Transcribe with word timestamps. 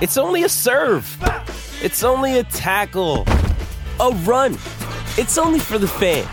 It's 0.00 0.16
only 0.16 0.42
a 0.42 0.48
serve. 0.48 1.06
It's 1.80 2.02
only 2.02 2.38
a 2.38 2.44
tackle, 2.44 3.24
a 4.00 4.10
run. 4.24 4.54
It's 5.16 5.38
only 5.38 5.60
for 5.60 5.78
the 5.78 5.86
fans. 5.86 6.26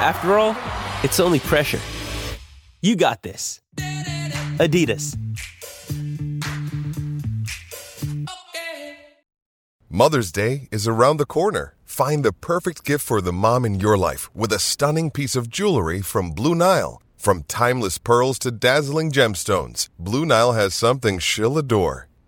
After 0.00 0.38
all, 0.38 0.56
it's 1.02 1.20
only 1.20 1.38
pressure. 1.38 1.80
You 2.80 2.96
got 2.96 3.22
this. 3.22 3.60
Adidas. 4.58 5.16
Mother's 9.90 10.32
Day 10.32 10.68
is 10.72 10.88
around 10.88 11.18
the 11.18 11.26
corner. 11.26 11.76
Find 11.84 12.24
the 12.24 12.32
perfect 12.32 12.84
gift 12.84 13.04
for 13.04 13.20
the 13.20 13.32
mom 13.32 13.66
in 13.66 13.80
your 13.80 13.98
life 13.98 14.34
with 14.34 14.50
a 14.52 14.58
stunning 14.58 15.10
piece 15.10 15.36
of 15.36 15.50
jewelry 15.50 16.00
from 16.00 16.30
Blue 16.30 16.54
Nile. 16.54 17.02
From 17.18 17.42
timeless 17.44 17.98
pearls 17.98 18.38
to 18.40 18.50
dazzling 18.50 19.12
gemstones, 19.12 19.88
Blue 19.98 20.24
Nile 20.24 20.52
has 20.52 20.74
something 20.74 21.18
she'll 21.18 21.58
adore. 21.58 22.08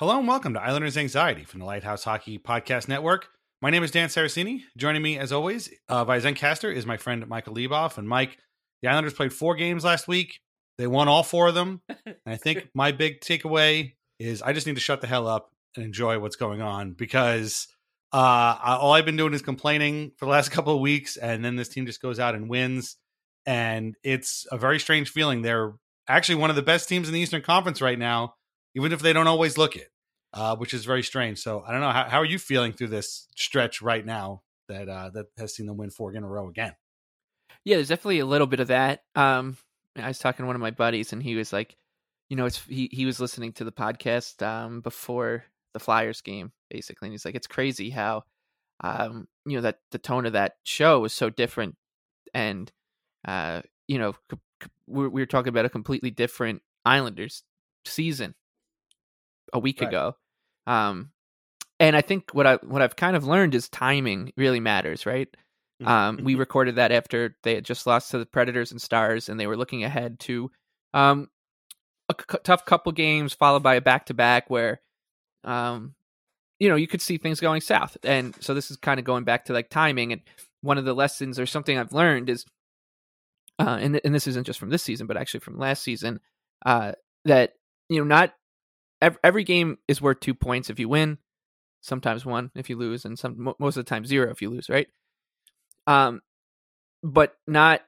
Hello 0.00 0.16
and 0.16 0.28
welcome 0.28 0.54
to 0.54 0.62
Islanders 0.62 0.96
Anxiety 0.96 1.42
from 1.42 1.58
the 1.58 1.66
Lighthouse 1.66 2.04
Hockey 2.04 2.38
Podcast 2.38 2.86
Network. 2.86 3.30
My 3.60 3.70
name 3.70 3.82
is 3.82 3.90
Dan 3.90 4.08
Saraceni. 4.08 4.60
Joining 4.76 5.02
me, 5.02 5.18
as 5.18 5.32
always, 5.32 5.70
uh, 5.88 6.04
by 6.04 6.20
Zencastr 6.20 6.72
is 6.72 6.86
my 6.86 6.96
friend 6.96 7.26
Michael 7.26 7.56
Leboff. 7.56 7.98
And 7.98 8.08
Mike, 8.08 8.38
the 8.80 8.90
Islanders 8.90 9.14
played 9.14 9.32
four 9.32 9.56
games 9.56 9.82
last 9.82 10.06
week. 10.06 10.38
They 10.76 10.86
won 10.86 11.08
all 11.08 11.24
four 11.24 11.48
of 11.48 11.56
them. 11.56 11.82
And 12.06 12.16
I 12.24 12.36
think 12.36 12.68
my 12.76 12.92
big 12.92 13.20
takeaway 13.22 13.94
is 14.20 14.40
I 14.40 14.52
just 14.52 14.68
need 14.68 14.76
to 14.76 14.80
shut 14.80 15.00
the 15.00 15.08
hell 15.08 15.26
up 15.26 15.50
and 15.74 15.84
enjoy 15.84 16.20
what's 16.20 16.36
going 16.36 16.62
on 16.62 16.92
because 16.92 17.66
uh, 18.12 18.56
all 18.62 18.92
I've 18.92 19.04
been 19.04 19.16
doing 19.16 19.34
is 19.34 19.42
complaining 19.42 20.12
for 20.16 20.26
the 20.26 20.30
last 20.30 20.50
couple 20.52 20.76
of 20.76 20.80
weeks, 20.80 21.16
and 21.16 21.44
then 21.44 21.56
this 21.56 21.70
team 21.70 21.86
just 21.86 22.00
goes 22.00 22.20
out 22.20 22.36
and 22.36 22.48
wins. 22.48 22.94
And 23.46 23.96
it's 24.04 24.46
a 24.52 24.58
very 24.58 24.78
strange 24.78 25.10
feeling. 25.10 25.42
They're 25.42 25.74
actually 26.06 26.36
one 26.36 26.50
of 26.50 26.56
the 26.56 26.62
best 26.62 26.88
teams 26.88 27.08
in 27.08 27.14
the 27.14 27.20
Eastern 27.20 27.42
Conference 27.42 27.82
right 27.82 27.98
now 27.98 28.34
even 28.78 28.92
if 28.92 29.00
they 29.00 29.12
don't 29.12 29.26
always 29.26 29.58
look 29.58 29.74
it, 29.74 29.90
uh, 30.32 30.54
which 30.54 30.72
is 30.72 30.84
very 30.84 31.02
strange. 31.02 31.40
So 31.40 31.64
I 31.66 31.72
don't 31.72 31.80
know 31.80 31.90
how, 31.90 32.08
how 32.08 32.18
are 32.18 32.24
you 32.24 32.38
feeling 32.38 32.72
through 32.72 32.88
this 32.88 33.26
stretch 33.36 33.82
right 33.82 34.06
now 34.06 34.42
that 34.68 34.88
uh, 34.88 35.10
that 35.10 35.26
has 35.36 35.54
seen 35.54 35.66
them 35.66 35.76
win 35.76 35.90
four 35.90 36.14
in 36.14 36.22
a 36.22 36.28
row 36.28 36.48
again. 36.48 36.74
Yeah, 37.64 37.76
there's 37.76 37.88
definitely 37.88 38.20
a 38.20 38.26
little 38.26 38.46
bit 38.46 38.60
of 38.60 38.68
that. 38.68 39.02
Um, 39.16 39.56
I 39.96 40.06
was 40.06 40.20
talking 40.20 40.44
to 40.44 40.46
one 40.46 40.54
of 40.54 40.62
my 40.62 40.70
buddies, 40.70 41.12
and 41.12 41.20
he 41.20 41.34
was 41.34 41.52
like, 41.52 41.76
you 42.30 42.36
know, 42.36 42.46
it's 42.46 42.64
he 42.64 42.88
he 42.92 43.04
was 43.04 43.20
listening 43.20 43.52
to 43.54 43.64
the 43.64 43.72
podcast 43.72 44.46
um, 44.46 44.80
before 44.80 45.44
the 45.74 45.80
Flyers 45.80 46.20
game, 46.20 46.52
basically, 46.70 47.06
and 47.06 47.12
he's 47.12 47.24
like, 47.24 47.34
it's 47.34 47.46
crazy 47.48 47.90
how, 47.90 48.22
um, 48.80 49.26
you 49.44 49.56
know, 49.56 49.62
that 49.62 49.80
the 49.90 49.98
tone 49.98 50.24
of 50.24 50.34
that 50.34 50.56
show 50.62 51.00
was 51.00 51.12
so 51.12 51.30
different, 51.30 51.74
and 52.32 52.70
uh, 53.26 53.62
you 53.88 53.98
know, 53.98 54.14
we 54.86 55.08
were 55.08 55.26
talking 55.26 55.48
about 55.48 55.64
a 55.64 55.70
completely 55.70 56.10
different 56.10 56.62
Islanders 56.84 57.42
season 57.84 58.34
a 59.52 59.58
week 59.58 59.80
Right. 59.80 59.88
ago. 59.88 60.16
Um, 60.66 61.10
and 61.80 61.96
I 61.96 62.00
think 62.00 62.30
what 62.32 62.46
I 62.46 62.56
what 62.56 62.82
I've 62.82 62.96
kind 62.96 63.16
of 63.16 63.24
learned 63.24 63.54
is 63.54 63.68
timing 63.68 64.32
really 64.36 64.60
matters, 64.60 65.06
right? 65.06 65.28
Mhm. 65.80 65.86
Um, 65.86 66.18
we 66.24 66.34
recorded 66.34 66.74
that 66.76 66.90
after 66.90 67.36
they 67.44 67.54
had 67.54 67.64
just 67.64 67.86
lost 67.86 68.10
to 68.10 68.18
the 68.18 68.26
Predators 68.26 68.72
and 68.72 68.82
Stars, 68.82 69.28
and 69.28 69.38
they 69.38 69.46
were 69.46 69.56
looking 69.56 69.84
ahead 69.84 70.18
to 70.20 70.50
um, 70.92 71.30
a 72.08 72.14
c- 72.18 72.38
tough 72.42 72.64
couple 72.64 72.90
games, 72.92 73.32
followed 73.32 73.62
by 73.62 73.76
a 73.76 73.80
back 73.80 74.06
to 74.06 74.14
back 74.14 74.50
where, 74.50 74.80
um, 75.44 75.94
you 76.58 76.68
know, 76.68 76.74
you 76.76 76.88
could 76.88 77.02
see 77.02 77.16
things 77.18 77.38
going 77.38 77.60
south. 77.60 77.96
And 78.02 78.34
so 78.40 78.54
this 78.54 78.70
is 78.72 78.76
kind 78.76 78.98
of 78.98 79.04
going 79.04 79.22
back 79.24 79.44
to 79.44 79.52
like 79.52 79.68
timing. 79.70 80.12
And 80.12 80.22
one 80.62 80.78
of 80.78 80.84
the 80.84 80.94
lessons 80.94 81.38
or 81.38 81.46
something 81.46 81.78
I've 81.78 81.92
learned 81.92 82.28
is, 82.30 82.44
uh, 83.60 83.78
and 83.80 83.94
th- 83.94 84.02
and 84.04 84.14
this 84.14 84.26
isn't 84.26 84.44
just 84.46 84.58
from 84.58 84.70
this 84.70 84.82
season, 84.82 85.06
but 85.06 85.16
actually 85.16 85.40
from 85.40 85.58
last 85.58 85.82
season, 85.82 86.20
uh, 86.66 86.92
that 87.24 87.54
you 87.88 87.98
know 87.98 88.04
not 88.04 88.34
every, 89.00 89.18
every 89.22 89.44
game 89.44 89.78
is 89.86 90.00
worth 90.00 90.20
two 90.20 90.34
points 90.34 90.70
if 90.70 90.78
you 90.78 90.88
win, 90.88 91.18
sometimes 91.80 92.24
one 92.24 92.50
if 92.54 92.70
you 92.70 92.76
lose, 92.76 93.04
and 93.04 93.18
some 93.18 93.54
most 93.58 93.76
of 93.76 93.84
the 93.84 93.88
time 93.88 94.04
zero 94.04 94.30
if 94.30 94.42
you 94.42 94.50
lose, 94.50 94.68
right? 94.68 94.88
Um, 95.86 96.20
but 97.02 97.36
not 97.46 97.82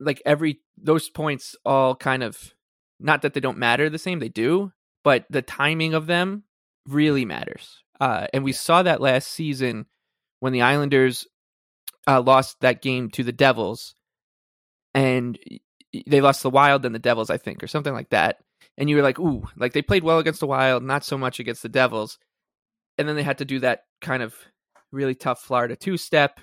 like 0.00 0.22
every 0.24 0.60
those 0.76 1.08
points 1.08 1.56
all 1.64 1.94
kind 1.94 2.22
of 2.22 2.54
not 3.00 3.22
that 3.22 3.34
they 3.34 3.40
don't 3.40 3.58
matter 3.58 3.88
the 3.88 3.98
same, 3.98 4.18
they 4.18 4.28
do, 4.28 4.72
but 5.04 5.24
the 5.30 5.42
timing 5.42 5.94
of 5.94 6.06
them 6.06 6.44
really 6.86 7.24
matters. 7.24 7.82
Uh, 8.00 8.26
and 8.32 8.44
we 8.44 8.52
saw 8.52 8.82
that 8.82 9.00
last 9.00 9.28
season 9.28 9.86
when 10.40 10.52
the 10.52 10.62
Islanders 10.62 11.26
uh, 12.06 12.20
lost 12.20 12.56
that 12.60 12.82
game 12.82 13.10
to 13.10 13.24
the 13.24 13.32
Devils, 13.32 13.94
and 14.94 15.38
they 16.06 16.20
lost 16.20 16.42
the 16.42 16.50
Wild 16.50 16.84
and 16.84 16.94
the 16.94 17.00
Devils, 17.00 17.30
I 17.30 17.36
think, 17.36 17.62
or 17.62 17.66
something 17.66 17.92
like 17.92 18.10
that. 18.10 18.38
And 18.78 18.88
you 18.88 18.96
were 18.96 19.02
like, 19.02 19.18
ooh, 19.18 19.46
like 19.56 19.72
they 19.72 19.82
played 19.82 20.04
well 20.04 20.20
against 20.20 20.40
the 20.40 20.46
Wild, 20.46 20.84
not 20.84 21.04
so 21.04 21.18
much 21.18 21.40
against 21.40 21.62
the 21.62 21.68
Devils. 21.68 22.18
And 22.96 23.08
then 23.08 23.16
they 23.16 23.24
had 23.24 23.38
to 23.38 23.44
do 23.44 23.58
that 23.58 23.82
kind 24.00 24.22
of 24.22 24.34
really 24.92 25.16
tough 25.16 25.42
Florida 25.42 25.76
two 25.76 25.96
step 25.96 26.40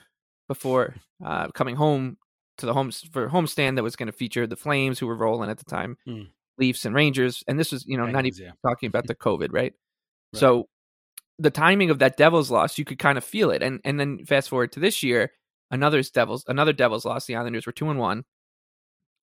before 0.48 0.96
uh, 1.24 1.48
coming 1.50 1.76
home 1.76 2.18
to 2.58 2.66
the 2.66 2.74
homes 2.74 3.08
for 3.12 3.30
homestand 3.30 3.76
that 3.76 3.84
was 3.84 3.96
going 3.96 4.08
to 4.08 4.14
feature 4.14 4.46
the 4.46 4.56
Flames, 4.56 5.00
who 5.00 5.08
were 5.08 5.16
rolling 5.16 5.50
at 5.50 5.58
the 5.58 5.66
time, 5.66 5.98
Hmm. 6.06 6.24
Leafs 6.58 6.86
and 6.86 6.94
Rangers, 6.94 7.44
and 7.48 7.60
this 7.60 7.72
was 7.72 7.86
you 7.86 7.98
know 7.98 8.06
not 8.06 8.26
even 8.26 8.46
yeah. 8.46 8.52
talking 8.66 8.88
about 8.88 9.08
the 9.08 9.16
COVID, 9.28 9.50
right? 9.52 9.74
Right. 9.74 9.74
So 10.34 10.68
the 11.38 11.52
timing 11.52 11.90
of 11.90 12.00
that 12.00 12.16
Devils 12.16 12.50
loss, 12.52 12.78
you 12.78 12.86
could 12.86 13.00
kind 13.00 13.18
of 13.18 13.24
feel 13.24 13.50
it, 13.52 13.62
and 13.62 13.82
and 13.84 14.00
then 14.00 14.26
fast 14.26 14.50
forward 14.50 14.72
to 14.74 14.80
this 14.80 15.04
year, 15.04 15.32
another 15.72 16.02
Devils, 16.02 16.46
another 16.48 16.74
Devils 16.74 17.06
loss. 17.06 17.26
The 17.26 17.36
Islanders 17.36 17.66
were 17.66 17.74
two 17.74 17.90
and 17.90 18.00
one. 18.00 18.24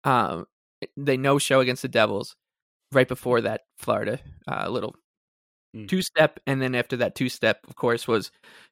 Um, 0.04 0.46
they 0.98 1.16
no 1.16 1.38
show 1.38 1.60
against 1.62 1.84
the 1.84 1.88
Devils 1.88 2.36
right 2.92 3.08
before 3.08 3.42
that 3.42 3.62
Florida 3.78 4.20
uh, 4.48 4.70
little 4.70 4.96
Hmm. 5.74 5.86
two 5.86 6.02
step, 6.02 6.40
and 6.46 6.62
then 6.62 6.76
after 6.76 6.98
that 6.98 7.16
two 7.16 7.30
step, 7.30 7.60
of 7.68 7.76
course, 7.76 8.08
was 8.08 8.32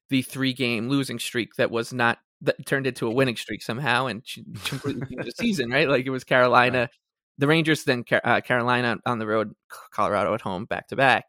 the 0.09 0.21
three 0.21 0.51
game 0.53 0.89
losing 0.89 1.17
streak 1.17 1.55
that 1.55 1.71
was 1.71 1.93
not 1.93 2.19
that 2.41 2.65
turned 2.65 2.87
into 2.87 3.07
a 3.07 3.11
winning 3.11 3.37
streak 3.37 3.61
somehow 3.61 4.07
and 4.07 4.23
completely 4.65 5.05
changed 5.07 5.27
the 5.27 5.31
season, 5.31 5.69
right? 5.69 5.87
Like 5.87 6.05
it 6.05 6.09
was 6.09 6.25
Carolina, 6.25 6.89
the 7.37 7.47
Rangers, 7.47 7.85
then 7.85 8.03
uh, 8.11 8.41
Carolina 8.41 8.97
on 9.05 9.19
the 9.19 9.27
road, 9.27 9.53
Colorado 9.91 10.33
at 10.33 10.41
home, 10.41 10.65
back 10.65 10.87
to 10.89 10.97
back. 10.97 11.25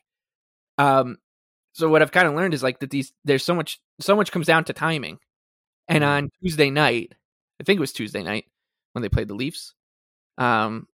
Um, 0.78 1.18
so 1.72 1.88
what 1.88 2.02
I've 2.02 2.12
kind 2.12 2.26
of 2.26 2.34
learned 2.34 2.54
is 2.54 2.62
like 2.62 2.80
that 2.80 2.90
these 2.90 3.12
there's 3.24 3.44
so 3.44 3.54
much 3.54 3.78
so 4.00 4.16
much 4.16 4.32
comes 4.32 4.46
down 4.46 4.64
to 4.64 4.72
timing, 4.72 5.18
and 5.86 6.02
on 6.02 6.30
Tuesday 6.42 6.70
night, 6.70 7.12
I 7.60 7.64
think 7.64 7.76
it 7.76 7.80
was 7.80 7.92
Tuesday 7.92 8.24
night 8.24 8.46
when 8.92 9.02
they 9.02 9.08
played 9.08 9.28
the 9.28 9.34
Leafs. 9.34 9.72
Um, 10.36 10.88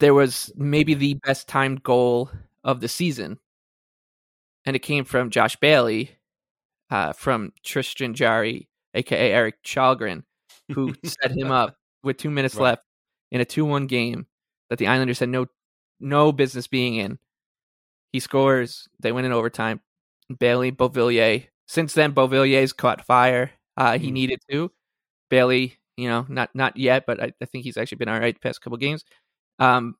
there 0.00 0.14
was 0.14 0.52
maybe 0.56 0.94
the 0.94 1.14
best 1.14 1.48
timed 1.48 1.82
goal 1.82 2.30
of 2.64 2.80
the 2.80 2.88
season, 2.88 3.38
and 4.64 4.76
it 4.76 4.80
came 4.80 5.04
from 5.04 5.30
Josh 5.30 5.56
Bailey, 5.56 6.10
uh, 6.90 7.12
from 7.12 7.52
Tristan 7.64 8.14
Jarry, 8.14 8.68
aka 8.94 9.32
Erik 9.32 9.62
Källgren, 9.64 10.24
who 10.72 10.94
set 11.04 11.32
him 11.32 11.50
up 11.50 11.76
with 12.02 12.16
two 12.18 12.30
minutes 12.30 12.54
Right. 12.54 12.62
left 12.64 12.82
in 13.30 13.40
a 13.40 13.44
two-one 13.44 13.86
game 13.86 14.26
that 14.70 14.78
the 14.78 14.86
Islanders 14.86 15.18
had 15.18 15.28
no 15.28 15.46
no 16.00 16.32
business 16.32 16.66
being 16.68 16.94
in. 16.96 17.18
He 18.12 18.20
scores. 18.20 18.88
They 19.00 19.12
win 19.12 19.24
in 19.24 19.32
overtime. 19.32 19.80
Bailey 20.38 20.70
Beauvillier. 20.72 21.46
Since 21.66 21.94
then, 21.94 22.12
Beauvillier's 22.14 22.72
caught 22.72 23.04
fire. 23.04 23.50
Uh, 23.76 23.98
he 23.98 24.08
Mhm. 24.08 24.12
needed 24.12 24.40
to. 24.50 24.70
Bailey, 25.30 25.78
you 25.96 26.08
know, 26.08 26.26
not 26.28 26.54
not 26.54 26.76
yet, 26.76 27.04
but 27.06 27.20
I, 27.22 27.32
I 27.42 27.44
think 27.46 27.64
he's 27.64 27.76
actually 27.76 27.98
been 27.98 28.08
all 28.08 28.20
right 28.20 28.34
the 28.34 28.40
past 28.40 28.60
couple 28.62 28.78
games. 28.78 29.04
Um, 29.58 29.96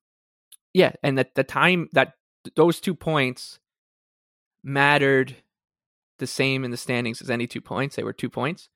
yeah, 0.75 0.93
and 1.03 1.19
that 1.19 1.35
the 1.35 1.45
time 1.45 1.89
that 1.93 2.15
those 2.57 2.81
two 2.81 2.95
points 2.95 3.59
mattered 4.63 5.37
the 6.19 6.27
same 6.27 6.65
in 6.65 6.71
the 6.71 6.77
standings 6.77 7.23
as 7.23 7.31
any 7.31 7.47
two 7.47 7.61
points. 7.61 7.97
They 7.97 8.03
were 8.05 8.13
two 8.13 8.31
points, 8.31 8.69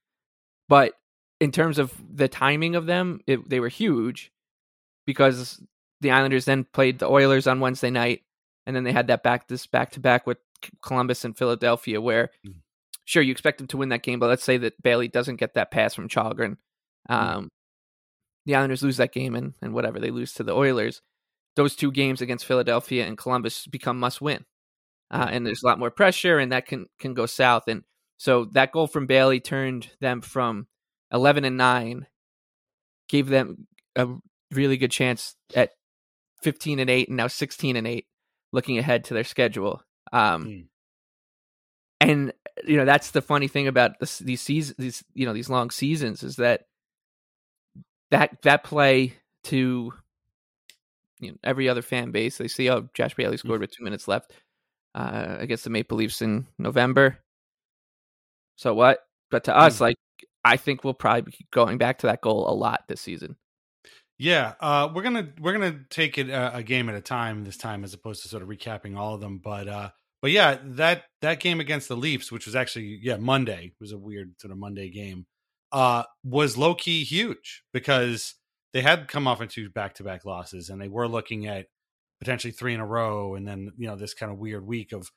but 0.68 0.94
in 1.40 1.50
terms 1.52 1.78
of 1.78 1.92
the 2.14 2.28
timing 2.28 2.76
of 2.76 2.86
them, 2.86 3.20
it, 3.26 3.48
they 3.48 3.58
were 3.60 3.68
huge 3.68 4.30
because 5.06 5.60
the 6.00 6.10
Islanders 6.12 6.44
then 6.44 6.64
played 6.64 6.98
the 7.00 7.08
Oilers 7.08 7.46
on 7.46 7.60
Wednesday 7.60 7.90
night, 7.90 8.22
and 8.66 8.74
then 8.76 8.84
they 8.84 8.92
had 8.92 9.08
that 9.08 9.22
back 9.22 9.48
this 9.48 9.66
back 9.66 9.90
to 9.92 10.00
back 10.00 10.26
with 10.26 10.38
Columbus 10.82 11.24
and 11.24 11.36
Philadelphia, 11.36 12.00
where 12.00 12.30
Mm. 12.46 12.54
sure 13.04 13.22
you 13.22 13.32
expect 13.32 13.58
them 13.58 13.66
to 13.68 13.76
win 13.76 13.88
that 13.90 14.02
game, 14.04 14.18
but 14.20 14.28
let's 14.28 14.44
say 14.44 14.56
that 14.58 14.80
Bailey 14.82 15.08
doesn't 15.08 15.36
get 15.36 15.54
that 15.54 15.70
pass 15.72 15.94
from 15.94 16.08
Källgren. 16.08 16.56
Um, 17.08 17.50
the 18.46 18.54
Islanders 18.54 18.82
lose 18.82 18.96
that 18.96 19.12
game, 19.12 19.34
and, 19.34 19.54
and 19.62 19.72
whatever 19.74 20.00
they 20.00 20.10
lose 20.10 20.32
to 20.34 20.42
the 20.42 20.54
Oilers, 20.54 21.02
those 21.56 21.76
two 21.76 21.92
games 21.92 22.20
against 22.20 22.46
Philadelphia 22.46 23.06
and 23.06 23.18
Columbus 23.18 23.66
become 23.66 23.98
must 24.00 24.20
win, 24.20 24.44
uh, 25.10 25.28
and 25.30 25.46
there's 25.46 25.62
a 25.62 25.66
lot 25.66 25.78
more 25.78 25.90
pressure, 25.90 26.38
and 26.38 26.52
that 26.52 26.66
can 26.66 26.86
can 26.98 27.14
go 27.14 27.26
south. 27.26 27.68
And 27.68 27.84
so 28.18 28.46
that 28.52 28.72
goal 28.72 28.86
from 28.86 29.06
Bailey 29.06 29.40
turned 29.40 29.90
them 30.00 30.20
from 30.20 30.66
eleven 31.12 31.44
and 31.44 31.56
nine, 31.56 32.06
gave 33.08 33.28
them 33.28 33.66
a 33.96 34.08
really 34.50 34.76
good 34.76 34.90
chance 34.90 35.36
at 35.54 35.70
fifteen 36.42 36.78
and 36.78 36.90
eight, 36.90 37.08
and 37.08 37.16
now 37.16 37.26
sixteen 37.28 37.76
and 37.76 37.86
eight, 37.86 38.06
looking 38.52 38.78
ahead 38.78 39.04
to 39.04 39.14
their 39.14 39.24
schedule. 39.24 39.82
Um, 40.12 40.44
Mm. 40.44 40.64
and 42.00 42.32
you 42.66 42.76
know 42.76 42.84
that's 42.84 43.12
the 43.12 43.22
funny 43.22 43.48
thing 43.48 43.68
about 43.68 43.98
this, 44.00 44.18
these 44.18 44.40
seasons, 44.40 44.76
these 44.76 45.04
you 45.14 45.24
know 45.26 45.32
these 45.32 45.48
long 45.50 45.70
seasons 45.70 46.22
is 46.22 46.36
that 46.36 46.66
that 48.12 48.40
that 48.42 48.62
play 48.62 49.14
to 49.44 49.92
you 51.18 51.30
know, 51.30 51.36
every 51.42 51.68
other 51.68 51.82
fan 51.82 52.10
base. 52.10 52.36
They 52.38 52.48
see, 52.48 52.70
oh, 52.70 52.88
Josh 52.94 53.14
Bailey 53.14 53.38
scored 53.38 53.60
with 53.60 53.72
two 53.72 53.82
minutes 53.82 54.06
left 54.06 54.32
uh, 54.94 55.36
against 55.38 55.64
the 55.64 55.70
Maple 55.70 55.96
Leafs 55.96 56.20
in 56.20 56.46
November. 56.58 57.18
So 58.56 58.74
what? 58.74 59.00
But 59.30 59.44
to 59.44 59.56
us, 59.56 59.80
like, 59.80 59.96
I 60.44 60.58
think 60.58 60.84
we'll 60.84 60.94
probably 60.94 61.22
be 61.22 61.46
going 61.50 61.78
back 61.78 61.98
to 61.98 62.08
that 62.08 62.20
goal 62.20 62.48
a 62.48 62.54
lot 62.54 62.84
this 62.86 63.00
season. 63.00 63.36
Yeah, 64.18 64.52
uh, 64.60 64.90
we're 64.94 65.02
gonna 65.02 65.32
we're 65.40 65.52
gonna 65.52 65.80
take 65.88 66.18
it 66.18 66.30
uh, 66.30 66.50
a 66.52 66.62
game 66.62 66.88
at 66.88 66.94
a 66.94 67.00
time 67.00 67.44
this 67.44 67.56
time, 67.56 67.82
as 67.82 67.94
opposed 67.94 68.22
to 68.22 68.28
sort 68.28 68.42
of 68.42 68.48
recapping 68.48 68.96
all 68.96 69.14
of 69.14 69.20
them. 69.20 69.40
But 69.42 69.68
uh, 69.68 69.90
but 70.20 70.32
yeah, 70.32 70.58
that 70.62 71.04
that 71.22 71.40
game 71.40 71.60
against 71.60 71.88
the 71.88 71.96
Leafs, 71.96 72.30
which 72.30 72.46
was 72.46 72.54
actually 72.54 73.00
yeah 73.02 73.16
Monday, 73.16 73.72
was 73.80 73.90
a 73.90 73.98
weird 73.98 74.34
sort 74.38 74.52
of 74.52 74.58
Monday 74.58 74.90
game, 74.90 75.26
uh, 75.72 76.04
was 76.24 76.56
low 76.56 76.74
key 76.74 77.04
huge 77.04 77.62
because 77.72 78.34
they 78.72 78.82
had 78.82 79.08
come 79.08 79.26
off 79.26 79.40
into 79.40 79.70
back 79.70 79.94
to 79.94 80.04
back 80.04 80.24
losses, 80.24 80.70
and 80.70 80.80
they 80.80 80.88
were 80.88 81.08
looking 81.08 81.46
at 81.46 81.66
potentially 82.20 82.52
three 82.52 82.74
in 82.74 82.80
a 82.80 82.86
row, 82.86 83.34
and 83.34 83.46
then 83.46 83.72
you 83.76 83.88
know 83.88 83.96
this 83.96 84.14
kind 84.14 84.30
of 84.30 84.38
weird 84.38 84.66
week 84.66 84.92
of 84.92 85.10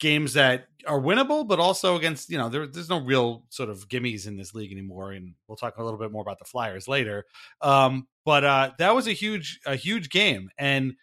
games 0.00 0.32
that 0.32 0.66
are 0.86 1.00
winnable, 1.00 1.46
but 1.46 1.60
also 1.60 1.96
against 1.96 2.28
you 2.28 2.36
know 2.36 2.48
there, 2.48 2.66
there's 2.66 2.90
no 2.90 3.00
real 3.00 3.44
sort 3.50 3.70
of 3.70 3.88
gimmies 3.88 4.26
in 4.26 4.36
this 4.36 4.54
league 4.54 4.72
anymore, 4.72 5.12
and 5.12 5.34
we'll 5.46 5.56
talk 5.56 5.78
a 5.78 5.84
little 5.84 5.98
bit 5.98 6.12
more 6.12 6.22
about 6.22 6.38
the 6.38 6.44
Flyers 6.44 6.88
later. 6.88 7.24
Um, 7.60 8.06
but 8.24 8.44
uh, 8.44 8.70
that 8.78 8.94
was 8.94 9.06
a 9.06 9.12
huge 9.12 9.60
a 9.64 9.76
huge 9.76 10.10
game, 10.10 10.50
and 10.58 10.94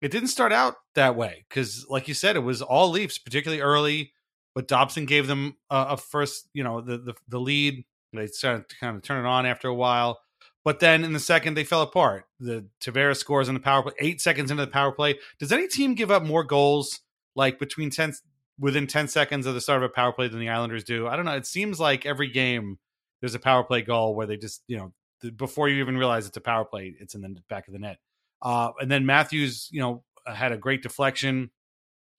it 0.00 0.10
didn't 0.10 0.28
start 0.28 0.52
out 0.52 0.74
that 0.94 1.16
way 1.16 1.44
because, 1.48 1.86
like 1.88 2.08
you 2.08 2.14
said, 2.14 2.36
it 2.36 2.40
was 2.40 2.62
all 2.62 2.90
Leafs, 2.90 3.18
particularly 3.18 3.62
early. 3.62 4.12
But 4.54 4.68
Dobson 4.68 5.04
gave 5.04 5.26
them 5.26 5.56
a, 5.68 5.86
a 5.90 5.96
first, 5.96 6.48
you 6.54 6.62
know, 6.62 6.80
the, 6.80 6.98
the 6.98 7.14
the 7.28 7.40
lead. 7.40 7.84
They 8.14 8.26
started 8.26 8.68
to 8.68 8.76
kind 8.76 8.96
of 8.96 9.02
turn 9.02 9.24
it 9.24 9.28
on 9.28 9.46
after 9.46 9.68
a 9.68 9.74
while. 9.74 10.20
But 10.64 10.80
then 10.80 11.04
in 11.04 11.12
the 11.12 11.20
second, 11.20 11.54
they 11.54 11.64
fell 11.64 11.82
apart. 11.82 12.24
The 12.40 12.66
Tavares 12.80 13.18
scores 13.18 13.48
in 13.48 13.54
the 13.54 13.60
power 13.60 13.82
play, 13.82 13.92
eight 14.00 14.20
seconds 14.20 14.50
into 14.50 14.64
the 14.64 14.70
power 14.70 14.92
play. 14.92 15.18
Does 15.38 15.52
any 15.52 15.68
team 15.68 15.94
give 15.94 16.10
up 16.10 16.22
more 16.22 16.42
goals 16.42 17.00
like 17.36 17.58
between 17.58 17.90
ten 17.90 18.14
within 18.58 18.86
ten 18.86 19.08
seconds 19.08 19.46
of 19.46 19.54
the 19.54 19.60
start 19.60 19.82
of 19.82 19.90
a 19.90 19.92
power 19.92 20.12
play 20.12 20.28
than 20.28 20.40
the 20.40 20.48
Islanders 20.48 20.84
do? 20.84 21.06
I 21.06 21.16
don't 21.16 21.26
know. 21.26 21.36
It 21.36 21.46
seems 21.46 21.78
like 21.78 22.06
every 22.06 22.28
game 22.28 22.78
there's 23.20 23.34
a 23.34 23.40
power 23.40 23.62
play 23.62 23.82
goal 23.82 24.14
where 24.14 24.26
they 24.26 24.38
just 24.38 24.62
you 24.66 24.78
know 24.78 24.92
the, 25.20 25.30
before 25.30 25.68
you 25.68 25.80
even 25.80 25.98
realize 25.98 26.26
it's 26.26 26.36
a 26.36 26.42
power 26.42 26.64
play, 26.64 26.94
it's 26.98 27.14
in 27.14 27.20
the 27.20 27.36
back 27.48 27.68
of 27.68 27.74
the 27.74 27.78
net. 27.78 27.98
Uh, 28.40 28.70
and 28.80 28.90
then 28.90 29.04
Matthews, 29.06 29.68
you 29.70 29.80
know, 29.80 30.02
had 30.26 30.52
a 30.52 30.56
great 30.56 30.82
deflection, 30.82 31.50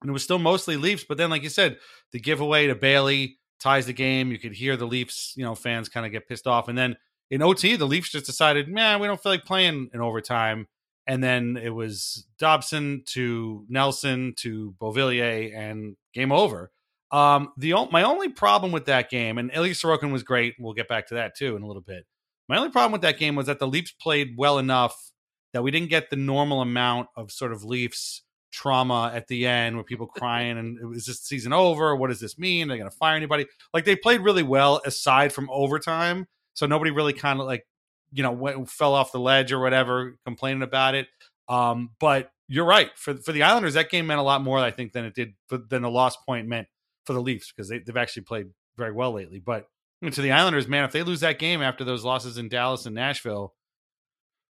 and 0.02 0.10
it 0.10 0.14
was 0.14 0.24
still 0.24 0.40
mostly 0.40 0.78
Leafs. 0.78 1.04
But 1.04 1.18
then, 1.18 1.32
like 1.32 1.44
you 1.44 1.50
said, 1.50 1.78
the 2.12 2.20
giveaway 2.20 2.68
to 2.68 2.76
Bailey 2.76 3.38
ties 3.60 3.86
the 3.86 3.94
game. 3.94 4.32
You 4.32 4.40
could 4.40 4.54
hear 4.54 4.78
the 4.78 4.88
Leafs, 4.88 5.34
you 5.36 5.44
know, 5.44 5.56
fans 5.56 5.90
kind 5.90 6.06
of 6.06 6.12
get 6.12 6.28
pissed 6.28 6.48
off. 6.48 6.68
And 6.68 6.78
then 6.78 6.98
in 7.30 7.42
OT, 7.42 7.76
the 7.76 7.86
Leafs 7.86 8.12
just 8.12 8.26
decided, 8.26 8.68
man, 8.68 9.00
we 9.00 9.08
don't 9.08 9.22
feel 9.22 9.32
like 9.32 9.46
playing 9.46 9.90
in 9.94 10.02
overtime. 10.02 10.68
And 11.08 11.24
then 11.24 11.58
it 11.62 11.70
was 11.70 12.26
Dobson 12.40 13.04
to 13.08 13.66
Nelson 13.70 14.34
to 14.38 14.74
Beauvillier 14.80 15.56
and 15.56 15.96
game 16.14 16.32
over. 16.32 16.72
Um, 17.12 17.54
the 17.58 17.74
my 17.92 18.04
only 18.04 18.30
problem 18.30 18.72
with 18.72 18.86
that 18.86 19.10
game, 19.10 19.38
and 19.38 19.52
Ilya 19.54 19.74
Sorokin 19.76 20.12
was 20.12 20.24
great. 20.24 20.56
We'll 20.60 20.74
get 20.74 20.88
back 20.88 21.08
to 21.08 21.14
that 21.16 21.38
too 21.38 21.56
in 21.56 21.62
a 21.62 21.68
little 21.68 21.82
bit. 21.82 22.06
My 22.50 22.58
only 22.58 22.72
problem 22.72 22.92
with 22.92 23.02
that 23.02 23.20
game 23.20 23.36
was 23.36 23.46
that 23.46 23.60
the 23.60 23.68
Leafs 23.68 23.92
played 23.92 24.36
well 24.38 24.58
enough 24.58 25.12
that 25.54 25.64
we 25.64 25.72
didn't 25.72 25.90
get 25.90 26.10
the 26.10 26.16
normal 26.16 26.62
amount 26.62 27.08
of 27.16 27.32
sort 27.32 27.54
of 27.54 27.64
Leafs 27.64 28.24
trauma 28.56 29.12
at 29.14 29.28
the 29.28 29.46
end 29.46 29.76
where 29.76 29.84
people 29.84 30.08
crying 30.08 30.58
and 30.58 30.96
is 30.96 31.06
this 31.06 31.20
season 31.20 31.52
over? 31.52 31.96
What 31.96 32.08
does 32.08 32.22
this 32.22 32.40
mean? 32.40 32.70
Are 32.70 32.74
they 32.74 32.80
going 32.80 32.90
to 32.90 32.96
fire 32.96 33.16
anybody? 33.16 33.46
Like 33.74 33.84
they 33.84 33.96
played 33.96 34.22
really 34.22 34.44
well 34.44 34.82
aside 34.86 35.34
from 35.34 35.50
overtime. 35.52 36.28
So 36.54 36.66
nobody 36.66 36.92
really 36.92 37.14
kind 37.14 37.42
of 37.42 37.48
like, 37.48 37.68
you 38.14 38.24
know, 38.24 38.32
went, 38.32 38.70
fell 38.70 38.94
off 38.94 39.12
the 39.12 39.20
ledge 39.20 39.52
or 39.52 39.60
whatever, 39.60 40.16
complaining 40.26 40.64
about 40.64 40.96
it. 40.96 41.08
Um, 41.50 41.90
but 42.00 42.32
you're 42.48 42.66
right. 42.66 42.90
For 42.96 43.16
for 43.16 43.34
the 43.34 43.44
Islanders, 43.44 43.74
that 43.74 43.90
game 43.90 44.08
meant 44.08 44.20
a 44.20 44.24
lot 44.24 44.42
more, 44.42 44.60
I 44.60 44.72
think, 44.72 44.94
than 44.94 45.04
it 45.04 45.14
did 45.14 45.34
for, 45.48 45.58
than 45.58 45.82
the 45.82 45.90
lost 45.90 46.26
point 46.26 46.48
meant 46.48 46.68
for 47.06 47.14
the 47.14 47.22
Leafs 47.22 47.52
because 47.52 47.68
they, 47.68 47.80
they've 47.80 47.98
actually 47.98 48.24
played 48.24 48.48
very 48.78 48.94
well 48.94 49.12
lately. 49.12 49.40
But 49.40 49.68
to 50.10 50.22
the 50.22 50.32
Islanders, 50.32 50.68
man, 50.68 50.86
if 50.86 50.92
they 50.92 51.04
lose 51.04 51.20
that 51.20 51.40
game 51.40 51.62
after 51.62 51.84
those 51.84 52.06
losses 52.06 52.38
in 52.38 52.48
Dallas 52.48 52.86
and 52.86 52.96
Nashville, 52.96 53.54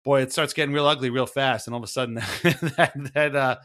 boy, 0.09 0.23
it 0.23 0.33
starts 0.33 0.55
getting 0.55 0.75
real 0.75 0.87
ugly 0.87 1.11
real 1.11 1.27
fast. 1.27 1.67
And 1.67 1.75
all 1.75 1.83
of 1.83 1.85
a 1.85 1.93
sudden, 1.93 2.15
that 2.43 3.11
that 3.13 3.37
uh, 3.37 3.57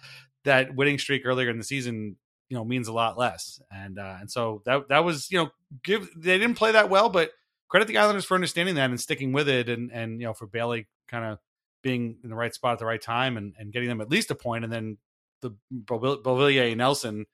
that 0.43 0.75
winning 0.75 0.99
streak 0.99 1.21
earlier 1.25 1.49
in 1.49 1.57
the 1.57 1.63
season, 1.63 2.17
you 2.49 2.57
know, 2.57 2.65
means 2.65 2.89
a 2.89 2.93
lot 2.93 3.17
less. 3.17 3.61
And 3.71 3.97
uh, 3.97 4.17
and 4.19 4.29
so 4.29 4.61
that 4.65 4.89
that 4.89 5.05
was 5.05 5.31
you 5.31 5.37
know, 5.37 5.51
give 5.85 6.09
they 6.17 6.37
didn't 6.37 6.57
play 6.57 6.73
that 6.73 6.89
well, 6.89 7.07
but 7.07 7.31
credit 7.69 7.87
the 7.87 7.97
Islanders 7.97 8.25
for 8.25 8.35
understanding 8.35 8.75
that 8.75 8.89
and 8.89 8.99
sticking 8.99 9.31
with 9.31 9.47
it, 9.47 9.69
and 9.69 9.89
and 9.89 10.19
you 10.19 10.27
know, 10.27 10.33
for 10.33 10.45
Bailey 10.45 10.87
kind 11.07 11.23
of 11.23 11.39
being 11.81 12.17
in 12.25 12.29
the 12.29 12.35
right 12.35 12.53
spot 12.53 12.73
at 12.73 12.79
the 12.79 12.85
right 12.85 13.01
time 13.01 13.37
and, 13.37 13.53
and 13.57 13.71
getting 13.71 13.87
them 13.87 14.01
at 14.01 14.09
least 14.09 14.29
a 14.29 14.35
point, 14.35 14.65
and 14.65 14.73
then 14.73 14.97
the 15.41 15.51
Beauvillier 15.73 16.67
and 16.67 16.77
Nelson 16.77 17.25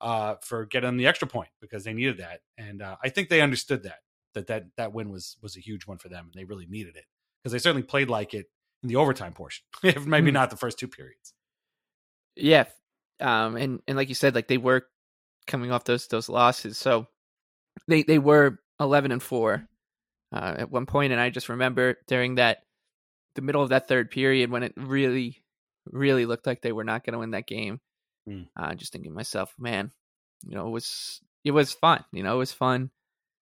uh, 0.00 0.36
for 0.40 0.64
getting 0.64 0.96
the 0.96 1.06
extra 1.06 1.28
point 1.28 1.50
because 1.60 1.84
they 1.84 1.92
needed 1.92 2.16
that, 2.16 2.40
and 2.56 2.80
uh, 2.80 2.96
I 3.04 3.10
think 3.10 3.28
they 3.28 3.42
understood 3.42 3.82
that 3.82 3.98
that 4.32 4.46
that 4.46 4.64
that 4.78 4.94
win 4.94 5.10
was 5.10 5.36
was 5.42 5.54
a 5.54 5.60
huge 5.60 5.86
one 5.86 5.98
for 5.98 6.08
them, 6.08 6.30
and 6.32 6.34
they 6.34 6.46
really 6.46 6.66
needed 6.66 6.96
it 6.96 7.04
because 7.44 7.52
they 7.52 7.58
certainly 7.58 7.82
played 7.86 8.08
like 8.08 8.32
it 8.34 8.46
in 8.82 8.88
the 8.88 8.96
overtime 8.96 9.32
portion, 9.34 9.64
if 9.84 10.06
maybe 10.06 10.30
Mm. 10.30 10.34
not 10.34 10.50
the 10.50 10.56
first 10.56 10.78
two 10.78 10.88
periods. 10.88 11.34
Yeah, 12.36 12.64
um, 13.20 13.56
and 13.56 13.80
and 13.86 13.96
like 13.96 14.08
you 14.08 14.14
said, 14.14 14.34
like 14.34 14.48
they 14.48 14.58
were 14.58 14.86
coming 15.46 15.70
off 15.70 15.84
those 15.84 16.06
those 16.08 16.28
losses, 16.28 16.78
so 16.78 17.06
they 17.86 18.02
they 18.02 18.18
were 18.18 18.58
eleven 18.80 19.12
and 19.12 19.22
four 19.22 19.68
uh, 20.32 20.54
at 20.58 20.70
one 20.70 20.86
point, 20.86 21.12
and 21.12 21.20
I 21.20 21.30
just 21.30 21.48
remember 21.48 21.98
during 22.08 22.36
that 22.36 22.62
the 23.36 23.42
middle 23.42 23.62
of 23.62 23.68
that 23.70 23.88
third 23.88 24.10
period 24.10 24.50
when 24.50 24.62
it 24.62 24.72
really 24.76 25.42
really 25.86 26.24
looked 26.26 26.46
like 26.46 26.62
they 26.62 26.72
were 26.72 26.84
not 26.84 27.04
going 27.04 27.12
to 27.12 27.18
win 27.18 27.32
that 27.32 27.46
game. 27.46 27.78
Mm. 28.28 28.46
Uh, 28.56 28.74
just 28.74 28.92
thinking 28.92 29.10
to 29.10 29.14
myself, 29.14 29.54
man, 29.58 29.92
you 30.46 30.54
know, 30.56 30.66
it 30.66 30.70
was 30.70 31.20
it 31.44 31.50
was 31.52 31.72
fun. 31.72 32.04
You 32.12 32.22
know, 32.22 32.34
it 32.34 32.38
was 32.38 32.52
fun 32.52 32.90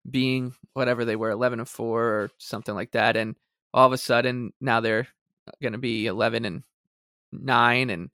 being 0.09 0.53
whatever 0.73 1.03
they 1.05 1.15
were, 1.17 1.31
eleven 1.31 1.59
and 1.59 1.67
four 1.67 2.03
or 2.03 2.31
something 2.37 2.75
like 2.75 2.91
that, 2.91 3.17
and 3.17 3.35
all 3.73 3.85
of 3.85 3.93
a 3.93 3.97
sudden 3.97 4.53
now 4.59 4.79
they're 4.79 5.07
going 5.61 5.73
to 5.73 5.79
be 5.79 6.07
eleven 6.07 6.45
and 6.45 6.63
nine, 7.31 7.89
and 7.89 8.09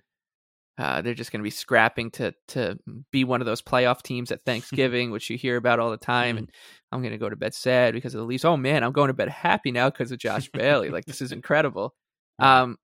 uh, 0.78 1.02
they're 1.02 1.14
just 1.14 1.32
going 1.32 1.40
to 1.40 1.44
be 1.44 1.50
scrapping 1.50 2.12
to 2.12 2.34
to 2.50 2.78
be 3.12 3.24
one 3.24 3.42
of 3.42 3.46
those 3.46 3.62
playoff 3.62 4.02
teams 4.02 4.32
at 4.32 4.42
Thanksgiving, 4.46 5.12
which 5.12 5.30
you 5.30 5.38
hear 5.38 5.58
about 5.58 5.80
all 5.80 5.92
the 5.92 5.98
time. 5.98 6.38
And 6.38 6.52
I'm 6.92 7.02
going 7.02 7.14
to 7.14 7.18
go 7.18 7.30
to 7.30 7.36
bed 7.36 7.54
sad 7.54 7.94
because 7.94 8.14
of 8.14 8.20
the 8.20 8.26
Leafs. 8.26 8.46
Oh 8.46 8.58
man, 8.58 8.84
I'm 8.84 8.92
going 8.92 9.08
to 9.08 9.14
bed 9.14 9.30
happy 9.30 9.72
now 9.72 9.90
because 9.90 10.12
of 10.12 10.20
Josh 10.20 10.50
Bailey. 10.50 10.90
like 10.90 11.06
this 11.06 11.22
is 11.22 11.32
incredible. 11.32 11.94
Um, 12.38 12.78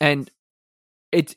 and 0.00 0.30
it, 1.10 1.34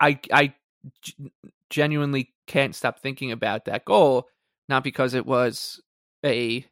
I 0.00 0.18
I 0.32 0.54
g- 1.02 1.30
genuinely 1.68 2.32
can't 2.46 2.74
stop 2.74 3.00
thinking 3.00 3.30
about 3.30 3.66
that 3.66 3.84
goal, 3.84 4.28
not 4.70 4.82
because 4.82 5.12
it 5.12 5.26
was 5.26 5.82
a 6.24 6.64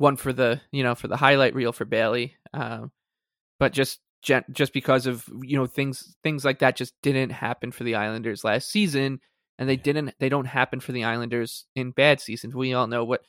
one 0.00 0.16
for 0.16 0.32
the 0.32 0.62
you 0.72 0.82
know 0.82 0.94
for 0.94 1.08
the 1.08 1.16
highlight 1.16 1.54
reel 1.54 1.72
for 1.72 1.84
Bailey, 1.84 2.34
um, 2.54 2.90
but 3.58 3.74
just 3.74 4.00
gen- 4.22 4.46
just 4.50 4.72
because 4.72 5.06
of 5.06 5.28
you 5.42 5.58
know 5.58 5.66
things 5.66 6.16
things 6.22 6.42
like 6.42 6.60
that 6.60 6.74
just 6.74 6.94
didn't 7.02 7.30
happen 7.30 7.70
for 7.70 7.84
the 7.84 7.96
Islanders 7.96 8.42
last 8.42 8.70
season, 8.70 9.20
and 9.58 9.68
they 9.68 9.76
didn't 9.76 10.14
they 10.18 10.30
don't 10.30 10.46
happen 10.46 10.80
for 10.80 10.92
the 10.92 11.04
Islanders 11.04 11.66
in 11.76 11.90
bad 11.90 12.18
seasons. 12.18 12.54
We 12.54 12.72
all 12.72 12.86
know 12.86 13.04
what 13.04 13.20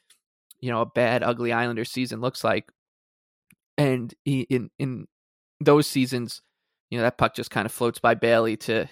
you 0.62 0.72
know 0.72 0.80
a 0.80 0.86
bad 0.86 1.24
ugly 1.24 1.52
Islander 1.52 1.84
season 1.84 2.22
looks 2.22 2.42
like, 2.42 2.72
and 3.78 4.14
he, 4.24 4.42
in 4.44 4.70
in 4.80 5.08
those 5.60 5.88
seasons, 5.88 6.42
you 6.90 6.98
know 6.98 7.04
that 7.04 7.18
puck 7.18 7.36
just 7.36 7.52
kind 7.52 7.66
of 7.66 7.74
floats 7.74 8.00
by 8.00 8.14
Bailey 8.14 8.56
to 8.58 8.88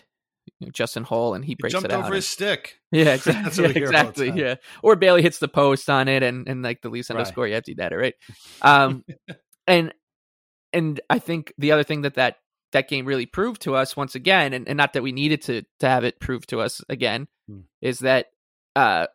you 0.59 0.67
know, 0.67 0.71
Justin 0.71 1.03
Holl, 1.03 1.33
and 1.35 1.43
he 1.45 1.51
He 1.51 1.55
breaks 1.55 1.71
jumped 1.73 1.85
it 1.85 1.91
out. 1.93 2.05
over 2.05 2.15
his 2.15 2.27
stick. 2.27 2.79
yeah, 2.91 3.13
exactly. 3.13 3.43
That's 3.43 3.57
what 3.57 3.67
yeah, 3.67 3.73
hear 3.73 3.85
all 3.87 3.91
the 3.93 3.99
exactly. 3.99 4.41
Yeah. 4.41 4.55
Or 4.83 4.95
Bailey 4.95 5.21
hits 5.21 5.39
the 5.39 5.47
post 5.47 5.89
on 5.89 6.07
it 6.07 6.21
and, 6.23 6.47
and 6.47 6.61
like 6.63 6.81
the 6.81 6.89
Leafs 6.89 7.09
end 7.09 7.19
up 7.19 7.35
you 7.35 7.43
empty 7.55 7.75
that, 7.75 7.89
right? 7.93 8.15
Um 8.61 9.03
and 9.67 9.93
and 10.73 10.99
I 11.09 11.19
think 11.19 11.53
the 11.57 11.71
other 11.71 11.83
thing 11.83 12.01
that 12.03 12.15
that, 12.15 12.37
that 12.73 12.87
game 12.89 13.05
really 13.05 13.25
proved 13.25 13.61
to 13.63 13.73
us 13.75 13.97
once 13.97 14.13
again, 14.15 14.53
and, 14.53 14.67
and 14.67 14.77
not 14.77 14.93
that 14.93 15.01
we 15.03 15.11
needed 15.11 15.41
to 15.43 15.63
to 15.79 15.87
have 15.89 16.03
it 16.03 16.19
proved 16.19 16.49
to 16.49 16.59
us 16.61 16.81
again, 16.89 17.27
Hmm. 17.47 17.61
is 17.81 17.99
that 17.99 18.27
uh 18.75 19.07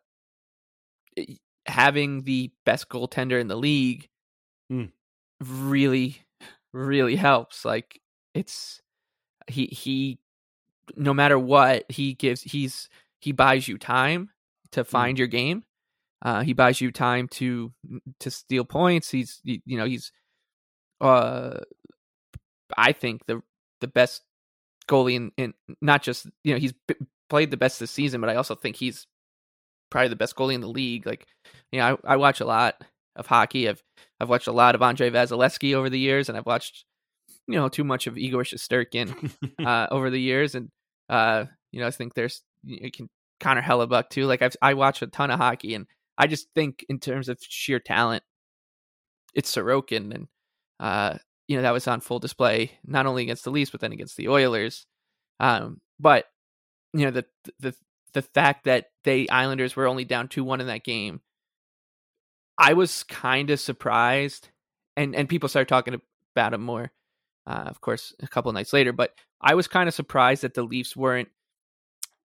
having 1.67 2.23
the 2.25 2.51
best 2.67 2.89
goaltender 2.89 3.41
in 3.41 3.49
the 3.49 3.57
league 3.57 4.09
Hmm. 4.71 4.87
really 5.41 6.23
really 6.73 7.17
helps. 7.17 7.65
Like 7.65 8.01
it's 8.35 8.81
he 9.47 9.67
he 9.67 10.19
no 10.97 11.15
matter 11.15 11.39
what 11.39 11.85
he 11.91 12.15
gives 12.15 12.43
he's 12.43 12.89
he 13.21 13.33
buys 13.33 13.67
you 13.69 13.79
time 13.79 14.31
to 14.73 14.85
find 14.85 15.19
your 15.19 15.29
game. 15.29 15.65
Uh 16.23 16.43
he 16.43 16.53
buys 16.53 16.81
you 16.81 16.93
time 16.93 17.29
to 17.29 17.73
to 18.21 18.31
steal 18.31 18.65
points. 18.65 19.11
He's 19.11 19.41
you, 19.45 19.61
you 19.65 19.79
know 19.79 19.87
he's 19.87 20.13
uh 21.01 21.61
i 22.77 22.93
think 22.93 23.27
the 23.27 23.43
the 23.81 23.89
best 23.89 24.23
goalie 24.89 25.17
in, 25.17 25.33
in 25.37 25.55
not 25.81 26.03
just 26.03 26.27
you 26.45 26.55
know 26.55 26.59
he's 26.61 26.73
b- 26.87 26.95
played 27.29 27.51
the 27.51 27.57
best 27.57 27.81
this 27.81 27.91
season 27.91 28.21
but 28.21 28.31
i 28.31 28.37
also 28.37 28.55
think 28.55 28.77
he's 28.77 29.07
probably 29.91 30.09
the 30.09 30.17
best 30.17 30.35
goalie 30.35 30.55
in 30.55 30.61
the 30.61 30.69
league. 30.69 31.07
Like 31.07 31.27
you 31.73 31.79
know 31.79 31.99
i, 32.05 32.15
I 32.15 32.17
watch 32.17 32.41
a 32.41 32.47
lot 32.47 32.83
of 33.17 33.27
hockey. 33.27 33.69
I've 33.69 33.83
i've 34.21 34.29
watched 34.29 34.47
a 34.47 34.53
lot 34.53 34.75
of 34.75 34.83
Andrei 34.83 35.11
Vasilevskiy 35.11 35.75
over 35.75 35.89
the 35.89 35.99
years 35.99 36.29
and 36.29 36.37
i've 36.37 36.47
watched 36.47 36.85
you 37.47 37.57
know 37.57 37.69
too 37.69 37.85
much 37.85 38.07
of 38.07 38.17
igor 38.17 38.43
Shesterkin 38.43 39.33
uh, 39.65 39.87
over 39.91 40.11
the 40.11 40.21
years, 40.21 40.55
and 40.55 40.71
uh, 41.09 41.45
you 41.73 41.81
know, 41.81 41.87
I 41.87 41.91
think 41.91 42.15
there's 42.15 42.43
you 42.65 42.91
can 42.91 43.09
Connor 43.41 43.63
Hellebuyck 43.63 44.09
too. 44.11 44.27
Like 44.27 44.43
I've 44.43 44.57
I 44.63 44.75
watch 44.75 45.03
a 45.03 45.07
ton 45.07 45.31
of 45.31 45.39
hockey, 45.39 45.75
and 45.75 45.87
I 46.17 46.27
just 46.27 46.49
think 46.55 46.85
in 46.89 46.99
terms 46.99 47.29
of 47.29 47.39
sheer 47.41 47.79
talent, 47.79 48.23
it's 49.35 49.55
Sorokin, 49.55 50.15
and 50.15 50.29
uh, 50.81 51.19
you 51.49 51.57
know 51.57 51.63
that 51.63 51.73
was 51.73 51.89
on 51.89 52.01
full 52.01 52.19
display 52.19 52.73
not 52.85 53.07
only 53.07 53.23
against 53.23 53.45
the 53.45 53.51
Leafs 53.51 53.71
but 53.71 53.81
then 53.81 53.93
against 53.93 54.17
the 54.17 54.29
Oilers. 54.29 54.87
Um, 55.41 55.81
but 55.99 56.27
you 56.93 57.05
know 57.05 57.11
the 57.11 57.27
the 57.59 57.75
the 58.13 58.23
fact 58.23 58.65
that 58.65 58.87
they 59.03 59.29
Islanders 59.29 59.77
were 59.77 59.89
only 59.89 60.05
down 60.05 60.29
two 60.29 60.45
one 60.45 60.61
in 60.61 60.69
that 60.69 60.85
game, 60.85 61.21
I 62.57 62.73
was 62.75 63.03
kind 63.03 63.51
of 63.51 63.61
surprised, 63.61 64.49
and 64.97 65.15
and 65.15 65.29
people 65.29 65.49
started 65.49 65.69
talking 65.69 66.01
about 66.35 66.55
it 66.55 66.59
more 66.59 66.93
uh, 67.47 67.65
of 67.67 67.81
course, 67.81 68.15
a 68.21 68.29
couple 68.29 68.49
of 68.51 68.55
nights 68.55 68.73
later. 68.73 68.93
But 68.93 69.13
I 69.41 69.55
was 69.55 69.69
kind 69.69 69.89
of 69.89 69.95
surprised 69.95 70.43
that 70.43 70.55
the 70.55 70.63
Leafs 70.63 70.97
weren't, 70.97 71.29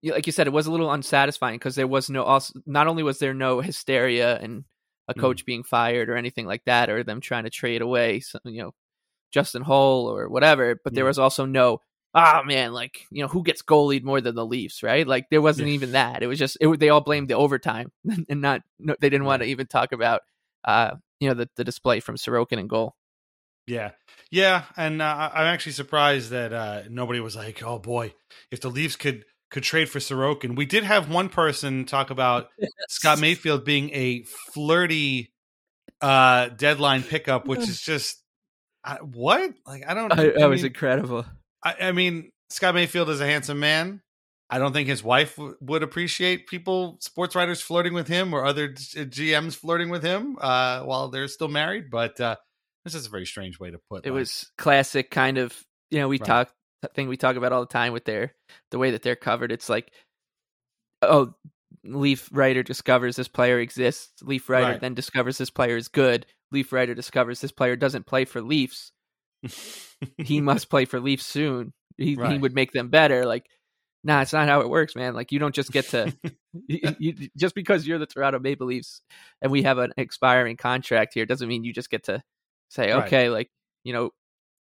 like 0.03 0.25
you 0.25 0.31
said, 0.31 0.47
it 0.47 0.53
was 0.53 0.67
a 0.67 0.71
little 0.71 0.91
unsatisfying 0.91 1.55
because 1.57 1.75
there 1.75 1.87
was 1.87 2.09
no, 2.09 2.23
also, 2.23 2.59
not 2.65 2.87
only 2.87 3.03
was 3.03 3.19
there 3.19 3.33
no 3.33 3.59
hysteria 3.59 4.37
and 4.39 4.63
a 5.09 5.13
coach 5.13 5.45
being 5.45 5.63
fired 5.63 6.09
or 6.09 6.15
anything 6.15 6.45
like 6.45 6.63
that, 6.65 6.89
or 6.89 7.03
them 7.03 7.19
trying 7.19 7.43
to 7.43 7.49
trade 7.49 7.81
away, 7.81 8.19
some, 8.21 8.41
you 8.45 8.61
know, 8.61 8.73
Justin 9.31 9.61
Holl 9.63 10.07
or 10.07 10.29
whatever, 10.29 10.79
but 10.83 10.93
there 10.95 11.03
Mm. 11.03 11.07
was 11.07 11.19
also 11.19 11.45
no, 11.45 11.81
ah 12.15 12.41
man, 12.45 12.73
like 12.73 13.05
you 13.11 13.21
know, 13.21 13.27
who 13.27 13.43
gets 13.43 13.61
goalied 13.61 14.03
more 14.03 14.21
than 14.21 14.35
the 14.35 14.45
Leafs, 14.45 14.81
right? 14.83 15.05
Like 15.07 15.29
there 15.29 15.41
wasn't 15.41 15.69
even 15.69 15.91
that. 15.93 16.23
It 16.23 16.27
was 16.27 16.39
just 16.39 16.57
it, 16.61 16.79
they 16.79 16.89
all 16.89 17.01
blamed 17.01 17.27
the 17.27 17.35
overtime 17.35 17.91
and 18.29 18.41
not 18.41 18.61
no, 18.79 18.95
they 18.99 19.09
didn't 19.09 19.25
want 19.25 19.41
to 19.43 19.47
even 19.49 19.67
talk 19.67 19.91
about, 19.91 20.21
uh, 20.63 20.91
you 21.19 21.27
know, 21.29 21.35
the 21.35 21.49
the 21.57 21.63
display 21.63 21.99
from 21.99 22.15
Sorokin 22.15 22.59
and 22.59 22.69
goal. 22.69 22.95
Yeah, 23.69 23.91
yeah, 24.31 24.63
and 24.75 25.01
uh, 25.01 25.29
I'm 25.33 25.45
actually 25.45 25.73
surprised 25.73 26.31
that 26.31 26.53
uh, 26.53 26.81
nobody 26.89 27.19
was 27.19 27.35
like, 27.35 27.63
"Oh 27.63 27.79
boy, 27.79 28.13
if 28.51 28.61
the 28.61 28.69
Leafs 28.69 28.95
could 28.95 29.25
could 29.51 29.63
trade 29.63 29.89
for 29.89 29.99
Sorokin." 29.99 30.55
We 30.55 30.65
did 30.65 30.83
have 30.83 31.09
one 31.09 31.29
person 31.29 31.85
talk 31.85 32.09
about 32.09 32.49
Scott 32.89 33.19
Mayfield 33.19 33.65
being 33.65 33.91
a 33.93 34.23
flirty 34.53 35.31
uh, 36.01 36.49
deadline 36.49 37.03
pickup, 37.03 37.47
which 37.47 37.61
is 37.61 37.79
just 37.81 38.23
I, 38.83 38.95
what? 38.95 39.53
Like, 39.65 39.83
I 39.87 39.93
don't. 39.93 40.11
I, 40.11 40.23
I 40.23 40.33
that 40.37 40.49
was 40.49 40.63
incredible. 40.63 41.25
I, 41.63 41.75
I 41.81 41.91
mean, 41.91 42.31
Scott 42.49 42.75
Mayfield 42.75 43.09
is 43.09 43.21
a 43.21 43.25
handsome 43.25 43.59
man. 43.59 44.01
I 44.49 44.57
don't 44.57 44.73
think 44.73 44.87
his 44.87 45.03
wife 45.03 45.35
w- 45.35 45.55
would 45.61 45.83
appreciate 45.83 46.47
people, 46.47 46.97
sports 47.01 47.35
writers, 47.35 47.61
flirting 47.61 47.93
with 47.93 48.07
him 48.07 48.33
or 48.33 48.45
other 48.45 48.69
GMs 48.69 49.55
flirting 49.55 49.89
with 49.89 50.01
him 50.01 50.37
uh, 50.41 50.81
while 50.81 51.09
they're 51.09 51.27
still 51.27 51.49
married. 51.49 51.91
But 51.91 52.19
uh, 52.19 52.37
this 52.85 52.95
is 52.95 53.05
a 53.05 53.09
very 53.09 53.25
strange 53.25 53.59
way 53.59 53.71
to 53.71 53.79
put 53.89 54.05
it 54.05 54.09
like, 54.09 54.19
was 54.19 54.51
classic 54.57 55.11
kind 55.11 55.37
of 55.37 55.55
you 55.91 55.99
know 55.99 56.07
we 56.07 56.17
Right. 56.19 56.27
talk 56.27 56.53
thing 56.95 57.07
we 57.09 57.17
talk 57.17 57.35
about 57.35 57.51
all 57.51 57.59
the 57.61 57.65
time 57.67 57.91
with 57.93 58.05
their 58.05 58.33
the 58.71 58.77
way 58.77 58.91
that 58.91 59.01
they're 59.03 59.15
covered. 59.17 59.51
It's 59.51 59.67
like 59.69 59.91
oh 61.01 61.33
leaf 61.83 62.29
writer 62.31 62.63
discovers 62.63 63.15
this 63.15 63.27
player 63.27 63.59
exists 63.59 64.21
leaf 64.21 64.49
writer 64.49 64.71
Right. 64.71 64.81
then 64.81 64.93
discovers 64.95 65.37
this 65.37 65.49
player 65.49 65.77
is 65.77 65.87
good 65.87 66.25
leaf 66.51 66.73
writer 66.73 66.95
discovers 66.95 67.41
this 67.41 67.51
player 67.51 67.75
doesn't 67.75 68.05
play 68.05 68.25
for 68.25 68.41
leafs. 68.41 68.91
He 70.17 70.41
must 70.41 70.69
play 70.69 70.85
for 70.85 70.99
leafs 70.99 71.25
soon. 71.25 71.73
He, 71.97 72.15
he 72.15 72.37
would 72.39 72.55
make 72.55 72.71
them 72.71 72.89
better. 72.89 73.25
Like 73.25 73.45
nah 74.03 74.21
it's 74.21 74.33
not 74.33 74.47
how 74.47 74.61
it 74.61 74.69
works 74.69 74.95
man. 74.95 75.13
Like 75.13 75.31
you 75.31 75.39
don't 75.39 75.53
just 75.55 75.71
get 75.71 75.85
to 75.89 76.13
you, 76.67 76.79
you- 76.99 77.29
just 77.37 77.55
because 77.55 77.85
you're 77.85 77.99
the 77.99 78.05
toronto 78.07 78.39
maple 78.39 78.67
leafs 78.67 79.01
and 79.41 79.51
we 79.51 79.63
have 79.63 79.77
an 79.77 79.91
expiring 79.97 80.57
contract 80.57 81.13
here 81.13 81.25
doesn't 81.25 81.47
mean 81.49 81.63
you 81.63 81.73
just 81.73 81.89
get 81.89 82.05
to 82.05 82.23
say 82.69 82.91
Right. 82.91 83.05
okay 83.05 83.29
like 83.29 83.49
you 83.83 83.93
know 83.93 84.11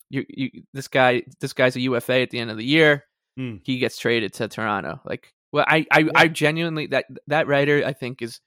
you 0.09 0.25
you 0.29 0.49
this 0.73 0.87
guy 0.87 1.23
this 1.41 1.53
guy's 1.53 1.75
a 1.75 1.81
UFA 1.81 2.21
at 2.21 2.29
the 2.29 2.39
end 2.39 2.49
of 2.51 2.57
the 2.57 2.65
year. 2.65 3.03
Hmm. 3.35 3.57
He 3.63 3.77
gets 3.77 3.97
traded 3.99 4.33
to 4.35 4.47
Toronto. 4.47 4.99
Like, 5.05 5.31
well, 5.51 5.65
I 5.67 5.85
I, 5.91 6.09
I 6.15 6.27
genuinely 6.27 6.87
that 6.87 7.05
that 7.27 7.47
writer 7.47 7.83
I 7.85 7.93
think 7.93 8.21
is 8.21 8.39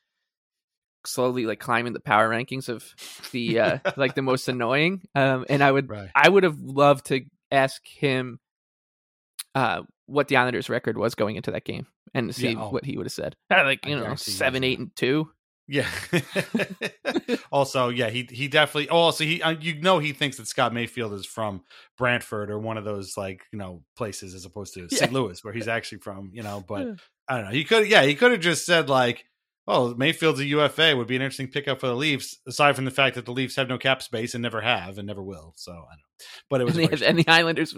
slowly 1.07 1.47
like 1.47 1.61
climbing 1.61 1.93
the 1.93 2.01
power 2.01 2.29
rankings 2.29 2.69
of 2.69 2.85
the 3.33 3.59
uh 3.61 3.79
like 3.97 4.15
the 4.15 4.23
most 4.23 4.49
annoying. 4.49 5.03
Um, 5.15 5.45
and 5.49 5.63
I 5.63 5.71
would 5.71 5.89
Right. 5.89 6.11
I 6.15 6.29
would 6.29 6.43
have 6.45 6.59
loved 6.61 7.07
to 7.07 7.23
ask 7.53 7.87
him 7.87 8.39
uh 9.55 9.83
what 10.07 10.29
the 10.29 10.37
Islanders' 10.37 10.69
record 10.69 10.97
was 10.99 11.15
going 11.15 11.37
into 11.37 11.51
that 11.53 11.65
game 11.65 11.87
and 12.15 12.35
see 12.35 12.51
Yeah, 12.53 12.63
oh. 12.63 12.71
what 12.71 12.85
he 12.85 12.97
would 12.97 13.07
have 13.07 13.13
said. 13.13 13.37
Like 13.51 13.81
I 13.85 13.89
you 13.91 13.97
know 13.97 14.15
seven, 14.15 14.65
eight, 14.65 14.79
and 14.79 14.95
two. 14.97 15.31
Yeah. 15.71 15.89
also, 17.53 17.91
yeah, 17.91 18.11
he 18.11 18.27
he 18.29 18.49
definitely. 18.49 18.89
Oh, 18.89 18.97
also 18.97 19.23
he 19.23 19.41
uh, 19.41 19.51
you 19.51 19.81
know 19.81 20.01
he 20.01 20.13
thinks 20.13 20.37
that 20.39 20.49
Scott 20.49 20.75
Mayfield 20.75 21.13
is 21.13 21.27
from 21.27 21.63
Brantford 21.97 22.51
or 22.51 22.59
one 22.59 22.77
of 22.77 22.85
those 22.85 23.17
like 23.17 23.43
you 23.53 23.59
know 23.59 23.85
places 23.97 24.35
as 24.35 24.45
opposed 24.45 24.75
to 24.75 24.89
St. 24.91 25.13
Louis 25.13 25.43
where 25.45 25.55
he's 25.55 25.69
actually 25.69 25.99
from. 25.99 26.31
You 26.33 26.43
know, 26.43 26.65
but 26.67 26.89
I 27.29 27.37
don't 27.37 27.45
know. 27.45 27.53
He 27.53 27.63
could 27.63 27.87
yeah 27.87 28.03
he 28.03 28.17
could 28.17 28.33
have 28.33 28.41
just 28.41 28.67
said 28.67 28.89
like. 28.89 29.25
Oh, 29.73 29.95
Mayfield's 29.95 30.41
a 30.41 30.45
UFA 30.45 30.97
would 30.97 31.07
be 31.07 31.17
an 31.17 31.23
interesting 31.23 31.49
pickup 31.49 31.81
for 31.81 31.87
the 31.87 31.95
Leafs. 31.95 32.39
Aside 32.47 32.75
from 32.77 32.85
the 32.85 32.91
fact 32.91 33.15
that 33.15 33.25
the 33.25 33.33
Leafs 33.33 33.57
have 33.57 33.69
no 33.69 33.79
cap 33.79 34.03
space 34.03 34.35
and 34.35 34.43
never 34.43 34.61
have 34.61 34.99
and 34.99 35.07
never 35.07 35.23
will, 35.23 35.53
so 35.57 35.73
I 35.73 35.75
don't. 35.77 35.87
know. 35.89 36.27
But 36.51 36.61
it 36.61 36.65
was 36.65 36.77
And 36.77 36.89
the, 36.89 37.09
and 37.09 37.19
the 37.19 37.29
Islanders 37.29 37.75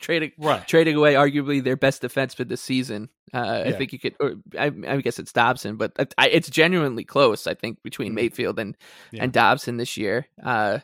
trading 0.00 0.32
right. 0.38 0.66
trading 0.66 0.96
away 0.96 1.14
arguably 1.14 1.62
their 1.62 1.76
best 1.76 2.02
defenseman 2.02 2.48
this 2.48 2.60
season. 2.60 3.08
Uh, 3.32 3.38
I 3.38 3.64
Yeah. 3.68 3.76
think 3.78 3.92
you 3.92 3.98
could, 4.00 4.16
or 4.20 4.34
I, 4.58 4.72
I 4.88 5.00
guess 5.00 5.18
it's 5.18 5.32
Dobson, 5.32 5.76
but 5.76 5.92
I, 5.98 6.06
I- 6.18 6.28
it's 6.28 6.50
genuinely 6.50 7.04
close. 7.04 7.46
I 7.46 7.54
think 7.54 7.82
between 7.82 8.12
Mhm. 8.12 8.16
Mayfield 8.16 8.58
and 8.58 8.76
Yeah. 9.12 9.22
and 9.22 9.32
Dobson 9.32 9.76
this 9.76 9.96
year, 9.96 10.26
uh, 10.42 10.80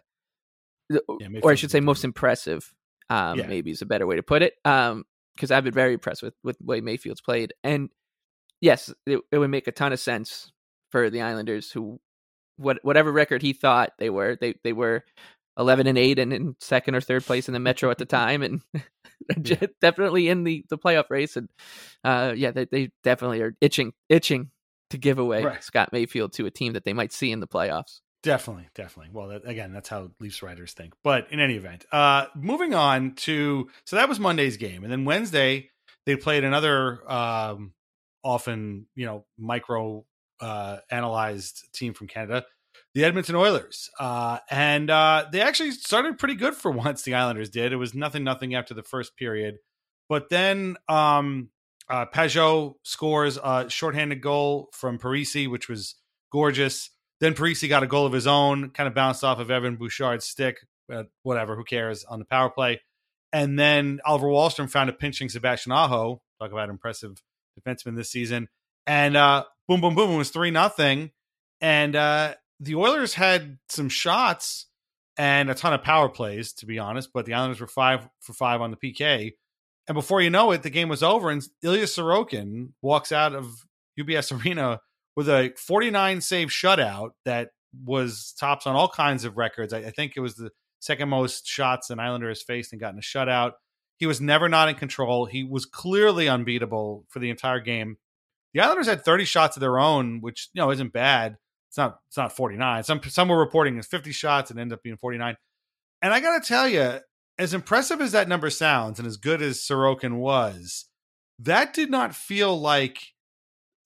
Yeah, 0.88 0.98
or 1.42 1.50
I 1.50 1.54
should 1.56 1.70
say, 1.72 1.80
most 1.80 2.04
impressive. 2.04 2.72
Um, 3.10 3.38
maybe 3.38 3.70
is 3.70 3.82
a 3.82 3.86
better 3.86 4.06
way 4.06 4.16
to 4.16 4.22
put 4.22 4.42
it. 4.42 4.54
Um, 4.64 5.04
because 5.34 5.50
I've 5.50 5.64
been 5.64 5.74
very 5.74 5.92
impressed 5.92 6.22
with 6.22 6.34
with 6.42 6.56
the 6.58 6.64
way 6.64 6.80
Mayfield's 6.80 7.20
played, 7.20 7.52
and 7.62 7.90
yes, 8.60 8.92
it, 9.06 9.20
it 9.30 9.38
would 9.38 9.50
make 9.50 9.66
a 9.66 9.72
ton 9.72 9.92
of 9.92 10.00
sense 10.00 10.50
for 10.90 11.10
the 11.10 11.22
Islanders, 11.22 11.70
who 11.70 12.00
what 12.56 12.78
whatever 12.82 13.12
record 13.12 13.42
he 13.42 13.52
thought 13.52 13.92
they 13.98 14.10
were, 14.10 14.36
they 14.40 14.54
they 14.64 14.72
were 14.72 15.04
eleven 15.58 15.86
and 15.86 15.98
eight 15.98 16.18
and 16.18 16.32
in 16.32 16.56
second 16.60 16.94
or 16.94 17.00
third 17.00 17.24
place 17.24 17.48
in 17.48 17.54
the 17.54 17.60
Metro 17.60 17.90
at 17.90 17.98
the 17.98 18.04
time, 18.06 18.42
and 18.42 18.62
Yeah. 19.44 19.66
definitely 19.80 20.28
in 20.28 20.44
the 20.44 20.64
the 20.70 20.78
playoff 20.78 21.10
race, 21.10 21.36
and 21.36 21.48
uh, 22.04 22.32
yeah, 22.36 22.50
they 22.52 22.64
they 22.66 22.90
definitely 23.02 23.40
are 23.42 23.54
itching 23.60 23.92
itching 24.08 24.50
to 24.90 24.98
give 24.98 25.18
away 25.18 25.42
Right. 25.42 25.64
Scott 25.64 25.90
Mayfield 25.92 26.32
to 26.34 26.46
a 26.46 26.50
team 26.50 26.74
that 26.74 26.84
they 26.84 26.92
might 26.92 27.12
see 27.12 27.32
in 27.32 27.40
the 27.40 27.48
playoffs. 27.48 28.00
Definitely, 28.22 28.68
definitely. 28.74 29.10
Well, 29.12 29.28
that, 29.28 29.46
again, 29.48 29.72
that's 29.72 29.88
how 29.88 30.10
Leafs 30.20 30.42
writers 30.42 30.72
think. 30.72 30.94
But 31.04 31.30
in 31.30 31.38
any 31.40 31.54
event, 31.54 31.84
uh, 31.92 32.26
moving 32.36 32.72
on 32.74 33.14
to 33.16 33.68
so 33.84 33.96
that 33.96 34.08
was 34.08 34.18
Monday's 34.20 34.56
game, 34.56 34.82
and 34.84 34.92
then 34.92 35.04
Wednesday 35.04 35.70
they 36.06 36.16
played 36.16 36.44
another 36.44 37.00
um, 37.10 37.72
often 38.26 38.86
you 38.96 39.06
know 39.06 39.24
micro 39.38 40.04
uh, 40.40 40.78
analyzed 40.90 41.68
team 41.72 41.94
from 41.94 42.08
Canada, 42.08 42.44
the 42.94 43.04
Edmonton 43.04 43.36
Oilers, 43.36 43.88
uh, 43.98 44.38
and 44.50 44.90
uh, 44.90 45.26
they 45.30 45.40
actually 45.40 45.70
started 45.70 46.18
pretty 46.18 46.34
good 46.34 46.54
for 46.54 46.70
once. 46.86 47.02
The 47.02 47.14
Islanders 47.14 47.50
did. 47.50 47.72
It 47.72 47.76
was 47.76 47.94
nothing, 47.94 48.24
nothing 48.24 48.54
after 48.54 48.74
the 48.74 48.82
first 48.82 49.16
period, 49.16 49.58
but 50.08 50.28
then 50.28 50.76
um, 50.88 51.50
uh, 51.88 52.06
Pageau 52.06 52.74
scores 52.82 53.38
a 53.42 53.70
shorthanded 53.70 54.20
goal 54.20 54.68
from 54.72 54.98
Parise, 54.98 55.48
which 55.48 55.68
was 55.68 55.94
gorgeous. 56.32 56.90
Then 57.20 57.34
Parise 57.34 57.68
got 57.68 57.82
a 57.82 57.86
goal 57.86 58.04
of 58.04 58.12
his 58.12 58.26
own, 58.26 58.70
kind 58.70 58.88
of 58.88 58.94
bounced 58.94 59.24
off 59.24 59.38
of 59.38 59.50
Evan 59.50 59.76
Bouchard's 59.76 60.26
stick. 60.26 60.58
Whatever, 61.24 61.56
who 61.56 61.64
cares 61.64 62.04
on 62.04 62.20
the 62.20 62.24
power 62.24 62.48
play. 62.48 62.80
And 63.32 63.58
then 63.58 63.98
Oliver 64.06 64.28
Wahlstrom 64.28 64.70
found 64.70 64.88
a 64.88 64.92
pinching 64.92 65.28
Sebastian 65.28 65.72
Aho. 65.72 66.22
Talk 66.40 66.52
about 66.52 66.68
impressive 66.68 67.20
defenseman 67.60 67.96
this 67.96 68.10
season. 68.10 68.48
And 68.86 69.16
uh, 69.16 69.44
boom, 69.68 69.80
boom, 69.80 69.94
boom. 69.94 70.12
It 70.12 70.16
was 70.16 70.30
3 70.30 70.50
nothing. 70.50 71.10
And 71.60 71.96
uh, 71.96 72.34
the 72.60 72.76
Oilers 72.76 73.14
had 73.14 73.58
some 73.68 73.88
shots 73.88 74.66
and 75.16 75.50
a 75.50 75.54
ton 75.54 75.72
of 75.72 75.82
power 75.82 76.08
plays, 76.08 76.52
to 76.54 76.66
be 76.66 76.78
honest. 76.78 77.10
But 77.12 77.26
the 77.26 77.34
Islanders 77.34 77.60
were 77.60 77.66
five 77.66 78.08
for 78.20 78.32
five 78.32 78.60
on 78.60 78.70
the 78.70 78.76
PK. 78.76 79.32
And 79.88 79.94
before 79.94 80.20
you 80.20 80.30
know 80.30 80.50
it, 80.50 80.62
the 80.62 80.70
game 80.70 80.88
was 80.88 81.02
over. 81.02 81.30
And 81.30 81.42
Ilya 81.62 81.84
Sorokin 81.84 82.72
walks 82.82 83.12
out 83.12 83.34
of 83.34 83.64
UBS 83.98 84.44
Arena 84.44 84.80
with 85.14 85.28
a 85.28 85.52
49 85.56 86.20
save 86.20 86.48
shutout 86.48 87.10
that 87.24 87.50
was 87.84 88.34
tops 88.38 88.66
on 88.66 88.74
all 88.74 88.88
kinds 88.88 89.24
of 89.24 89.36
records. 89.36 89.72
I, 89.72 89.78
I 89.78 89.90
think 89.90 90.12
it 90.16 90.20
was 90.20 90.34
the 90.34 90.50
second 90.80 91.08
most 91.08 91.46
shots 91.46 91.90
an 91.90 91.98
Islander 91.98 92.28
has 92.28 92.42
faced 92.42 92.72
and 92.72 92.80
gotten 92.80 92.98
a 92.98 93.02
shutout. 93.02 93.52
He 93.98 94.06
was 94.06 94.20
never 94.20 94.48
not 94.48 94.68
in 94.68 94.74
control. 94.74 95.26
He 95.26 95.42
was 95.44 95.64
clearly 95.64 96.28
unbeatable 96.28 97.06
for 97.08 97.18
the 97.18 97.30
entire 97.30 97.60
game. 97.60 97.96
The 98.52 98.60
Islanders 98.60 98.86
had 98.86 99.04
30 99.04 99.24
shots 99.24 99.56
of 99.56 99.60
their 99.60 99.78
own, 99.78 100.20
which 100.20 100.48
you 100.52 100.60
know 100.60 100.70
isn't 100.70 100.92
bad. 100.92 101.36
It's 101.70 101.78
not 101.78 101.98
it's 102.08 102.16
not 102.16 102.34
49. 102.34 102.84
Some 102.84 103.00
some 103.04 103.28
were 103.28 103.38
reporting 103.38 103.78
as 103.78 103.86
50 103.86 104.12
shots 104.12 104.50
and 104.50 104.60
ended 104.60 104.76
up 104.76 104.82
being 104.82 104.96
49. 104.96 105.36
And 106.02 106.12
I 106.12 106.20
got 106.20 106.42
to 106.42 106.46
tell 106.46 106.68
you, 106.68 107.00
as 107.38 107.54
impressive 107.54 108.00
as 108.00 108.12
that 108.12 108.28
number 108.28 108.50
sounds 108.50 108.98
and 108.98 109.06
as 109.06 109.16
good 109.16 109.42
as 109.42 109.58
Sorokin 109.58 110.16
was, 110.16 110.86
that 111.38 111.74
did 111.74 111.90
not 111.90 112.14
feel 112.14 112.58
like 112.58 112.98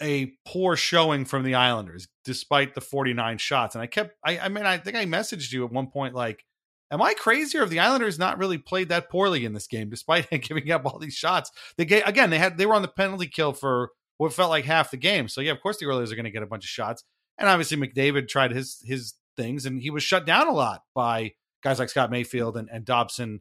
a 0.02 0.33
poor 0.47 0.76
showing 0.76 1.25
from 1.25 1.43
the 1.43 1.55
Islanders, 1.55 2.09
despite 2.25 2.75
the 2.75 2.81
49 2.81 3.38
shots. 3.38 3.75
And 3.75 3.83
I 3.83 3.87
kept, 3.87 4.14
I, 4.25 4.38
I 4.38 4.49
mean, 4.49 4.64
I 4.64 4.79
think 4.79 4.97
I 4.97 5.05
messaged 5.05 5.52
you 5.52 5.64
at 5.64 5.73
one 5.73 5.88
point, 5.88 6.14
like, 6.14 6.45
am 6.90 7.02
I 7.02 7.14
crazy 7.14 7.56
or 7.56 7.62
have 7.62 7.70
the 7.70 7.78
Islanders 7.78 8.18
not 8.18 8.38
really 8.38 8.59
played 8.59 8.88
that 8.88 9.11
poorly 9.11 9.44
in 9.44 9.52
this 9.52 9.66
game, 9.66 9.88
despite 9.90 10.30
giving 10.42 10.70
up 10.70 10.85
all 10.85 10.99
these 10.99 11.14
shots? 11.14 11.50
They 11.76 11.85
gave, 11.85 12.04
again, 12.04 12.30
they 12.30 12.38
had, 12.38 12.59
they 12.59 12.66
were 12.66 12.75
on 12.75 12.82
the 12.82 12.88
penalty 12.88 13.26
kill 13.26 13.52
for 13.52 13.90
what 14.18 14.32
felt 14.32 14.50
like 14.50 14.64
half 14.64 14.90
the 14.90 14.97
game. 14.97 15.28
So 15.28 15.40
yeah, 15.40 15.52
of 15.52 15.61
course 15.61 15.78
the 15.78 15.87
Oilers 15.87 16.12
are 16.12 16.16
going 16.16 16.25
to 16.25 16.30
get 16.30 16.42
a 16.42 16.47
bunch 16.47 16.64
of 16.64 16.68
shots. 16.68 17.04
And 17.38 17.49
obviously 17.49 17.78
McDavid 17.78 18.28
tried 18.28 18.52
his, 18.52 18.82
his 18.85 19.14
things 19.37 19.64
and 19.64 19.80
he 19.80 19.90
was 19.90 20.02
shut 20.02 20.26
down 20.26 20.47
a 20.47 20.52
lot 20.52 20.82
by 20.94 21.32
guys 21.62 21.78
like 21.78 21.88
Scott 21.88 22.11
Mayfield 22.11 22.56
and, 22.56 22.68
and 22.70 22.85
Dobson 22.85 23.40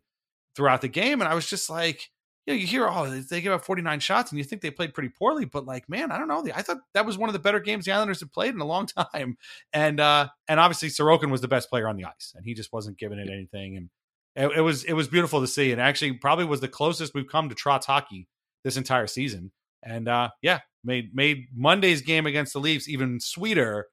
throughout 0.55 0.81
the 0.81 0.87
game. 0.87 1.21
And 1.21 1.27
I 1.27 1.35
was 1.35 1.49
just 1.49 1.69
like, 1.69 2.09
you 2.49 2.55
know, 2.55 2.61
you 2.61 2.67
hear, 2.67 2.87
oh, 2.87 3.07
they 3.07 3.41
give 3.41 3.53
up 3.53 3.63
49 3.63 3.99
shots 3.99 4.31
and 4.31 4.39
you 4.39 4.43
think 4.43 4.63
they 4.63 4.71
played 4.71 4.95
pretty 4.95 5.09
poorly, 5.09 5.45
but 5.45 5.67
like, 5.67 5.87
man, 5.87 6.11
I 6.11 6.17
don't 6.17 6.27
know. 6.27 6.43
I 6.55 6.63
thought 6.63 6.79
that 6.95 7.05
was 7.05 7.15
one 7.15 7.29
of 7.29 7.33
the 7.33 7.39
better 7.39 7.59
games 7.59 7.85
the 7.85 7.91
Islanders 7.91 8.21
have 8.21 8.31
played 8.31 8.55
in 8.55 8.59
a 8.59 8.65
long 8.65 8.87
time. 9.13 9.37
And, 9.71 9.99
uh, 9.99 10.29
and 10.47 10.59
obviously 10.59 10.89
Sorokin 10.89 11.29
was 11.29 11.41
the 11.41 11.47
best 11.47 11.69
player 11.69 11.87
on 11.87 11.95
the 11.95 12.05
ice 12.05 12.33
and 12.35 12.43
he 12.43 12.55
just 12.55 12.73
wasn't 12.73 12.97
giving 12.97 13.19
it 13.19 13.29
anything. 13.29 13.77
And 13.77 13.89
it, 14.35 14.57
it 14.57 14.61
was, 14.61 14.83
it 14.83 14.93
was 14.93 15.07
beautiful 15.07 15.41
to 15.41 15.47
see. 15.47 15.71
And 15.71 15.79
actually 15.79 16.13
probably 16.13 16.45
was 16.45 16.59
the 16.59 16.67
closest 16.67 17.13
we've 17.13 17.27
come 17.27 17.49
to 17.49 17.55
Trotz 17.55 17.85
hockey 17.85 18.27
this 18.63 18.77
entire 18.77 19.07
season. 19.07 19.51
And, 19.83 20.07
uh, 20.07 20.29
yeah, 20.41 20.61
made, 20.83 21.13
made 21.13 21.49
Monday's 21.55 22.01
game 22.01 22.25
against 22.25 22.53
the 22.53 22.59
Leafs 22.59 22.89
even 22.89 23.19
sweeter 23.19 23.89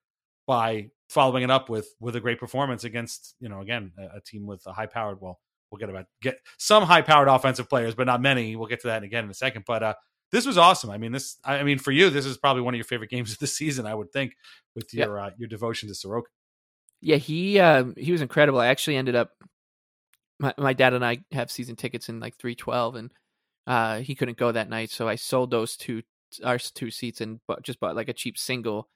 by 0.47 0.89
following 1.11 1.43
it 1.43 1.51
up 1.51 1.69
with, 1.69 1.89
with 2.01 2.17
a 2.17 2.21
great 2.21 2.41
performance 2.41 2.85
against, 2.85 3.35
you 3.39 3.51
know, 3.51 3.61
again, 3.61 3.93
a, 3.99 4.17
a 4.17 4.21
team 4.23 4.47
with 4.47 4.63
a 4.67 4.73
high 4.73 4.87
powered, 4.87 5.21
well, 5.21 5.41
we'll 5.71 5.79
get 5.79 5.91
about 5.91 6.07
get 6.23 6.39
some 6.59 6.83
high 6.83 7.03
powered 7.03 7.29
offensive 7.29 7.69
players, 7.69 7.95
but 7.95 8.07
not 8.07 8.21
many. 8.21 8.57
We'll 8.57 8.69
get 8.69 8.81
to 8.83 8.89
that 8.89 9.03
again 9.03 9.25
in 9.25 9.31
a 9.31 9.35
second. 9.35 9.65
But 9.67 9.83
uh, 9.83 9.95
this 10.33 10.47
was 10.47 10.59
awesome. 10.59 10.91
I 10.91 10.99
mean, 10.99 11.13
this. 11.13 11.37
I 11.45 11.63
mean, 11.63 11.79
for 11.79 11.93
you, 11.93 12.11
this 12.11 12.27
is 12.27 12.37
probably 12.37 12.63
one 12.63 12.75
of 12.75 12.79
your 12.79 12.85
favorite 12.85 13.11
games 13.11 13.33
of 13.33 13.39
the 13.39 13.47
season. 13.47 13.87
I 13.87 13.95
would 13.95 14.13
think 14.13 14.35
with 14.75 14.93
your 14.93 15.19
uh, 15.19 15.31
your 15.39 15.49
devotion 15.49 15.89
to 15.89 15.95
Sorokin. 15.95 16.25
Yeah, 17.01 17.17
he 17.17 17.59
um, 17.61 17.95
he 17.97 18.13
was 18.13 18.23
incredible. 18.23 18.59
I 18.59 18.69
actually 18.69 18.97
ended 18.97 19.15
up 19.15 19.31
my 20.39 20.55
my 20.59 20.73
dad 20.73 20.95
and 20.95 21.05
I 21.05 21.19
have 21.33 21.51
season 21.51 21.77
tickets 21.77 22.09
in 22.09 22.21
like 22.21 22.37
three 22.37 22.55
twelve, 22.55 22.97
and 22.97 23.13
uh, 23.67 23.99
he 23.99 24.15
couldn't 24.15 24.39
go 24.39 24.53
that 24.53 24.69
night, 24.69 24.91
so 24.91 25.09
I 25.09 25.17
sold 25.17 25.51
those 25.51 25.77
two 25.77 26.03
our 26.45 26.59
two 26.59 26.91
seats 26.91 27.21
and 27.21 27.41
bought, 27.47 27.63
just 27.63 27.81
bought 27.81 27.97
like 27.97 28.09
a 28.09 28.13
cheap 28.13 28.39
single, 28.39 28.89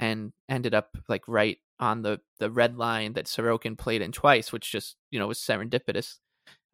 and 0.00 0.32
ended 0.48 0.74
up 0.74 0.96
like 1.08 1.22
right 1.28 1.58
on 1.80 2.02
the 2.02 2.20
the 2.38 2.50
red 2.50 2.76
line 2.76 3.14
that 3.14 3.26
Sorokin 3.26 3.76
played 3.76 4.02
in 4.02 4.12
twice, 4.12 4.52
which 4.52 4.70
just 4.70 4.96
you 5.10 5.18
know 5.18 5.26
was 5.26 5.38
serendipitous. 5.38 6.18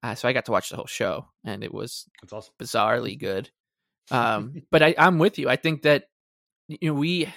Uh, 0.02 0.14
so 0.14 0.28
I 0.28 0.33
got 0.33 0.44
to 0.44 0.52
watch 0.52 0.70
the 0.70 0.76
whole 0.76 0.87
show, 0.87 1.26
and 1.44 1.64
it 1.64 1.74
was 1.74 2.07
It's 2.22 2.33
awesome. 2.33 2.54
bizarrely 2.61 3.18
good. 3.18 3.50
Um, 4.11 4.62
but 4.70 4.83
I, 4.83 4.94
I'm 4.96 5.18
with 5.18 5.38
you. 5.38 5.48
I 5.48 5.57
think 5.57 5.83
that 5.83 6.04
you 6.68 6.78
know 6.83 6.94
we, 6.94 7.33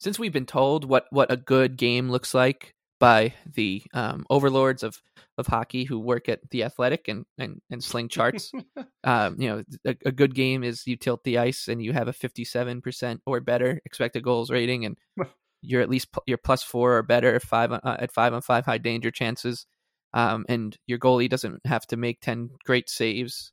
since 0.00 0.18
we've 0.18 0.32
been 0.32 0.46
told 0.46 0.84
what 0.84 1.06
what 1.10 1.30
a 1.32 1.36
good 1.36 1.76
game 1.76 2.10
looks 2.10 2.34
like 2.34 2.74
by 3.00 3.34
the 3.54 3.82
um, 3.92 4.24
overlords 4.30 4.84
of 4.84 5.02
of 5.38 5.46
hockey 5.46 5.84
who 5.84 5.98
work 5.98 6.28
at 6.28 6.38
the 6.50 6.62
Athletic 6.62 7.08
and 7.08 7.24
and, 7.38 7.60
and 7.70 7.82
sling 7.82 8.08
charts, 8.08 8.52
um, 9.04 9.36
you 9.40 9.48
know, 9.48 9.64
a, 9.84 9.96
a 10.06 10.12
good 10.12 10.34
game 10.34 10.62
is 10.62 10.86
you 10.86 10.96
tilt 10.96 11.24
the 11.24 11.38
ice 11.38 11.66
and 11.66 11.82
you 11.82 11.92
have 11.92 12.06
a 12.06 12.12
57 12.12 12.80
percent 12.82 13.20
or 13.26 13.40
better 13.40 13.80
expected 13.84 14.22
goals 14.22 14.50
rating, 14.50 14.84
and 14.84 14.98
you're 15.62 15.82
at 15.82 15.90
least 15.90 16.08
you're 16.26 16.38
plus 16.38 16.62
four 16.62 16.98
or 16.98 17.02
better 17.02 17.34
at 17.34 17.42
five 17.42 17.72
uh, 17.72 17.80
at 17.84 18.12
five 18.12 18.32
on 18.32 18.42
five 18.42 18.64
high 18.66 18.78
danger 18.78 19.10
chances. 19.10 19.66
Um, 20.12 20.44
and 20.48 20.76
your 20.86 20.98
goalie 20.98 21.28
doesn't 21.30 21.60
have 21.64 21.86
to 21.88 21.96
make 21.96 22.20
10 22.20 22.50
great 22.64 22.90
saves. 22.90 23.52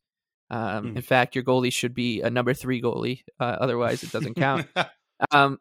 Um, 0.50 0.94
Mm. 0.94 0.96
In 0.96 1.02
fact, 1.02 1.36
your 1.36 1.44
goalie 1.44 1.74
should 1.74 1.94
be 1.94 2.22
a 2.22 2.30
number 2.30 2.54
three 2.54 2.82
goalie. 2.82 3.22
Uh, 3.40 3.58
otherwise, 3.60 4.02
it 4.04 4.12
doesn't 4.12 4.36
count. 4.36 4.66
um, 5.32 5.60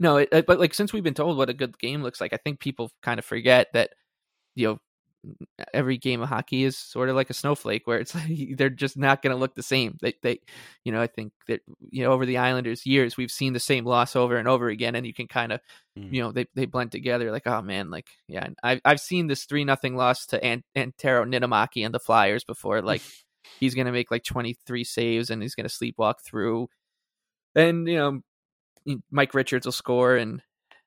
no, 0.00 0.16
it, 0.16 0.28
it- 0.32 0.46
but 0.46 0.58
like 0.58 0.74
since 0.74 0.92
we've 0.92 1.04
been 1.04 1.14
told 1.14 1.36
what 1.38 1.48
a 1.50 1.54
good 1.54 1.78
game 1.78 2.02
looks 2.02 2.20
like, 2.20 2.32
I 2.32 2.38
think 2.38 2.58
people 2.58 2.90
kind 3.02 3.20
of 3.20 3.24
forget 3.24 3.68
that 3.74 3.90
you 4.56 4.66
know 4.68 4.78
every 5.74 5.98
game 5.98 6.22
of 6.22 6.30
hockey 6.30 6.64
is 6.64 6.78
sort 6.78 7.10
of 7.10 7.14
like 7.14 7.28
a 7.28 7.34
snowflake 7.34 7.86
where 7.86 7.98
it's 7.98 8.14
like 8.16 8.56
they're 8.56 8.70
just 8.70 8.96
not 8.96 9.20
going 9.20 9.34
to 9.36 9.38
look 9.38 9.54
the 9.54 9.62
same. 9.62 9.98
They, 10.00 10.14
they, 10.22 10.40
you 10.82 10.92
know, 10.92 11.00
I 11.02 11.06
think 11.08 11.32
that 11.46 11.60
you 11.90 12.02
know 12.02 12.12
over 12.12 12.24
the 12.24 12.38
Islanders' 12.38 12.86
years 12.86 13.18
we've 13.18 13.30
seen 13.30 13.52
the 13.52 13.60
same 13.60 13.84
loss 13.84 14.16
over 14.16 14.36
and 14.38 14.48
over 14.48 14.68
again, 14.68 14.94
and 14.94 15.06
you 15.06 15.14
can 15.14 15.28
kind 15.28 15.52
of 15.52 15.60
Mm. 15.98 16.12
you 16.14 16.22
know 16.22 16.30
they 16.32 16.46
they 16.54 16.66
blend 16.66 16.92
together. 16.92 17.30
Like 17.32 17.46
oh 17.48 17.60
man, 17.62 17.90
like 17.90 18.06
yeah, 18.28 18.46
I've 18.62 18.80
I've 18.84 19.00
seen 19.00 19.26
this 19.26 19.44
three 19.44 19.64
nothing 19.64 19.96
loss 19.96 20.24
to 20.26 20.42
Ant- 20.42 20.64
Antero 20.76 21.24
Niittymäki 21.24 21.84
and 21.84 21.92
the 21.92 21.98
Flyers 22.00 22.44
before. 22.44 22.80
Like 22.90 23.02
he's 23.58 23.74
going 23.74 23.86
to 23.86 23.92
make 23.92 24.10
like 24.10 24.22
twenty 24.24 24.56
three 24.66 24.84
saves 24.84 25.30
and 25.30 25.42
he's 25.42 25.54
going 25.56 25.68
to 25.68 25.74
sleepwalk 25.74 26.22
through, 26.24 26.68
and 27.54 27.88
you 27.88 27.96
know 27.96 28.20
Mike 29.10 29.34
Richards 29.34 29.66
will 29.66 29.72
score 29.72 30.16
and 30.16 30.42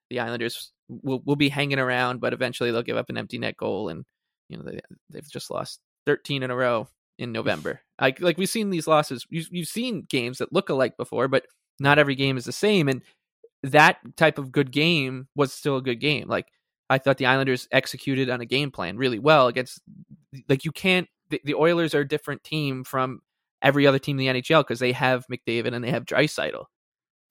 the 0.09 0.19
Islanders 0.19 0.71
will 0.89 1.21
will 1.25 1.35
be 1.35 1.49
hanging 1.49 1.79
around, 1.79 2.19
but 2.19 2.33
eventually 2.33 2.71
they'll 2.71 2.83
give 2.83 2.97
up 2.97 3.09
an 3.09 3.17
empty 3.17 3.37
net 3.37 3.57
goal, 3.57 3.89
and 3.89 4.05
you 4.49 4.57
know 4.57 4.63
they 4.63 4.79
they've 5.09 5.29
just 5.29 5.49
lost 5.49 5.79
thirteen 6.05 6.43
in 6.43 6.51
a 6.51 6.55
row 6.55 6.87
in 7.17 7.31
November. 7.31 7.81
Like 7.99 8.21
like 8.21 8.37
we've 8.37 8.49
seen 8.49 8.69
these 8.69 8.87
losses, 8.87 9.25
you've, 9.29 9.47
you've 9.51 9.67
seen 9.67 10.05
games 10.07 10.37
that 10.39 10.53
look 10.53 10.69
alike 10.69 10.97
before, 10.97 11.27
but 11.27 11.45
not 11.79 11.99
every 11.99 12.15
game 12.15 12.37
is 12.37 12.45
the 12.45 12.51
same, 12.51 12.87
and 12.87 13.01
that 13.63 13.97
type 14.17 14.37
of 14.37 14.51
good 14.51 14.71
game 14.71 15.27
was 15.35 15.53
still 15.53 15.77
a 15.77 15.81
good 15.81 15.99
game. 15.99 16.27
Like 16.27 16.47
I 16.89 16.97
thought 16.97 17.17
the 17.17 17.25
Islanders 17.25 17.67
executed 17.71 18.29
on 18.29 18.41
a 18.41 18.45
game 18.45 18.71
plan 18.71 18.97
really 18.97 19.19
well 19.19 19.47
against. 19.47 19.81
Like 20.49 20.65
you 20.65 20.71
can't. 20.71 21.07
The, 21.29 21.41
the 21.43 21.55
Oilers 21.55 21.95
are 21.95 22.01
a 22.01 22.07
different 22.07 22.43
team 22.43 22.83
from 22.83 23.21
every 23.61 23.87
other 23.87 23.97
team 23.97 24.19
in 24.19 24.35
the 24.35 24.41
NHL 24.41 24.61
because 24.61 24.79
they 24.79 24.91
have 24.91 25.25
McDavid 25.31 25.73
and 25.73 25.83
they 25.83 25.89
have 25.89 26.05
Draisaitl. 26.05 26.65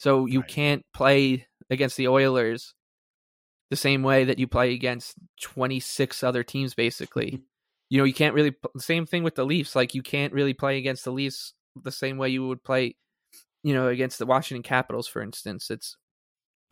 So 0.02 0.26
you 0.26 0.40
Right. 0.40 0.48
can't 0.48 0.86
play 0.92 1.46
against 1.70 1.96
the 1.96 2.08
Oilers 2.08 2.74
the 3.70 3.76
same 3.76 4.02
way 4.02 4.24
that 4.24 4.36
you 4.36 4.48
play 4.48 4.74
against 4.74 5.14
26 5.42 6.24
other 6.24 6.42
teams 6.42 6.74
basically. 6.74 7.40
you 7.88 7.98
know, 7.98 8.04
you 8.04 8.12
can't 8.12 8.34
really 8.34 8.52
same 8.78 9.06
thing 9.06 9.22
with 9.22 9.36
the 9.36 9.44
Leafs, 9.46 9.76
like 9.76 9.94
you 9.94 10.02
can't 10.02 10.32
really 10.32 10.54
play 10.54 10.76
against 10.78 11.04
the 11.04 11.12
Leafs 11.12 11.54
the 11.80 11.92
same 11.92 12.18
way 12.18 12.28
you 12.30 12.48
would 12.48 12.64
play 12.64 12.96
you 13.62 13.72
know 13.72 13.86
against 13.86 14.18
the 14.18 14.26
Washington 14.26 14.64
Capitals 14.64 15.06
for 15.06 15.22
instance. 15.22 15.70
It's 15.70 15.96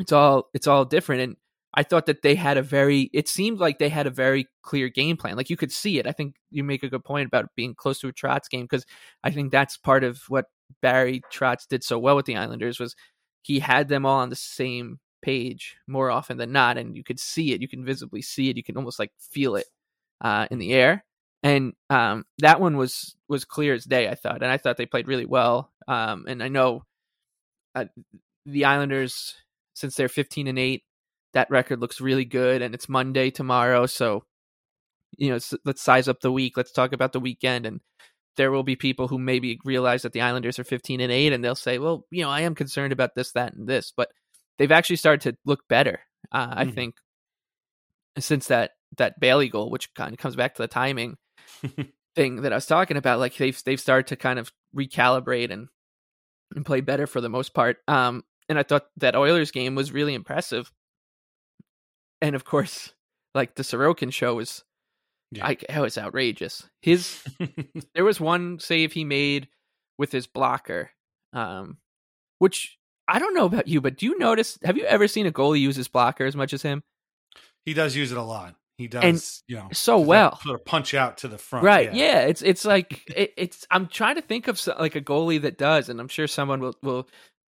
it's 0.01 0.11
all 0.11 0.49
it's 0.53 0.67
all 0.67 0.85
different 0.85 1.23
and 1.23 1.37
I 1.73 1.85
thought 1.85 2.07
that 2.07 2.23
they 2.23 2.35
had 2.35 2.57
a 2.57 2.63
very 2.63 3.11
it 3.13 3.29
seemed 3.29 3.61
like 3.61 3.79
they 3.79 3.91
had 3.91 4.09
a 4.09 4.11
very 4.11 4.49
clear 4.63 4.89
game 4.89 5.17
plan. 5.17 5.37
Like 5.37 5.51
you 5.51 5.57
could 5.57 5.71
see 5.71 6.01
it. 6.01 6.07
I 6.09 6.13
think 6.13 6.35
you 6.51 6.65
make 6.65 6.83
a 6.83 6.89
good 6.89 7.05
point 7.05 7.29
about 7.29 7.55
being 7.55 7.77
close 7.77 8.01
to 8.01 8.09
a 8.09 8.13
Trotz 8.13 8.51
game 8.51 8.65
because 8.65 8.85
I 9.23 9.31
think 9.31 9.53
that's 9.53 9.77
part 9.77 10.03
of 10.03 10.19
what 10.27 10.47
Barry 10.83 11.23
Trotz 11.33 11.69
did 11.69 11.85
so 11.85 11.97
well 11.97 12.17
with 12.17 12.27
the 12.27 12.37
Islanders 12.37 12.81
was 12.81 12.97
he 13.43 13.59
had 13.59 13.89
them 13.89 14.07
all 14.07 14.21
on 14.21 14.31
the 14.31 14.37
same 14.37 14.99
page 15.23 15.77
more 15.87 16.11
often 16.11 16.37
than 16.37 16.53
not, 16.53 16.79
and 16.79 16.97
you 16.97 17.05
could 17.05 17.21
see 17.21 17.53
it. 17.53 17.61
You 17.61 17.69
can 17.69 17.85
visibly 17.85 18.23
see 18.23 18.49
it. 18.51 18.57
You 18.57 18.63
can 18.63 18.77
almost 18.77 18.99
like 18.99 19.13
feel 19.19 19.57
it 19.57 19.67
uh, 20.21 20.47
in 20.51 20.59
the 20.59 20.73
air. 20.73 21.05
And 21.43 21.73
um, 21.89 22.27
that 22.39 22.61
one 22.61 22.77
was 22.77 23.17
was 23.29 23.45
clear 23.45 23.75
as 23.75 23.85
day. 23.85 24.09
I 24.09 24.15
thought, 24.15 24.43
and 24.43 24.53
I 24.53 24.59
thought 24.59 24.77
they 24.77 24.87
played 24.87 25.09
really 25.09 25.27
well. 25.27 25.71
Um, 25.89 26.27
and 26.29 26.43
I 26.43 26.49
know 26.49 26.85
uh, 27.75 27.87
the 28.45 28.67
Islanders, 28.67 29.37
since 29.75 29.95
they're 29.95 30.09
fifteen 30.09 30.47
and 30.49 30.59
eight, 30.59 30.85
that 31.33 31.51
record 31.51 31.81
looks 31.81 32.01
really 32.01 32.27
good. 32.27 32.61
And 32.61 32.75
it's 32.75 32.89
Monday 32.89 33.31
tomorrow, 33.31 33.87
so 33.87 34.25
you 35.17 35.31
know, 35.31 35.39
let's 35.65 35.83
size 35.83 36.09
up 36.09 36.21
the 36.21 36.33
week. 36.33 36.57
Let's 36.57 36.73
talk 36.73 36.93
about 36.93 37.13
the 37.13 37.21
weekend 37.21 37.67
and 37.67 37.81
there 38.41 38.51
will 38.51 38.63
be 38.63 38.75
people 38.75 39.07
who 39.07 39.19
maybe 39.19 39.61
realize 39.67 40.01
that 40.01 40.15
the 40.15 40.23
Islanders 40.23 40.59
are 40.59 40.65
15 40.65 40.99
and 41.03 41.13
8 41.13 41.35
and 41.35 41.45
they'll 41.45 41.55
say, 41.55 41.79
"Well, 41.79 42.07
you 42.11 42.23
know, 42.23 42.31
I 42.31 42.41
am 42.41 42.55
concerned 42.55 42.91
about 42.91 43.15
this 43.15 43.33
that 43.33 43.53
and 43.53 43.69
this." 43.69 43.93
But 43.95 44.09
they've 44.57 44.73
actually 44.73 44.97
started 44.97 45.21
to 45.31 45.39
look 45.45 45.69
better. 45.69 46.01
Uh, 46.33 46.47
mm-hmm. 46.47 46.59
I 46.59 46.65
think 46.71 46.95
since 48.19 48.47
that 48.47 48.71
that 48.97 49.21
Bailey 49.21 49.51
goal, 49.51 49.69
which 49.69 49.93
kind 49.93 50.15
of 50.15 50.19
comes 50.19 50.37
back 50.37 50.55
to 50.55 50.63
the 50.63 50.69
timing 50.69 51.19
thing 52.17 52.37
that 52.37 52.53
I 52.53 52.57
was 52.57 52.65
talking 52.65 52.97
about, 52.97 53.19
like 53.19 53.37
they've 53.37 53.63
they've 53.63 53.79
started 53.79 54.07
to 54.07 54.17
kind 54.17 54.39
of 54.39 54.51
recalibrate 54.75 55.51
and 55.51 55.69
and 56.57 56.65
play 56.65 56.81
better 56.81 57.07
for 57.07 57.21
the 57.21 57.29
most 57.29 57.53
part. 57.53 57.77
Um, 57.87 58.25
and 58.49 58.59
I 58.59 58.63
thought 58.63 58.87
that 58.97 59.17
Oilers 59.17 59.51
game 59.51 59.75
was 59.75 59.93
really 59.93 60.15
impressive. 60.15 60.73
And 62.23 62.35
of 62.35 62.47
course, 62.47 62.95
like 63.35 63.55
the 63.55 63.65
Sorokin 63.65 64.15
show 64.15 64.35
was 64.35 64.65
yeah. 65.31 65.47
I, 65.47 65.57
that 65.69 65.81
was 65.81 65.99
outrageous. 65.99 66.69
His 66.83 67.23
there 67.95 68.05
was 68.05 68.21
one 68.21 68.59
save 68.59 68.93
he 68.93 69.05
made 69.05 69.49
with 69.99 70.13
his 70.13 70.27
blocker, 70.27 70.91
um, 71.33 71.77
which 72.39 72.79
I 73.07 73.19
don't 73.19 73.35
know 73.35 73.45
about 73.45 73.69
you, 73.69 73.81
but 73.81 73.99
do 73.99 74.07
you 74.07 74.19
notice? 74.19 74.59
Have 74.65 74.77
you 74.77 74.85
ever 74.85 75.07
seen 75.09 75.27
a 75.27 75.33
goalie 75.33 75.61
use 75.61 75.77
his 75.77 75.89
blocker 75.89 76.25
as 76.25 76.35
much 76.35 76.53
as 76.53 76.63
him? 76.63 76.83
He 77.65 77.75
does 77.75 77.95
use 77.95 78.13
it 78.13 78.19
a 78.19 78.23
lot. 78.23 78.55
He 78.79 78.89
does, 78.89 79.05
and 79.05 79.23
you 79.47 79.57
know, 79.57 79.69
so 79.73 79.99
well. 79.99 80.39
Sort 80.41 80.59
of 80.59 80.65
punch 80.65 80.95
out 80.95 81.19
to 81.19 81.29
the 81.29 81.37
front, 81.37 81.67
right? 81.67 81.93
Yeah, 81.95 82.05
yeah 82.05 82.21
it's 82.23 82.41
it's 82.41 82.65
like 82.65 83.05
it, 83.15 83.35
it's. 83.37 83.67
I'm 83.71 83.89
trying 83.89 84.15
to 84.15 84.23
think 84.23 84.49
of 84.49 84.59
some, 84.59 84.79
like 84.79 84.95
a 84.95 85.03
goalie 85.03 85.43
that 85.43 85.59
does, 85.59 85.91
and 85.91 86.01
I'm 86.01 86.09
sure 86.09 86.27
someone 86.27 86.61
will 86.61 86.75
will 86.83 87.09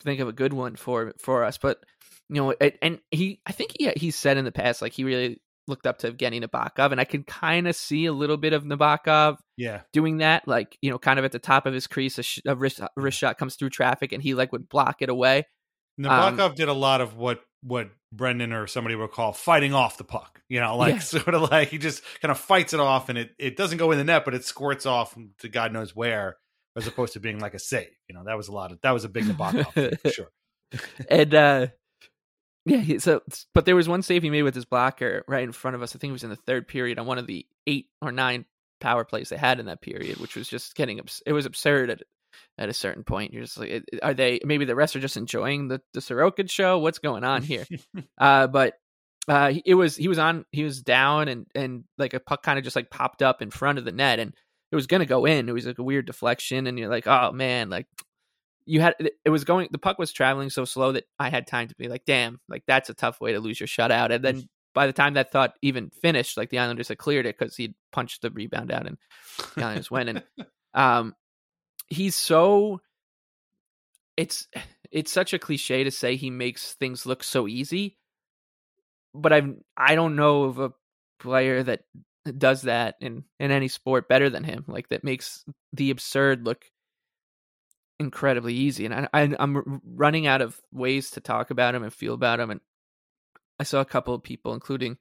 think 0.03 0.21
of 0.21 0.29
a 0.29 0.33
good 0.33 0.55
one 0.55 0.77
for 0.77 1.13
for 1.19 1.45
us. 1.45 1.59
But 1.59 1.85
you 2.31 2.37
know, 2.37 2.55
it, 2.59 2.79
and 2.81 3.01
he, 3.11 3.41
I 3.45 3.53
think 3.53 3.73
he 3.79 3.91
he 3.91 4.11
said 4.13 4.39
in 4.39 4.47
the 4.47 4.53
past 4.53 4.81
like 4.81 4.95
he 4.95 5.05
really 5.05 5.43
looked 5.71 5.87
up 5.87 5.99
to 5.99 6.13
Evgeny 6.13 6.45
Nabokov, 6.45 6.93
and 6.93 7.01
I 7.01 7.05
can 7.05 7.23
kind 7.23 7.67
of 7.67 7.75
see 7.75 8.05
a 8.05 8.13
little 8.13 8.37
bit 8.37 8.53
of 8.53 8.65
Nabokov, 8.65 9.39
yeah, 9.57 9.83
doing 9.93 10.19
that. 10.19 10.47
Like 10.47 10.77
you 10.83 10.91
know, 10.91 10.99
kind 10.99 11.19
of 11.19 11.25
at 11.25 11.33
the 11.33 11.39
top 11.39 11.65
of 11.65 11.73
his 11.73 11.87
crease, 11.87 12.19
a, 12.19 12.23
sh- 12.23 12.41
a, 12.47 12.55
wrist, 12.55 12.81
a 12.81 12.89
wrist, 12.97 13.19
shot 13.19 13.39
comes 13.39 13.57
through 13.57 13.71
traffic, 13.71 14.13
and 14.13 14.23
he 14.23 14.35
like 14.35 14.53
would 14.53 14.69
block 14.69 14.97
it 15.01 15.09
away. 15.09 15.47
Nabokov 15.99 16.41
um, 16.41 16.55
did 16.55 16.69
a 16.69 16.75
lot 16.75 17.01
of 17.01 17.17
what 17.17 17.41
what 17.63 17.91
Brendan 18.13 18.53
or 18.53 18.67
somebody 18.67 18.95
would 18.95 19.13
call 19.13 19.33
fighting 19.33 19.75
off 19.75 19.99
the 19.99 20.05
puck. 20.05 20.41
You 20.49 20.61
know, 20.61 20.77
like 20.77 20.95
yeah. 20.95 21.01
sort 21.01 21.35
of 21.35 21.51
like 21.51 21.69
he 21.69 21.79
just 21.79 22.03
kind 22.21 22.31
of 22.31 22.39
fights 22.39 22.73
it 22.73 22.81
off, 22.81 23.09
and 23.09 23.19
it 23.19 23.31
it 23.39 23.57
doesn't 23.57 23.79
go 23.79 23.91
in 23.93 23.99
the 23.99 24.05
net, 24.05 24.25
but 24.25 24.35
it 24.35 24.45
squirts 24.45 24.87
off 24.87 25.17
to 25.39 25.49
God 25.49 25.73
knows 25.73 25.95
where, 25.95 26.37
as 26.77 26.87
opposed 26.87 27.15
to 27.15 27.21
being 27.21 27.39
like 27.39 27.55
a 27.55 27.59
save. 27.59 27.91
You 28.09 28.15
know, 28.15 28.25
that 28.25 28.37
was 28.37 28.49
a 28.49 28.53
lot 28.53 28.73
of 28.73 28.81
that 28.83 28.93
was 28.93 29.05
a 29.05 29.09
big 29.09 29.25
Nabokov, 29.25 30.13
sure. 30.13 30.31
and 31.09 31.35
uh 31.35 31.67
yeah, 32.65 32.99
so 32.99 33.23
but 33.55 33.65
there 33.65 33.77
was 33.77 33.89
one 33.89 34.03
save 34.03 34.23
he 34.23 34.31
made 34.31 34.43
with 34.43 34.55
his 34.55 34.65
blocker 34.65 35.25
right 35.27 35.45
in 35.45 35.53
front 35.53 35.75
of 35.75 35.83
us. 35.83 35.95
I 35.95 35.99
think 35.99 36.11
it 36.11 36.13
was 36.13 36.25
in 36.25 36.31
the 36.31 36.37
third 36.37 36.69
period 36.69 36.99
on 36.99 37.07
one 37.07 37.19
of 37.19 37.27
the 37.27 37.47
eight 37.67 37.87
or 38.03 38.13
nine 38.13 38.45
power 38.81 39.05
plays 39.05 39.29
they 39.29 39.37
had 39.37 39.61
in 39.61 39.67
that 39.67 39.81
period, 39.81 40.19
which 40.19 40.37
was 40.37 40.49
just 40.49 40.75
getting 40.75 41.01
it 41.27 41.33
was 41.33 41.47
absurd 41.47 41.91
at 41.91 42.03
at 42.59 42.69
a 42.69 42.75
certain 42.75 43.05
point. 43.05 43.33
You're 43.33 43.45
just 43.45 43.59
like, 43.59 43.85
are 44.03 44.15
they 44.15 44.41
maybe 44.45 44.65
the 44.65 44.75
rest 44.75 44.97
are 44.97 45.01
just 45.01 45.17
enjoying 45.17 45.69
the 45.69 45.81
the 45.95 46.01
Sorokin 46.01 46.51
show? 46.51 46.79
What's 46.79 46.99
going 46.99 47.25
on 47.25 47.43
here? 47.43 47.65
uh, 48.19 48.47
but 48.47 48.75
uh, 49.29 49.53
it 49.65 49.75
was 49.75 49.97
he 49.97 50.09
was 50.09 50.19
on 50.19 50.45
he 50.53 50.65
was 50.65 50.83
down 50.83 51.29
and 51.29 51.47
and 51.55 51.85
like 51.99 52.15
a 52.15 52.21
puck 52.21 52.43
kind 52.43 52.59
of 52.59 52.65
just 52.65 52.77
like 52.77 52.91
popped 52.91 53.23
up 53.23 53.43
in 53.43 53.51
front 53.51 53.79
of 53.79 53.85
the 53.85 53.93
net 53.93 54.19
and 54.19 54.35
it 54.73 54.77
was 54.77 54.87
gonna 54.87 55.07
go 55.07 55.25
in. 55.25 55.49
It 55.49 55.53
was 55.53 55.67
like 55.67 55.79
a 55.79 55.85
weird 55.85 56.07
deflection 56.07 56.67
and 56.67 56.79
you're 56.79 56.89
like, 56.89 57.07
oh 57.07 57.33
man, 57.33 57.71
like 57.71 57.87
you 58.71 58.81
had 58.81 58.95
it 59.25 59.31
was 59.31 59.43
going 59.43 59.69
the 59.73 59.79
puck 59.79 59.99
was 59.99 60.13
traveling 60.13 60.49
so 60.49 60.65
slow 60.65 60.93
that 60.93 61.05
I 61.19 61.29
had 61.29 61.49
time 61.49 61.67
to 61.69 61.75
be 61.75 61.89
like, 61.89 62.05
damn, 62.05 62.39
like 62.49 62.63
that's 62.69 62.89
a 62.89 62.95
tough 62.95 63.21
way 63.21 63.33
to 63.33 63.41
lose 63.41 63.59
your 63.59 63.67
shutout. 63.67 64.13
And 64.13 64.25
then 64.25 64.49
by 64.75 64.87
the 64.87 64.93
time 64.93 65.15
that 65.15 65.33
thought 65.33 65.55
even 65.61 65.91
finished, 65.91 66.37
like 66.37 66.51
the 66.51 66.61
Islanders 66.61 66.87
had 66.87 66.97
cleared 66.97 67.27
it 67.27 67.37
because 67.37 67.57
he'd 67.57 67.75
punched 67.91 68.23
the 68.23 68.31
rebound 68.31 68.71
out 68.71 68.87
and 68.87 68.97
the 69.57 69.65
Islanders 69.65 69.91
went. 69.91 70.09
And 70.11 70.23
um, 70.75 71.17
he's 71.89 72.15
so 72.15 72.81
it's 74.17 74.47
it's 74.93 75.11
such 75.11 75.33
a 75.33 75.39
cliche 75.41 75.83
to 75.83 75.91
say 75.91 76.15
he 76.15 76.31
makes 76.31 76.75
things 76.75 77.07
look 77.07 77.25
so 77.25 77.49
easy, 77.49 77.99
but 79.13 79.33
I've 79.33 79.53
I 79.77 79.97
don't 79.97 80.15
know 80.15 80.45
of 80.45 80.61
a 80.61 80.73
player 81.19 81.65
that 81.65 81.81
does 82.39 82.63
that 82.63 82.95
in 83.01 83.25
in 83.41 83.51
any 83.51 83.67
sport 83.67 84.09
better 84.09 84.31
than 84.31 84.45
him. 84.45 84.65
Like 84.69 84.91
that 84.91 85.03
makes 85.03 85.45
the 85.73 85.91
absurd 85.91 86.47
look 86.47 86.65
incredibly 88.01 88.55
easy. 88.55 88.87
And 88.87 88.95
I, 88.95 89.09
I, 89.13 89.37
am 89.39 89.81
running 89.85 90.27
out 90.27 90.41
of 90.41 90.59
ways 90.73 91.13
to 91.13 91.21
talk 91.21 91.51
about 91.51 91.75
him 91.75 91.83
and 91.83 91.93
feel 91.93 92.15
about 92.15 92.41
him. 92.41 92.51
And 92.51 92.61
I 93.61 93.65
saw 93.65 93.81
a 93.81 93.85
couple 93.85 94.15
of 94.15 94.23
people, 94.23 94.55
including 94.55 94.97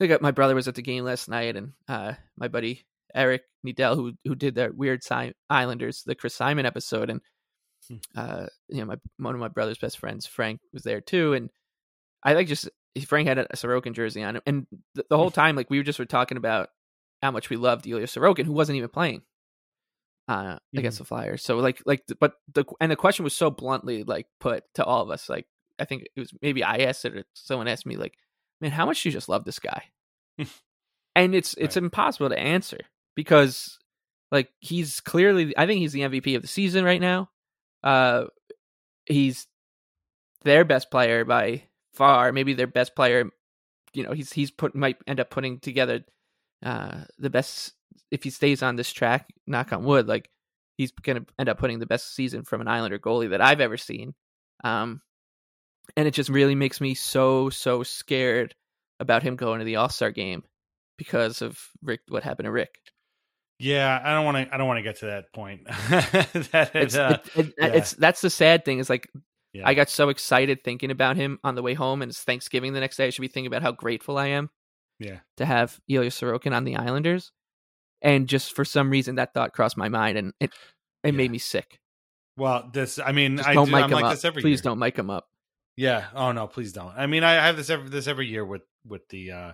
I 0.00 0.06
think 0.06 0.22
my 0.22 0.30
brother 0.30 0.54
was 0.54 0.66
at 0.66 0.74
the 0.74 0.82
game 0.82 1.04
last 1.04 1.28
night, 1.28 1.56
and 1.56 1.74
uh, 1.86 2.14
my 2.38 2.48
buddy 2.48 2.86
Eric 3.14 3.42
Needell, 3.64 3.94
who 3.94 4.14
who 4.24 4.34
did 4.34 4.54
that 4.54 4.74
weird 4.74 5.04
si- 5.04 5.34
Islanders, 5.50 6.02
the 6.06 6.14
Chris 6.14 6.34
Simon 6.34 6.64
episode, 6.64 7.10
and 7.10 7.20
hmm. 7.86 7.96
uh, 8.16 8.46
you 8.68 8.78
know, 8.78 8.86
my 8.86 8.96
one 9.18 9.34
of 9.34 9.40
my 9.40 9.48
brother's 9.48 9.76
best 9.76 9.98
friends, 9.98 10.24
Frank, 10.24 10.60
was 10.72 10.82
there 10.82 11.02
too, 11.02 11.34
and 11.34 11.50
I 12.24 12.32
like 12.32 12.48
just 12.48 12.70
Frank 13.06 13.28
had 13.28 13.38
a 13.38 13.46
Sorokin 13.54 13.92
jersey 13.92 14.22
on 14.22 14.36
him, 14.36 14.42
and 14.46 14.66
the, 14.94 15.04
the 15.10 15.18
whole 15.18 15.28
hmm. 15.28 15.34
time, 15.34 15.56
like 15.56 15.68
we 15.68 15.76
were 15.76 15.84
just 15.84 15.98
were 15.98 16.06
talking 16.06 16.38
about 16.38 16.70
how 17.20 17.30
much 17.30 17.50
we 17.50 17.56
loved 17.56 17.86
Ilya 17.86 18.06
Sorokin, 18.06 18.46
who 18.46 18.54
wasn't 18.54 18.78
even 18.78 18.88
playing 18.88 19.20
uh, 20.30 20.54
mm-hmm. 20.54 20.78
against 20.78 20.98
the 20.98 21.04
Flyers. 21.04 21.42
So 21.42 21.56
like 21.58 21.82
like 21.84 22.04
but 22.20 22.34
the 22.52 22.64
and 22.80 22.90
the 22.90 22.96
question 22.96 23.24
was 23.24 23.34
so 23.34 23.50
bluntly 23.50 24.04
like 24.04 24.26
put 24.38 24.64
to 24.74 24.84
all 24.84 25.02
of 25.02 25.10
us. 25.10 25.28
Like 25.28 25.46
I 25.78 25.84
think 25.84 26.04
it 26.14 26.20
was 26.20 26.32
maybe 26.40 26.62
I 26.62 26.78
asked 26.78 27.04
it 27.04 27.16
or 27.16 27.24
someone 27.34 27.68
asked 27.68 27.86
me 27.86 27.96
like, 27.96 28.14
man, 28.60 28.70
how 28.70 28.86
much 28.86 29.02
do 29.02 29.08
you 29.08 29.12
just 29.12 29.28
love 29.28 29.44
this 29.44 29.58
guy? 29.58 29.84
and 31.16 31.34
it's 31.34 31.54
it's 31.54 31.76
right. 31.76 31.82
impossible 31.82 32.28
to 32.28 32.38
answer 32.38 32.78
because 33.16 33.78
like 34.30 34.50
he's 34.60 35.00
clearly 35.00 35.56
I 35.56 35.66
think 35.66 35.80
he's 35.80 35.92
the 35.92 36.02
MVP 36.02 36.36
of 36.36 36.42
the 36.42 36.48
season 36.48 36.84
right 36.84 37.00
now. 37.00 37.28
Uh 37.82 38.26
he's 39.06 39.48
their 40.44 40.64
best 40.64 40.90
player 40.90 41.24
by 41.24 41.64
far, 41.92 42.32
maybe 42.32 42.54
their 42.54 42.68
best 42.68 42.94
player. 42.94 43.30
You 43.92 44.04
know, 44.04 44.12
he's 44.12 44.32
he's 44.32 44.52
put 44.52 44.76
might 44.76 44.98
end 45.08 45.18
up 45.18 45.30
putting 45.30 45.58
together 45.58 46.04
uh 46.62 47.04
the 47.18 47.30
best 47.30 47.72
if 48.10 48.24
he 48.24 48.30
stays 48.30 48.62
on 48.62 48.76
this 48.76 48.92
track, 48.92 49.28
knock 49.46 49.72
on 49.72 49.84
wood, 49.84 50.08
like 50.08 50.30
he's 50.76 50.92
going 50.92 51.22
to 51.24 51.26
end 51.38 51.48
up 51.48 51.58
putting 51.58 51.78
the 51.78 51.86
best 51.86 52.14
season 52.14 52.42
from 52.42 52.60
an 52.60 52.68
Islander 52.68 52.98
goalie 52.98 53.30
that 53.30 53.40
I've 53.40 53.60
ever 53.60 53.76
seen. 53.76 54.14
Um, 54.64 55.00
and 55.96 56.08
it 56.08 56.14
just 56.14 56.30
really 56.30 56.54
makes 56.54 56.80
me 56.80 56.94
so 56.94 57.50
so 57.50 57.82
scared 57.82 58.54
about 58.98 59.22
him 59.22 59.36
going 59.36 59.58
to 59.58 59.64
the 59.64 59.76
All 59.76 59.88
Star 59.88 60.10
game 60.10 60.44
because 60.96 61.42
of 61.42 61.58
Rick. 61.82 62.00
What 62.08 62.22
happened 62.22 62.46
to 62.46 62.52
Rick? 62.52 62.78
Yeah, 63.58 64.00
I 64.02 64.14
don't 64.14 64.24
want 64.24 64.36
to. 64.36 64.54
I 64.54 64.56
don't 64.56 64.68
want 64.68 64.78
to 64.78 64.82
get 64.82 64.98
to 65.00 65.06
that 65.06 65.32
point. 65.32 65.66
that 65.66 66.70
it's, 66.74 66.96
uh, 66.96 67.18
it, 67.34 67.46
it, 67.46 67.54
yeah. 67.58 67.66
it's 67.66 67.92
that's 67.94 68.20
the 68.20 68.30
sad 68.30 68.64
thing. 68.64 68.78
Is 68.78 68.88
like 68.88 69.10
yeah. 69.52 69.66
I 69.66 69.74
got 69.74 69.90
so 69.90 70.08
excited 70.08 70.62
thinking 70.64 70.90
about 70.90 71.16
him 71.16 71.38
on 71.42 71.56
the 71.56 71.62
way 71.62 71.74
home, 71.74 72.02
and 72.02 72.10
it's 72.10 72.22
Thanksgiving 72.22 72.72
the 72.72 72.80
next 72.80 72.96
day. 72.96 73.06
I 73.06 73.10
should 73.10 73.22
be 73.22 73.28
thinking 73.28 73.48
about 73.48 73.62
how 73.62 73.72
grateful 73.72 74.16
I 74.16 74.28
am. 74.28 74.50
Yeah, 75.00 75.20
to 75.38 75.44
have 75.44 75.80
Ilya 75.88 76.10
Sorokin 76.10 76.54
on 76.54 76.64
the 76.64 76.76
Islanders 76.76 77.32
and 78.02 78.28
just 78.28 78.54
for 78.54 78.64
some 78.64 78.90
reason 78.90 79.16
that 79.16 79.34
thought 79.34 79.52
crossed 79.52 79.76
my 79.76 79.88
mind 79.88 80.18
and 80.18 80.32
it 80.40 80.52
it 81.02 81.12
yeah. 81.12 81.16
made 81.18 81.30
me 81.30 81.38
sick 81.38 81.78
well 82.36 82.68
this 82.72 82.98
i 82.98 83.12
mean 83.12 83.36
just 83.36 83.48
I 83.48 83.54
don't 83.54 83.66
do, 83.66 83.72
mic 83.72 83.84
I'm 83.84 83.90
like 83.90 84.04
up. 84.04 84.12
this 84.12 84.24
every 84.24 84.42
please 84.42 84.58
year. 84.58 84.64
don't 84.64 84.78
mic 84.78 84.98
him 84.98 85.10
up 85.10 85.26
yeah 85.76 86.06
oh 86.14 86.32
no 86.32 86.46
please 86.46 86.72
don't 86.72 86.92
i 86.96 87.06
mean 87.06 87.24
i 87.24 87.32
have 87.32 87.56
this 87.56 87.70
every 87.70 87.88
this 87.88 88.06
every 88.06 88.26
year 88.26 88.44
with 88.44 88.62
with 88.86 89.08
the 89.08 89.32
uh 89.32 89.52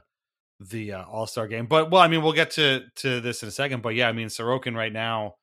the 0.58 0.92
uh, 0.92 1.04
all-star 1.04 1.48
game 1.48 1.66
but 1.66 1.90
well 1.90 2.00
i 2.00 2.08
mean 2.08 2.22
we'll 2.22 2.32
get 2.32 2.50
to 2.52 2.82
to 2.96 3.20
this 3.20 3.42
in 3.42 3.48
a 3.48 3.52
second 3.52 3.82
but 3.82 3.94
yeah 3.94 4.08
i 4.08 4.12
mean 4.12 4.28
sorokin 4.28 4.74
right 4.74 4.92
now 4.92 5.34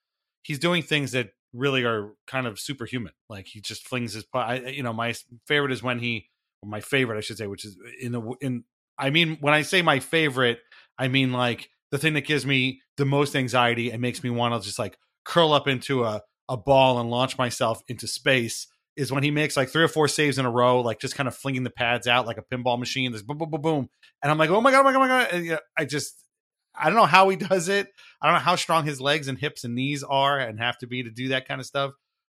he's 0.41 0.57
doing 0.57 0.81
things 0.81 1.11
that 1.11 1.29
really 1.53 1.83
are 1.83 2.13
kind 2.25 2.47
of 2.47 2.59
superhuman 2.59 3.13
like 3.29 3.45
he 3.45 3.61
just 3.61 3.87
flings 3.87 4.13
his 4.13 4.25
I, 4.33 4.55
you 4.55 4.81
know 4.81 4.93
my 4.93 5.13
favorite 5.45 5.71
is 5.71 5.83
when 5.83 5.99
he 5.99 6.29
my 6.65 6.81
favorite 6.81 7.17
i 7.17 7.21
should 7.21 7.37
say 7.37 7.45
which 7.45 7.63
is 7.63 7.77
in 8.01 8.11
the 8.11 8.21
in 8.41 8.63
i 9.03 9.09
mean 9.09 9.37
when 9.41 9.53
i 9.53 9.61
say 9.61 9.81
my 9.81 9.99
favorite 9.99 10.59
i 10.97 11.07
mean 11.07 11.31
like 11.31 11.69
the 11.91 11.99
thing 11.99 12.13
that 12.13 12.25
gives 12.25 12.45
me 12.45 12.81
the 12.97 13.05
most 13.05 13.35
anxiety 13.35 13.91
and 13.91 14.01
makes 14.01 14.23
me 14.23 14.29
want 14.29 14.53
to 14.53 14.65
just 14.65 14.79
like 14.79 14.97
curl 15.23 15.53
up 15.53 15.67
into 15.67 16.03
a, 16.03 16.21
a 16.49 16.57
ball 16.57 16.99
and 16.99 17.09
launch 17.09 17.37
myself 17.37 17.81
into 17.87 18.07
space 18.07 18.67
is 18.95 19.11
when 19.11 19.23
he 19.23 19.31
makes 19.31 19.57
like 19.57 19.69
three 19.69 19.83
or 19.83 19.87
four 19.87 20.07
saves 20.07 20.37
in 20.37 20.45
a 20.45 20.51
row, 20.51 20.81
like 20.81 20.99
just 20.99 21.15
kind 21.15 21.27
of 21.27 21.35
flinging 21.35 21.63
the 21.63 21.69
pads 21.69 22.07
out 22.07 22.27
like 22.27 22.37
a 22.37 22.43
pinball 22.43 22.77
machine. 22.77 23.11
There's 23.11 23.23
boom, 23.23 23.37
boom, 23.37 23.49
boom, 23.49 23.61
boom, 23.61 23.89
and 24.21 24.31
I'm 24.31 24.37
like, 24.37 24.49
oh 24.49 24.61
my 24.61 24.71
god, 24.71 24.81
oh 24.81 24.83
my 24.83 24.91
god, 24.91 24.97
oh 24.97 24.99
my 24.99 25.07
god! 25.07 25.27
And, 25.31 25.45
you 25.45 25.51
know, 25.51 25.59
I 25.77 25.85
just, 25.85 26.15
I 26.75 26.85
don't 26.85 26.95
know 26.95 27.05
how 27.05 27.29
he 27.29 27.35
does 27.49 27.69
it. 27.69 27.87
I 28.21 28.27
don't 28.27 28.35
know 28.35 28.43
how 28.43 28.55
strong 28.55 28.85
his 28.85 29.01
legs 29.01 29.27
and 29.27 29.37
hips 29.37 29.63
and 29.63 29.75
knees 29.75 30.03
are 30.03 30.39
and 30.39 30.59
have 30.59 30.77
to 30.79 30.87
be 30.87 31.03
to 31.03 31.09
do 31.09 31.29
that 31.29 31.47
kind 31.47 31.59
of 31.59 31.65
stuff. 31.65 31.91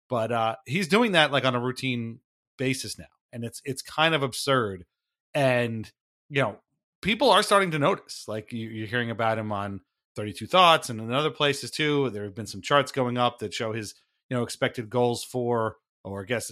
But 0.09 0.31
uh, 0.31 0.55
he's 0.65 0.87
doing 0.87 1.11
that 1.11 1.31
like 1.31 1.45
on 1.45 1.55
a 1.55 1.59
routine 1.59 2.19
basis 2.57 2.97
now, 2.97 3.05
and 3.31 3.43
it's 3.43 3.61
it's 3.65 3.81
kind 3.81 4.15
of 4.15 4.23
absurd. 4.23 4.85
And 5.33 5.91
you 6.29 6.41
know, 6.41 6.57
people 7.01 7.31
are 7.31 7.43
starting 7.43 7.71
to 7.71 7.79
notice. 7.79 8.25
Like 8.27 8.51
you, 8.51 8.69
you're 8.69 8.87
hearing 8.87 9.11
about 9.11 9.37
him 9.37 9.51
on 9.51 9.81
32 10.15 10.47
Thoughts 10.47 10.89
and 10.89 10.99
in 10.99 11.13
other 11.13 11.31
places 11.31 11.71
too. 11.71 12.09
There 12.09 12.23
have 12.23 12.35
been 12.35 12.47
some 12.47 12.61
charts 12.61 12.91
going 12.91 13.17
up 13.17 13.39
that 13.39 13.53
show 13.53 13.73
his 13.73 13.93
you 14.29 14.35
know 14.35 14.43
expected 14.43 14.89
goals 14.89 15.23
for 15.23 15.77
or 16.03 16.21
I 16.21 16.25
guess 16.25 16.51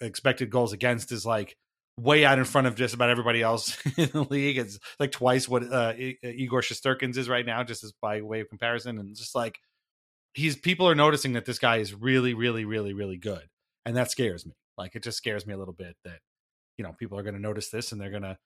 expected 0.00 0.50
goals 0.50 0.72
against 0.72 1.12
is 1.12 1.26
like 1.26 1.56
way 1.98 2.24
out 2.24 2.38
in 2.38 2.44
front 2.44 2.66
of 2.66 2.76
just 2.76 2.94
about 2.94 3.10
everybody 3.10 3.42
else 3.42 3.76
in 3.96 4.10
the 4.12 4.22
league. 4.22 4.58
It's 4.58 4.78
like 4.98 5.12
twice 5.12 5.48
what 5.48 5.70
uh, 5.70 5.94
Igor 5.96 6.62
Shesterkin's 6.62 7.16
is 7.16 7.28
right 7.28 7.44
now, 7.46 7.62
just 7.62 7.84
as 7.84 7.92
by 8.00 8.22
way 8.22 8.40
of 8.40 8.48
comparison. 8.48 8.98
And 8.98 9.14
just 9.14 9.34
like 9.34 9.58
he's 10.34 10.56
people 10.56 10.88
are 10.88 10.94
noticing 10.94 11.34
that 11.34 11.44
this 11.44 11.58
guy 11.58 11.78
is 11.78 11.94
really, 11.94 12.34
really, 12.34 12.64
really, 12.64 12.92
really 12.92 13.18
good, 13.18 13.46
and 13.84 13.96
that 13.96 14.10
scares 14.10 14.46
me. 14.46 14.52
Like 14.78 14.94
it 14.94 15.02
just 15.02 15.18
scares 15.18 15.46
me 15.46 15.54
a 15.54 15.58
little 15.58 15.74
bit 15.74 15.96
that 16.04 16.20
you 16.78 16.84
know 16.84 16.94
people 16.98 17.18
are 17.18 17.22
going 17.22 17.34
to 17.34 17.40
notice 17.40 17.70
this 17.70 17.92
and 17.92 18.00
they're 18.00 18.10
going 18.10 18.22
to 18.22 18.38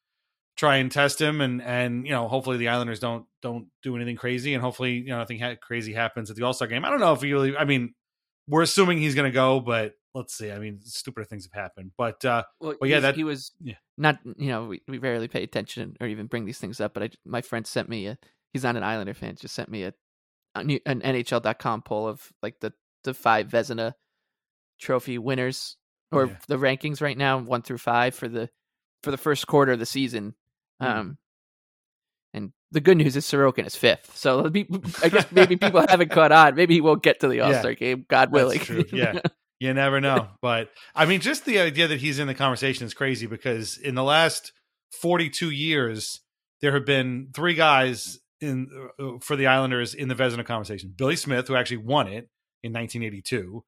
try 0.56 0.76
and 0.76 0.90
test 0.90 1.20
him 1.20 1.40
and 1.40 1.60
and 1.62 2.06
you 2.06 2.12
know 2.12 2.28
hopefully 2.28 2.56
the 2.56 2.68
Islanders 2.68 3.00
don't 3.00 3.26
don't 3.42 3.66
do 3.82 3.96
anything 3.96 4.16
crazy 4.16 4.54
and 4.54 4.62
hopefully 4.62 4.94
you 4.94 5.06
know 5.08 5.18
nothing 5.18 5.38
ha- 5.40 5.56
crazy 5.60 5.92
happens 5.92 6.30
at 6.30 6.36
the 6.36 6.42
All 6.44 6.52
Star 6.52 6.68
game. 6.68 6.84
I 6.84 6.90
don't 6.90 7.00
know 7.00 7.12
if 7.12 7.22
he 7.22 7.32
really. 7.32 7.56
I 7.56 7.64
mean, 7.64 7.94
we're 8.48 8.62
assuming 8.62 8.98
he's 8.98 9.14
going 9.14 9.30
to 9.30 9.34
go, 9.34 9.60
but 9.60 9.94
let's 10.14 10.34
see. 10.34 10.50
I 10.50 10.58
mean, 10.58 10.80
stupider 10.84 11.24
things 11.26 11.44
have 11.44 11.60
happened, 11.60 11.92
but 11.98 12.24
uh, 12.24 12.44
well, 12.60 12.74
but 12.78 12.88
yeah, 12.88 13.00
that 13.00 13.16
he 13.16 13.24
was 13.24 13.52
yeah. 13.60 13.74
not. 13.98 14.18
You 14.24 14.48
know, 14.48 14.64
we, 14.66 14.82
we 14.86 14.98
rarely 14.98 15.28
pay 15.28 15.42
attention 15.42 15.96
or 16.00 16.06
even 16.06 16.26
bring 16.26 16.44
these 16.44 16.58
things 16.58 16.80
up. 16.80 16.94
But 16.94 17.02
I, 17.02 17.10
my 17.24 17.40
friend 17.42 17.66
sent 17.66 17.88
me 17.88 18.06
a. 18.06 18.18
He's 18.52 18.62
not 18.62 18.76
an 18.76 18.84
Islander 18.84 19.14
fan. 19.14 19.34
Just 19.34 19.54
sent 19.54 19.68
me 19.68 19.82
a, 19.82 19.92
an 20.54 20.68
NHL.com 21.00 21.82
poll 21.82 22.06
of 22.06 22.32
like 22.42 22.60
the 22.60 22.72
the 23.02 23.14
five 23.14 23.48
Vezina 23.48 23.94
Trophy 24.80 25.18
winners 25.18 25.76
or 26.12 26.26
Yeah. 26.26 26.36
the 26.48 26.56
rankings 26.56 27.00
right 27.00 27.18
now, 27.18 27.38
one 27.38 27.62
through 27.62 27.78
five 27.78 28.14
for 28.14 28.28
the 28.28 28.48
for 29.02 29.10
the 29.10 29.16
first 29.18 29.46
quarter 29.46 29.72
of 29.72 29.78
the 29.78 29.86
season. 29.86 30.34
Hmm. 30.80 30.86
Um, 30.86 31.18
and 32.32 32.52
the 32.72 32.80
good 32.80 32.96
news 32.96 33.16
is 33.16 33.24
Sorokin 33.24 33.66
is 33.66 33.76
fifth. 33.76 34.16
So 34.16 34.48
be- 34.50 34.66
I 35.02 35.08
guess 35.08 35.30
maybe 35.30 35.56
people 35.56 35.84
haven't 35.88 36.10
caught 36.10 36.32
on. 36.32 36.54
Maybe 36.54 36.74
he 36.74 36.80
won't 36.80 37.02
get 37.02 37.20
to 37.20 37.28
the 37.28 37.40
All 37.40 37.54
Star 37.54 37.74
game. 37.74 38.04
God 38.08 38.32
willing. 38.32 38.58
That's 38.58 38.66
true. 38.66 38.84
Yeah. 38.92 39.20
You 39.60 39.72
never 39.72 40.00
know. 40.00 40.28
But 40.42 40.68
I 40.94 41.06
mean, 41.06 41.20
just 41.20 41.46
the 41.46 41.60
idea 41.60 41.86
that 41.88 42.00
he's 42.00 42.18
in 42.18 42.26
the 42.26 42.34
conversation 42.34 42.86
is 42.86 42.92
crazy 42.92 43.26
because 43.26 43.78
in 43.78 43.94
the 43.94 44.02
last 44.02 44.52
42 45.00 45.48
years, 45.50 46.20
there 46.60 46.72
have 46.72 46.84
been 46.84 47.28
three 47.32 47.54
guys 47.54 48.18
in 48.40 48.68
uh, 48.98 49.12
for 49.20 49.36
the 49.36 49.46
Islanders 49.46 49.94
in 49.94 50.08
the 50.08 50.14
Vezina 50.14 50.44
conversation. 50.44 50.92
Billy 50.94 51.16
Smith, 51.16 51.48
who 51.48 51.54
actually 51.56 51.78
won 51.78 52.08
it 52.08 52.28
in 52.62 52.72
1982, 52.72 53.64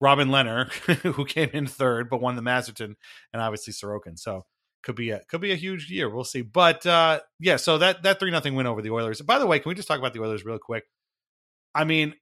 Robin 0.00 0.28
Lehner, 0.28 0.70
who 1.02 1.24
came 1.24 1.50
in 1.52 1.66
third 1.66 2.08
but 2.10 2.20
won 2.20 2.36
the 2.36 2.42
Masterton, 2.42 2.96
and 3.32 3.42
obviously 3.42 3.72
Sorokin. 3.72 4.18
So 4.18 4.44
could 4.82 4.96
be 4.96 5.10
a 5.10 5.20
could 5.28 5.40
be 5.40 5.52
a 5.52 5.56
huge 5.56 5.90
year. 5.90 6.08
We'll 6.08 6.24
see. 6.24 6.42
But 6.42 6.86
uh 6.86 7.20
yeah, 7.38 7.56
so 7.56 7.78
that 7.78 8.02
that 8.02 8.20
three 8.20 8.30
nothing 8.30 8.54
win 8.54 8.66
over 8.66 8.82
the 8.82 8.90
Oilers. 8.90 9.20
By 9.20 9.38
the 9.38 9.46
way, 9.46 9.58
can 9.58 9.68
we 9.68 9.74
just 9.74 9.88
talk 9.88 9.98
about 9.98 10.14
the 10.14 10.22
Oilers 10.22 10.44
real 10.44 10.58
quick? 10.58 10.84
I 11.74 11.84
mean, 11.84 12.14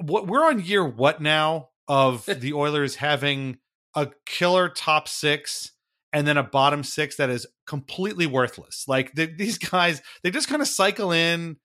what 0.00 0.26
we're 0.26 0.46
on 0.46 0.60
year 0.60 0.84
what 0.84 1.20
now 1.20 1.70
of 1.86 2.24
the 2.40 2.52
Oilers 2.52 2.96
having 2.96 3.58
a 3.94 4.08
killer 4.26 4.68
top 4.68 5.08
six 5.08 5.72
and 6.12 6.26
then 6.26 6.36
a 6.36 6.42
bottom 6.42 6.82
six 6.82 7.16
that 7.16 7.30
is 7.30 7.46
completely 7.66 8.26
worthless. 8.26 8.84
Like 8.88 9.12
the, 9.14 9.26
these 9.26 9.58
guys, 9.70 10.00
they 10.22 10.30
just 10.30 10.48
kind 10.48 10.62
of 10.62 10.68
cycle 10.68 11.12
in. 11.12 11.56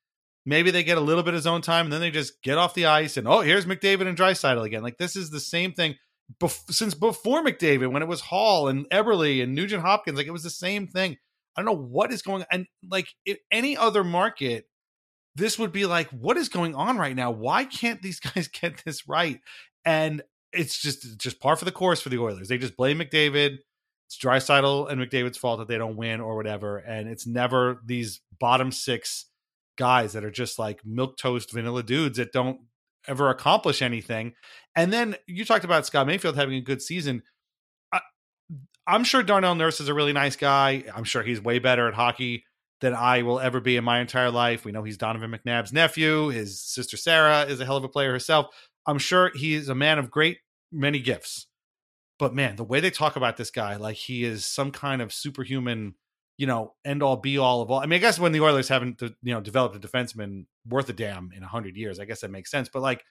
Maybe 0.46 0.72
they 0.72 0.84
get 0.84 0.98
a 0.98 1.02
little 1.02 1.24
bit 1.24 1.36
of 1.36 1.42
zone 1.42 1.62
time, 1.62 1.86
and 1.86 1.94
then 1.94 2.02
they 2.02 2.12
just 2.12 2.42
get 2.44 2.58
off 2.58 2.74
the 2.74 2.88
ice, 2.88 3.16
and 3.16 3.30
oh, 3.30 3.40
here's 3.40 3.66
McDavid 3.66 4.08
and 4.08 4.18
Draisaitl 4.18 4.66
again. 4.66 4.84
Like 4.84 4.98
this 4.98 5.16
is 5.16 5.30
the 5.30 5.40
same 5.40 5.72
thing 5.72 5.96
bef- 6.40 6.72
since 6.72 6.94
before 6.94 7.44
McDavid, 7.44 7.92
when 7.92 8.02
it 8.02 8.08
was 8.08 8.22
Hall 8.22 8.68
and 8.68 8.90
Eberle 8.90 9.44
and 9.44 9.56
Nugent 9.56 9.82
Hopkins. 9.82 10.18
Like 10.18 10.28
it 10.28 10.32
was 10.32 10.44
the 10.44 10.50
same 10.50 10.88
thing. 10.88 11.18
I 11.56 11.62
don't 11.62 11.66
know 11.66 11.84
what 11.84 12.12
is 12.12 12.22
going 12.22 12.42
on. 12.44 12.48
and 12.52 12.68
like 12.90 13.08
if 13.26 13.38
any 13.52 13.78
other 13.78 14.04
market, 14.04 14.66
this 15.36 15.58
would 15.60 15.72
be 15.72 15.86
like, 15.86 16.10
what 16.10 16.38
is 16.38 16.50
going 16.50 16.76
on 16.76 16.98
right 16.98 17.16
now? 17.16 17.32
Why 17.32 17.66
can't 17.66 18.02
these 18.02 18.20
guys 18.36 18.48
get 18.48 18.84
this 18.86 19.08
right? 19.08 19.40
And 19.86 20.24
it's 20.52 20.80
just 20.80 21.18
just 21.18 21.40
par 21.40 21.56
for 21.56 21.66
the 21.66 21.72
course 21.72 22.02
for 22.02 22.10
the 22.10 22.20
Oilers. 22.20 22.48
They 22.48 22.58
just 22.58 22.78
blame 22.78 23.00
McDavid. 23.00 23.58
It's 24.08 24.18
Draisaitl 24.18 24.92
and 24.92 25.02
McDavid's 25.02 25.38
fault 25.38 25.60
that 25.60 25.68
they 25.68 25.78
don't 25.78 25.96
win 25.96 26.22
or 26.22 26.36
whatever. 26.36 26.78
And 26.78 27.08
it's 27.08 27.26
never 27.26 27.82
these 27.86 28.22
bottom 28.40 28.72
six 28.72 29.26
guys 29.78 30.14
that 30.14 30.24
are 30.24 30.32
just 30.32 30.60
like 30.60 30.82
milk 30.86 31.18
toast 31.18 31.52
vanilla 31.52 31.82
dudes 31.82 32.18
that 32.18 32.32
don't 32.32 32.60
ever 33.08 33.30
accomplish 33.30 33.82
anything. 33.82 34.34
And 34.76 34.92
then 34.92 35.16
you 35.28 35.46
talked 35.46 35.66
about 35.66 35.86
Scott 35.86 36.08
Mayfield 36.08 36.36
having 36.36 36.56
a 36.56 36.62
good 36.62 36.82
season. 36.82 37.24
I, 37.92 38.00
I'm 38.88 39.04
sure 39.04 39.24
Darnell 39.24 39.56
Nurse 39.56 39.80
is 39.80 39.90
a 39.90 39.94
really 39.94 40.14
nice 40.14 40.36
guy. 40.36 40.84
I'm 40.94 41.04
sure 41.04 41.24
he's 41.24 41.42
way 41.42 41.60
better 41.60 41.88
at 41.88 41.94
hockey 41.94 42.46
than 42.82 42.94
I 42.94 43.22
will 43.22 43.40
ever 43.40 43.62
be 43.62 43.78
in 43.78 43.84
my 43.84 44.00
entire 44.02 44.30
life. 44.32 44.66
We 44.66 44.74
know 44.74 44.84
he's 44.84 44.98
Donovan 44.98 45.32
McNabb's 45.32 45.72
nephew. 45.72 46.30
His 46.30 46.62
sister 46.62 46.98
Sarah 46.98 47.44
is 47.44 47.60
a 47.62 47.66
hell 47.66 47.78
of 47.78 47.84
a 47.84 47.90
player 47.90 48.12
herself. 48.12 48.48
I'm 48.86 49.00
sure 49.00 49.32
he's 49.34 49.70
a 49.70 49.76
man 49.76 50.00
of 50.00 50.12
great 50.12 50.40
many 50.72 51.00
gifts. 51.00 51.48
But 52.20 52.34
man, 52.36 52.58
the 52.58 52.64
way 52.64 52.80
they 52.80 52.92
talk 52.92 53.16
about 53.16 53.38
this 53.38 53.52
guy, 53.52 53.78
like 53.78 53.96
he 53.96 54.24
is 54.24 54.46
some 54.46 54.72
kind 54.72 55.02
of 55.02 55.14
superhuman, 55.14 55.96
you 56.38 56.48
know, 56.48 56.74
end 56.84 57.04
all 57.04 57.18
be 57.18 57.38
all 57.38 57.62
of 57.62 57.70
all. 57.70 57.80
I 57.80 57.86
mean, 57.86 57.98
I 57.98 58.02
guess 58.02 58.20
when 58.20 58.32
the 58.32 58.42
Oilers 58.42 58.68
haven't, 58.68 59.02
you 59.02 59.34
know, 59.34 59.42
developed 59.42 59.76
a 59.76 59.80
defenseman 59.80 60.46
worth 60.68 60.90
a 60.90 60.94
damn 60.94 61.32
in 61.36 61.44
a 61.44 61.48
hundred 61.48 61.76
years, 61.76 62.00
I 62.00 62.06
guess 62.06 62.22
that 62.22 62.32
makes 62.32 62.50
sense. 62.50 62.70
But 62.70 62.82
like, 62.82 63.04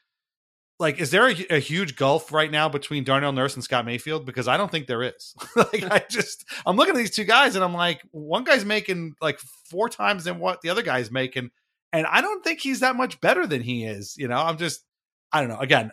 like, 0.80 1.00
is 1.00 1.10
there 1.10 1.28
a, 1.28 1.34
a 1.50 1.58
huge 1.60 1.94
gulf 1.94 2.32
right 2.32 2.50
now 2.50 2.68
between 2.68 3.04
Darnell 3.04 3.32
Nurse 3.32 3.54
and 3.54 3.62
Scott 3.62 3.86
Mayfield? 3.86 4.26
Because 4.26 4.48
I 4.48 4.56
don't 4.56 4.70
think 4.70 4.88
there 4.88 5.02
is. 5.02 5.34
like, 5.56 5.84
I 5.84 6.04
just, 6.08 6.44
I'm 6.66 6.76
looking 6.76 6.94
at 6.94 6.98
these 6.98 7.14
two 7.14 7.24
guys 7.24 7.54
and 7.54 7.62
I'm 7.62 7.74
like, 7.74 8.02
one 8.10 8.42
guy's 8.42 8.64
making 8.64 9.14
like 9.20 9.38
four 9.70 9.88
times 9.88 10.24
than 10.24 10.40
what 10.40 10.60
the 10.60 10.70
other 10.70 10.82
guy's 10.82 11.10
making, 11.10 11.50
and 11.92 12.06
I 12.06 12.20
don't 12.20 12.42
think 12.42 12.60
he's 12.60 12.80
that 12.80 12.96
much 12.96 13.20
better 13.20 13.46
than 13.46 13.62
he 13.62 13.84
is. 13.84 14.16
You 14.16 14.26
know, 14.28 14.38
I'm 14.38 14.56
just, 14.56 14.84
I 15.32 15.40
don't 15.40 15.50
know. 15.50 15.58
Again, 15.58 15.92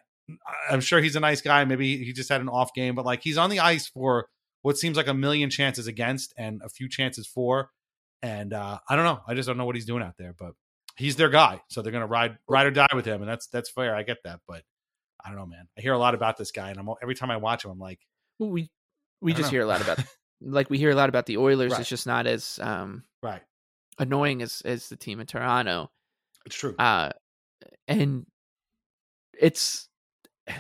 I'm 0.69 0.81
sure 0.81 1.01
he's 1.01 1.15
a 1.15 1.19
nice 1.19 1.41
guy. 1.41 1.63
Maybe 1.65 2.03
he 2.03 2.13
just 2.13 2.29
had 2.29 2.41
an 2.41 2.49
off 2.49 2.73
game, 2.73 2.95
but 2.95 3.05
like 3.05 3.21
he's 3.21 3.37
on 3.37 3.49
the 3.49 3.59
ice 3.59 3.87
for 3.87 4.27
what 4.61 4.77
seems 4.77 4.97
like 4.97 5.07
a 5.07 5.13
million 5.13 5.49
chances 5.49 5.87
against 5.87 6.33
and 6.37 6.61
a 6.63 6.69
few 6.69 6.89
chances 6.89 7.25
for. 7.27 7.69
And 8.21 8.53
uh, 8.53 8.79
I 8.87 8.95
don't 8.95 9.05
know. 9.05 9.21
I 9.27 9.33
just 9.33 9.47
don't 9.47 9.57
know 9.57 9.65
what 9.65 9.75
he's 9.75 9.85
doing 9.85 10.03
out 10.03 10.15
there, 10.17 10.33
but 10.37 10.53
he's 10.97 11.15
their 11.15 11.29
guy. 11.29 11.61
So 11.69 11.81
they're 11.81 11.91
gonna 11.93 12.07
ride 12.07 12.37
ride 12.47 12.67
or 12.67 12.71
die 12.71 12.87
with 12.93 13.05
him, 13.05 13.21
and 13.21 13.29
that's 13.29 13.47
that's 13.47 13.69
fair. 13.69 13.95
I 13.95 14.03
get 14.03 14.17
that, 14.25 14.41
but 14.47 14.63
I 15.23 15.29
don't 15.29 15.37
know, 15.37 15.45
man. 15.45 15.67
I 15.77 15.81
hear 15.81 15.93
a 15.93 15.97
lot 15.97 16.13
about 16.15 16.35
this 16.37 16.51
guy, 16.51 16.69
and 16.69 16.79
I'm 16.79 16.89
every 17.01 17.15
time 17.15 17.31
I 17.31 17.37
watch 17.37 17.63
him, 17.63 17.71
I'm 17.71 17.79
like, 17.79 17.99
Well, 18.37 18.49
we 18.49 18.69
we 19.21 19.31
just 19.33 19.43
know. 19.43 19.49
hear 19.51 19.61
a 19.61 19.65
lot 19.65 19.81
about 19.81 19.99
like 20.41 20.69
we 20.69 20.77
hear 20.77 20.91
a 20.91 20.95
lot 20.95 21.07
about 21.09 21.25
the 21.27 21.37
Oilers. 21.37 21.71
Right. 21.71 21.79
It's 21.81 21.89
just 21.89 22.05
not 22.07 22.27
as 22.27 22.59
um 22.61 23.03
right, 23.23 23.41
annoying 23.97 24.41
as 24.41 24.61
as 24.65 24.89
the 24.89 24.97
team 24.97 25.21
in 25.21 25.27
Toronto. 25.27 25.89
it's 26.45 26.55
true. 26.57 26.75
Uh 26.77 27.11
and 27.87 28.25
it's 29.39 29.87
it 30.47 30.55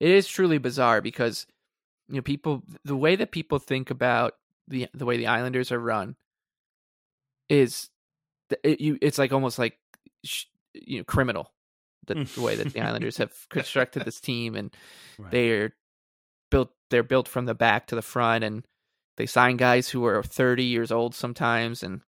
is 0.00 0.26
truly 0.28 0.58
bizarre 0.58 1.00
because 1.00 1.46
you 2.08 2.16
know 2.16 2.22
people 2.22 2.62
the 2.84 2.96
way 2.96 3.16
that 3.16 3.32
people 3.32 3.58
think 3.58 3.90
about 3.90 4.34
the 4.68 4.88
the 4.94 5.04
way 5.06 5.16
the 5.16 5.26
Islanders 5.26 5.72
are 5.72 5.78
run 5.78 6.16
is 7.48 7.88
it, 8.62 8.80
you 8.80 8.98
it's 9.02 9.18
like 9.18 9.32
almost 9.32 9.58
like 9.58 9.78
sh- 10.24 10.44
you 10.74 10.98
know 10.98 11.04
criminal 11.04 11.52
the, 12.06 12.24
the 12.34 12.40
way 12.42 12.56
that 12.56 12.72
the 12.72 12.80
Islanders 12.86 13.16
have 13.18 13.32
constructed 13.50 14.04
this 14.04 14.20
team 14.20 14.54
and 14.54 14.74
Right. 15.18 15.30
they're 15.30 15.74
built 16.50 16.70
they're 16.90 17.02
built 17.02 17.28
from 17.28 17.46
the 17.46 17.54
back 17.54 17.86
to 17.88 17.94
the 17.94 18.02
front 18.02 18.44
and 18.44 18.64
they 19.16 19.26
sign 19.26 19.56
guys 19.56 19.88
who 19.88 20.04
are 20.04 20.22
30 20.22 20.64
years 20.64 20.90
old 20.90 21.14
sometimes 21.14 21.82
and 21.82 22.00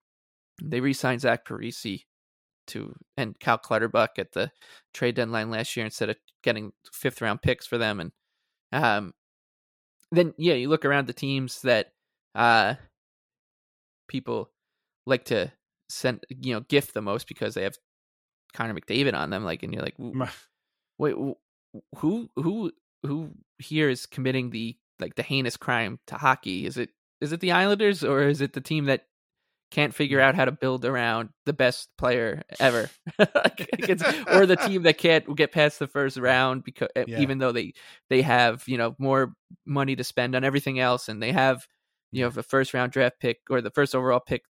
they 0.62 0.80
re-signed 0.80 1.22
Zach 1.22 1.46
Parise 1.46 2.02
to 2.68 2.96
and 3.16 3.38
Cal 3.40 3.58
Clutterbuck 3.60 4.18
at 4.18 4.32
the 4.32 4.52
trade 4.94 5.16
deadline 5.16 5.52
last 5.52 5.76
year 5.76 5.86
instead 5.86 6.10
of 6.10 6.16
getting 6.44 6.72
fifth 6.92 7.22
round 7.22 7.42
picks 7.42 7.68
for 7.68 7.78
them 7.78 8.00
and 8.00 8.12
um 8.72 9.14
then 10.12 10.34
yeah 10.38 10.54
you 10.54 10.70
look 10.70 10.86
around 10.86 11.08
the 11.08 11.14
teams 11.14 11.62
that 11.62 11.92
uh 12.36 12.76
people 14.08 14.50
like 15.06 15.26
to 15.26 15.52
send 15.90 16.24
you 16.30 16.54
know 16.54 16.62
gift 16.62 16.94
the 16.94 17.02
most 17.02 17.28
because 17.28 17.54
they 17.54 17.64
have 17.64 17.78
Connor 18.54 18.74
McDavid 18.74 19.14
on 19.14 19.30
them 19.30 19.44
like 19.44 19.64
and 19.64 19.74
you're 19.74 19.84
like 19.84 19.96
wait 20.98 21.16
who 21.98 22.30
who 22.36 22.72
who 23.04 23.32
here 23.60 23.90
is 23.90 24.06
committing 24.06 24.50
the 24.50 24.78
like 25.00 25.16
the 25.16 25.24
heinous 25.24 25.58
crime 25.58 26.00
to 26.08 26.16
hockey? 26.16 26.66
Is 26.66 26.78
it 26.78 26.90
is 27.22 27.32
it 27.32 27.40
the 27.40 27.52
Islanders 27.52 28.04
or 28.04 28.24
is 28.24 28.42
it 28.42 28.54
the 28.54 28.62
team 28.62 28.86
that 28.86 29.08
can't 29.76 29.94
figure 29.94 30.22
out 30.22 30.36
how 30.36 30.46
to 30.46 30.52
build 30.52 30.86
around 30.86 31.30
the 31.46 31.54
best 31.54 31.90
player 31.98 32.44
ever, 32.60 32.90
Like, 33.20 33.70
it's- 33.78 34.06
or 34.30 34.46
the 34.46 34.58
team 34.58 34.84
that 34.84 34.98
can't 34.98 35.36
get 35.36 35.52
past 35.52 35.80
the 35.80 35.88
first 35.88 36.18
round 36.18 36.64
because 36.64 36.90
Yeah. 36.96 37.20
even 37.20 37.38
though 37.40 37.52
they 37.52 37.74
they 38.10 38.22
have 38.22 38.64
you 38.68 38.78
know 38.78 38.96
more 39.00 39.34
money 39.66 39.96
to 39.96 40.04
spend 40.04 40.36
on 40.36 40.44
everything 40.44 40.80
else, 40.80 41.10
and 41.10 41.22
they 41.22 41.32
have 41.32 41.66
you 42.12 42.24
know 42.24 42.30
the 42.30 42.44
first 42.44 42.74
round 42.74 42.92
draft 42.92 43.20
pick 43.20 43.40
or 43.50 43.62
the 43.62 43.72
first 43.72 43.94
overall 43.96 44.20
pick, 44.22 44.44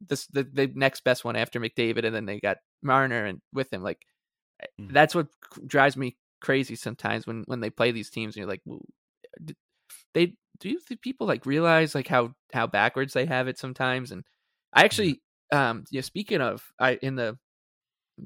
this 0.00 0.26
the, 0.28 0.44
the 0.44 0.70
next 0.74 1.04
best 1.04 1.24
one 1.24 1.36
after 1.36 1.60
McDavid, 1.60 2.04
and 2.04 2.14
then 2.14 2.26
they 2.26 2.40
got 2.40 2.58
Marner 2.82 3.24
and 3.26 3.40
with 3.52 3.72
him 3.72 3.82
like 3.82 4.00
Mhm. 4.80 4.92
that's 4.92 5.14
what 5.14 5.28
drives 5.66 5.96
me 5.96 6.16
crazy 6.40 6.76
sometimes 6.76 7.26
when 7.26 7.44
when 7.46 7.60
they 7.60 7.70
play 7.70 7.92
these 7.92 8.10
teams 8.10 8.34
and 8.34 8.40
you're 8.40 8.48
like 8.50 8.62
well, 8.64 8.82
they 10.14 10.34
do 10.58 10.78
people 11.02 11.26
like 11.26 11.44
realize 11.46 11.94
like 11.94 12.08
how 12.08 12.32
how 12.52 12.66
backwards 12.66 13.12
they 13.12 13.26
have 13.26 13.48
it 13.48 13.58
sometimes 13.58 14.10
and 14.10 14.24
i 14.72 14.84
actually 14.84 15.20
um 15.52 15.84
you 15.90 15.98
know 15.98 16.02
speaking 16.02 16.40
of 16.40 16.62
i 16.80 16.94
in 17.02 17.16
the 17.16 17.36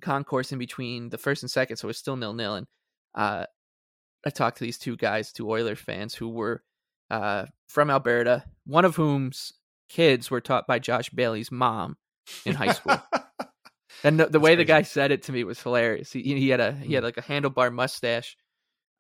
concourse 0.00 0.52
in 0.52 0.58
between 0.58 1.08
the 1.10 1.18
first 1.18 1.42
and 1.42 1.50
second 1.50 1.76
so 1.76 1.88
it's 1.88 1.98
still 1.98 2.16
nil 2.16 2.32
nil 2.32 2.54
and 2.54 2.66
uh 3.14 3.44
i 4.26 4.30
talked 4.30 4.58
to 4.58 4.64
these 4.64 4.78
two 4.78 4.96
guys 4.96 5.32
two 5.32 5.50
oiler 5.50 5.74
fans 5.74 6.14
who 6.14 6.28
were 6.28 6.62
uh 7.10 7.44
from 7.68 7.90
alberta 7.90 8.44
one 8.66 8.84
of 8.84 8.96
whom's 8.96 9.52
kids 9.88 10.30
were 10.30 10.40
taught 10.40 10.66
by 10.66 10.78
josh 10.78 11.10
bailey's 11.10 11.50
mom 11.50 11.96
in 12.46 12.54
high 12.54 12.72
school 12.72 12.96
and 14.04 14.20
the, 14.20 14.26
the 14.26 14.40
way 14.40 14.54
the 14.54 14.64
guy 14.64 14.82
said 14.82 15.10
it 15.10 15.24
to 15.24 15.32
me 15.32 15.44
was 15.44 15.60
hilarious. 15.62 16.12
He, 16.12 16.22
he 16.22 16.48
had 16.48 16.60
a 16.60 16.72
he 16.72 16.94
had 16.94 17.04
like 17.04 17.16
a 17.18 17.22
handlebar 17.22 17.72
mustache, 17.72 18.36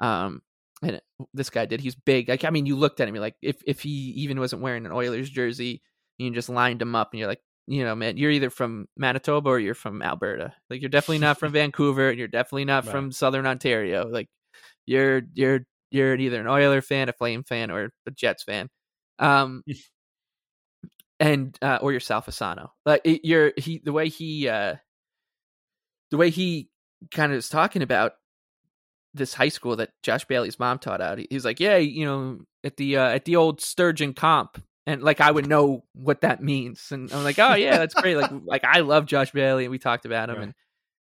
um, 0.00 0.42
and 0.82 0.96
it- 0.96 1.04
this 1.34 1.50
guy 1.50 1.66
did. 1.66 1.80
He's 1.80 1.94
big. 1.94 2.28
Like 2.28 2.44
I 2.44 2.50
mean, 2.50 2.66
you 2.66 2.76
looked 2.76 3.00
at 3.00 3.08
him, 3.08 3.14
like, 3.14 3.36
if 3.42 3.62
if 3.66 3.80
he 3.80 3.90
even 4.16 4.38
wasn't 4.40 4.62
wearing 4.62 4.86
an 4.86 4.92
Oilers 4.92 5.30
jersey, 5.30 5.82
you 6.20 6.30
just 6.32 6.48
lined 6.48 6.80
them 6.80 6.94
up, 6.94 7.12
and 7.12 7.18
you're 7.20 7.28
like, 7.28 7.42
you 7.66 7.84
know, 7.84 7.94
man, 7.94 8.16
you're 8.16 8.30
either 8.30 8.50
from 8.50 8.86
Manitoba 8.96 9.48
or 9.50 9.58
you're 9.60 9.74
from 9.74 10.02
Alberta. 10.02 10.52
Like 10.68 10.80
you're 10.82 10.88
definitely 10.90 11.18
not 11.18 11.38
from 11.38 11.52
Vancouver, 11.60 12.08
and 12.10 12.18
you're 12.18 12.28
definitely 12.28 12.64
not 12.64 12.84
Right. 12.84 12.90
from 12.92 13.12
Southern 13.12 13.46
Ontario. 13.46 14.06
Like 14.08 14.28
you're 14.86 15.22
you're 15.34 15.60
you're 15.90 16.16
either 16.16 16.40
an 16.40 16.46
Oiler 16.46 16.82
fan, 16.82 17.08
a 17.08 17.12
Flame 17.12 17.42
fan, 17.44 17.70
or 17.70 17.92
a 18.06 18.10
Jets 18.10 18.42
fan. 18.44 18.68
Um, 19.18 19.62
and 21.20 21.56
uh, 21.62 21.78
or 21.82 21.90
you're 21.92 22.00
Sal 22.00 22.22
Fasano. 22.22 22.70
Like 22.86 23.02
it, 23.04 23.20
you're 23.24 23.52
he 23.56 23.80
the 23.84 23.92
way 23.92 24.08
he 24.08 24.48
uh 24.48 24.76
the 26.10 26.16
way 26.16 26.30
he 26.30 26.68
kind 27.12 27.30
of 27.32 27.38
is 27.38 27.48
talking 27.48 27.82
about 27.82 28.12
this 29.14 29.34
high 29.34 29.48
school 29.48 29.76
that 29.76 29.90
Josh 30.02 30.24
Bailey's 30.24 30.58
mom 30.58 30.78
taught 30.78 31.00
out. 31.00 31.18
he- 31.18 31.26
He's 31.30 31.44
like, 31.44 31.60
yeah, 31.60 31.76
you 31.76 32.04
know, 32.04 32.38
at 32.64 32.76
the 32.76 32.96
uh, 32.96 33.08
at 33.10 33.24
the 33.24 33.36
old 33.36 33.60
Sturgeon 33.60 34.14
comp, 34.14 34.62
and 34.90 35.02
like 35.02 35.20
I 35.20 35.30
would 35.30 35.46
know 35.48 35.84
what 35.94 36.22
that 36.22 36.42
means, 36.42 36.90
and 36.92 37.12
I'm 37.12 37.24
like, 37.24 37.38
oh 37.38 37.54
yeah, 37.54 37.78
that's 37.78 37.94
great. 37.94 38.16
Like 38.16 38.30
like 38.44 38.64
I 38.64 38.80
love 38.80 39.06
Josh 39.06 39.30
Bailey, 39.32 39.64
and 39.64 39.70
we 39.70 39.78
talked 39.78 40.04
about 40.06 40.30
him, 40.30 40.36
Right. 40.36 40.42
and 40.44 40.54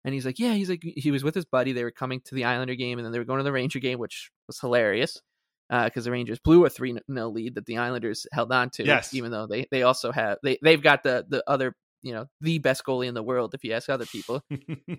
and 0.05 0.13
he's 0.13 0.25
like, 0.25 0.39
yeah, 0.39 0.53
he's 0.53 0.69
like 0.69 0.81
he 0.83 1.11
was 1.11 1.23
with 1.23 1.35
his 1.35 1.45
buddy. 1.45 1.71
They 1.73 1.83
were 1.83 1.91
coming 1.91 2.21
to 2.25 2.35
the 2.35 2.45
Islander 2.45 2.75
game, 2.75 2.97
and 2.99 3.05
then 3.05 3.11
they 3.11 3.19
were 3.19 3.25
going 3.25 3.39
to 3.39 3.43
the 3.43 3.51
Ranger 3.51 3.79
game, 3.79 3.99
which 3.99 4.31
was 4.47 4.59
hilarious 4.59 5.21
because 5.69 6.05
the 6.05 6.11
Rangers 6.11 6.39
blew 6.39 6.65
a 6.65 6.69
three 6.69 6.97
0 7.11 7.29
lead 7.29 7.55
that 7.55 7.65
the 7.65 7.77
Islanders 7.77 8.25
held 8.31 8.51
on 8.51 8.69
to. 8.71 8.85
Yes. 8.85 9.13
even 9.13 9.31
though 9.31 9.45
they 9.47 9.67
they 9.71 9.83
also 9.83 10.11
have 10.11 10.37
they 10.43 10.57
they've 10.63 10.81
got 10.81 11.03
the 11.03 11.25
the 11.27 11.43
other 11.47 11.75
you 12.01 12.13
know 12.13 12.25
the 12.41 12.59
best 12.59 12.83
goalie 12.85 13.07
in 13.07 13.13
the 13.13 13.21
world 13.21 13.53
if 13.53 13.63
you 13.63 13.73
ask 13.73 13.89
other 13.89 14.05
people. 14.05 14.41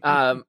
Um, 0.02 0.44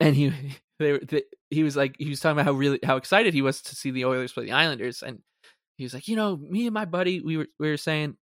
and 0.00 0.14
he 0.14 0.32
they, 0.78 0.98
they 0.98 1.22
he 1.50 1.62
was 1.62 1.76
like 1.76 1.96
he 1.98 2.08
was 2.08 2.20
talking 2.20 2.38
about 2.38 2.46
how 2.46 2.52
really 2.52 2.78
how 2.84 2.96
excited 2.96 3.34
he 3.34 3.42
was 3.42 3.60
to 3.62 3.74
see 3.76 3.90
the 3.90 4.04
Oilers 4.04 4.32
play 4.32 4.44
the 4.44 4.52
Islanders, 4.52 5.02
and 5.02 5.20
he 5.76 5.84
was 5.84 5.94
like, 5.94 6.08
you 6.08 6.16
know, 6.16 6.36
me 6.36 6.66
and 6.66 6.74
my 6.74 6.84
buddy 6.84 7.20
we 7.20 7.36
were 7.36 7.46
we 7.58 7.70
were 7.70 7.76
saying 7.76 8.16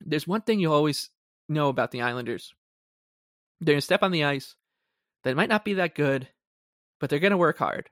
there's 0.00 0.26
one 0.26 0.42
thing 0.42 0.60
you 0.60 0.72
always 0.72 1.10
know 1.48 1.68
about 1.68 1.90
the 1.90 2.02
Islanders. 2.02 2.52
They're 3.60 3.74
gonna 3.74 3.80
step 3.80 4.02
on 4.02 4.12
the 4.12 4.24
ice. 4.24 4.56
They 5.24 5.34
might 5.34 5.48
not 5.48 5.64
be 5.64 5.74
that 5.74 5.94
good, 5.94 6.28
but 7.00 7.10
they're 7.10 7.20
gonna 7.20 7.36
work 7.36 7.58
hard. 7.58 7.88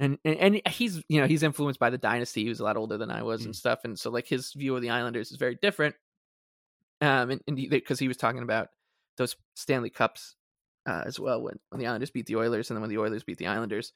And, 0.00 0.18
and 0.24 0.36
and 0.38 0.68
he's 0.68 1.02
you 1.08 1.20
know 1.20 1.26
he's 1.26 1.42
influenced 1.42 1.80
by 1.80 1.90
the 1.90 1.98
dynasty. 1.98 2.42
He 2.42 2.48
was 2.48 2.60
a 2.60 2.64
lot 2.64 2.76
older 2.76 2.98
than 2.98 3.10
I 3.10 3.22
was 3.22 3.44
and 3.44 3.54
stuff, 3.54 3.80
and 3.84 3.98
so 3.98 4.10
like 4.10 4.28
his 4.28 4.52
view 4.52 4.76
of 4.76 4.82
the 4.82 4.90
Islanders 4.90 5.30
is 5.30 5.38
very 5.38 5.56
different. 5.60 5.96
Um, 7.00 7.30
and 7.30 7.56
because 7.70 7.98
he 7.98 8.08
was 8.08 8.16
talking 8.16 8.42
about 8.42 8.68
those 9.16 9.36
Stanley 9.54 9.90
Cups 9.90 10.34
uh, 10.86 11.02
as 11.06 11.20
well 11.20 11.42
when, 11.42 11.58
when 11.68 11.80
the 11.80 11.86
Islanders 11.86 12.10
beat 12.10 12.26
the 12.26 12.36
Oilers 12.36 12.70
and 12.70 12.76
then 12.76 12.80
when 12.80 12.90
the 12.90 12.98
Oilers 12.98 13.22
beat 13.22 13.38
the 13.38 13.46
Islanders 13.46 13.92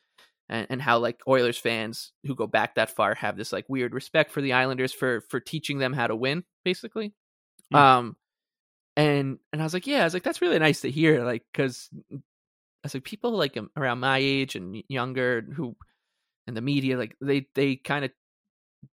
and, 0.52 0.66
and 0.70 0.82
how 0.82 0.98
like 0.98 1.20
Oilers 1.26 1.58
fans 1.58 2.12
who 2.24 2.34
go 2.36 2.46
back 2.46 2.74
that 2.76 2.94
far 2.94 3.14
have 3.16 3.36
this 3.36 3.52
like 3.52 3.64
weird 3.68 3.92
respect 3.94 4.30
for 4.30 4.40
the 4.40 4.52
Islanders 4.52 4.92
for 4.92 5.22
for 5.30 5.40
teaching 5.40 5.78
them 5.78 5.92
how 5.92 6.06
to 6.06 6.14
win 6.14 6.44
basically 6.64 7.12
Hmm. 7.72 7.76
um 7.76 8.16
and 8.96 9.38
and 9.52 9.62
I 9.62 9.64
was 9.64 9.72
like 9.74 9.86
yeah 9.86 10.02
I 10.02 10.04
was 10.04 10.14
like 10.14 10.22
that's 10.22 10.42
really 10.42 10.58
nice 10.58 10.82
to 10.82 10.90
hear 10.90 11.24
like 11.24 11.42
cuz 11.54 11.88
I 12.12 12.18
was 12.84 12.94
like 12.94 13.04
people 13.04 13.30
like 13.32 13.56
um, 13.56 13.70
around 13.76 14.00
my 14.00 14.18
age 14.18 14.54
and 14.56 14.82
younger 14.88 15.40
who 15.40 15.74
in 16.46 16.54
the 16.54 16.60
media 16.60 16.98
like 16.98 17.16
they 17.20 17.46
they 17.54 17.76
kind 17.76 18.04
of 18.04 18.10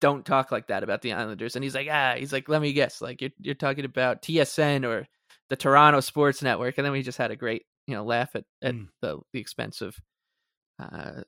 don't 0.01 0.25
talk 0.25 0.51
like 0.51 0.67
that 0.67 0.83
about 0.83 1.01
the 1.01 1.13
Islanders 1.13 1.55
and 1.55 1.63
he's 1.63 1.73
like 1.73 1.87
ah 1.89 2.15
he's 2.17 2.33
like 2.33 2.49
let 2.49 2.61
me 2.61 2.73
guess 2.73 3.01
like 3.01 3.21
you're 3.21 3.31
you're 3.39 3.55
talking 3.55 3.85
about 3.85 4.21
TSN 4.21 4.85
or 4.85 5.07
the 5.49 5.55
Toronto 5.55 6.01
Sports 6.01 6.41
Network 6.41 6.77
and 6.77 6.85
then 6.85 6.91
we 6.91 7.01
just 7.01 7.17
had 7.17 7.31
a 7.31 7.35
great 7.37 7.63
you 7.87 7.95
know 7.95 8.03
laugh 8.03 8.35
at 8.35 8.43
at 8.61 8.75
Mm. 8.75 8.89
the 9.01 9.19
the 9.33 9.39
expense 9.39 9.81
of 9.81 9.95
uh 10.79 11.21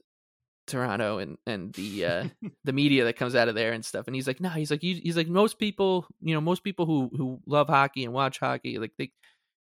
Toronto 0.70 1.18
and 1.18 1.38
and 1.46 1.74
the 1.74 2.06
uh 2.06 2.24
the 2.64 2.74
media 2.74 3.04
that 3.06 3.16
comes 3.18 3.36
out 3.36 3.48
of 3.50 3.56
there 3.56 3.74
and 3.74 3.84
stuff 3.84 4.08
and 4.08 4.16
he's 4.16 4.28
like 4.28 4.40
no 4.40 4.50
he's 4.50 4.72
like 4.72 4.84
you, 4.84 5.00
he's 5.04 5.18
like 5.18 5.28
most 5.28 5.60
people 5.60 6.06
you 6.22 6.34
know 6.34 6.42
most 6.42 6.64
people 6.64 6.86
who 6.86 7.10
who 7.16 7.40
love 7.46 7.68
hockey 7.68 8.06
and 8.06 8.14
watch 8.14 8.40
hockey 8.40 8.78
like 8.78 8.92
they 8.98 9.12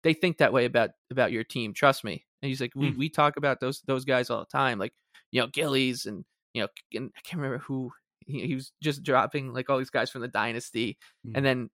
they 0.03 0.12
think 0.12 0.38
that 0.38 0.53
way 0.53 0.64
about 0.64 0.90
about 1.11 1.33
your 1.33 1.45
team 1.45 1.73
trust 1.73 2.05
me 2.05 2.25
and 2.42 2.49
he's 2.49 2.61
like 2.61 2.73
we 2.75 2.90
Mm. 2.92 2.99
we 2.99 3.09
talk 3.09 3.37
about 3.37 3.61
those 3.61 3.81
those 3.87 4.05
guys 4.05 4.29
all 4.31 4.40
the 4.40 4.47
time 4.47 4.79
like 4.79 4.92
you 5.33 5.40
know 5.40 5.47
Gillies 5.49 6.07
and 6.07 6.25
you 6.55 6.62
know 6.62 6.69
and 6.95 7.11
I 7.16 7.21
can't 7.23 7.40
remember 7.40 7.59
who 7.64 7.90
he, 8.27 8.47
he 8.47 8.55
was 8.55 8.73
just 8.83 9.03
dropping 9.03 9.53
like 9.53 9.71
all 9.71 9.79
these 9.79 9.90
guys 9.90 10.11
from 10.11 10.23
the 10.23 10.29
dynasty 10.29 10.99
Mm. 11.27 11.33
and 11.37 11.45
then 11.47 11.71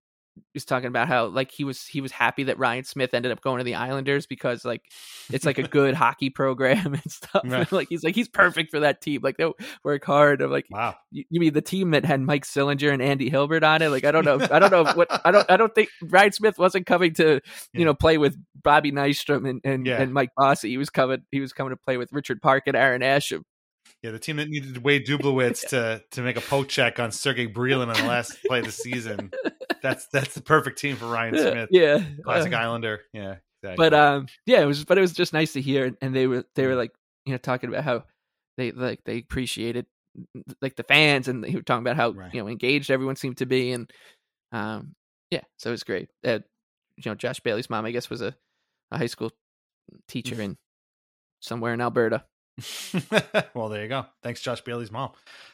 he's 0.54 0.64
talking 0.64 0.86
about 0.86 1.08
how 1.08 1.26
like 1.26 1.50
he 1.50 1.64
was 1.64 1.86
he 1.86 2.00
was 2.00 2.12
happy 2.12 2.44
that 2.44 2.58
Ryan 2.58 2.84
Smyth 2.84 3.14
ended 3.14 3.32
up 3.32 3.40
going 3.40 3.58
to 3.58 3.64
the 3.64 3.74
Islanders 3.74 4.26
because 4.26 4.64
like 4.64 4.82
it's 5.30 5.44
like 5.44 5.58
a 5.58 5.62
good 5.68 5.94
hockey 5.94 6.30
program 6.30 6.94
and 6.94 7.10
stuff. 7.10 7.42
Right. 7.44 7.70
like 7.72 7.88
he's 7.88 8.02
like 8.02 8.14
he's 8.14 8.28
perfect 8.28 8.70
for 8.70 8.80
that 8.80 9.00
team. 9.00 9.20
Like 9.22 9.36
they 9.36 9.50
work 9.84 10.04
hard. 10.04 10.42
I'm 10.42 10.50
like 10.50 10.66
wow. 10.70 10.94
you, 11.10 11.24
you 11.30 11.40
mean 11.40 11.52
the 11.52 11.62
team 11.62 11.90
that 11.92 12.04
had 12.04 12.20
Mike 12.20 12.44
Sillinger 12.44 12.92
and 12.92 13.02
Andy 13.02 13.30
Hilbert 13.30 13.64
on 13.64 13.82
it? 13.82 13.88
Like 13.88 14.04
I 14.04 14.10
don't 14.10 14.24
know. 14.24 14.46
I 14.50 14.58
don't 14.58 14.70
know 14.70 14.84
what 14.94 15.08
I 15.24 15.30
don't 15.30 15.50
I 15.50 15.56
don't 15.56 15.74
think 15.74 15.90
Ryan 16.02 16.32
Smyth 16.32 16.58
wasn't 16.58 16.86
coming 16.86 17.14
to 17.14 17.40
you 17.72 17.84
know 17.84 17.94
play 17.94 18.18
with 18.18 18.36
Bobby 18.62 18.92
Nystrom 18.92 19.48
and 19.48 19.60
and, 19.64 19.86
Yeah. 19.86 20.00
and 20.00 20.12
Mike 20.12 20.30
Bossy. 20.36 20.70
He 20.70 20.78
was 20.78 20.90
coming 20.90 21.22
he 21.30 21.40
was 21.40 21.52
coming 21.52 21.70
to 21.70 21.76
play 21.76 21.96
with 21.96 22.12
Richard 22.12 22.42
Park 22.42 22.64
and 22.66 22.76
Aaron 22.76 23.02
Asham. 23.02 23.42
Yeah, 24.02 24.10
the 24.10 24.18
team 24.18 24.36
that 24.36 24.48
needed 24.48 24.78
Wade 24.78 25.06
Dubielewicz 25.06 25.68
to 25.70 26.02
to 26.12 26.22
make 26.22 26.36
a 26.36 26.40
poke 26.40 26.68
check 26.68 26.98
on 26.98 27.12
Sergei 27.12 27.46
Brylin 27.46 27.88
on 27.88 27.94
the 27.94 28.08
last 28.08 28.36
play 28.46 28.58
of 28.60 28.66
the 28.66 28.72
season. 28.72 29.30
That's 29.82 30.06
that's 30.08 30.34
the 30.34 30.42
perfect 30.42 30.78
team 30.78 30.96
for 30.96 31.06
Ryan 31.06 31.38
Smyth, 31.38 31.68
Yeah, 31.70 32.02
classic 32.24 32.52
Uh, 32.52 32.56
Islander. 32.56 33.02
Yeah, 33.12 33.36
exactly. 33.62 33.76
but 33.76 33.94
um 33.94 34.26
yeah 34.46 34.60
it 34.60 34.66
was 34.66 34.84
but 34.84 34.98
it 34.98 35.00
was 35.02 35.12
just 35.12 35.32
nice 35.32 35.52
to 35.52 35.60
hear 35.60 35.96
and 36.00 36.14
they 36.14 36.26
were 36.26 36.44
they 36.56 36.66
were 36.66 36.74
like 36.74 36.92
you 37.26 37.32
know 37.32 37.38
talking 37.38 37.68
about 37.68 37.84
how 37.84 38.04
they 38.56 38.72
like 38.72 39.00
they 39.04 39.18
appreciated 39.18 39.86
like 40.60 40.74
the 40.76 40.82
fans 40.82 41.28
and 41.28 41.42
they 41.42 41.52
were 41.54 41.62
talking 41.62 41.82
about 41.86 41.96
how 41.96 42.10
Right. 42.10 42.34
you 42.34 42.40
know 42.42 42.48
engaged 42.48 42.90
everyone 42.90 43.16
seemed 43.16 43.38
to 43.38 43.46
be 43.46 43.72
and 43.72 43.90
um 44.52 44.94
yeah 45.30 45.40
so 45.58 45.70
it 45.70 45.72
was 45.72 45.84
great 45.84 46.08
uh, 46.26 46.40
you 46.96 47.04
know 47.06 47.14
josh 47.14 47.40
bailey's 47.40 47.70
mom 47.70 47.84
i 47.86 47.92
guess 47.92 48.10
was 48.10 48.20
a, 48.20 48.34
a 48.90 48.98
high 48.98 49.06
school 49.06 49.30
teacher 50.08 50.40
in 50.40 50.58
somewhere 51.40 51.72
in 51.72 51.80
alberta 51.80 52.24
well, 53.54 53.68
there 53.68 53.82
you 53.82 53.88
go. 53.88 54.06
Thanks, 54.22 54.40
Josh 54.40 54.60
Bailey's 54.60 54.92
mom. 54.92 55.12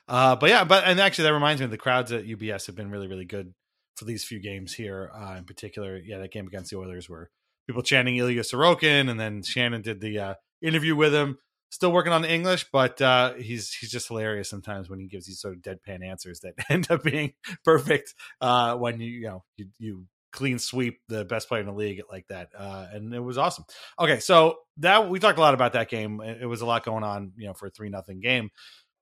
Uh, 0.08 0.36
but 0.36 0.50
yeah, 0.50 0.64
but 0.64 0.84
and 0.84 1.00
actually 1.00 1.24
that 1.24 1.34
reminds 1.34 1.60
me, 1.60 1.66
the 1.68 1.78
crowds 1.78 2.12
at 2.12 2.26
UBS 2.26 2.66
have 2.66 2.74
been 2.76 2.90
really, 2.90 3.08
really 3.08 3.24
good 3.24 3.54
for 3.96 4.04
these 4.04 4.24
few 4.24 4.40
games 4.40 4.74
here. 4.74 5.10
Uh, 5.14 5.36
in 5.38 5.44
particular, 5.44 5.96
yeah, 5.96 6.18
that 6.18 6.32
game 6.32 6.46
against 6.46 6.70
the 6.70 6.78
Oilers 6.78 7.08
where 7.08 7.30
people 7.66 7.82
chanting 7.82 8.16
Ilya 8.16 8.42
Sorokin, 8.42 9.08
and 9.10 9.18
then 9.18 9.42
Shannon 9.42 9.82
did 9.82 10.00
the 10.00 10.18
uh, 10.18 10.34
interview 10.62 10.96
with 10.96 11.14
him. 11.14 11.38
Still 11.70 11.92
working 11.92 12.12
on 12.14 12.22
the 12.22 12.32
English, 12.32 12.66
but 12.72 13.00
uh, 13.02 13.34
he's 13.34 13.74
he's 13.74 13.90
just 13.90 14.08
hilarious 14.08 14.48
sometimes 14.48 14.88
when 14.88 14.98
he 14.98 15.06
gives 15.06 15.26
these 15.26 15.38
sort 15.38 15.54
of 15.54 15.60
deadpan 15.60 16.02
answers 16.02 16.40
that 16.40 16.54
end 16.70 16.90
up 16.90 17.02
being 17.02 17.34
perfect 17.64 18.14
uh, 18.40 18.74
when 18.76 19.00
you 19.00 19.10
you 19.10 19.26
know 19.26 19.44
you, 19.56 19.66
you 19.78 20.06
clean 20.32 20.58
sweep 20.58 21.00
the 21.08 21.24
best 21.24 21.48
player 21.48 21.60
in 21.60 21.66
the 21.66 21.72
league 21.72 22.00
like 22.10 22.26
that, 22.28 22.48
uh, 22.56 22.86
and 22.92 23.14
it 23.14 23.20
was 23.20 23.38
awesome. 23.38 23.64
Okay, 23.98 24.18
so 24.20 24.56
that 24.78 25.08
we 25.08 25.18
talked 25.18 25.38
a 25.38 25.42
lot 25.42 25.54
about 25.54 25.72
that 25.72 25.88
game. 25.88 26.20
It, 26.20 26.46
was 26.46 26.60
a 26.60 26.66
lot 26.66 26.84
going 26.84 27.04
on, 27.04 27.32
you 27.36 27.46
know, 27.46 27.54
for 27.54 27.66
a 27.66 27.70
three 27.70 27.88
nothing 27.88 28.20
game. 28.20 28.50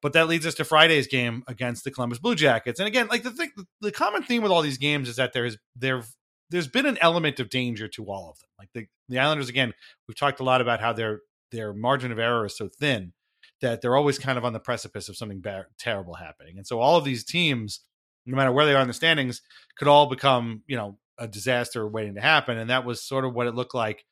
But 0.03 0.13
that 0.13 0.29
leads 0.29 0.47
us 0.47 0.55
to 0.57 0.65
Friday's 0.65 1.07
game 1.07 1.43
against 1.49 1.83
the 1.85 1.91
Columbus 1.91 2.19
Blue 2.19 2.35
Jackets. 2.35 2.79
And 2.79 2.87
again, 2.87 3.09
like 3.09 3.23
the 3.23 3.31
thing, 3.31 3.51
the 3.81 3.91
common 3.91 4.23
theme 4.23 4.43
with 4.43 4.53
all 4.53 4.63
these 4.63 4.79
games 4.79 5.09
is 5.09 5.17
that 5.17 5.33
there's 5.33 5.57
there 5.75 6.03
there's 6.51 6.69
been 6.69 6.87
an 6.87 6.99
element 7.01 7.41
of 7.41 7.49
danger 7.49 7.89
to 7.89 8.05
all 8.05 8.31
of 8.31 8.39
them. 8.39 8.49
Like 8.59 8.69
the 8.75 8.87
the 9.09 9.19
Islanders, 9.19 9.49
again, 9.49 9.73
we've 10.07 10.19
talked 10.19 10.41
a 10.41 10.45
lot 10.45 10.61
about 10.61 10.81
how 10.81 10.93
their 10.93 11.21
their 11.51 11.73
margin 11.73 12.13
of 12.13 12.19
error 12.19 12.47
is 12.47 12.57
so 12.57 12.69
thin 12.69 13.13
that 13.61 13.81
they're 13.81 13.97
always 13.97 14.19
kind 14.19 14.37
of 14.37 14.45
on 14.45 14.53
the 14.53 14.61
precipice 14.61 15.09
of 15.09 15.17
something 15.17 15.43
terrible 15.79 16.15
happening. 16.15 16.59
And 16.59 16.67
so 16.67 16.79
all 16.79 16.97
of 16.97 17.05
these 17.05 17.25
teams, 17.25 17.81
no 18.27 18.37
matter 18.37 18.53
where 18.53 18.67
they 18.67 18.75
are 18.75 18.83
in 18.83 18.89
the 18.89 18.95
standings, 18.95 19.41
could 19.79 19.89
all 19.89 20.07
become, 20.07 20.63
you 20.67 20.77
know, 20.77 20.99
a 21.19 21.29
disaster 21.29 21.87
waiting 21.87 22.15
to 22.15 22.21
happen, 22.21 22.59
and 22.59 22.71
that 22.71 22.85
was 22.85 23.03
sort 23.03 23.25
of 23.25 23.35
what 23.35 23.47
it 23.47 23.55
looked 23.55 23.75
like 23.75 24.05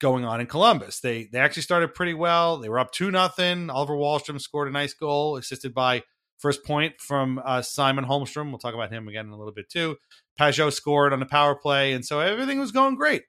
going 0.00 0.24
on 0.24 0.40
in 0.40 0.46
Columbus. 0.46 1.00
They 1.00 1.28
they 1.30 1.38
actually 1.38 1.62
started 1.62 1.94
pretty 1.94 2.14
well. 2.14 2.58
They 2.58 2.68
were 2.68 2.78
up 2.78 2.92
two 2.92 3.10
nothing. 3.10 3.70
Oliver 3.70 3.94
Wahlstrom 3.94 4.40
scored 4.40 4.68
a 4.68 4.72
nice 4.72 4.94
goal, 4.94 5.36
assisted 5.36 5.74
by 5.74 6.02
first 6.38 6.64
point 6.64 6.94
from 6.98 7.40
uh, 7.44 7.62
Simon 7.62 8.04
Holmstrom. 8.04 8.48
We'll 8.48 8.58
talk 8.58 8.74
about 8.74 8.92
him 8.92 9.06
again 9.08 9.26
in 9.26 9.32
a 9.32 9.38
little 9.38 9.52
bit 9.52 9.68
too. 9.70 9.96
Pageau 10.38 10.72
scored 10.72 11.12
on 11.12 11.20
the 11.20 11.26
power 11.26 11.54
play, 11.54 11.92
and 11.92 12.04
so 12.04 12.20
everything 12.20 12.58
was 12.58 12.72
going 12.72 12.96
great. 12.96 13.22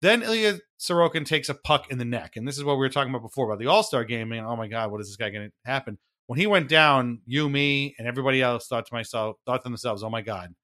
Then 0.00 0.22
Ilya 0.22 0.58
Sorokin 0.78 1.26
takes 1.26 1.48
a 1.48 1.54
puck 1.54 1.90
in 1.90 1.98
the 1.98 2.04
neck, 2.04 2.36
and 2.36 2.46
this 2.46 2.56
is 2.56 2.64
what 2.64 2.74
we 2.74 2.80
were 2.80 2.88
talking 2.88 3.10
about 3.10 3.22
before 3.22 3.46
about 3.46 3.58
the 3.58 3.66
All 3.66 3.82
Star 3.82 4.04
game. 4.04 4.30
And 4.32 4.46
oh 4.46 4.56
my 4.56 4.68
God, 4.68 4.92
what 4.92 5.00
is 5.00 5.08
this 5.08 5.16
guy 5.16 5.30
going 5.30 5.48
to 5.48 5.52
happen? 5.64 5.98
When 6.26 6.38
he 6.38 6.46
went 6.46 6.68
down, 6.68 7.22
you, 7.24 7.48
me, 7.48 7.94
and 7.98 8.06
everybody 8.06 8.42
else 8.42 8.68
thought 8.68 8.86
to 8.86 8.94
myself, 8.94 9.36
thought 9.46 9.62
to 9.62 9.68
themselves, 9.68 10.02
"Oh 10.02 10.10
my 10.10 10.20
God, 10.20 10.54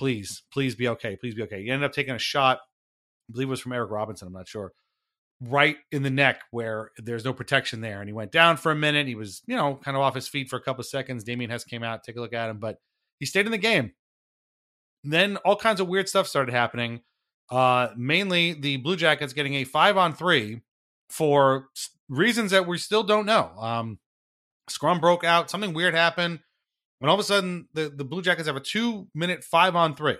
please, 0.00 0.42
please 0.52 0.74
be 0.74 0.88
okay, 0.88 1.16
please 1.16 1.34
be 1.34 1.42
okay." 1.42 1.62
He 1.62 1.70
ended 1.70 1.86
up 1.86 1.92
taking 1.92 2.14
a 2.14 2.18
shot. 2.18 2.58
I 2.58 3.32
believe 3.32 3.48
it 3.48 3.50
was 3.50 3.60
from 3.60 3.72
Eric 3.72 3.90
Robinson. 3.90 4.26
I'm 4.26 4.34
not 4.34 4.48
sure. 4.48 4.72
Right 5.40 5.76
in 5.92 6.02
the 6.02 6.10
neck 6.10 6.42
where 6.50 6.90
there's 6.96 7.24
no 7.24 7.32
protection 7.32 7.80
there, 7.80 8.00
and 8.00 8.08
he 8.08 8.12
went 8.12 8.32
down 8.32 8.56
for 8.56 8.72
a 8.72 8.76
minute. 8.76 9.06
He 9.06 9.14
was, 9.14 9.42
you 9.46 9.56
know, 9.56 9.76
kind 9.76 9.96
of 9.96 10.02
off 10.02 10.14
his 10.14 10.28
feet 10.28 10.48
for 10.48 10.56
a 10.56 10.62
couple 10.62 10.80
of 10.80 10.86
seconds. 10.86 11.24
Damien 11.24 11.50
Hess 11.50 11.64
came 11.64 11.82
out, 11.82 12.02
take 12.02 12.16
a 12.16 12.20
look 12.20 12.34
at 12.34 12.50
him, 12.50 12.58
but 12.58 12.78
he 13.18 13.26
stayed 13.26 13.46
in 13.46 13.52
the 13.52 13.58
game. 13.58 13.92
Then 15.04 15.36
all 15.38 15.56
kinds 15.56 15.80
of 15.80 15.88
weird 15.88 16.08
stuff 16.08 16.26
started 16.26 16.52
happening 16.52 17.00
uh, 17.50 17.88
mainly 17.96 18.52
the 18.52 18.76
Blue 18.76 18.96
Jackets 18.96 19.32
getting 19.32 19.54
a 19.54 19.64
five 19.64 19.96
on 19.96 20.14
three 20.14 20.62
for 21.08 21.68
reasons 22.08 22.52
that 22.52 22.66
we 22.66 22.78
still 22.78 23.02
don't 23.02 23.26
know. 23.26 23.50
Um, 23.58 23.98
scrum 24.68 25.00
broke 25.00 25.24
out, 25.24 25.50
something 25.50 25.74
weird 25.74 25.94
happened. 25.94 26.40
When 27.00 27.08
all 27.08 27.14
of 27.14 27.20
a 27.20 27.24
sudden 27.24 27.66
the, 27.74 27.88
the 27.88 28.04
Blue 28.04 28.22
Jackets 28.22 28.46
have 28.46 28.56
a 28.56 28.60
two 28.60 29.08
minute 29.14 29.42
five 29.42 29.74
on 29.74 29.96
three. 29.96 30.18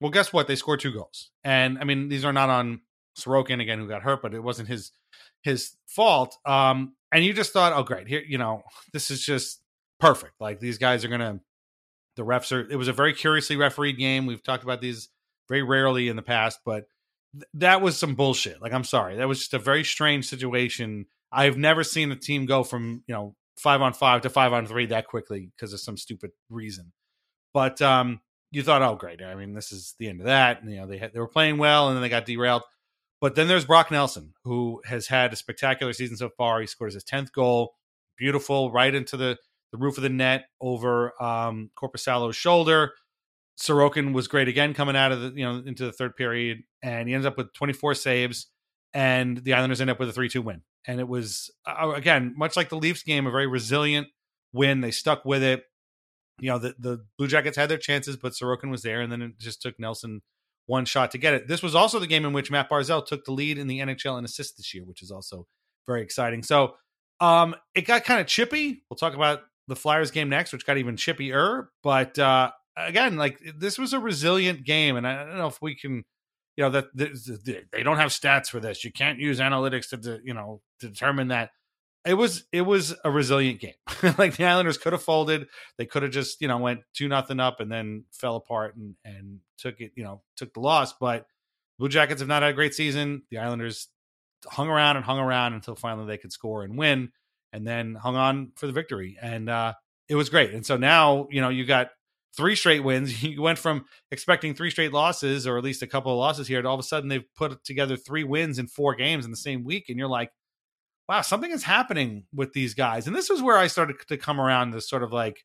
Well, 0.00 0.10
guess 0.10 0.32
what? 0.32 0.46
They 0.46 0.56
scored 0.56 0.80
two 0.80 0.92
goals. 0.92 1.30
And 1.42 1.78
I 1.78 1.84
mean, 1.84 2.08
these 2.08 2.24
are 2.24 2.32
not 2.32 2.50
on 2.50 2.82
Sorokin 3.18 3.62
again, 3.62 3.78
who 3.78 3.88
got 3.88 4.02
hurt, 4.02 4.20
but 4.20 4.34
it 4.34 4.42
wasn't 4.42 4.68
his 4.68 4.92
his 5.42 5.76
fault. 5.86 6.36
Um, 6.44 6.94
and 7.12 7.24
you 7.24 7.32
just 7.32 7.52
thought, 7.52 7.72
oh 7.72 7.82
great, 7.82 8.08
here, 8.08 8.22
you 8.26 8.38
know, 8.38 8.62
this 8.92 9.10
is 9.10 9.24
just 9.24 9.62
perfect. 9.98 10.34
Like 10.40 10.60
these 10.60 10.78
guys 10.78 11.04
are 11.04 11.08
gonna 11.08 11.40
the 12.16 12.24
refs 12.24 12.52
are 12.52 12.68
it 12.70 12.76
was 12.76 12.88
a 12.88 12.92
very 12.92 13.14
curiously 13.14 13.56
refereed 13.56 13.98
game. 13.98 14.26
We've 14.26 14.42
talked 14.42 14.64
about 14.64 14.80
these 14.80 15.08
very 15.48 15.62
rarely 15.62 16.08
in 16.08 16.16
the 16.16 16.22
past, 16.22 16.60
but 16.64 16.86
th- 17.32 17.44
that 17.54 17.80
was 17.80 17.96
some 17.96 18.16
bullshit. 18.16 18.60
Like 18.60 18.72
I'm 18.72 18.84
sorry, 18.84 19.16
that 19.16 19.28
was 19.28 19.38
just 19.38 19.54
a 19.54 19.58
very 19.58 19.84
strange 19.84 20.26
situation. 20.26 21.06
I've 21.30 21.56
never 21.56 21.84
seen 21.84 22.10
a 22.10 22.16
team 22.16 22.46
go 22.46 22.64
from 22.64 23.04
you 23.06 23.14
know 23.14 23.36
five 23.56 23.82
on 23.82 23.92
five 23.92 24.22
to 24.22 24.30
five 24.30 24.52
on 24.52 24.66
three 24.66 24.86
that 24.86 25.06
quickly 25.06 25.50
because 25.56 25.72
of 25.72 25.80
some 25.80 25.96
stupid 25.96 26.30
reason. 26.50 26.92
But 27.54 27.80
um, 27.80 28.20
you 28.50 28.62
thought, 28.62 28.82
oh 28.82 28.96
great, 28.96 29.22
I 29.22 29.34
mean 29.34 29.54
this 29.54 29.72
is 29.72 29.94
the 29.98 30.08
end 30.08 30.20
of 30.20 30.26
that. 30.26 30.62
And, 30.62 30.70
you 30.70 30.78
know 30.78 30.86
they 30.86 30.98
had, 30.98 31.12
they 31.12 31.20
were 31.20 31.28
playing 31.28 31.58
well, 31.58 31.88
and 31.88 31.96
then 31.96 32.02
they 32.02 32.08
got 32.08 32.26
derailed. 32.26 32.62
But 33.20 33.34
then 33.34 33.48
there's 33.48 33.64
Brock 33.64 33.90
Nelson, 33.90 34.34
who 34.44 34.82
has 34.84 35.06
had 35.06 35.32
a 35.32 35.36
spectacular 35.36 35.92
season 35.92 36.16
so 36.16 36.28
far. 36.28 36.60
He 36.60 36.66
scores 36.66 36.94
his 36.94 37.04
tenth 37.04 37.32
goal, 37.32 37.74
beautiful, 38.18 38.70
right 38.70 38.94
into 38.94 39.16
the 39.16 39.38
the 39.72 39.78
roof 39.78 39.96
of 39.96 40.02
the 40.02 40.08
net 40.08 40.46
over 40.60 41.20
um, 41.22 41.70
Korpisalo's 41.76 42.36
shoulder. 42.36 42.92
Sorokin 43.58 44.12
was 44.12 44.28
great 44.28 44.48
again 44.48 44.74
coming 44.74 44.96
out 44.96 45.12
of 45.12 45.20
the 45.20 45.32
you 45.34 45.44
know 45.44 45.62
into 45.64 45.84
the 45.86 45.92
third 45.92 46.14
period, 46.16 46.58
and 46.82 47.08
he 47.08 47.14
ends 47.14 47.26
up 47.26 47.36
with 47.36 47.52
24 47.54 47.94
saves, 47.94 48.48
and 48.92 49.38
the 49.38 49.54
Islanders 49.54 49.80
end 49.80 49.90
up 49.90 49.98
with 49.98 50.10
a 50.10 50.20
3-2 50.20 50.44
win. 50.44 50.62
And 50.86 51.00
it 51.00 51.08
was 51.08 51.50
uh, 51.66 51.92
again 51.94 52.34
much 52.36 52.56
like 52.56 52.68
the 52.68 52.76
Leafs 52.76 53.02
game, 53.02 53.26
a 53.26 53.30
very 53.30 53.46
resilient 53.46 54.08
win. 54.52 54.80
They 54.80 54.90
stuck 54.90 55.24
with 55.24 55.42
it. 55.42 55.64
You 56.38 56.50
know 56.50 56.58
the 56.58 56.74
the 56.78 57.04
Blue 57.18 57.28
Jackets 57.28 57.56
had 57.56 57.68
their 57.68 57.78
chances, 57.78 58.16
but 58.16 58.32
Sorokin 58.32 58.70
was 58.70 58.82
there, 58.82 59.00
and 59.00 59.10
then 59.10 59.22
it 59.22 59.38
just 59.38 59.62
took 59.62 59.78
Nelson 59.78 60.22
one 60.66 60.84
shot 60.84 61.12
to 61.12 61.18
get 61.18 61.34
it. 61.34 61.48
This 61.48 61.62
was 61.62 61.74
also 61.74 61.98
the 61.98 62.06
game 62.06 62.24
in 62.24 62.32
which 62.32 62.50
Matt 62.50 62.68
Barzal 62.68 63.04
took 63.04 63.24
the 63.24 63.32
lead 63.32 63.58
in 63.58 63.66
the 63.66 63.80
NHL 63.80 64.18
in 64.18 64.24
assists 64.24 64.56
this 64.56 64.74
year, 64.74 64.84
which 64.84 65.02
is 65.02 65.10
also 65.10 65.46
very 65.86 66.02
exciting. 66.02 66.42
So 66.42 66.74
um, 67.20 67.54
it 67.74 67.82
got 67.82 68.04
kind 68.04 68.20
of 68.20 68.26
chippy. 68.26 68.82
We'll 68.90 68.96
talk 68.96 69.14
about 69.14 69.40
the 69.68 69.76
Flyers 69.76 70.10
game 70.10 70.28
next, 70.28 70.52
which 70.52 70.66
got 70.66 70.76
even 70.76 70.96
chippier. 70.96 71.68
But 71.82 72.18
uh, 72.18 72.50
again, 72.76 73.16
like 73.16 73.40
this 73.58 73.78
was 73.78 73.92
a 73.92 74.00
resilient 74.00 74.64
game, 74.64 74.96
and 74.96 75.06
I 75.06 75.24
don't 75.24 75.38
know 75.38 75.46
if 75.46 75.60
we 75.62 75.76
can, 75.76 76.04
you 76.56 76.64
know, 76.64 76.70
that 76.70 76.86
they 76.94 77.82
don't 77.82 77.98
have 77.98 78.10
stats 78.10 78.48
for 78.48 78.60
this. 78.60 78.84
You 78.84 78.92
can't 78.92 79.18
use 79.18 79.40
analytics 79.40 79.88
to, 79.90 80.20
you 80.24 80.34
know, 80.34 80.60
determine 80.80 81.28
that. 81.28 81.50
It 82.04 82.14
was 82.14 82.44
it 82.52 82.62
was 82.62 82.94
a 83.04 83.10
resilient 83.10 83.60
game. 83.60 83.74
like 84.18 84.36
the 84.36 84.44
Islanders 84.44 84.78
could 84.78 84.92
have 84.92 85.02
folded, 85.02 85.48
they 85.76 85.86
could 85.86 86.04
have 86.04 86.12
just 86.12 86.40
you 86.40 86.46
know 86.46 86.58
went 86.58 86.80
two 86.94 87.08
nothing 87.08 87.40
up 87.40 87.58
and 87.60 87.70
then 87.70 88.04
fell 88.12 88.36
apart 88.36 88.76
and 88.76 88.94
and 89.04 89.40
took 89.58 89.80
it 89.80 89.92
you 89.96 90.04
know 90.04 90.22
took 90.36 90.54
the 90.54 90.60
loss. 90.60 90.92
But 90.92 91.26
Blue 91.78 91.88
Jackets 91.88 92.20
have 92.20 92.28
not 92.28 92.42
had 92.42 92.52
a 92.52 92.54
great 92.54 92.74
season. 92.74 93.22
The 93.30 93.38
Islanders 93.38 93.88
hung 94.46 94.68
around 94.68 94.96
and 94.96 95.04
hung 95.04 95.18
around 95.18 95.54
until 95.54 95.74
finally 95.74 96.06
they 96.06 96.18
could 96.18 96.32
score 96.32 96.62
and 96.62 96.78
win, 96.78 97.10
and 97.52 97.66
then 97.66 97.96
hung 97.96 98.14
on 98.14 98.52
for 98.54 98.68
the 98.68 98.72
victory. 98.72 99.18
And 99.20 99.50
uh, 99.50 99.74
it 100.08 100.14
was 100.14 100.28
great. 100.28 100.52
And 100.52 100.64
so 100.64 100.76
now 100.76 101.26
you 101.30 101.40
know 101.40 101.48
you 101.48 101.64
got 101.64 101.88
three 102.36 102.54
straight 102.54 102.84
wins. 102.84 103.22
You 103.26 103.42
went 103.42 103.58
from 103.58 103.86
expecting 104.10 104.54
three 104.54 104.70
straight 104.70 104.92
losses, 104.92 105.46
or 105.46 105.58
at 105.58 105.64
least 105.64 105.82
a 105.82 105.86
couple 105.86 106.12
of 106.12 106.18
losses 106.18 106.46
here, 106.46 106.62
to 106.62 106.68
all 106.68 106.74
of 106.74 106.80
a 106.80 106.84
sudden 106.84 107.08
they've 107.08 107.34
put 107.34 107.64
together 107.64 107.96
three 107.96 108.24
wins 108.24 108.58
in 108.58 108.66
four 108.66 108.94
games 108.94 109.24
in 109.24 109.30
the 109.30 109.36
same 109.36 109.64
week, 109.64 109.86
and 109.88 109.98
you're 109.98 110.08
like, 110.08 110.30
wow, 111.08 111.20
something 111.20 111.50
is 111.50 111.62
happening 111.62 112.24
with 112.34 112.52
these 112.52 112.74
guys. 112.74 113.06
And 113.06 113.14
this 113.14 113.30
was 113.30 113.42
where 113.42 113.56
I 113.56 113.66
started 113.66 113.96
to 114.08 114.16
come 114.16 114.40
around 114.40 114.70
this 114.70 114.88
sort 114.88 115.02
of 115.02 115.12
like, 115.12 115.44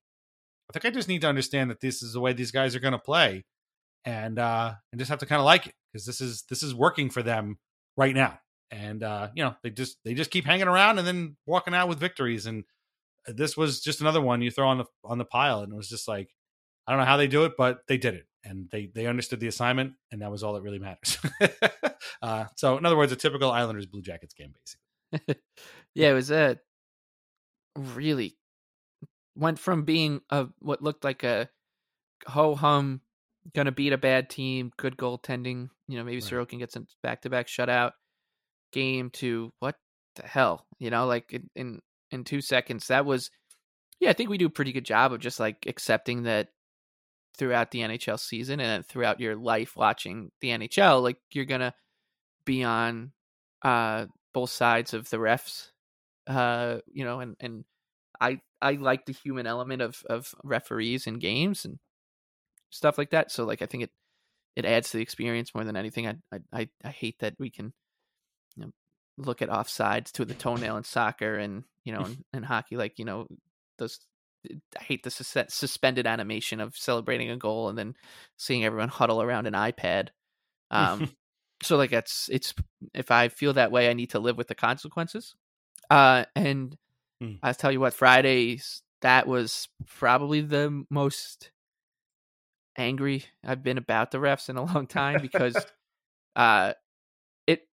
I 0.70 0.74
think 0.74 0.86
I 0.86 0.96
just 0.96 1.08
need 1.08 1.22
to 1.22 1.28
understand 1.28 1.70
that 1.70 1.82
this 1.82 2.02
is 2.02 2.14
the 2.14 2.20
way 2.20 2.34
these 2.34 2.52
guys 2.52 2.76
are 2.76 2.80
going 2.80 2.94
to 2.94 3.00
play, 3.00 3.44
and 4.06 4.40
uh, 4.40 4.74
and 4.92 5.00
just 5.00 5.10
have 5.10 5.20
to 5.20 5.26
kind 5.26 5.40
of 5.40 5.46
like 5.46 5.68
it 5.68 5.74
because 5.92 6.06
this 6.06 6.22
is 6.22 6.44
this 6.50 6.64
is 6.64 6.74
working 6.74 7.10
for 7.10 7.22
them 7.22 7.58
right 7.98 8.16
now. 8.16 8.40
And 8.72 9.04
uh, 9.04 9.30
you 9.36 9.44
know, 9.44 9.56
they 9.64 9.70
just 9.70 9.98
they 10.06 10.14
just 10.14 10.32
keep 10.32 10.46
hanging 10.46 10.68
around 10.68 10.98
and 10.98 11.06
then 11.06 11.36
walking 11.46 11.74
out 11.74 11.90
with 11.90 12.00
victories. 12.00 12.46
And 12.46 12.64
this 13.28 13.58
was 13.58 13.82
just 13.82 14.00
another 14.00 14.22
one 14.22 14.42
you 14.42 14.50
throw 14.50 14.70
on 14.70 14.78
the 14.78 14.86
on 15.04 15.18
the 15.18 15.26
pile, 15.26 15.60
and 15.60 15.74
it 15.74 15.76
was 15.76 15.90
just 15.90 16.08
like 16.08 16.30
I 16.88 16.92
don't 16.92 17.02
know 17.02 17.06
how 17.06 17.18
they 17.18 17.28
do 17.28 17.44
it, 17.44 17.54
but 17.58 17.80
they 17.88 17.98
did 17.98 18.16
it, 18.16 18.26
and 18.44 18.70
they 18.72 18.90
they 18.94 19.08
understood 19.08 19.40
the 19.40 19.48
assignment, 19.48 19.94
and 20.12 20.22
that 20.22 20.32
was 20.32 20.42
all 20.42 20.54
that 20.54 20.62
really 20.62 20.80
matters. 20.80 21.18
uh, 22.22 22.46
so, 22.56 22.78
in 22.78 22.86
other 22.86 22.98
words, 22.98 23.12
a 23.12 23.18
typical 23.18 23.52
Islanders 23.52 23.86
Blue 23.86 24.02
Jackets 24.02 24.34
game, 24.34 24.54
basically. 24.54 24.91
yeah, 25.96 26.10
it 26.10 26.14
was 26.14 26.32
a 26.32 26.60
really 27.78 28.38
went 29.36 29.60
from 29.60 29.84
being 29.84 30.22
a 30.30 30.48
what 30.60 30.82
looked 30.82 31.04
like 31.04 31.24
a 31.24 31.50
ho 32.28 32.56
hum, 32.56 33.02
gonna 33.56 33.72
beat 33.72 33.94
a 33.94 33.98
bad 33.98 34.30
team, 34.30 34.72
good 34.78 34.98
goaltending. 34.98 35.70
You 35.88 35.98
know, 35.98 36.04
maybe 36.04 36.18
right. 36.18 36.24
Sorokin 36.24 36.60
gets 36.60 36.74
some 36.74 36.88
back 37.04 37.22
to 37.22 37.30
back 37.30 37.48
shutout 37.48 37.92
game 38.72 39.10
to 39.12 39.52
what 39.60 39.76
the 40.16 40.24
hell? 40.28 40.66
You 40.80 40.90
know, 40.90 41.06
like 41.06 41.34
in, 41.34 41.50
in 41.56 41.80
in 42.12 42.24
two 42.24 42.42
seconds. 42.42 42.88
That 42.88 43.06
was 43.06 43.30
yeah, 44.00 44.10
I 44.10 44.14
think 44.14 44.30
we 44.30 44.38
do 44.38 44.48
a 44.48 44.52
pretty 44.52 44.72
good 44.72 44.86
job 44.86 45.14
of 45.14 45.20
just 45.20 45.40
like 45.40 45.66
accepting 45.68 46.24
that 46.24 46.50
throughout 47.38 47.72
the 47.72 47.80
NHL 47.80 48.20
season 48.20 48.60
and 48.60 48.86
throughout 48.86 49.20
your 49.20 49.36
life 49.36 49.76
watching 49.76 50.32
the 50.42 50.50
NHL, 50.50 51.02
like 51.02 51.18
you're 51.32 51.46
gonna 51.46 51.74
be 52.46 52.64
on 52.64 53.12
uh 53.62 54.06
both 54.34 54.50
sides 54.50 54.94
of 54.94 55.10
the 55.10 55.18
refs. 55.18 55.72
Uh, 56.28 56.78
you 56.92 57.04
know, 57.04 57.20
and 57.20 57.36
and 57.40 57.66
I 58.20 58.42
I 58.62 58.74
like 58.74 59.06
the 59.06 59.14
human 59.14 59.48
element 59.48 59.82
of 59.82 60.04
of 60.10 60.34
referees 60.44 61.08
and 61.08 61.20
games 61.20 61.66
and 61.66 61.80
stuff 62.70 62.98
like 62.98 63.12
that. 63.12 63.32
So 63.32 63.46
like 63.46 63.62
I 63.62 63.66
think 63.66 63.84
it 63.84 63.92
it 64.56 64.66
adds 64.66 64.92
to 64.92 64.98
the 64.98 65.04
experience 65.04 65.54
more 65.56 65.64
than 65.64 65.76
anything. 65.78 66.08
I 66.08 66.16
I 66.54 66.70
I 66.84 66.90
hate 66.90 67.20
that 67.20 67.36
we 67.40 67.50
can 67.50 67.74
you 68.56 68.66
know 68.66 68.72
look 69.18 69.42
at 69.42 69.50
offsides 69.50 70.12
to 70.14 70.26
the 70.26 70.34
toenail 70.34 70.78
in 70.78 70.84
soccer 70.84 71.36
and 71.36 71.64
you 71.84 71.94
know 71.94 72.06
in, 72.06 72.24
in 72.34 72.44
hockey 72.44 72.78
like 72.78 73.00
you 73.00 73.06
know 73.06 73.28
those 73.78 74.00
I 74.80 74.84
hate 74.84 75.04
the 75.04 75.12
sus- 75.12 75.54
suspended 75.54 76.08
animation 76.08 76.60
of 76.62 76.76
celebrating 76.76 77.30
a 77.30 77.38
goal 77.38 77.70
and 77.70 77.78
then 77.78 77.96
seeing 78.38 78.66
everyone 78.66 78.90
huddle 78.90 79.22
around 79.22 79.48
an 79.48 79.54
iPad. 79.54 80.10
Um, 80.72 81.12
so 81.64 81.78
like 81.78 81.92
it's 81.92 82.30
it's 82.32 82.54
if 82.94 83.12
I 83.12 83.30
feel 83.30 83.54
that 83.54 83.72
way, 83.72 83.90
I 83.90 83.94
need 83.94 84.12
to 84.12 84.20
live 84.20 84.38
with 84.38 84.48
the 84.48 84.56
consequences. 84.56 85.36
Uh, 85.90 86.26
and 86.36 86.78
mm. 87.22 87.40
I'll 87.44 87.54
tell 87.54 87.72
you 87.72 87.80
what, 87.80 87.94
Fridays 87.94 88.82
that 89.02 89.28
was 89.28 89.68
probably 89.88 90.42
the 90.42 90.86
most 90.90 91.52
angry 92.78 93.26
I've 93.44 93.64
been 93.64 93.78
about 93.78 94.12
the 94.12 94.20
refs 94.20 94.50
in 94.50 94.58
a 94.58 94.64
long 94.74 94.88
time 94.88 95.22
because 95.22 95.58
uh, 96.36 96.74
it 97.48 97.68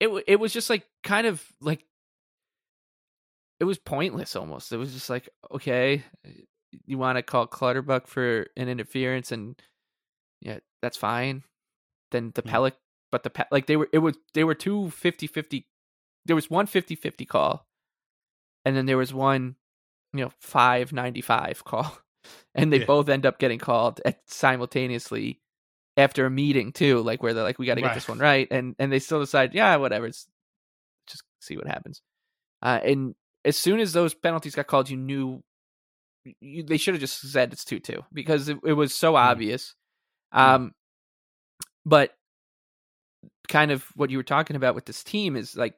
it 0.00 0.24
it 0.26 0.36
was 0.40 0.52
just 0.52 0.70
like 0.70 0.86
kind 1.02 1.26
of 1.26 1.44
like 1.60 1.84
it 3.60 3.64
was 3.64 3.78
pointless 3.78 4.36
almost. 4.36 4.72
It 4.72 4.76
was 4.76 4.92
just 4.92 5.10
like, 5.10 5.28
okay, 5.52 6.04
you 6.86 6.96
want 6.96 7.16
to 7.16 7.22
call 7.22 7.46
Clutterbuck 7.46 8.06
for 8.06 8.46
an 8.56 8.68
interference, 8.68 9.32
and 9.32 9.60
yeah, 10.40 10.58
that's 10.80 10.96
fine. 10.96 11.42
Then 12.10 12.32
the 12.34 12.42
yeah. 12.44 12.70
but 13.10 13.22
the 13.22 13.46
like 13.50 13.66
they 13.66 13.76
were 13.76 13.88
it 13.92 13.98
was 13.98 14.16
they 14.34 14.44
were 14.44 14.54
two 14.54 14.92
50-50 14.94 15.64
There 16.26 16.36
was 16.36 16.50
one 16.50 16.66
50-50 16.66 17.26
call, 17.28 17.66
and 18.64 18.76
then 18.76 18.86
there 18.86 18.96
was 18.96 19.12
one, 19.14 19.56
you 20.12 20.24
know, 20.24 20.32
five 20.40 20.92
ninety 20.92 21.20
five 21.20 21.64
call, 21.64 21.98
and 22.54 22.72
they 22.72 22.80
yeah. 22.80 22.86
both 22.86 23.08
end 23.08 23.26
up 23.26 23.38
getting 23.38 23.58
called 23.58 24.00
at 24.04 24.20
simultaneously, 24.26 25.40
after 25.96 26.26
a 26.26 26.30
meeting 26.30 26.72
too, 26.72 27.00
like 27.00 27.22
where 27.22 27.34
they're 27.34 27.44
like, 27.44 27.58
we 27.58 27.66
got 27.66 27.74
to 27.74 27.80
get 27.80 27.88
Right. 27.88 27.94
this 27.94 28.08
one 28.08 28.18
right, 28.18 28.48
and 28.50 28.74
and 28.78 28.90
they 28.92 28.98
still 29.00 29.20
decide, 29.20 29.54
yeah, 29.54 29.76
whatever, 29.76 30.06
it's 30.06 30.26
just 31.08 31.22
see 31.40 31.56
what 31.56 31.66
happens. 31.66 32.02
Uh, 32.62 32.80
and 32.82 33.14
as 33.44 33.56
soon 33.56 33.80
as 33.80 33.92
those 33.92 34.14
penalties 34.14 34.54
got 34.54 34.66
called, 34.66 34.90
you 34.90 34.96
knew 34.96 35.42
you, 36.40 36.62
they 36.62 36.76
should 36.76 36.94
have 36.94 37.00
just 37.00 37.20
said 37.32 37.52
it's 37.52 37.64
two 37.64 37.80
two 37.80 38.02
because 38.12 38.48
it, 38.48 38.58
it 38.64 38.72
was 38.74 38.94
so 38.94 39.16
obvious. 39.16 39.74
Um, 40.32 40.72
but 41.86 42.12
kind 43.48 43.70
of 43.70 43.84
what 43.96 44.10
you 44.10 44.16
were 44.16 44.22
talking 44.22 44.56
about 44.56 44.74
with 44.74 44.84
this 44.86 45.02
team 45.02 45.36
is 45.36 45.56
like, 45.56 45.74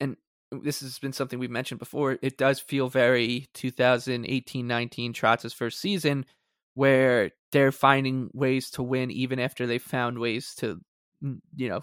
and 0.00 0.16
this 0.50 0.80
has 0.80 0.98
been 0.98 1.12
something 1.12 1.38
we've 1.38 1.50
mentioned 1.50 1.78
before. 1.78 2.18
It 2.22 2.36
does 2.36 2.60
feel 2.60 2.88
very 2.88 3.48
2018-19 3.54 5.14
Trotz's 5.14 5.52
first 5.52 5.80
season, 5.80 6.26
where 6.74 7.30
they're 7.52 7.72
finding 7.72 8.30
ways 8.34 8.70
to 8.72 8.82
win 8.82 9.10
even 9.10 9.38
after 9.38 9.66
they 9.66 9.78
found 9.78 10.18
ways 10.18 10.54
to, 10.56 10.80
mm, 11.22 11.38
you 11.56 11.68
know, 11.68 11.80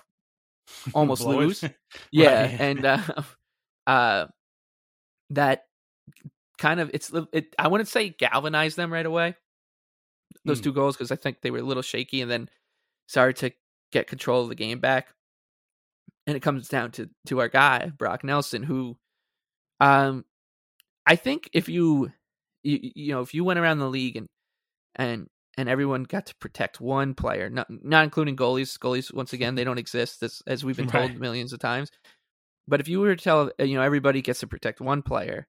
almost 0.93 1.25
lose. 1.25 1.63
Yeah, 2.11 2.41
Right. 2.43 2.61
and 2.61 2.85
uh, 2.85 3.01
uh, 3.87 4.27
that 5.31 5.63
kind 6.59 6.79
of 6.79 6.91
it's 6.93 7.11
it. 7.33 7.55
I 7.57 7.67
wouldn't 7.67 7.89
say 7.89 8.09
galvanized 8.09 8.77
them 8.77 8.93
right 8.93 9.05
away. 9.05 9.35
Those 10.45 10.59
Mm. 10.59 10.63
two 10.65 10.73
goals 10.73 10.95
because 10.95 11.11
I 11.11 11.15
think 11.15 11.41
they 11.41 11.49
were 11.51 11.59
a 11.59 11.63
little 11.63 11.81
shaky, 11.83 12.21
and 12.21 12.29
then 12.29 12.49
started 13.09 13.35
to 13.37 13.51
get 13.91 14.05
control 14.07 14.43
of 14.43 14.49
the 14.49 14.55
game 14.55 14.79
back. 14.79 15.07
And 16.27 16.37
it 16.37 16.41
comes 16.41 16.69
down 16.69 16.91
to 16.91 17.09
to 17.27 17.39
our 17.39 17.49
guy 17.49 17.91
Brock 17.97 18.23
Nelson, 18.23 18.61
who, 18.61 18.97
um, 19.79 20.25
I 21.07 21.15
think 21.15 21.49
if 21.53 21.67
you, 21.67 22.11
you 22.63 22.91
you 22.95 23.13
know 23.13 23.21
if 23.21 23.33
you 23.33 23.43
went 23.43 23.57
around 23.59 23.79
the 23.79 23.89
league 23.89 24.15
and 24.15 24.27
and 24.95 25.27
and 25.57 25.67
everyone 25.67 26.03
got 26.03 26.27
to 26.27 26.35
protect 26.35 26.79
one 26.79 27.15
player, 27.15 27.49
not 27.49 27.67
not 27.69 28.03
including 28.03 28.35
goalies. 28.37 28.77
Goalies 28.77 29.11
once 29.13 29.33
again 29.33 29.55
they 29.55 29.63
don't 29.63 29.79
exist 29.79 30.21
as 30.21 30.41
as 30.45 30.63
we've 30.63 30.77
been 30.77 30.87
told 30.87 31.11
Right. 31.11 31.19
millions 31.19 31.51
of 31.51 31.59
times. 31.59 31.89
But 32.67 32.79
if 32.81 32.87
you 32.87 32.99
were 32.99 33.15
to 33.15 33.23
tell 33.23 33.51
uh, 33.59 33.63
you 33.63 33.75
know 33.75 33.81
everybody 33.81 34.21
gets 34.21 34.41
to 34.41 34.47
protect 34.47 34.81
one 34.81 35.01
player, 35.01 35.47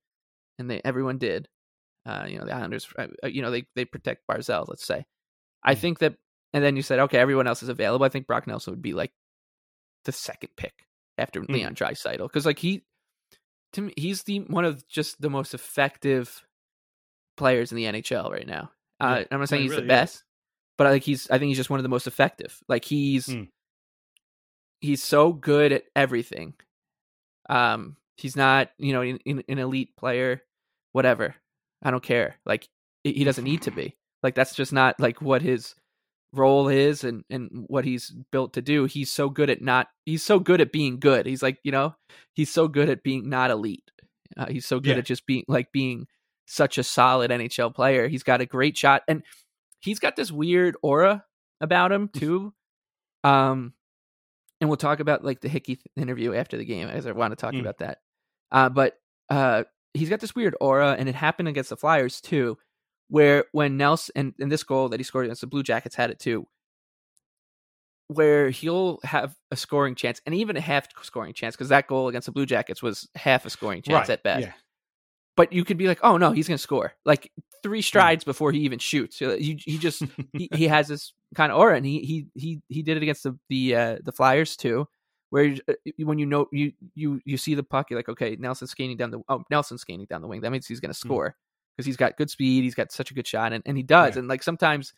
and 0.58 0.70
they 0.70 0.80
everyone 0.84 1.18
did, 1.18 1.48
uh, 2.06 2.24
you 2.28 2.38
know 2.38 2.46
the 2.46 2.54
Islanders, 2.54 2.88
uh, 2.98 3.08
uh, 3.24 3.28
you 3.28 3.42
know 3.42 3.50
they 3.50 3.66
they 3.76 3.84
protect 3.84 4.26
Barzal. 4.30 4.66
Let's 4.68 4.86
say, 4.86 5.04
I 5.64 5.74
Mm. 5.74 5.80
think 5.80 5.98
that, 6.00 6.14
and 6.52 6.62
then 6.64 6.76
you 6.76 6.82
said 6.82 6.98
okay, 7.00 7.18
everyone 7.18 7.46
else 7.46 7.62
is 7.62 7.68
available. 7.68 8.04
I 8.04 8.08
think 8.08 8.26
Brock 8.26 8.46
Nelson 8.46 8.72
would 8.72 8.82
be 8.82 8.92
like 8.92 9.12
the 10.04 10.12
second 10.12 10.50
pick 10.56 10.72
after 11.18 11.40
Mm. 11.42 11.48
Leon 11.50 11.74
Draisaitl 11.74 12.22
because 12.26 12.46
like 12.46 12.58
he 12.58 12.82
to 13.74 13.82
me 13.82 13.92
he's 13.96 14.22
the 14.24 14.38
one 14.40 14.64
of 14.64 14.86
just 14.88 15.20
the 15.20 15.30
most 15.30 15.52
effective 15.54 16.44
players 17.36 17.72
in 17.72 17.76
the 17.76 17.84
NHL 17.84 18.30
right 18.30 18.46
now. 18.46 18.70
Uh, 19.00 19.18
Yeah. 19.20 19.24
I'm 19.30 19.40
not 19.40 19.48
saying 19.48 19.62
he 19.62 19.68
he's 19.68 19.76
really 19.76 19.86
the 19.86 19.92
is. 19.94 19.98
best, 20.00 20.24
but 20.78 20.86
I 20.86 20.90
think 20.92 21.04
he's 21.04 21.30
I 21.30 21.38
think 21.38 21.48
he's 21.48 21.56
just 21.58 21.70
one 21.70 21.78
of 21.78 21.82
the 21.84 21.88
most 21.90 22.06
effective. 22.06 22.58
Like 22.68 22.84
he's 22.84 23.26
Mm. 23.28 23.48
he's 24.80 25.02
so 25.02 25.32
good 25.32 25.72
at 25.72 25.84
everything. 25.94 26.54
Um, 27.48 27.96
he's 28.16 28.36
not 28.36 28.70
you 28.78 28.92
know 28.92 29.02
an, 29.02 29.18
an 29.26 29.42
an 29.48 29.58
elite 29.58 29.96
player, 29.96 30.42
whatever. 30.92 31.34
I 31.82 31.90
don't 31.90 32.02
care. 32.02 32.36
Like 32.44 32.68
he 33.04 33.24
doesn't 33.24 33.44
need 33.44 33.62
to 33.62 33.70
be. 33.70 33.96
Like 34.22 34.34
that's 34.34 34.54
just 34.54 34.72
not 34.72 35.00
like 35.00 35.22
what 35.22 35.40
his 35.42 35.74
role 36.32 36.68
is 36.68 37.02
and 37.04 37.24
and 37.30 37.64
what 37.66 37.84
he's 37.84 38.10
built 38.32 38.52
to 38.54 38.62
do. 38.62 38.84
He's 38.84 39.10
so 39.10 39.28
good 39.28 39.50
at 39.50 39.60
not. 39.62 39.88
He's 40.06 40.22
so 40.22 40.38
good 40.38 40.60
at 40.60 40.72
being 40.72 40.98
good. 41.00 41.26
He's 41.26 41.42
like 41.42 41.58
you 41.64 41.72
know 41.72 41.94
he's 42.34 42.50
so 42.50 42.68
good 42.68 42.88
at 42.88 43.02
being 43.02 43.28
not 43.28 43.50
elite. 43.50 43.90
Uh, 44.36 44.46
he's 44.48 44.66
so 44.66 44.78
good 44.80 44.90
Yeah. 44.90 44.98
at 44.98 45.04
just 45.06 45.26
being 45.26 45.44
like 45.48 45.72
being 45.72 46.06
such 46.46 46.78
a 46.78 46.82
solid 46.84 47.30
NHL 47.30 47.74
player. 47.74 48.08
He's 48.08 48.22
got 48.22 48.40
a 48.40 48.46
great 48.46 48.76
shot 48.76 49.02
and 49.08 49.22
he's 49.80 49.98
got 49.98 50.16
this 50.16 50.30
weird 50.32 50.76
aura 50.82 51.24
about 51.60 51.90
him 51.92 52.08
too. 52.14 52.52
Um, 53.24 53.74
and 54.60 54.68
we'll 54.68 54.76
talk 54.76 55.00
about 55.00 55.24
like 55.24 55.40
the 55.40 55.48
Hickey 55.48 55.80
interview 55.96 56.34
after 56.34 56.56
the 56.56 56.64
game, 56.64 56.88
as 56.88 57.06
I 57.06 57.12
want 57.12 57.32
to 57.32 57.36
talk 57.36 57.54
Mm. 57.54 57.60
about 57.60 57.78
that. 57.78 57.98
Uh, 58.52 58.68
but 58.68 58.94
uh, 59.30 59.64
he's 59.94 60.08
got 60.10 60.20
this 60.20 60.34
weird 60.34 60.54
aura, 60.60 60.92
and 60.98 61.08
it 61.08 61.14
happened 61.14 61.48
against 61.48 61.70
the 61.70 61.76
Flyers 61.76 62.20
too, 62.20 62.58
where 63.10 63.44
when 63.52 63.76
Nelson 63.76 64.12
and, 64.16 64.34
and 64.38 64.50
this 64.50 64.62
goal 64.62 64.88
that 64.88 65.00
he 65.00 65.04
scored 65.04 65.26
against 65.26 65.40
the 65.42 65.46
Blue 65.48 65.62
Jackets 65.64 65.96
had 65.96 66.10
it 66.10 66.18
too, 66.18 66.46
where 68.06 68.50
he'll 68.50 68.98
have 69.04 69.36
a 69.50 69.56
scoring 69.56 69.94
chance 69.94 70.20
and 70.26 70.34
even 70.34 70.56
a 70.56 70.60
half 70.60 70.88
scoring 71.02 71.34
chance 71.34 71.54
because 71.54 71.68
that 71.68 71.86
goal 71.86 72.08
against 72.08 72.26
the 72.26 72.32
Blue 72.32 72.46
Jackets 72.46 72.82
was 72.82 73.08
half 73.14 73.44
a 73.44 73.50
scoring 73.50 73.82
chance 73.82 74.08
right. 74.08 74.14
at 74.14 74.22
best 74.22 74.46
Yeah. 74.46 74.52
but 75.36 75.52
you 75.52 75.64
could 75.64 75.76
be 75.76 75.86
like, 75.86 76.00
oh 76.02 76.16
no, 76.16 76.32
he's 76.32 76.48
going 76.48 76.56
to 76.56 76.62
score 76.62 76.94
like 77.04 77.30
three 77.62 77.82
strides 77.82 78.24
before 78.24 78.52
he 78.52 78.60
even 78.60 78.78
shoots. 78.78 79.18
He 79.18 79.60
he 79.64 79.78
just 79.78 80.02
he, 80.32 80.48
he 80.54 80.68
has 80.68 80.88
this 80.88 81.12
kind 81.34 81.52
of 81.52 81.58
aura, 81.58 81.76
and 81.76 81.86
he 81.86 82.00
he 82.00 82.26
he 82.34 82.60
he 82.68 82.82
did 82.82 82.96
it 82.96 83.02
against 83.02 83.22
the 83.24 83.38
the 83.48 83.76
uh, 83.76 83.96
the 84.04 84.12
Flyers 84.12 84.56
too, 84.56 84.86
where 85.30 85.44
you- 85.44 85.60
uh, 85.68 85.74
when 85.98 86.18
you 86.18 86.26
know 86.26 86.46
you 86.52 86.72
you 86.94 87.20
you 87.24 87.36
see 87.36 87.54
the 87.54 87.62
puck, 87.62 87.90
you're 87.90 87.98
like, 87.98 88.08
okay, 88.08 88.36
Nelson's 88.36 88.70
skating 88.70 88.96
down 88.96 89.10
the 89.10 89.20
oh 89.28 89.44
Nelson's 89.50 89.82
skating 89.82 90.06
down 90.06 90.22
the 90.22 90.28
wing. 90.28 90.40
That 90.40 90.50
means 90.52 90.66
he's 90.66 90.80
going 90.80 90.92
to 90.92 90.98
score 90.98 91.36
because 91.80 91.86
he's 91.86 91.96
got 91.96 92.16
good 92.16 92.30
speed, 92.30 92.62
he's 92.64 92.74
got 92.74 92.92
such 92.92 93.10
a 93.10 93.14
good 93.14 93.26
shot, 93.26 93.52
and 93.52 93.62
and 93.66 93.76
he 93.76 93.82
does. 93.82 94.14
Yeah. 94.14 94.20
And 94.20 94.28
like 94.28 94.42
sometimes. 94.42 94.92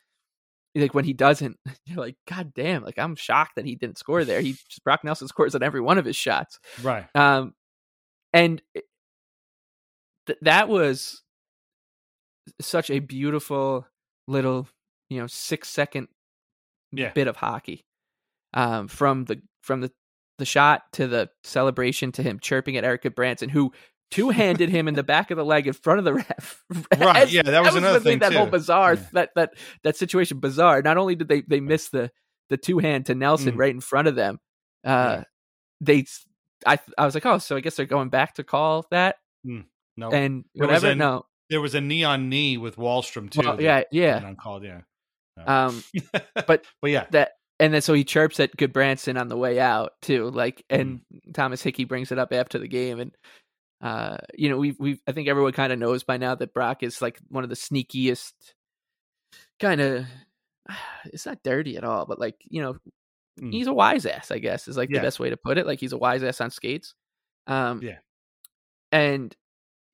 Like 0.74 0.94
when 0.94 1.04
he 1.04 1.12
doesn't, 1.12 1.58
you're 1.84 1.98
like, 1.98 2.16
God 2.26 2.54
damn! 2.54 2.82
Like 2.82 2.98
I'm 2.98 3.14
shocked 3.14 3.56
that 3.56 3.66
he 3.66 3.74
didn't 3.74 3.98
score 3.98 4.24
there. 4.24 4.40
He 4.40 4.52
just 4.70 4.82
Brock 4.82 5.04
Nelson 5.04 5.28
scores 5.28 5.54
on 5.54 5.62
every 5.62 5.82
one 5.82 5.98
of 5.98 6.06
his 6.06 6.16
shots. 6.16 6.58
Right. 6.82 7.04
Um, 7.14 7.52
and 8.32 8.62
th- 10.26 10.38
that 10.40 10.70
was 10.70 11.20
such 12.60 12.88
a 12.90 13.00
beautiful 13.00 13.86
little, 14.26 14.66
you 15.10 15.20
know, 15.20 15.26
six 15.26 15.68
second 15.68 16.08
Yeah. 16.90 17.12
bit 17.12 17.28
of 17.28 17.36
hockey. 17.36 17.84
Um, 18.54 18.88
from 18.88 19.26
the 19.26 19.42
from 19.60 19.82
the 19.82 19.92
the 20.38 20.46
shot 20.46 20.84
to 20.92 21.06
the 21.06 21.28
celebration 21.44 22.12
to 22.12 22.22
him 22.22 22.38
chirping 22.40 22.78
at 22.78 22.84
Erik 22.84 23.02
Gudbranson, 23.02 23.50
who 23.50 23.72
two 24.12 24.28
handed 24.30 24.68
him 24.68 24.86
in 24.86 24.94
the 24.94 25.02
back 25.02 25.30
of 25.32 25.36
the 25.36 25.44
leg 25.44 25.66
in 25.66 25.72
front 25.72 25.98
of 25.98 26.04
the 26.04 26.14
ref. 26.14 26.62
Right, 26.98 27.16
As- 27.16 27.32
yeah, 27.34 27.42
that 27.42 27.62
was 27.64 27.74
another 27.74 27.98
the 27.98 28.04
thing, 28.04 28.18
That 28.20 28.32
whole 28.34 28.46
bizarre 28.46 28.94
Yeah. 28.94 29.02
that 29.12 29.30
that 29.34 29.54
that 29.82 29.96
situation 29.96 30.38
bizarre. 30.38 30.82
Not 30.82 30.96
only 30.98 31.16
did 31.16 31.28
they 31.28 31.40
they 31.42 31.60
miss 31.60 31.88
the 31.88 32.10
the 32.50 32.56
two 32.56 32.78
hand 32.78 33.06
to 33.06 33.14
Nelson 33.14 33.54
Mm. 33.54 33.58
right 33.58 33.70
in 33.74 33.80
front 33.80 34.08
of 34.08 34.14
them, 34.14 34.38
uh, 34.84 35.22
they 35.80 36.04
I 36.66 36.78
I 36.96 37.04
was 37.04 37.14
like, 37.14 37.26
oh, 37.26 37.38
so 37.38 37.56
I 37.56 37.60
guess 37.60 37.74
they're 37.76 37.86
going 37.86 38.10
back 38.10 38.34
to 38.34 38.44
call 38.44 38.86
that 38.90 39.16
No. 39.44 39.64
and 40.12 40.44
whatever. 40.54 40.90
a- 40.90 40.94
no, 40.94 41.24
there 41.50 41.60
was 41.60 41.74
a 41.74 41.80
knee 41.80 42.04
on 42.04 42.28
knee 42.28 42.56
with 42.58 42.76
Wahlstrom 42.76 43.30
too. 43.30 43.40
Well, 43.42 43.60
yeah, 43.60 43.82
yeah. 43.90 44.14
went 44.14 44.26
Uncalled. 44.26 44.64
Yeah. 44.64 44.82
No. 45.38 45.44
Um, 45.46 45.84
but 46.46 46.64
but 46.82 46.90
yeah. 46.90 47.06
that 47.10 47.32
and 47.58 47.72
then 47.72 47.80
so 47.80 47.94
he 47.94 48.04
chirps 48.04 48.38
at 48.40 48.56
Gudbranson 48.56 49.18
on 49.20 49.28
the 49.28 49.36
way 49.36 49.58
out 49.60 49.92
too. 50.02 50.30
Like, 50.30 50.64
and 50.68 51.00
Thomas 51.32 51.62
Hickey 51.62 51.84
brings 51.84 52.10
it 52.12 52.18
up 52.18 52.32
after 52.32 52.58
the 52.58 52.66
game, 52.68 52.98
and 53.00 53.12
uh, 53.82 54.16
you 54.34 54.48
know, 54.48 54.56
we've 54.58 54.78
we've 54.78 55.00
I 55.06 55.12
think 55.12 55.28
everyone 55.28 55.52
kind 55.52 55.72
of 55.72 55.78
knows 55.78 56.04
by 56.04 56.16
now 56.16 56.34
that 56.36 56.54
Brock 56.54 56.82
is 56.82 57.02
like 57.02 57.18
one 57.28 57.44
of 57.44 57.50
the 57.50 57.56
sneakiest, 57.56 58.32
kind 59.60 59.80
of. 59.80 60.06
It's 61.06 61.26
not 61.26 61.42
dirty 61.42 61.76
at 61.76 61.82
all, 61.84 62.06
but 62.06 62.18
like 62.20 62.36
you 62.48 62.62
know, 62.62 62.76
Mm. 63.40 63.50
he's 63.50 63.66
a 63.66 63.72
wise 63.72 64.04
ass. 64.04 64.30
I 64.30 64.38
guess 64.38 64.68
is 64.68 64.76
like 64.76 64.90
Yeah. 64.90 64.98
the 65.00 65.06
best 65.06 65.18
way 65.18 65.30
to 65.30 65.36
put 65.38 65.56
it. 65.58 65.66
Like 65.66 65.80
he's 65.80 65.92
a 65.94 65.98
wise 65.98 66.22
ass 66.22 66.40
on 66.42 66.50
skates. 66.50 66.94
Um, 67.46 67.80
Yeah. 67.82 67.98
and 68.92 69.34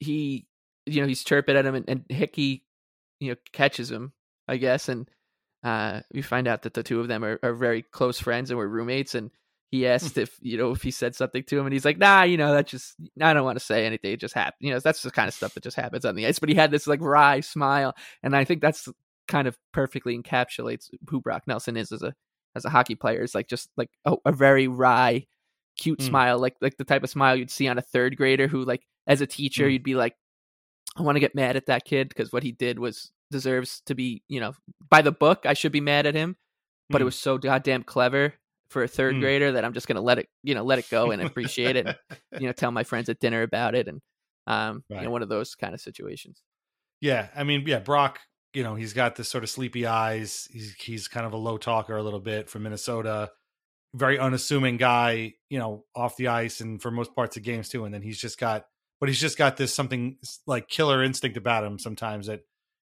he, 0.00 0.46
you 0.86 1.00
know, 1.00 1.06
he's 1.06 1.22
chirping 1.24 1.56
at 1.56 1.64
him, 1.64 1.74
and, 1.76 1.88
and 1.88 2.04
Hickey, 2.08 2.64
you 3.20 3.30
know, 3.30 3.36
catches 3.52 3.90
him, 3.92 4.12
I 4.48 4.56
guess, 4.56 4.88
and 4.88 5.08
uh, 5.62 6.00
we 6.12 6.20
find 6.22 6.48
out 6.48 6.62
that 6.62 6.74
the 6.74 6.82
two 6.82 6.98
of 7.00 7.06
them 7.08 7.24
are, 7.24 7.38
are 7.42 7.54
very 7.54 7.82
close 7.82 8.18
friends 8.20 8.50
and 8.50 8.58
were 8.58 8.68
roommates. 8.68 9.14
And 9.14 9.30
he 9.70 9.86
asked 9.86 10.16
if 10.16 10.36
you 10.40 10.56
know 10.56 10.70
if 10.72 10.82
he 10.82 10.90
said 10.90 11.14
something 11.14 11.42
to 11.44 11.58
him, 11.58 11.66
and 11.66 11.72
he's 11.72 11.84
like, 11.84 11.98
"Nah, 11.98 12.22
you 12.22 12.36
know, 12.36 12.52
that 12.52 12.66
just 12.66 12.94
I 13.20 13.34
don't 13.34 13.44
want 13.44 13.58
to 13.58 13.64
say 13.64 13.84
anything. 13.86 14.12
It 14.12 14.20
just 14.20 14.34
happened. 14.34 14.66
You 14.66 14.72
know, 14.72 14.80
that's 14.80 15.02
the 15.02 15.10
kind 15.10 15.28
of 15.28 15.34
stuff 15.34 15.54
that 15.54 15.62
just 15.62 15.76
happens 15.76 16.04
on 16.04 16.14
the 16.14 16.26
ice." 16.26 16.38
But 16.38 16.48
he 16.48 16.54
had 16.54 16.70
this 16.70 16.86
like 16.86 17.00
wry 17.02 17.40
smile, 17.40 17.94
and 18.22 18.34
I 18.34 18.44
think 18.44 18.62
that's 18.62 18.88
kind 19.26 19.46
of 19.46 19.58
perfectly 19.72 20.16
encapsulates 20.18 20.88
who 21.08 21.20
Brock 21.20 21.42
Nelson 21.46 21.76
is 21.76 21.92
as 21.92 22.02
a 22.02 22.14
as 22.56 22.64
a 22.64 22.70
hockey 22.70 22.94
player. 22.94 23.20
It's 23.22 23.34
like 23.34 23.46
just 23.48 23.68
like 23.76 23.90
a, 24.06 24.16
a 24.24 24.32
very 24.32 24.68
wry, 24.68 25.26
cute 25.76 25.98
Mm. 26.00 26.08
smile, 26.08 26.38
like 26.38 26.56
like 26.62 26.78
the 26.78 26.84
type 26.84 27.04
of 27.04 27.10
smile 27.10 27.36
you'd 27.36 27.50
see 27.50 27.68
on 27.68 27.76
a 27.78 27.82
third 27.82 28.16
grader 28.16 28.48
who 28.48 28.64
like 28.64 28.82
as 29.06 29.20
a 29.20 29.26
teacher 29.26 29.66
Mm. 29.68 29.72
you'd 29.72 29.82
be 29.82 29.94
like, 29.96 30.16
I 30.96 31.02
want 31.02 31.16
to 31.16 31.20
get 31.20 31.34
mad 31.34 31.56
at 31.56 31.66
that 31.66 31.84
kid 31.84 32.08
because 32.08 32.32
what 32.32 32.42
he 32.42 32.52
did 32.52 32.78
was 32.78 33.10
deserves 33.30 33.82
to 33.84 33.94
be 33.94 34.22
you 34.28 34.40
know 34.40 34.54
by 34.88 35.02
the 35.02 35.12
book. 35.12 35.44
I 35.44 35.52
should 35.52 35.72
be 35.72 35.82
mad 35.82 36.06
at 36.06 36.14
him, 36.14 36.36
but 36.88 37.02
it 37.02 37.04
Mm. 37.04 37.06
was 37.06 37.16
so 37.16 37.36
goddamn 37.36 37.82
clever 37.82 38.32
for 38.70 38.82
a 38.82 38.88
third 38.88 39.14
Mm. 39.16 39.20
grader 39.20 39.52
that 39.52 39.64
I'm 39.64 39.72
just 39.72 39.88
gonna 39.88 40.00
let 40.02 40.18
it 40.18 40.28
you 40.42 40.54
know 40.54 40.62
let 40.62 40.78
it 40.78 40.88
go 40.90 41.10
and 41.10 41.22
appreciate 41.22 41.76
it. 41.76 41.86
And, 41.86 41.96
you 42.40 42.46
know, 42.46 42.52
tell 42.56 42.70
my 42.70 42.84
friends 42.84 43.08
at 43.08 43.18
dinner 43.20 43.42
about 43.42 43.74
it 43.74 43.88
and 43.88 44.00
um 44.46 44.84
you 44.88 45.00
know 45.00 45.10
one 45.10 45.22
of 45.22 45.28
those 45.28 45.54
kind 45.54 45.74
of 45.74 45.80
situations. 45.80 46.42
Yeah, 47.00 47.28
I 47.36 47.44
mean, 47.44 47.64
yeah, 47.66 47.78
Brock. 47.78 48.18
You 48.54 48.62
know, 48.62 48.74
he's 48.74 48.94
got 48.94 49.14
this 49.14 49.28
sort 49.28 49.44
of 49.44 49.50
sleepy 49.50 49.86
eyes. 49.86 50.48
He's 50.50 50.74
he's 50.74 51.06
kind 51.08 51.26
of 51.26 51.32
a 51.32 51.36
low 51.36 51.58
talker 51.58 51.96
a 51.96 52.02
little 52.02 52.18
bit 52.20 52.48
from 52.48 52.62
Minnesota. 52.64 53.30
Very 53.94 54.18
unassuming 54.18 54.78
guy. 54.78 55.34
You 55.50 55.58
know, 55.58 55.84
off 55.94 56.16
the 56.16 56.28
ice 56.28 56.60
and 56.60 56.80
for 56.80 56.90
most 56.90 57.14
parts 57.14 57.36
of 57.36 57.42
games 57.42 57.68
too. 57.68 57.84
And 57.84 57.92
then 57.94 58.02
he's 58.02 58.18
just 58.18 58.38
got, 58.38 58.66
but 59.00 59.08
he's 59.08 59.20
just 59.20 59.38
got 59.38 59.56
this 59.58 59.74
something 59.74 60.16
like 60.46 60.68
killer 60.68 61.02
instinct 61.02 61.36
about 61.36 61.62
him. 61.64 61.78
Sometimes 61.78 62.26
that 62.26 62.40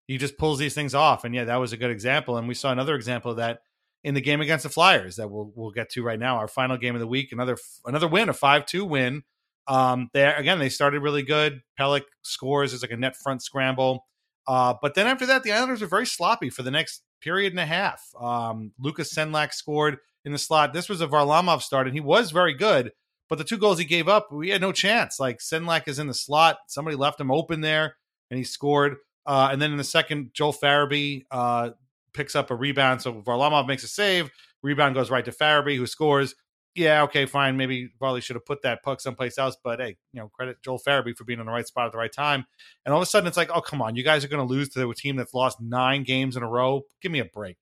he 0.08 0.18
just 0.18 0.38
pulls 0.38 0.60
these 0.60 0.76
things 0.76 0.94
off. 0.96 1.24
And 1.26 1.34
yeah, 1.36 1.46
that 1.46 1.56
was 1.58 1.74
a 1.74 1.78
good 1.78 1.92
example. 1.92 2.38
And 2.38 2.48
we 2.48 2.54
saw 2.54 2.72
another 2.72 2.96
example 2.96 3.32
of 3.32 3.38
that 3.38 3.60
in 4.06 4.14
the 4.14 4.22
game 4.22 4.40
against 4.40 4.62
the 4.62 4.70
Flyers 4.70 5.16
that 5.16 5.30
we'll 5.30 5.52
we'll 5.56 5.72
get 5.72 5.90
to 5.90 6.04
right 6.04 6.20
now. 6.20 6.38
Our 6.38 6.48
final 6.48 6.78
game 6.78 6.94
of 6.94 7.02
the 7.02 7.08
week, 7.08 7.32
another 7.32 7.58
another 7.86 8.08
win, 8.08 8.30
a 8.30 8.34
five 8.34 8.68
two 8.68 8.86
win. 8.86 9.24
Um, 9.68 10.10
again 10.14 10.60
they 10.60 10.70
started 10.70 11.02
really 11.02 11.24
good. 11.24 11.64
Pelech 11.78 12.04
scores 12.22 12.72
as 12.72 12.84
like 12.84 12.92
a 12.92 12.98
net 12.98 13.16
front 13.18 13.42
scramble, 13.42 14.06
uh, 14.48 14.76
but 14.80 14.94
then 14.94 15.08
after 15.08 15.26
that 15.26 15.42
the 15.42 15.52
Islanders 15.52 15.82
were 15.82 15.88
very 15.88 16.06
sloppy 16.06 16.52
for 16.52 16.62
the 16.62 16.70
next 16.70 17.02
period 17.20 17.52
and 17.52 17.60
a 17.60 17.66
half. 17.66 18.04
Um, 18.18 18.74
Lukas 18.78 19.12
Sedlak 19.12 19.54
scored 19.54 19.98
in 20.24 20.32
the 20.32 20.38
slot. 20.38 20.72
This 20.72 20.88
was 20.88 21.02
a 21.02 21.08
Varlamov 21.08 21.64
start, 21.64 21.88
and 21.88 21.96
he 21.96 22.02
was 22.02 22.30
very 22.30 22.54
good. 22.54 22.92
But 23.28 23.40
the 23.40 23.44
two 23.44 23.58
goals 23.58 23.80
he 23.80 23.86
gave 23.86 24.08
up, 24.08 24.32
we 24.32 24.50
had 24.50 24.62
no 24.62 24.72
chance. 24.72 25.20
Like 25.20 25.40
Senlak 25.40 25.88
is 25.88 25.98
in 25.98 26.06
the 26.06 26.14
slot, 26.14 26.58
somebody 26.68 26.96
left 26.96 27.20
him 27.20 27.32
open 27.32 27.62
there, 27.62 27.96
and 28.30 28.38
he 28.38 28.44
scored. 28.44 28.98
Uh, 29.26 29.50
and 29.52 29.60
then 29.60 29.72
in 29.72 29.78
the 29.78 29.84
second, 29.84 30.30
Joel 30.36 30.54
Farabee 30.54 31.26
uh, 31.32 31.72
picks 32.16 32.36
up 32.36 32.50
a 32.50 32.56
rebound. 32.56 33.02
So 33.02 33.14
Varlamov 33.14 33.68
makes 33.68 33.84
a 33.84 33.88
save. 33.88 34.32
Rebound 34.64 34.96
goes 34.96 35.12
right 35.12 35.26
to 35.26 35.32
Farabee, 35.32 35.78
who 35.78 35.86
scores. 35.86 36.34
Yeah, 36.74 37.04
okay, 37.04 37.26
fine. 37.26 37.56
Maybe 37.56 37.92
Varley 38.00 38.20
should 38.20 38.36
have 38.36 38.46
put 38.46 38.64
that 38.64 38.84
puck 38.84 39.00
someplace 39.00 39.38
else, 39.38 39.56
but 39.64 39.80
hey, 39.80 39.96
you 40.12 40.20
know, 40.20 40.28
credit 40.30 40.58
Joel 40.62 40.80
Farabee 40.80 41.16
for 41.16 41.24
being 41.24 41.40
in 41.40 41.46
the 41.46 41.52
right 41.52 41.66
spot 41.66 41.86
at 41.86 41.92
the 41.94 41.98
right 41.98 42.12
time. 42.12 42.46
And 42.86 42.94
all 42.94 43.00
of 43.00 43.04
a 43.04 43.10
sudden, 43.10 43.28
it's 43.28 43.38
like, 43.38 43.50
oh, 43.54 43.62
come 43.62 43.82
on, 43.82 43.96
you 43.96 44.04
guys 44.04 44.26
are 44.26 44.28
going 44.28 44.46
to 44.46 44.54
lose 44.54 44.70
to 44.70 44.90
a 44.90 44.96
team 44.96 45.16
that's 45.16 45.34
lost 45.34 45.62
nine 45.62 46.04
games 46.04 46.36
in 46.36 46.44
a 46.44 46.50
row. 46.50 46.84
Give 47.02 47.14
me 47.14 47.20
a 47.20 47.26
break. 47.26 47.58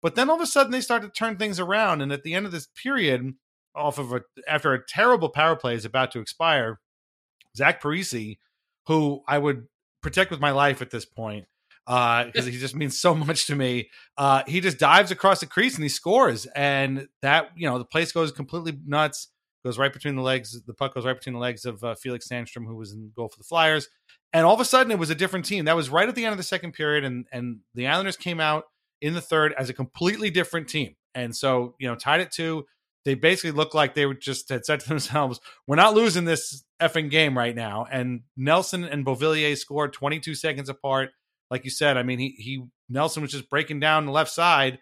But 0.00 0.14
then 0.14 0.30
all 0.30 0.36
of 0.36 0.42
a 0.42 0.46
sudden, 0.46 0.72
they 0.72 0.80
start 0.80 1.02
to 1.02 1.08
turn 1.08 1.36
things 1.36 1.60
around. 1.60 2.00
And 2.00 2.10
at 2.12 2.22
the 2.22 2.34
end 2.34 2.46
of 2.46 2.52
this 2.52 2.68
period, 2.82 3.34
off 3.74 3.98
of 3.98 4.12
a 4.12 4.22
after 4.48 4.72
a 4.72 4.84
terrible 4.86 5.28
power 5.28 5.56
play 5.56 5.74
is 5.74 5.84
about 5.84 6.12
to 6.12 6.20
expire, 6.20 6.80
Zach 7.56 7.82
Parise, 7.82 8.38
who 8.86 9.22
I 9.26 9.38
would 9.38 9.66
protect 10.02 10.30
with 10.30 10.40
my 10.40 10.52
life 10.52 10.80
at 10.80 10.90
this 10.90 11.04
point, 11.04 11.46
because 11.86 12.46
uh, 12.46 12.50
he 12.50 12.58
just 12.58 12.74
means 12.74 12.98
so 12.98 13.14
much 13.14 13.46
to 13.46 13.54
me. 13.54 13.90
Uh, 14.16 14.42
he 14.46 14.60
just 14.60 14.78
dives 14.78 15.10
across 15.10 15.40
the 15.40 15.46
crease 15.46 15.74
and 15.74 15.82
he 15.82 15.88
scores, 15.88 16.46
and 16.46 17.08
that 17.22 17.50
you 17.56 17.68
know 17.68 17.78
the 17.78 17.84
place 17.84 18.12
goes 18.12 18.32
completely 18.32 18.78
nuts. 18.86 19.28
Goes 19.64 19.78
right 19.78 19.92
between 19.92 20.14
the 20.14 20.22
legs. 20.22 20.60
The 20.66 20.74
puck 20.74 20.94
goes 20.94 21.06
right 21.06 21.16
between 21.16 21.34
the 21.34 21.40
legs 21.40 21.64
of 21.64 21.82
uh, 21.82 21.94
Felix 21.94 22.28
Sandstrom, 22.28 22.66
who 22.66 22.76
was 22.76 22.92
in 22.92 23.12
goal 23.16 23.28
for 23.28 23.38
the 23.38 23.44
Flyers. 23.44 23.88
And 24.34 24.44
all 24.44 24.52
of 24.52 24.60
a 24.60 24.64
sudden, 24.64 24.92
it 24.92 24.98
was 24.98 25.08
a 25.08 25.14
different 25.14 25.46
team. 25.46 25.64
That 25.64 25.76
was 25.76 25.88
right 25.88 26.06
at 26.06 26.14
the 26.14 26.24
end 26.24 26.32
of 26.32 26.38
the 26.38 26.44
second 26.44 26.72
period, 26.72 27.04
and 27.04 27.26
and 27.32 27.60
the 27.74 27.86
Islanders 27.86 28.16
came 28.16 28.40
out 28.40 28.64
in 29.00 29.14
the 29.14 29.22
third 29.22 29.54
as 29.56 29.70
a 29.70 29.74
completely 29.74 30.30
different 30.30 30.68
team. 30.68 30.96
And 31.14 31.34
so, 31.34 31.76
you 31.78 31.88
know, 31.88 31.94
tied 31.94 32.20
it 32.20 32.30
two 32.30 32.66
they 33.04 33.14
basically 33.14 33.50
looked 33.50 33.74
like 33.74 33.94
they 33.94 34.06
were 34.06 34.14
just 34.14 34.48
had 34.48 34.64
said 34.64 34.80
to 34.80 34.88
themselves, 34.88 35.40
"We're 35.66 35.76
not 35.76 35.94
losing 35.94 36.24
this 36.24 36.64
effing 36.80 37.10
game 37.10 37.36
right 37.36 37.54
now." 37.54 37.86
And 37.90 38.22
Nelson 38.36 38.84
and 38.84 39.04
Beauvillier 39.04 39.56
scored 39.56 39.92
22 39.92 40.34
seconds 40.34 40.68
apart. 40.68 41.10
Like 41.54 41.64
you 41.64 41.70
said, 41.70 41.96
I 41.96 42.02
mean, 42.02 42.18
he 42.18 42.34
he 42.36 42.64
Nelson 42.88 43.22
was 43.22 43.30
just 43.30 43.48
breaking 43.48 43.78
down 43.78 44.06
the 44.06 44.12
left 44.12 44.32
side. 44.32 44.80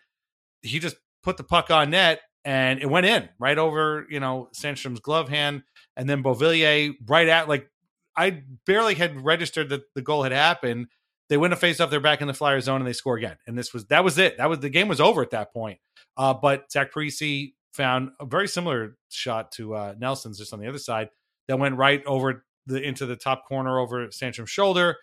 He 0.63 0.79
just 0.79 0.97
put 1.23 1.37
the 1.37 1.45
puck 1.45 1.71
on 1.71 1.91
net 1.91 2.21
and 2.45 2.81
it 2.81 2.89
went 2.89 3.05
in 3.05 3.29
right 3.39 3.59
over 3.59 4.07
you 4.09 4.21
know 4.21 4.49
Sandstrom's 4.55 5.01
glove 5.01 5.29
hand, 5.29 5.63
and 5.99 6.09
then 6.09 6.23
Beauvillier 6.23 6.95
right 7.07 7.29
at 7.29 7.47
like 7.47 7.69
I 8.17 8.43
barely 8.67 8.95
had 8.95 9.23
registered 9.23 9.69
that 9.69 9.83
the 9.95 10.01
goal 10.01 10.23
had 10.23 10.33
happened. 10.33 10.87
They 11.29 11.37
win 11.37 11.53
a 11.53 11.57
face 11.57 11.79
off, 11.81 11.91
they're 11.91 12.01
back 12.01 12.21
in 12.23 12.27
the 12.27 12.35
Flyer 12.35 12.61
zone, 12.61 12.81
and 12.81 12.87
they 12.87 12.95
score 12.95 13.17
again. 13.17 13.37
And 13.47 13.57
this 13.57 13.75
was 13.75 13.87
that 13.87 14.03
was 14.03 14.17
it. 14.17 14.39
That 14.39 14.49
was 14.49 14.61
the 14.61 14.71
game 14.71 14.89
was 14.89 15.01
over 15.01 15.21
at 15.21 15.31
that 15.31 15.53
point. 15.53 15.79
Uh, 16.17 16.33
but 16.33 16.73
Zach 16.73 16.93
Parise 16.93 17.53
found 17.75 18.11
a 18.19 18.25
very 18.25 18.49
similar 18.49 18.97
shot 19.11 19.53
to 19.53 19.75
uh, 19.75 19.95
Nelson's 19.99 20.39
just 20.39 20.55
on 20.55 20.61
the 20.61 20.69
other 20.69 20.79
side 20.79 21.09
that 21.49 21.59
went 21.59 21.77
right 21.77 22.05
over 22.07 22.45
the 22.67 22.83
into 22.83 23.07
the 23.07 23.17
top 23.17 23.47
corner 23.47 23.79
over 23.79 24.09
Sandstrom's 24.09 24.51
shoulder. 24.51 24.97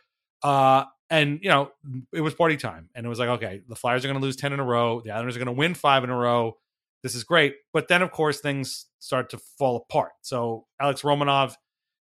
Uh, 0.43 0.85
and 1.09 1.39
you 1.41 1.49
know 1.49 1.71
it 2.13 2.21
was 2.21 2.33
party 2.33 2.57
time, 2.57 2.89
and 2.95 3.05
it 3.05 3.09
was 3.09 3.19
like, 3.19 3.29
okay, 3.29 3.61
the 3.67 3.75
Flyers 3.75 4.03
are 4.03 4.07
going 4.07 4.19
to 4.19 4.25
lose 4.25 4.35
ten 4.35 4.53
in 4.53 4.59
a 4.59 4.63
row. 4.63 5.01
The 5.01 5.11
Islanders 5.11 5.35
are 5.35 5.39
going 5.39 5.47
to 5.47 5.59
win 5.59 5.73
five 5.73 6.03
in 6.03 6.09
a 6.09 6.15
row. 6.15 6.57
This 7.01 7.15
is 7.15 7.23
great, 7.23 7.55
but 7.71 7.87
then 7.87 8.01
of 8.01 8.11
course 8.11 8.41
things 8.41 8.85
start 8.99 9.29
to 9.29 9.37
fall 9.37 9.77
apart. 9.77 10.11
So 10.21 10.65
Alex 10.81 11.01
Romanov 11.01 11.55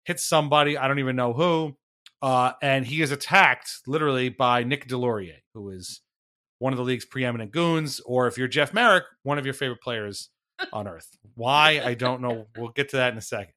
hits 0.04 0.24
somebody, 0.24 0.78
I 0.78 0.86
don't 0.86 1.00
even 1.00 1.16
know 1.16 1.32
who, 1.32 1.76
uh, 2.22 2.52
and 2.62 2.86
he 2.86 3.02
is 3.02 3.10
attacked 3.10 3.80
literally 3.88 4.28
by 4.28 4.62
Nick 4.62 4.86
Deslauriers, 4.86 5.42
who 5.52 5.70
is 5.70 6.00
one 6.60 6.72
of 6.72 6.76
the 6.76 6.84
league's 6.84 7.04
preeminent 7.04 7.50
goons, 7.50 8.00
or 8.06 8.28
if 8.28 8.38
you're 8.38 8.46
Jeff 8.46 8.72
Merrick, 8.72 9.04
one 9.24 9.36
of 9.36 9.44
your 9.44 9.54
favorite 9.54 9.80
players 9.80 10.30
on 10.72 10.86
Earth. 10.86 11.08
Why? 11.34 11.82
I 11.84 11.94
don't 11.94 12.20
know. 12.20 12.46
We'll 12.56 12.68
get 12.68 12.90
to 12.90 12.96
that 12.98 13.12
in 13.12 13.18
a 13.18 13.22
second. 13.22 13.54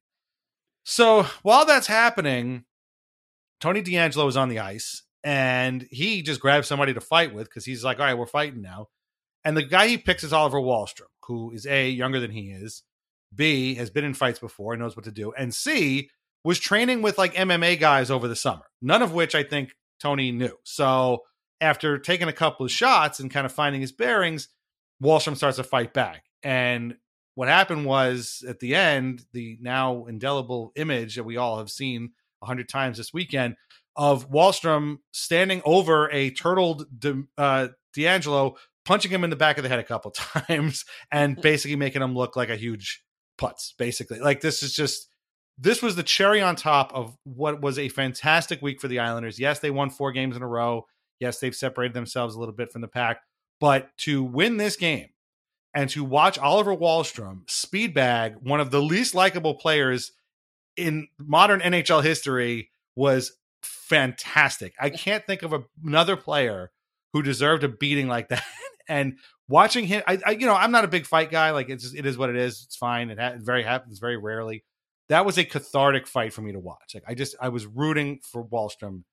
So 0.84 1.24
while 1.42 1.64
that's 1.66 1.86
happening, 1.86 2.64
Tony 3.60 3.82
DeAngelo 3.82 4.28
is 4.28 4.36
on 4.36 4.48
the 4.48 4.58
ice 4.58 5.02
and 5.28 5.86
he 5.90 6.22
just 6.22 6.40
grabs 6.40 6.66
somebody 6.66 6.94
to 6.94 7.02
fight 7.02 7.34
with 7.34 7.50
because 7.50 7.66
he's 7.66 7.84
like, 7.84 7.98
all 7.98 8.06
right, 8.06 8.16
we're 8.16 8.24
fighting 8.24 8.62
now. 8.62 8.88
And 9.44 9.54
the 9.54 9.62
guy 9.62 9.86
he 9.86 9.98
picks 9.98 10.24
is 10.24 10.32
Oliver 10.32 10.58
Wahlstrom, 10.58 11.02
who 11.24 11.50
is 11.50 11.66
A, 11.66 11.90
younger 11.90 12.18
than 12.18 12.30
he 12.30 12.50
is, 12.50 12.82
B, 13.34 13.74
has 13.74 13.90
been 13.90 14.06
in 14.06 14.14
fights 14.14 14.38
before 14.38 14.72
and 14.72 14.80
knows 14.80 14.96
what 14.96 15.04
to 15.04 15.12
do, 15.12 15.34
and 15.36 15.54
C, 15.54 16.08
was 16.44 16.58
training 16.58 17.02
with 17.02 17.18
like 17.18 17.34
MMA 17.34 17.78
guys 17.78 18.10
over 18.10 18.26
the 18.26 18.34
summer, 18.34 18.62
none 18.80 19.02
of 19.02 19.12
which 19.12 19.34
I 19.34 19.42
think 19.42 19.74
Tony 20.00 20.32
knew. 20.32 20.56
So 20.64 21.24
after 21.60 21.98
taking 21.98 22.28
a 22.28 22.32
couple 22.32 22.64
of 22.64 22.72
shots 22.72 23.20
and 23.20 23.30
kind 23.30 23.44
of 23.44 23.52
finding 23.52 23.82
his 23.82 23.92
bearings, 23.92 24.48
Wahlstrom 25.02 25.36
starts 25.36 25.58
to 25.58 25.62
fight 25.62 25.92
back. 25.92 26.24
And 26.42 26.96
what 27.34 27.48
happened 27.48 27.84
was 27.84 28.42
at 28.48 28.60
the 28.60 28.74
end, 28.74 29.26
the 29.34 29.58
now 29.60 30.06
indelible 30.06 30.72
image 30.74 31.16
that 31.16 31.24
we 31.24 31.36
all 31.36 31.58
have 31.58 31.68
seen 31.68 32.12
a 32.42 32.46
hundred 32.46 32.70
times 32.70 32.96
this 32.96 33.12
weekend 33.12 33.56
of 33.98 34.30
Wahlstrom 34.30 34.98
standing 35.10 35.60
over 35.64 36.08
a 36.10 36.30
turtled 36.30 36.86
De, 36.96 37.24
uh, 37.36 37.68
DeAngelo, 37.96 38.56
punching 38.84 39.10
him 39.10 39.24
in 39.24 39.30
the 39.30 39.36
back 39.36 39.58
of 39.58 39.64
the 39.64 39.68
head 39.68 39.80
a 39.80 39.84
couple 39.84 40.10
times, 40.12 40.84
and 41.10 41.36
basically 41.36 41.76
making 41.76 42.00
him 42.00 42.14
look 42.14 42.36
like 42.36 42.48
a 42.48 42.56
huge 42.56 43.02
putz. 43.38 43.72
Basically, 43.76 44.20
like 44.20 44.40
this 44.40 44.62
is 44.62 44.74
just 44.74 45.10
this 45.58 45.82
was 45.82 45.96
the 45.96 46.04
cherry 46.04 46.40
on 46.40 46.54
top 46.54 46.94
of 46.94 47.16
what 47.24 47.60
was 47.60 47.78
a 47.78 47.88
fantastic 47.88 48.62
week 48.62 48.80
for 48.80 48.86
the 48.86 49.00
Islanders. 49.00 49.40
Yes, 49.40 49.58
they 49.58 49.72
won 49.72 49.90
four 49.90 50.12
games 50.12 50.36
in 50.36 50.42
a 50.42 50.48
row. 50.48 50.86
Yes, 51.18 51.40
they've 51.40 51.54
separated 51.54 51.94
themselves 51.94 52.36
a 52.36 52.38
little 52.38 52.54
bit 52.54 52.70
from 52.70 52.80
the 52.80 52.88
pack, 52.88 53.22
but 53.60 53.90
to 53.98 54.22
win 54.22 54.56
this 54.56 54.76
game 54.76 55.08
and 55.74 55.90
to 55.90 56.04
watch 56.04 56.38
Oliver 56.38 56.76
Wahlstrom 56.76 57.44
speedbag 57.46 58.40
one 58.42 58.60
of 58.60 58.70
the 58.70 58.80
least 58.80 59.16
likable 59.16 59.56
players 59.56 60.12
in 60.76 61.08
modern 61.18 61.60
NHL 61.60 62.04
history 62.04 62.70
was 62.94 63.32
fantastic. 63.62 64.74
I 64.80 64.90
can't 64.90 65.24
think 65.26 65.42
of 65.42 65.52
a, 65.52 65.64
another 65.84 66.16
player 66.16 66.70
who 67.12 67.22
deserved 67.22 67.64
a 67.64 67.68
beating 67.68 68.08
like 68.08 68.28
that. 68.30 68.44
and 68.88 69.18
watching 69.48 69.86
him, 69.86 70.02
I, 70.06 70.18
I, 70.24 70.30
you 70.32 70.46
know, 70.46 70.54
I'm 70.54 70.72
not 70.72 70.84
a 70.84 70.88
big 70.88 71.06
fight 71.06 71.30
guy. 71.30 71.50
Like 71.50 71.68
it's 71.68 71.84
just, 71.84 71.96
it 71.96 72.06
is 72.06 72.18
what 72.18 72.30
it 72.30 72.36
is. 72.36 72.62
It's 72.64 72.76
fine. 72.76 73.10
It, 73.10 73.18
ha- 73.18 73.34
very 73.38 73.62
happens 73.62 73.98
very 73.98 74.16
rarely. 74.16 74.64
That 75.08 75.24
was 75.24 75.38
a 75.38 75.44
cathartic 75.44 76.06
fight 76.06 76.32
for 76.34 76.42
me 76.42 76.52
to 76.52 76.58
watch. 76.58 76.92
Like 76.94 77.04
I 77.06 77.14
just, 77.14 77.34
I 77.40 77.48
was 77.48 77.66
rooting 77.66 78.20
for 78.22 78.44
Wahlstrom 78.44 79.04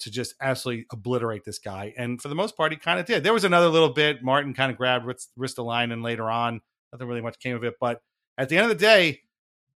to 0.00 0.10
just 0.10 0.34
absolutely 0.40 0.86
obliterate 0.92 1.44
this 1.44 1.58
guy. 1.58 1.92
And 1.96 2.20
for 2.20 2.28
the 2.28 2.34
most 2.34 2.56
part, 2.56 2.72
he 2.72 2.78
kind 2.78 2.98
of 2.98 3.06
did. 3.06 3.22
There 3.22 3.32
was 3.32 3.44
another 3.44 3.68
little 3.68 3.90
bit. 3.90 4.22
Martin 4.22 4.54
kind 4.54 4.70
of 4.70 4.78
grabbed 4.78 5.06
Ristolainen, 5.38 5.92
and 5.92 6.02
later 6.02 6.30
on. 6.30 6.60
Nothing 6.92 7.06
really 7.06 7.20
much 7.20 7.38
came 7.38 7.54
of 7.54 7.64
it. 7.64 7.74
But 7.80 8.00
at 8.38 8.48
the 8.48 8.56
end 8.56 8.64
of 8.64 8.70
the 8.70 8.82
day, 8.82 9.20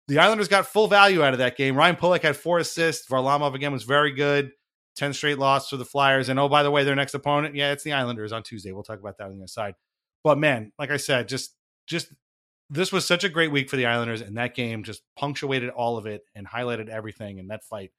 the 0.08 0.20
Islanders 0.20 0.48
got 0.48 0.66
full 0.66 0.88
value 0.88 1.24
out 1.24 1.34
of 1.34 1.40
that 1.40 1.58
game. 1.58 1.76
Ryan 1.76 1.96
Pulock 1.96 2.22
had 2.22 2.36
four 2.36 2.60
assists. 2.60 3.08
Varlamov 3.08 3.54
again 3.54 3.72
was 3.72 3.84
very 3.84 4.12
good. 4.12 4.52
10 4.98 5.14
straight 5.14 5.40
loss 5.40 5.70
for 5.70 5.78
the 5.78 5.86
Flyers. 5.86 6.30
And 6.30 6.40
oh, 6.40 6.50
by 6.50 6.64
the 6.64 6.72
way, 6.72 6.84
their 6.84 6.96
next 6.96 7.14
opponent, 7.14 7.56
yeah, 7.56 7.72
it's 7.72 7.84
the 7.84 7.94
Islanders 7.94 8.32
on 8.32 8.44
Tuesday. 8.44 8.72
We'll 8.72 8.84
talk 8.84 9.00
about 9.00 9.18
that 9.18 9.26
on 9.26 9.32
the 9.32 9.40
other 9.40 9.48
side. 9.48 9.76
But 10.24 10.38
man, 10.38 10.72
like 10.78 10.92
I 10.92 10.98
said, 10.98 11.28
just 11.28 11.56
just 11.88 12.14
this 12.70 12.92
was 12.92 13.06
such 13.06 13.24
a 13.24 13.30
great 13.30 13.52
week 13.52 13.70
for 13.70 13.76
the 13.76 13.86
Islanders, 13.86 14.22
and 14.22 14.38
that 14.38 14.56
game 14.56 14.84
just 14.84 15.02
punctuated 15.18 15.70
all 15.70 15.98
of 15.98 16.06
it 16.06 16.22
and 16.36 16.48
highlighted 16.48 16.90
everything. 16.90 17.40
And 17.40 17.50
that 17.50 17.64
fight 17.64 17.92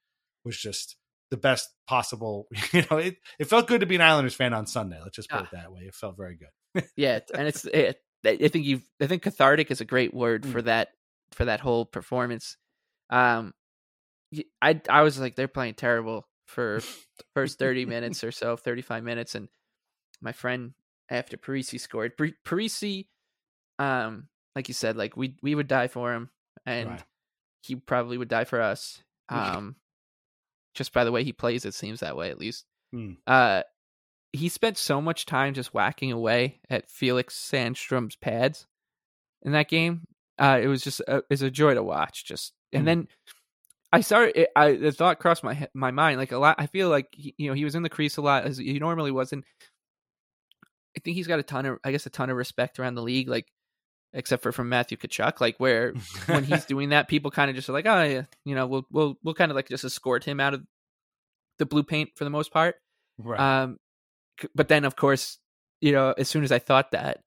was 0.45 0.57
just 0.57 0.95
the 1.29 1.37
best 1.37 1.69
possible. 1.87 2.47
You 2.71 2.83
know, 2.89 2.97
it, 2.97 3.17
it 3.39 3.45
felt 3.45 3.67
good 3.67 3.81
to 3.81 3.85
be 3.85 3.95
an 3.95 4.01
Islanders 4.01 4.33
fan 4.33 4.53
on 4.53 4.65
Sunday. 4.65 4.99
Let's 5.01 5.15
just 5.15 5.29
put 5.29 5.41
ah. 5.41 5.43
it 5.43 5.49
that 5.51 5.71
way. 5.71 5.81
It 5.83 5.93
felt 5.93 6.17
very 6.17 6.35
good. 6.35 6.85
yeah, 6.95 7.19
and 7.35 7.47
it's 7.47 7.65
it, 7.65 7.97
I 8.25 8.47
think 8.47 8.65
you've 8.65 8.85
I 9.01 9.07
think 9.07 9.23
cathartic 9.23 9.69
is 9.69 9.81
a 9.81 9.85
great 9.85 10.13
word 10.13 10.45
for 10.51 10.61
mm. 10.61 10.65
that 10.65 10.89
for 11.33 11.45
that 11.45 11.59
whole 11.59 11.85
performance. 11.85 12.57
Um, 13.09 13.53
I 14.61 14.81
I 14.89 15.01
was 15.01 15.19
like 15.19 15.35
they're 15.35 15.47
playing 15.47 15.75
terrible 15.75 16.27
for 16.45 16.79
the 17.17 17.23
first 17.33 17.59
thirty 17.59 17.85
minutes 17.85 18.23
or 18.23 18.31
so, 18.31 18.55
thirty 18.55 18.81
five 18.81 19.03
minutes, 19.03 19.35
and 19.35 19.49
my 20.21 20.31
friend 20.31 20.73
after 21.09 21.37
Parise 21.37 21.79
scored, 21.79 22.13
Parise 22.17 23.05
um, 23.79 24.27
like 24.55 24.67
you 24.67 24.73
said, 24.73 24.97
like 24.97 25.17
we 25.17 25.35
we 25.41 25.55
would 25.55 25.67
die 25.67 25.87
for 25.87 26.13
him, 26.13 26.29
and 26.65 26.89
right. 26.89 27.03
he 27.61 27.75
probably 27.75 28.17
would 28.17 28.29
die 28.29 28.45
for 28.45 28.61
us. 28.61 29.01
Um, 29.29 29.77
just 30.75 30.93
by 30.93 31.05
the 31.05 31.11
way 31.11 31.23
he 31.23 31.31
plays, 31.31 31.65
it 31.65 31.73
seems 31.73 32.01
that 32.01 32.17
way 32.17 32.29
at 32.29 32.37
least. 32.37 32.65
Hmm. 32.91 33.13
Uh, 33.25 33.63
he 34.33 34.49
spent 34.49 34.77
so 34.77 35.01
much 35.01 35.25
time 35.25 35.53
just 35.53 35.73
whacking 35.73 36.11
away 36.11 36.59
at 36.69 36.91
Felix 36.91 37.33
Sandstrom's 37.33 38.15
pads 38.15 38.67
in 39.41 39.53
that 39.53 39.69
game. 39.69 40.01
Uh, 40.43 40.59
it 40.61 40.67
was 40.67 40.83
just 40.83 40.99
a, 41.07 41.23
it's 41.29 41.41
a 41.41 41.49
joy 41.49 41.73
to 41.73 41.81
watch. 41.81 42.25
Just 42.25 42.51
and 42.73 42.81
hmm. 42.81 42.85
then 42.85 43.07
I 43.93 44.01
started. 44.01 44.41
It, 44.41 44.49
I 44.57 44.73
the 44.73 44.91
thought 44.91 45.19
crossed 45.19 45.43
my 45.43 45.69
my 45.73 45.91
mind 45.91 46.17
like 46.17 46.33
a 46.33 46.37
lot. 46.37 46.55
I 46.59 46.67
feel 46.67 46.89
like 46.89 47.07
he, 47.13 47.33
you 47.37 47.47
know 47.47 47.53
he 47.53 47.63
was 47.63 47.75
in 47.75 47.83
the 47.83 47.89
crease 47.89 48.17
a 48.17 48.21
lot 48.21 48.43
as 48.43 48.57
he 48.57 48.77
normally 48.77 49.11
wasn't. 49.11 49.45
I 50.97 50.99
think 50.99 51.15
he's 51.15 51.27
got 51.27 51.39
a 51.39 51.43
ton 51.43 51.65
of, 51.65 51.79
I 51.83 51.91
guess, 51.91 52.05
a 52.05 52.09
ton 52.09 52.29
of 52.29 52.35
respect 52.35 52.77
around 52.77 52.95
the 52.95 53.01
league, 53.01 53.29
like 53.29 53.47
except 54.11 54.43
for 54.43 54.51
from 54.51 54.67
Matthew 54.67 54.97
Tkachuk, 54.97 55.39
like 55.39 55.55
where 55.59 55.93
when 56.25 56.43
he's 56.43 56.65
doing 56.65 56.89
that, 56.89 57.07
people 57.07 57.31
kind 57.31 57.49
of 57.49 57.55
just 57.55 57.69
are 57.69 57.73
like, 57.73 57.85
oh 57.85 58.03
yeah, 58.03 58.23
you 58.43 58.53
know, 58.53 58.67
we'll 58.67 58.85
we'll 58.91 59.15
we'll 59.23 59.33
kind 59.33 59.49
of 59.49 59.55
like 59.55 59.69
just 59.69 59.85
escort 59.85 60.25
him 60.25 60.41
out 60.41 60.53
of 60.53 60.61
the 61.57 61.65
blue 61.65 61.83
paint 61.83 62.09
for 62.15 62.25
the 62.25 62.29
most 62.29 62.51
part. 62.51 62.75
right. 63.17 63.39
Um, 63.39 63.77
but 64.53 64.67
then 64.67 64.83
of 64.83 64.97
course, 64.97 65.37
you 65.79 65.93
know, 65.93 66.13
as 66.17 66.27
soon 66.27 66.43
as 66.43 66.51
I 66.51 66.59
thought 66.59 66.91
that, 66.91 67.21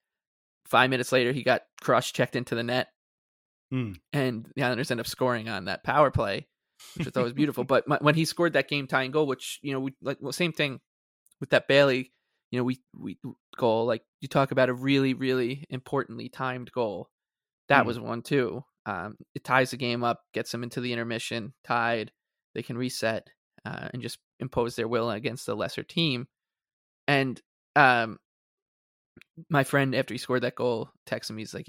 five 0.65 0.91
minutes 0.91 1.11
later 1.11 1.31
he 1.31 1.41
got 1.41 1.61
cross 1.81 2.11
checked 2.11 2.35
into 2.35 2.53
the 2.53 2.63
net, 2.63 2.89
Hmm. 3.71 3.93
and 4.13 4.47
the 4.55 4.63
Islanders 4.63 4.91
end 4.91 4.99
up 4.99 5.07
scoring 5.07 5.49
on 5.49 5.65
that 5.65 5.83
power 5.83 6.09
play, 6.11 6.47
which 6.95 7.07
I 7.07 7.09
thought 7.11 7.23
was 7.23 7.33
beautiful. 7.33 7.63
But 7.67 7.87
my, 7.87 7.97
when 7.99 8.15
he 8.15 8.25
scored 8.25 8.53
that 8.53 8.69
game 8.69 8.87
tying 8.87 9.11
goal, 9.11 9.27
which 9.27 9.59
you 9.61 9.73
know, 9.73 9.79
we 9.79 9.93
like 10.01 10.17
well, 10.21 10.31
same 10.31 10.53
thing 10.53 10.79
with 11.39 11.49
that 11.49 11.67
Bailey, 11.67 12.11
you 12.51 12.59
know, 12.59 12.63
we 12.63 12.79
we 12.97 13.17
goal 13.57 13.85
like 13.85 14.03
you 14.21 14.27
talk 14.27 14.51
about 14.51 14.69
a 14.69 14.73
really 14.73 15.13
really 15.13 15.65
importantly 15.69 16.29
timed 16.29 16.71
goal. 16.71 17.09
That 17.69 17.81
Hmm. 17.81 17.87
was 17.87 17.99
one 17.99 18.21
too. 18.21 18.63
Um, 18.85 19.17
it 19.35 19.43
ties 19.43 19.71
the 19.71 19.77
game 19.77 20.03
up, 20.03 20.21
gets 20.33 20.51
them 20.51 20.63
into 20.63 20.79
the 20.79 20.93
intermission, 20.93 21.53
tied. 21.65 22.11
They 22.55 22.63
can 22.63 22.77
reset 22.77 23.27
uh, 23.65 23.89
and 23.93 24.01
just 24.01 24.17
impose 24.39 24.77
their 24.77 24.87
will 24.87 25.11
against 25.11 25.45
the 25.45 25.55
lesser 25.55 25.83
team. 25.83 26.27
And 27.05 27.41
um, 27.75 28.17
my 29.49 29.63
friend, 29.65 29.93
after 29.93 30.13
he 30.13 30.17
scored 30.17 30.43
that 30.43 30.55
goal, 30.55 30.89
texted 31.05 31.31
me. 31.31 31.41
He's 31.41 31.53
like, 31.53 31.67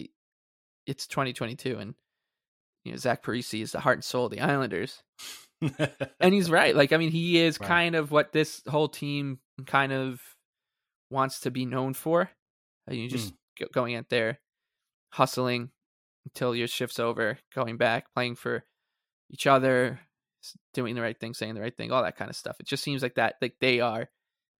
"It's 0.89 1.07
2022, 1.07 1.78
and 1.78 1.95
you 2.84 2.93
know 2.93 2.99
Zach 2.99 3.22
Parise 3.22 3.61
is 3.62 3.72
the 3.72 3.80
heart 3.80 3.99
and 3.99 4.05
soul 4.05 4.24
of 4.26 4.32
the 4.32 4.41
Islanders." 4.41 5.03
and 6.20 6.32
he's 6.34 6.51
right. 6.51 6.74
Like, 6.74 6.93
I 6.93 6.97
mean, 6.99 7.11
he 7.11 7.39
is 7.39 7.59
Right. 7.61 7.66
kind 7.66 7.95
of 7.97 8.11
what 8.11 8.32
this 8.32 8.62
whole 8.68 8.89
team 8.89 9.39
kind 9.66 9.93
of 9.93 10.20
wants 11.11 11.41
to 11.41 11.51
be 11.51 11.66
known 11.66 11.95
for. 11.95 12.30
Uh, 12.91 12.95
You 12.95 13.09
just 13.09 13.34
go- 13.59 13.66
going 13.72 13.95
out 13.97 14.09
there, 14.09 14.39
hustling 15.12 15.70
until 16.26 16.55
your 16.55 16.68
shift's 16.68 16.99
over, 17.01 17.39
going 17.55 17.76
back, 17.76 18.07
playing 18.14 18.36
for 18.36 18.64
each 19.30 19.47
other, 19.49 19.99
doing 20.74 20.95
the 20.95 21.03
right 21.03 21.18
thing, 21.18 21.34
saying 21.34 21.55
the 21.55 21.61
right 21.61 21.76
thing, 21.76 21.91
all 21.91 22.03
that 22.05 22.16
kind 22.16 22.30
of 22.30 22.36
stuff. 22.36 22.61
It 22.61 22.66
just 22.66 22.84
seems 22.84 23.03
like 23.03 23.16
that. 23.16 23.34
Like 23.43 23.57
they 23.61 23.80
are, 23.80 24.09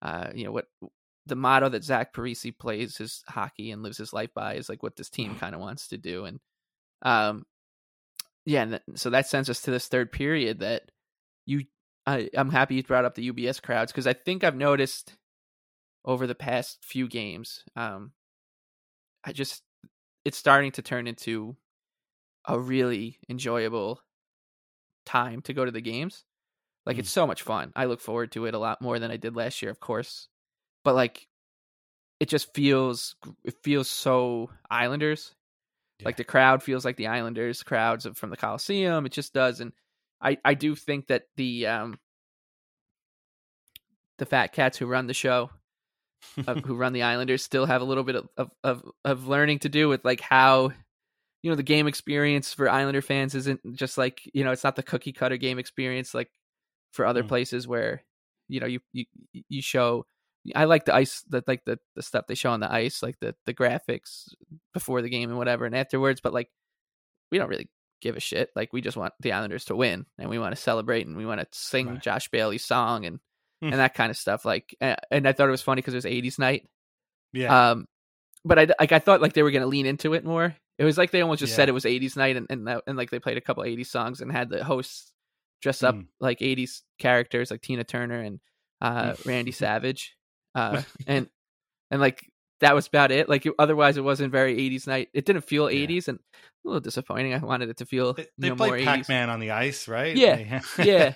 uh, 0.03 0.31
you 0.35 0.45
know, 0.45 0.53
what 0.53 0.67
the 1.29 1.37
motto 1.37 1.69
that 1.69 1.85
Zach 1.85 2.13
Parise 2.13 2.57
plays 2.59 2.97
his 2.97 3.23
hockey 3.29 3.71
and 3.71 3.83
lives 3.83 3.99
his 3.99 4.13
life 4.13 4.35
by 4.35 4.55
is 4.55 4.69
like 4.69 4.83
what 4.83 4.97
this 4.97 5.11
team 5.11 5.37
kind 5.37 5.55
of 5.55 5.61
wants 5.61 5.89
to 5.89 5.99
do. 5.99 6.25
And, 6.25 6.41
um, 7.03 7.45
yeah, 8.45 8.63
and 8.63 8.71
th- 8.73 8.83
so 8.95 9.11
that 9.11 9.29
sends 9.29 9.49
us 9.51 9.61
to 9.63 9.71
this 9.71 9.87
third 9.89 10.11
period 10.11 10.61
that 10.61 10.91
you, 11.47 11.65
I, 12.07 12.31
I'm 12.35 12.51
happy 12.51 12.75
you 12.77 12.83
brought 12.83 13.05
up 13.05 13.15
the 13.15 13.31
UBS 13.31 13.63
crowds 13.63 13.93
because 13.93 14.07
I 14.07 14.15
think 14.15 14.43
I've 14.43 14.57
noticed 14.57 15.15
over 16.05 16.27
the 16.27 16.35
past 16.35 16.79
few 16.83 17.07
games, 17.09 17.65
um, 17.77 18.13
I 19.25 19.33
just 19.33 19.63
it's 20.25 20.39
starting 20.39 20.73
to 20.73 20.83
turn 20.83 21.07
into 21.07 21.57
a 22.47 22.59
really 22.59 23.19
enjoyable 23.29 24.01
time 25.05 25.43
to 25.43 25.53
go 25.53 25.65
to 25.65 25.71
the 25.71 25.81
games. 25.81 26.25
Like 26.87 26.97
Mm. 26.97 27.01
it's 27.01 27.11
so 27.11 27.27
much 27.27 27.43
fun. 27.43 27.73
I 27.77 27.85
look 27.85 28.01
forward 28.01 28.33
to 28.33 28.47
it 28.47 28.55
a 28.55 28.59
lot 28.59 28.81
more 28.81 28.99
than 28.99 29.11
I 29.11 29.17
did 29.19 29.37
last 29.37 29.61
year, 29.61 29.71
of 29.71 29.81
course. 29.81 30.29
But 30.89 30.95
like 30.95 31.29
it 32.19 32.31
just 32.31 32.55
feels 32.55 33.15
it 33.45 33.55
feels 33.63 33.91
so 33.91 34.49
Islanders. 34.71 35.35
Like 36.03 36.17
the 36.17 36.25
crowd 36.25 36.63
feels 36.63 36.83
like 36.83 36.97
the 36.97 37.09
Islanders 37.09 37.63
crowds 37.63 38.07
from 38.15 38.31
the 38.31 38.39
Coliseum. 38.39 39.05
It 39.05 39.13
just 39.13 39.35
does 39.35 39.61
and 39.61 39.75
I 40.19 40.39
I 40.47 40.55
do 40.55 40.75
think 40.75 41.09
that 41.09 41.25
the 41.37 41.67
um 41.67 41.99
the 44.17 44.25
fat 44.25 44.55
cats 44.55 44.79
who 44.79 44.87
run 44.87 45.07
the 45.09 45.13
show 45.13 45.51
uh, 46.47 46.55
who 46.65 46.75
run 46.75 46.95
the 46.95 47.03
Islanders 47.03 47.45
still 47.45 47.67
have 47.67 47.83
a 47.83 47.85
little 47.85 48.03
bit 48.05 48.17
of, 48.17 48.29
of 48.39 48.51
of 48.65 48.83
of 49.05 49.29
learning 49.29 49.59
to 49.59 49.69
do 49.69 49.91
with 49.91 50.07
like 50.07 50.23
how 50.23 50.73
you 51.43 51.51
know 51.51 51.55
the 51.55 51.63
game 51.63 51.87
experience 51.87 52.55
for 52.55 52.71
Islander 52.71 53.03
fans 53.03 53.35
isn't 53.35 53.61
just 53.77 53.99
like 53.99 54.23
you 54.33 54.43
know 54.43 54.53
it's 54.53 54.65
not 54.65 54.75
the 54.77 54.83
cookie 54.83 55.13
cutter 55.13 55.37
game 55.37 55.59
experience 55.59 56.15
like 56.15 56.31
for 56.95 57.05
other 57.05 57.25
Mm. 57.25 57.29
places 57.29 57.69
where 57.69 58.03
you 58.49 58.61
know 58.61 58.67
you 58.67 58.81
you 58.95 59.05
you 59.51 59.61
show 59.61 60.07
I 60.55 60.65
like 60.65 60.85
the 60.85 60.95
ice 60.95 61.23
that 61.31 61.47
like 61.49 61.65
the 61.65 61.79
the 61.97 62.03
stuff 62.03 62.27
they 62.27 62.35
show 62.35 62.51
on 62.51 62.61
the 62.61 62.73
ice 62.73 63.03
like 63.03 63.19
the 63.21 63.35
the 63.47 63.55
graphics 63.55 64.29
before 64.75 65.03
the 65.03 65.09
game 65.11 65.29
and 65.31 65.39
whatever 65.39 65.65
and 65.67 65.75
afterwards 65.77 66.21
but 66.21 66.33
like 66.33 66.49
we 67.31 67.39
don't 67.39 67.49
really 67.49 67.69
give 68.01 68.17
a 68.17 68.21
shit 68.21 68.51
like 68.55 68.73
we 68.73 68.81
just 68.81 68.97
want 68.97 69.13
the 69.21 69.33
Islanders 69.33 69.65
to 69.67 69.77
win 69.77 70.07
and 70.19 70.31
we 70.31 70.39
want 70.39 70.55
to 70.55 70.61
celebrate 70.61 71.07
and 71.07 71.17
we 71.17 71.27
want 71.27 71.41
to 71.41 71.47
sing 71.53 71.89
Right. 71.89 72.03
Josh 72.03 72.29
Bailey's 72.31 72.65
song 72.65 73.05
and 73.07 73.21
Hmm. 73.61 73.71
and 73.73 73.81
that 73.81 73.95
kind 73.95 74.09
of 74.11 74.17
stuff 74.17 74.45
like 74.45 74.77
uh, 74.81 74.95
and 75.11 75.27
I 75.27 75.33
thought 75.33 75.49
it 75.49 75.51
was 75.51 75.63
funny 75.63 75.81
because 75.81 75.93
it 75.95 75.97
was 75.97 76.05
80s 76.05 76.39
night 76.39 76.65
yeah. 77.33 77.71
um, 77.73 77.89
but 78.45 78.57
I 78.59 78.69
like 78.79 78.93
I 78.93 79.01
thought 79.01 79.21
like 79.21 79.33
they 79.33 79.43
were 79.43 79.51
gonna 79.51 79.67
lean 79.67 79.85
into 79.85 80.15
it 80.15 80.25
more. 80.25 80.55
It 80.79 80.85
was 80.85 80.97
like 80.97 81.11
they 81.11 81.23
almost 81.23 81.41
just 81.41 81.51
Yeah. 81.53 81.57
said 81.57 81.69
it 81.69 81.73
was 81.73 81.85
'80s 81.85 82.17
night, 82.17 82.37
and 82.37 82.47
and, 82.51 82.69
that, 82.69 82.85
and 82.87 82.97
like 82.97 83.11
they 83.11 83.19
played 83.19 83.37
a 83.37 83.41
couple 83.41 83.65
'80s 83.65 83.89
songs 83.91 84.21
and 84.21 84.31
had 84.31 84.49
the 84.49 84.63
hosts 84.63 85.13
dress 85.61 85.83
up 85.83 85.97
Mm. 85.97 86.07
like 86.21 86.39
'80s 86.39 86.83
characters, 87.01 87.51
like 87.51 87.61
Tina 87.63 87.83
Turner 87.83 88.21
and 88.21 88.39
uh, 88.81 89.15
Mm. 89.15 89.27
Randy 89.27 89.51
Savage, 89.51 90.17
uh, 90.55 90.83
and 91.07 91.29
and 91.91 92.01
like 92.01 92.31
that 92.61 92.75
was 92.75 92.87
about 92.89 93.11
it. 93.13 93.29
Like 93.29 93.47
it, 93.47 93.55
otherwise, 93.59 93.97
it 93.97 94.03
wasn't 94.05 94.33
very 94.33 94.57
'80s 94.57 94.87
night. 94.87 95.09
It 95.15 95.25
didn't 95.25 95.43
feel 95.43 95.71
Yeah. 95.71 95.87
'80s, 95.87 96.09
and 96.09 96.19
a 96.65 96.69
little 96.69 96.81
disappointing. 96.81 97.35
I 97.35 97.39
wanted 97.39 97.69
it 97.69 97.77
to 97.79 97.87
feel 97.87 98.15
they 98.15 98.23
you 98.23 98.29
they 98.39 98.49
know, 98.49 98.57
more 98.57 98.69
played 98.69 98.83
80s. 98.83 98.85
Pac 98.85 99.09
Man 99.09 99.31
on 99.31 99.41
the 99.41 99.53
ice, 99.53 99.87
right? 99.89 100.17
Yeah, 100.17 100.61
yeah. 100.79 101.15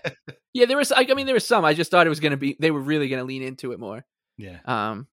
Yeah, 0.55 0.67
there 0.67 0.77
was. 0.77 0.91
like, 0.91 1.11
I 1.11 1.15
mean, 1.15 1.27
there 1.27 1.35
was 1.35 1.47
some. 1.47 1.65
I 1.65 1.75
just 1.75 1.91
thought 1.91 2.07
it 2.07 2.11
was 2.11 2.21
gonna 2.21 2.37
be. 2.37 2.57
They 2.61 2.71
were 2.71 2.81
really 2.81 3.09
gonna 3.09 3.25
lean 3.25 3.43
into 3.43 3.73
it 3.73 3.81
more. 3.81 4.05
yeah. 4.39 4.59
um, 4.65 5.07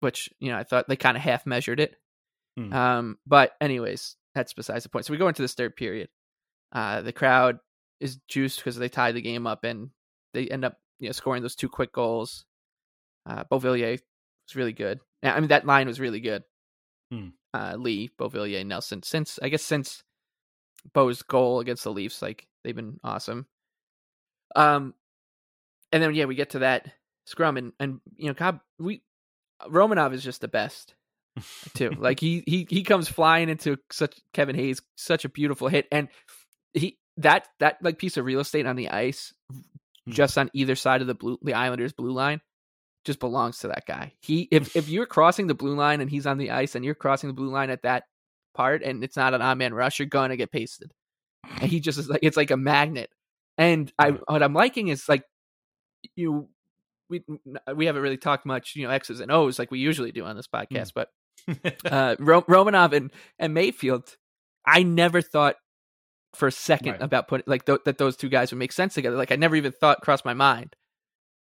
which 0.00 0.30
you 0.38 0.50
know 0.50 0.58
I 0.58 0.62
thought 0.64 0.88
they 0.88 0.96
kind 0.96 1.16
of 1.16 1.22
half 1.22 1.44
measured 1.46 1.80
it. 1.80 1.96
Hmm. 2.56 2.72
Um, 2.72 3.18
but 3.26 3.52
anyways, 3.60 4.16
that's 4.34 4.52
besides 4.54 4.84
the 4.84 4.90
point. 4.90 5.06
So 5.06 5.12
we 5.12 5.18
go 5.18 5.28
into 5.28 5.42
this 5.42 5.54
third 5.54 5.74
period. 5.76 6.08
Uh, 6.72 7.00
the 7.02 7.12
crowd 7.12 7.58
is 8.00 8.18
juiced 8.28 8.58
because 8.58 8.76
they 8.76 8.88
tied 8.88 9.14
the 9.16 9.22
game 9.22 9.46
up 9.46 9.64
and 9.64 9.90
they 10.34 10.46
end 10.48 10.64
up 10.64 10.76
you 11.00 11.08
know 11.08 11.12
scoring 11.12 11.42
those 11.42 11.56
two 11.56 11.68
quick 11.68 11.92
goals. 11.92 12.44
Uh, 13.28 13.44
Beauvillier 13.44 13.92
was 13.92 14.56
really 14.56 14.72
good. 14.72 15.00
I 15.22 15.38
mean 15.40 15.48
that 15.48 15.66
line 15.66 15.86
was 15.86 16.00
really 16.00 16.20
good. 16.20 16.44
Hmm. 17.12 17.28
Uh, 17.52 17.74
Lee, 17.78 18.10
Beauvillier, 18.18 18.64
Nelson. 18.64 19.02
Since 19.02 19.38
I 19.42 19.48
guess 19.48 19.62
since 19.62 20.02
Bo's 20.94 21.22
goal 21.22 21.60
against 21.60 21.84
the 21.84 21.92
Leafs, 21.92 22.22
like 22.22 22.46
they've 22.64 22.76
been 22.76 22.98
awesome. 23.04 23.46
Um, 24.56 24.94
and 25.92 26.02
then 26.02 26.14
yeah, 26.14 26.24
we 26.26 26.34
get 26.34 26.50
to 26.50 26.60
that 26.60 26.88
scrum 27.26 27.56
and 27.56 27.72
and 27.78 28.00
you 28.16 28.28
know, 28.28 28.34
God, 28.34 28.60
we 28.78 29.02
Romanov 29.68 30.12
is 30.14 30.22
just 30.22 30.40
the 30.40 30.48
best 30.48 30.94
too. 31.74 31.90
like 31.98 32.20
he 32.20 32.42
he 32.46 32.66
he 32.68 32.82
comes 32.82 33.08
flying 33.08 33.48
into 33.48 33.78
such 33.90 34.18
Kevin 34.32 34.56
Hayes, 34.56 34.80
such 34.96 35.24
a 35.24 35.28
beautiful 35.28 35.68
hit, 35.68 35.86
and 35.90 36.08
he 36.74 36.98
that 37.18 37.48
that 37.60 37.78
like 37.82 37.98
piece 37.98 38.16
of 38.16 38.24
real 38.24 38.40
estate 38.40 38.66
on 38.66 38.76
the 38.76 38.90
ice, 38.90 39.34
Hmm. 40.06 40.12
just 40.12 40.38
on 40.38 40.50
either 40.54 40.74
side 40.76 41.00
of 41.00 41.06
the 41.06 41.14
blue 41.14 41.38
the 41.42 41.54
Islanders 41.54 41.92
blue 41.92 42.12
line, 42.12 42.40
just 43.08 43.18
belongs 43.20 43.58
to 43.58 43.68
that 43.68 43.84
guy. 43.86 44.12
He 44.20 44.46
if 44.52 44.76
if 44.76 44.88
you're 44.94 45.06
crossing 45.06 45.48
the 45.48 45.54
blue 45.54 45.74
line 45.74 46.00
and 46.00 46.08
he's 46.08 46.26
on 46.26 46.38
the 46.38 46.52
ice 46.52 46.76
and 46.76 46.84
you're 46.84 46.94
crossing 46.94 47.28
the 47.28 47.34
blue 47.34 47.50
line 47.50 47.70
at 47.70 47.82
that 47.82 48.04
part 48.54 48.82
and 48.84 49.02
it's 49.02 49.16
not 49.16 49.34
an 49.34 49.42
on 49.42 49.58
man 49.58 49.74
rush, 49.74 49.98
you're 49.98 50.06
gonna 50.06 50.36
get 50.36 50.52
pasted. 50.52 50.92
And 51.60 51.70
he 51.70 51.80
just 51.80 51.98
is 51.98 52.08
like 52.08 52.20
it's 52.22 52.36
like 52.36 52.50
a 52.52 52.56
magnet. 52.56 53.10
And 53.56 53.92
I 53.98 54.10
what 54.10 54.42
I'm 54.42 54.54
liking 54.54 54.88
is 54.88 55.08
like 55.08 55.24
you 56.14 56.48
we 57.08 57.24
we 57.74 57.86
haven't 57.86 58.02
really 58.02 58.18
talked 58.18 58.46
much, 58.46 58.76
you 58.76 58.86
know, 58.86 58.92
X's 58.92 59.20
and 59.20 59.32
O's 59.32 59.58
like 59.58 59.70
we 59.70 59.78
usually 59.80 60.12
do 60.12 60.24
on 60.24 60.36
this 60.36 60.46
podcast, 60.46 60.92
but 60.94 61.08
uh, 61.90 62.16
Ro- 62.18 62.42
Romanov 62.42 62.92
and, 62.92 63.10
and 63.38 63.54
Mayfield, 63.54 64.16
I 64.66 64.82
never 64.82 65.22
thought 65.22 65.56
for 66.34 66.48
a 66.48 66.52
second 66.52 66.92
Right. 66.92 67.02
about 67.02 67.26
putting 67.28 67.44
like 67.46 67.64
th- 67.64 67.80
that 67.86 67.96
those 67.96 68.16
two 68.16 68.28
guys 68.28 68.50
would 68.52 68.58
make 68.58 68.72
sense 68.72 68.92
together. 68.94 69.16
Like 69.16 69.32
I 69.32 69.36
never 69.36 69.56
even 69.56 69.72
thought 69.72 70.02
crossed 70.02 70.26
my 70.26 70.34
mind. 70.34 70.76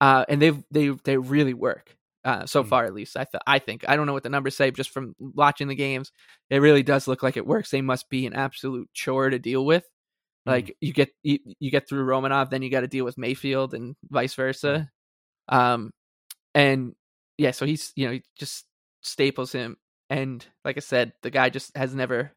Uh, 0.01 0.25
and 0.29 0.41
they 0.41 0.51
they 0.71 0.89
they 1.05 1.17
really 1.17 1.53
work 1.53 1.95
uh, 2.23 2.45
so 2.45 2.63
Mm. 2.63 2.67
far 2.69 2.85
at 2.85 2.93
least. 2.93 3.17
I 3.17 3.25
th- 3.25 3.41
I 3.47 3.59
think 3.59 3.85
I 3.89 3.95
don't 3.95 4.05
know 4.07 4.13
what 4.13 4.23
the 4.23 4.29
numbers 4.29 4.55
say, 4.57 4.69
just 4.71 4.91
from 4.91 5.15
watching 5.19 5.67
the 5.67 5.75
games, 5.75 6.11
it 6.49 6.59
really 6.59 6.83
does 6.83 7.07
look 7.07 7.23
like 7.23 7.37
it 7.37 7.47
works. 7.47 7.71
They 7.71 7.81
must 7.81 8.09
be 8.09 8.25
an 8.27 8.33
absolute 8.33 8.89
chore 8.93 9.29
to 9.29 9.39
deal 9.39 9.65
with. 9.65 9.85
Like 10.45 10.75
you 10.81 10.93
get 10.93 11.09
you, 11.23 11.39
you 11.59 11.71
get 11.71 11.89
through 11.89 12.05
Romanov, 12.05 12.49
then 12.49 12.61
you 12.61 12.69
got 12.71 12.81
to 12.81 12.87
deal 12.87 13.05
with 13.05 13.17
Mayfield 13.17 13.73
and 13.73 13.95
vice 14.09 14.33
versa. 14.35 14.89
Um, 15.49 15.91
and 16.55 16.93
yeah, 17.37 17.51
so 17.51 17.65
he's 17.65 17.91
you 17.95 18.07
know 18.07 18.13
he 18.13 18.23
just 18.39 18.65
staples 19.01 19.51
him, 19.51 19.77
and 20.09 20.45
like 20.65 20.77
I 20.77 20.81
said, 20.81 21.13
the 21.23 21.31
guy 21.31 21.49
just 21.49 21.75
has 21.77 21.95
never 21.95 22.33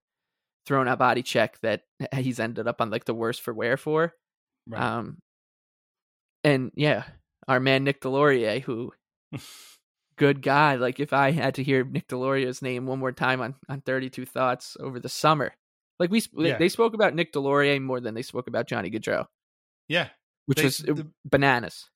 thrown 0.66 0.88
a 0.88 0.96
body 0.96 1.22
check 1.22 1.58
that 1.62 1.82
he's 2.14 2.40
ended 2.40 2.68
up 2.68 2.80
on 2.80 2.90
like 2.90 3.04
the 3.06 3.14
worst 3.14 3.42
for 3.42 3.54
wear 3.54 3.76
for. 3.76 4.14
Right. 4.68 4.80
Um, 4.82 5.18
and 6.44 6.70
yeah, 6.74 7.04
our 7.48 7.60
man 7.60 7.84
Nick 7.84 8.00
Deslauriers, 8.00 8.62
who 8.62 8.92
good 10.16 10.42
guy. 10.42 10.74
Like 10.76 11.00
if 11.00 11.12
I 11.12 11.30
had 11.30 11.54
to 11.56 11.62
hear 11.62 11.84
Nick 11.84 12.08
Deslauriers's 12.08 12.62
name 12.62 12.86
one 12.86 12.98
more 12.98 13.12
time 13.12 13.40
on 13.40 13.54
on 13.68 13.80
Thirty 13.80 14.10
Two 14.10 14.26
Thoughts 14.26 14.76
over 14.80 15.00
the 15.00 15.08
summer, 15.08 15.52
like 15.98 16.10
we 16.10 16.20
they- 16.20 16.48
Yeah. 16.48 16.58
they 16.58 16.68
spoke 16.68 16.94
about 16.94 17.14
Nick 17.14 17.32
Deslauriers 17.32 17.80
more 17.82 18.00
than 18.00 18.14
they 18.14 18.22
spoke 18.22 18.46
about 18.48 18.66
Johnny 18.66 18.90
Gaudreau, 18.90 19.26
yeah. 19.88 20.08
which 20.46 20.58
They- 20.58 20.64
was 20.64 20.80
uh, 20.80 20.92
the- 20.94 21.10
bananas. 21.24 21.88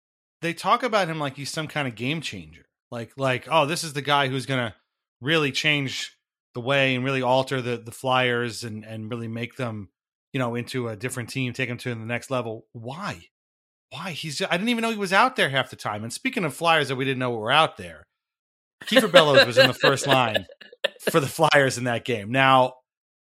They 0.42 0.52
talk 0.52 0.82
about 0.82 1.08
him 1.08 1.18
like 1.18 1.36
he's 1.36 1.50
some 1.50 1.68
kind 1.68 1.88
of 1.88 1.94
game 1.94 2.20
changer. 2.20 2.66
Like 2.90 3.12
like 3.16 3.48
oh, 3.50 3.66
this 3.66 3.82
is 3.84 3.92
the 3.94 4.02
guy 4.02 4.28
who's 4.28 4.46
gonna 4.46 4.74
really 5.20 5.52
change 5.52 6.16
the 6.54 6.60
way 6.60 6.94
and 6.94 7.04
really 7.04 7.22
alter 7.22 7.60
the 7.62 7.76
the 7.78 7.90
Flyers 7.92 8.62
and 8.62 8.84
and 8.84 9.10
really 9.10 9.26
make 9.28 9.56
them 9.56 9.88
you 10.32 10.38
know 10.38 10.54
into 10.54 10.88
a 10.88 10.96
different 10.96 11.30
team, 11.30 11.52
take 11.52 11.68
them 11.68 11.78
to 11.78 11.88
the 11.94 11.96
next 12.04 12.30
level. 12.30 12.66
Why? 12.72 13.26
Why? 13.94 14.10
He's 14.10 14.42
I 14.42 14.50
didn't 14.50 14.70
even 14.70 14.82
know 14.82 14.90
he 14.90 14.96
was 14.96 15.12
out 15.12 15.36
there 15.36 15.48
half 15.48 15.70
the 15.70 15.76
time. 15.76 16.02
And 16.02 16.12
speaking 16.12 16.44
of 16.44 16.52
Flyers 16.52 16.88
that 16.88 16.96
we 16.96 17.04
didn't 17.04 17.20
know 17.20 17.30
were 17.30 17.52
out 17.52 17.76
there, 17.76 18.02
Kiefer 18.86 19.10
Bellows 19.10 19.46
was 19.46 19.56
in 19.56 19.68
the 19.68 19.74
first 19.74 20.06
line 20.08 20.46
for 21.10 21.20
the 21.20 21.28
Flyers 21.28 21.78
in 21.78 21.84
that 21.84 22.04
game. 22.04 22.32
Now, 22.32 22.74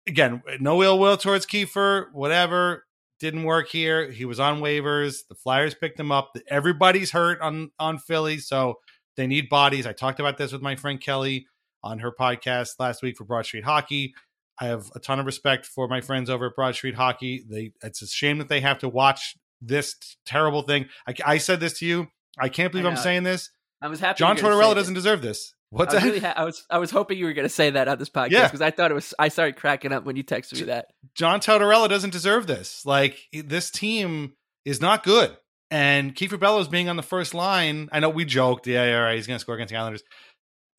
again, 0.06 0.42
no 0.60 0.84
ill 0.84 1.00
will 1.00 1.16
towards 1.16 1.46
Kiefer, 1.46 2.08
whatever. 2.12 2.84
Didn't 3.22 3.44
work 3.44 3.70
here. 3.70 4.12
He 4.12 4.26
was 4.26 4.40
on 4.40 4.60
waivers. 4.60 5.20
The 5.30 5.36
Flyers 5.36 5.76
picked 5.76 5.98
him 5.98 6.12
up. 6.12 6.32
Everybody's 6.50 7.12
hurt 7.12 7.40
on 7.40 7.72
on 7.80 7.98
Philly, 7.98 8.40
so 8.40 8.76
they 9.16 9.28
need 9.28 9.48
bodies. 9.48 9.88
I 9.88 9.94
talked 9.94 10.20
about 10.20 10.38
this 10.38 10.52
with 10.52 10.62
my 10.62 10.76
friend 10.76 11.00
Kelly 11.00 11.48
on 11.84 12.00
her 12.00 12.12
podcast 12.12 12.72
last 12.80 13.02
week 13.02 13.16
for 13.18 13.24
Broad 13.24 13.46
Street 13.46 13.64
Hockey. 13.64 14.14
I 14.60 14.66
have 14.66 14.92
a 14.94 15.00
ton 15.00 15.22
of 15.22 15.26
respect 15.26 15.66
for 15.66 15.88
my 15.88 16.02
friends 16.02 16.30
over 16.30 16.48
at 16.48 16.56
Broad 16.56 16.76
Street 16.76 16.96
Hockey. 16.96 17.46
They 17.50 17.72
it's 17.82 18.02
a 18.02 18.08
shame 18.08 18.40
that 18.40 18.50
they 18.50 18.60
have 18.60 18.80
to 18.80 18.90
watch 18.90 19.36
this 19.62 19.96
terrible 20.26 20.62
thing. 20.64 20.88
I, 21.08 21.14
I 21.26 21.38
said 21.38 21.60
this 21.60 21.80
to 21.80 21.86
you. 21.86 22.08
I 22.40 22.50
can't 22.50 22.72
believe 22.72 22.86
I 22.86 22.90
I'm 22.92 22.98
saying 22.98 23.24
this. 23.24 23.50
I 23.82 23.88
was 23.88 24.00
happy. 24.00 24.20
John 24.20 24.38
you 24.38 24.44
were 24.44 24.50
gonna 24.50 24.64
Tortorella 24.64 24.76
doesn't 24.76 24.94
this. 24.94 25.04
deserve 25.04 25.22
this. 25.22 25.54
What's 25.72 25.94
I 25.94 25.98
was, 25.98 26.04
that? 26.04 26.08
really 26.10 26.20
ha- 26.20 26.34
I 26.36 26.44
was 26.46 26.66
I 26.70 26.78
was 26.80 26.92
hoping 26.92 27.18
you 27.20 27.26
were 27.26 27.34
going 27.34 27.48
to 27.48 27.54
say 27.54 27.70
that 27.70 27.88
on 27.88 28.00
this 28.00 28.10
podcast 28.10 28.32
Yeah. 28.32 28.46
because 28.48 28.62
I 28.62 28.72
thought 28.72 28.90
it 28.92 28.96
was. 28.96 29.14
I 29.20 29.28
started 29.28 29.56
cracking 29.56 29.92
up 29.92 30.04
when 30.04 30.16
you 30.16 30.24
texted 30.24 30.54
me 30.60 30.64
that. 30.64 30.88
John 31.16 31.40
Tortorella 31.42 31.88
doesn't 31.88 32.10
deserve 32.12 32.48
this. 32.48 32.86
Like 32.86 33.18
this 33.32 33.70
team 33.70 34.34
is 34.66 34.82
not 34.82 35.04
good. 35.04 35.36
And 35.72 36.16
Kiefer 36.16 36.40
Bellows 36.40 36.68
being 36.68 36.90
on 36.90 36.96
the 36.96 37.04
first 37.04 37.36
line, 37.36 37.90
I 37.92 38.00
know 38.00 38.10
we 38.10 38.26
joked, 38.26 38.66
yeah, 38.66 38.86
yeah, 38.86 38.98
right, 38.98 39.16
he's 39.16 39.28
going 39.28 39.36
to 39.36 39.40
score 39.42 39.54
against 39.54 39.72
the 39.72 39.78
Islanders. 39.78 40.02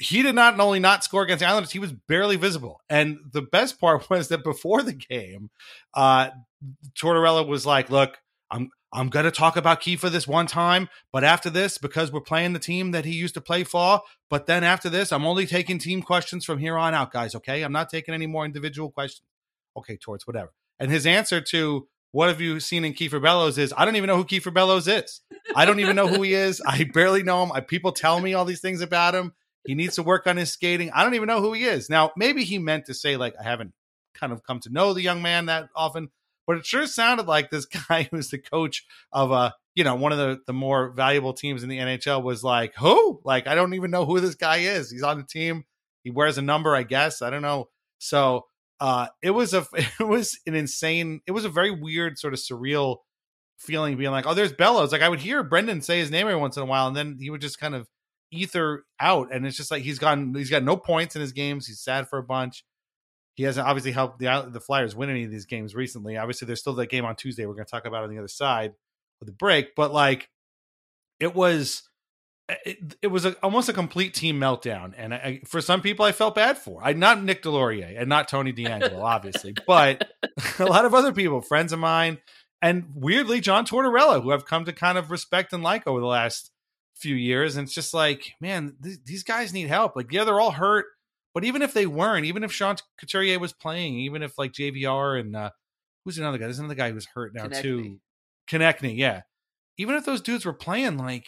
He 0.01 0.23
did 0.23 0.35
not 0.35 0.59
only 0.59 0.81
not 0.81 1.05
score 1.05 1.23
against 1.23 1.41
the 1.41 1.47
Islanders, 1.47 1.71
he 1.71 1.79
was 1.79 1.93
barely 1.93 2.35
visible. 2.35 2.81
And 2.89 3.19
the 3.33 3.43
best 3.43 3.79
part 3.79 4.11
was 4.11 4.29
that 4.29 4.43
before 4.43 4.83
the 4.83 4.95
game, 4.95 5.51
uh, 5.95 6.31
Tortorella 7.01 7.47
was 7.47 7.65
like, 7.65 7.91
"Look, 7.91 8.19
I'm 8.51 8.71
I'm 8.93 9.09
to 9.11 9.31
talk 9.31 9.57
about 9.57 9.81
Kiefer 9.81 10.11
this 10.11 10.27
one 10.27 10.47
time, 10.47 10.89
but 11.13 11.23
after 11.23 11.49
this, 11.49 11.79
because 11.79 12.11
we're 12.11 12.21
playing 12.21 12.53
the 12.53 12.59
team 12.59 12.91
that 12.91 13.05
he 13.05 13.13
used 13.13 13.35
to 13.35 13.41
play 13.41 13.63
for, 13.63 14.01
but 14.29 14.47
then 14.47 14.65
after 14.65 14.91
this, 14.91 15.13
I'm 15.13 15.25
only 15.25 15.47
taking 15.47 15.79
team 15.79 16.03
questions 16.03 16.45
from 16.45 16.59
here 16.59 16.77
on 16.77 16.93
out, 16.93 17.13
guys. 17.13 17.35
Okay, 17.37 17.63
I'm 17.63 17.73
not 17.73 17.89
taking 17.89 18.15
any 18.15 18.27
more 18.27 18.45
individual 18.45 18.91
questions. 18.91 19.23
Okay, 19.77 19.97
towards 19.97 20.27
whatever." 20.27 20.53
And 20.81 20.91
his 20.91 21.07
answer 21.07 21.41
to 21.41 21.87
what 22.13 22.29
have 22.29 22.41
you 22.41 22.59
seen 22.59 22.85
in 22.85 22.93
Kiefer 22.93 23.23
Bellows 23.23 23.59
is 23.59 23.73
I 23.77 23.85
don't 23.85 23.97
even 23.97 24.09
know 24.09 24.17
who 24.17 24.25
Kiefer 24.25 24.53
Bellows 24.53 24.89
is. 24.89 25.21
I 25.55 25.65
don't 25.65 25.81
even 25.81 25.95
know 25.95 26.09
who 26.09 26.23
he 26.23 26.35
is. 26.35 26.61
I 26.67 26.85
barely 26.93 27.23
know 27.23 27.45
him. 27.45 27.53
I, 27.53 27.61
people 27.61 27.93
tell 27.93 28.21
me 28.21 28.35
all 28.35 28.45
these 28.45 28.61
things 28.61 28.81
about 28.81 29.15
him. 29.15 29.33
He 29.65 29.75
needs 29.75 29.97
to 29.97 30.03
work 30.03 30.27
on 30.27 30.37
his 30.37 30.53
skating. 30.53 30.91
I 30.91 31.05
don't 31.05 31.15
even 31.15 31.29
know 31.29 31.41
who 31.41 31.53
he 31.53 31.65
is. 31.65 31.89
Now, 31.89 32.11
maybe 32.17 32.45
he 32.45 32.59
meant 32.59 32.87
to 32.87 32.95
say 32.95 33.17
like 33.17 33.35
I 33.39 33.45
haven't 33.45 33.73
kind 34.15 34.33
of 34.33 34.43
come 34.43 34.59
to 34.61 34.71
know 34.71 34.93
the 34.93 35.03
young 35.03 35.23
man 35.23 35.47
that 35.47 35.69
often, 35.77 36.11
but 36.51 36.59
it 36.59 36.67
sure 36.67 36.85
sounded 36.85 37.29
like 37.29 37.49
this 37.49 37.65
guy 37.89 38.09
who's 38.11 38.31
the 38.31 38.39
coach 38.39 38.85
of 39.13 39.31
a 39.31 39.55
you 39.77 39.85
know 39.85 39.95
one 39.95 40.11
of 40.11 40.19
the 40.19 40.41
the 40.49 40.53
more 40.53 40.91
valuable 40.91 41.33
teams 41.33 41.63
in 41.63 41.69
the 41.69 41.79
NHL 41.79 42.25
was 42.25 42.43
like 42.43 42.75
who? 42.77 43.21
Like 43.25 43.47
I 43.47 43.55
don't 43.55 43.75
even 43.75 43.93
know 43.93 44.05
who 44.05 44.19
this 44.19 44.35
guy 44.35 44.57
is. 44.57 44.91
He's 44.91 45.05
on 45.05 45.19
the 45.19 45.23
team. 45.23 45.63
He 46.03 46.11
wears 46.11 46.39
a 46.39 46.43
number, 46.43 46.75
I 46.75 46.83
guess. 46.83 47.23
I 47.23 47.31
don't 47.31 47.43
know. 47.43 47.69
So 47.99 48.47
uh 48.81 49.07
it 49.23 49.31
was 49.31 49.55
a 49.55 49.65
it 50.01 50.05
was 50.05 50.41
an 50.45 50.57
insane 50.57 51.21
it 51.25 51.31
was 51.31 51.45
a 51.45 51.49
very 51.49 51.71
weird 51.71 52.19
sort 52.19 52.35
of 52.35 52.41
surreal 52.41 52.97
feeling 53.59 53.97
being 53.97 54.11
like 54.11 54.27
oh 54.27 54.33
there's 54.33 54.55
bellows 54.55 54.91
like 54.91 55.03
i 55.03 55.09
would 55.09 55.21
hear 55.21 55.43
brendan 55.43 55.83
say 55.83 55.99
his 55.99 56.11
name 56.11 56.27
every 56.27 56.35
once 56.35 56.57
in 56.57 56.63
a 56.63 56.67
while 56.67 56.87
and 56.87 56.97
then 56.97 57.19
he 57.21 57.29
would 57.29 57.43
just 57.43 57.61
kind 57.61 57.75
of 57.75 57.87
ether 58.33 58.85
out 58.99 59.29
and 59.35 59.45
it's 59.45 59.55
just 59.55 59.71
like 59.71 59.83
he's 59.83 59.99
gone 59.99 60.33
he's 60.35 60.49
got 60.49 60.63
no 60.63 60.79
points 60.79 61.15
in 61.15 61.21
his 61.21 61.33
games 61.33 61.67
he's 61.67 61.83
sad 61.83 62.09
for 62.09 62.19
a 62.19 62.23
bunch 62.23 62.65
he 63.41 63.47
hasn't 63.47 63.67
obviously 63.67 63.93
helped 63.93 64.19
the 64.19 64.49
the 64.53 64.61
flyers 64.61 64.95
win 64.95 65.09
any 65.09 65.25
of 65.25 65.31
these 65.31 65.47
games 65.47 65.75
recently 65.75 66.19
obviously 66.19 66.45
there's 66.45 66.61
still 66.61 66.75
that 66.75 66.91
game 66.91 67.07
on 67.07 67.17
tuesday 67.17 67.47
we're 67.47 67.55
going 67.55 67.65
to 67.65 67.71
talk 67.71 67.87
about 67.87 68.05
on 68.05 68.11
the 68.11 68.19
other 68.19 68.29
side 68.29 68.75
of 69.23 69.27
the 69.27 69.33
break 69.33 69.75
but 69.75 69.93
like 69.93 70.29
it 71.19 71.35
was 71.35 71.83
eh, 72.49 72.55
it, 72.67 72.97
it 73.03 73.07
was 73.07 73.25
a, 73.25 73.35
almost 73.43 73.69
a 73.69 73.73
complete 73.73 74.15
team 74.15 74.41
meltdown, 74.41 74.95
and 74.97 75.15
I, 75.15 75.43
for 75.47 75.61
some 75.61 75.83
people, 75.83 76.05
I 76.05 76.13
felt 76.13 76.35
bad 76.35 76.57
for. 76.57 76.81
I 76.83 76.95
not 76.95 77.23
Nick 77.23 77.43
Deslauriers 77.43 78.01
and 78.01 78.09
not 78.09 78.27
Tony 78.27 78.53
DeAngelo, 78.53 78.99
obviously, 79.03 79.55
but 79.67 80.09
a 80.59 80.65
lot 80.65 80.87
of 80.87 80.95
other 80.95 81.13
people, 81.13 81.43
friends 81.43 81.75
of 81.75 81.79
mine, 81.79 82.19
and 82.63 82.87
weirdly, 82.95 83.41
John 83.41 83.65
Tortorella, 83.67 84.23
who 84.23 84.33
I've 84.33 84.47
come 84.47 84.65
to 84.65 84.73
kind 84.73 84.99
of 84.99 85.11
respect 85.11 85.53
and 85.53 85.63
like 85.63 85.87
over 85.87 86.01
the 86.01 86.07
last 86.07 86.51
few 86.97 87.15
years. 87.15 87.57
And 87.57 87.67
it's 87.67 87.75
just 87.75 87.95
like, 87.95 88.33
man, 88.41 88.77
th- 88.83 88.99
these 89.05 89.23
guys 89.23 89.53
need 89.53 89.69
help. 89.69 89.97
Like, 89.97 90.13
yeah, 90.13 90.25
they're 90.25 90.41
all 90.41 90.51
hurt, 90.51 90.87
but 91.35 91.45
even 91.45 91.63
if 91.63 91.73
they 91.73 91.87
weren't, 91.87 92.27
even 92.27 92.45
if 92.45 92.53
Sean 92.53 92.77
Couturier 92.99 93.39
was 93.39 93.53
playing, 93.53 93.99
even 94.01 94.23
if 94.23 94.39
like 94.39 94.53
JVR 94.53 95.21
and 95.21 95.37
uh, 95.37 95.51
who's 96.05 96.19
another 96.19 96.39
guy? 96.39 96.45
There's 96.45 96.59
another 96.59 96.75
guy 96.75 96.91
who's 96.91 97.07
hurt 97.07 97.35
now 97.35 97.47
Konecny. 97.47 97.63
too. 97.63 98.01
Konecny, 98.49 98.97
yeah. 98.97 99.23
Even 99.79 99.95
if 99.95 100.05
those 100.05 100.21
dudes 100.21 100.45
were 100.45 100.53
playing, 100.53 100.99
like, 100.99 101.27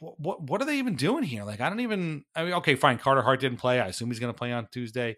what, 0.00 0.18
what 0.18 0.42
what 0.42 0.60
are 0.60 0.64
they 0.64 0.78
even 0.78 0.96
doing 0.96 1.22
here? 1.22 1.44
Like, 1.44 1.60
I 1.60 1.68
don't 1.68 1.80
even. 1.80 2.24
I 2.34 2.44
mean, 2.44 2.52
okay, 2.54 2.74
fine. 2.74 2.98
Carter 2.98 3.22
Hart 3.22 3.40
didn't 3.40 3.58
play. 3.58 3.80
I 3.80 3.86
assume 3.86 4.10
he's 4.10 4.18
going 4.18 4.32
to 4.32 4.38
play 4.38 4.52
on 4.52 4.68
Tuesday. 4.72 5.16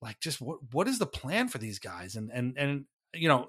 Like, 0.00 0.20
just 0.20 0.40
what 0.40 0.58
what 0.72 0.88
is 0.88 0.98
the 0.98 1.06
plan 1.06 1.48
for 1.48 1.58
these 1.58 1.78
guys? 1.78 2.14
And 2.14 2.30
and 2.32 2.56
and 2.56 2.84
you 3.14 3.28
know, 3.28 3.48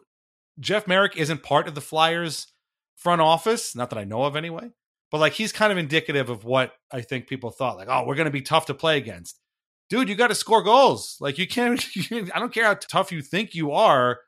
Jeff 0.60 0.88
Merrick 0.88 1.16
isn't 1.16 1.44
part 1.44 1.68
of 1.68 1.76
the 1.76 1.82
Flyers 1.82 2.48
front 2.96 3.22
office, 3.22 3.76
not 3.76 3.92
that 3.92 4.00
I 4.00 4.04
know 4.04 4.24
of 4.24 4.36
anyway. 4.36 4.72
But 5.12 5.20
like, 5.20 5.34
he's 5.34 5.52
kind 5.54 5.72
of 5.72 5.78
indicative 5.78 6.30
of 6.30 6.44
what 6.44 6.74
I 6.92 7.02
think 7.02 7.28
people 7.28 7.50
thought. 7.52 7.78
Like, 7.78 7.88
oh, 7.90 8.04
we're 8.06 8.16
going 8.16 8.26
to 8.26 8.32
be 8.32 8.42
tough 8.42 8.66
to 8.68 8.74
play 8.74 8.98
against, 8.98 9.40
dude. 9.90 10.10
You 10.10 10.16
got 10.16 10.28
to 10.28 10.36
score 10.36 10.64
goals. 10.64 11.18
Like, 11.22 11.38
you 11.40 11.48
can't. 11.48 11.84
I 12.12 12.40
don't 12.40 12.54
care 12.54 12.66
how 12.66 12.74
tough 12.76 13.12
you 13.12 13.22
think 13.22 13.56
you 13.56 13.72
are. 13.72 14.20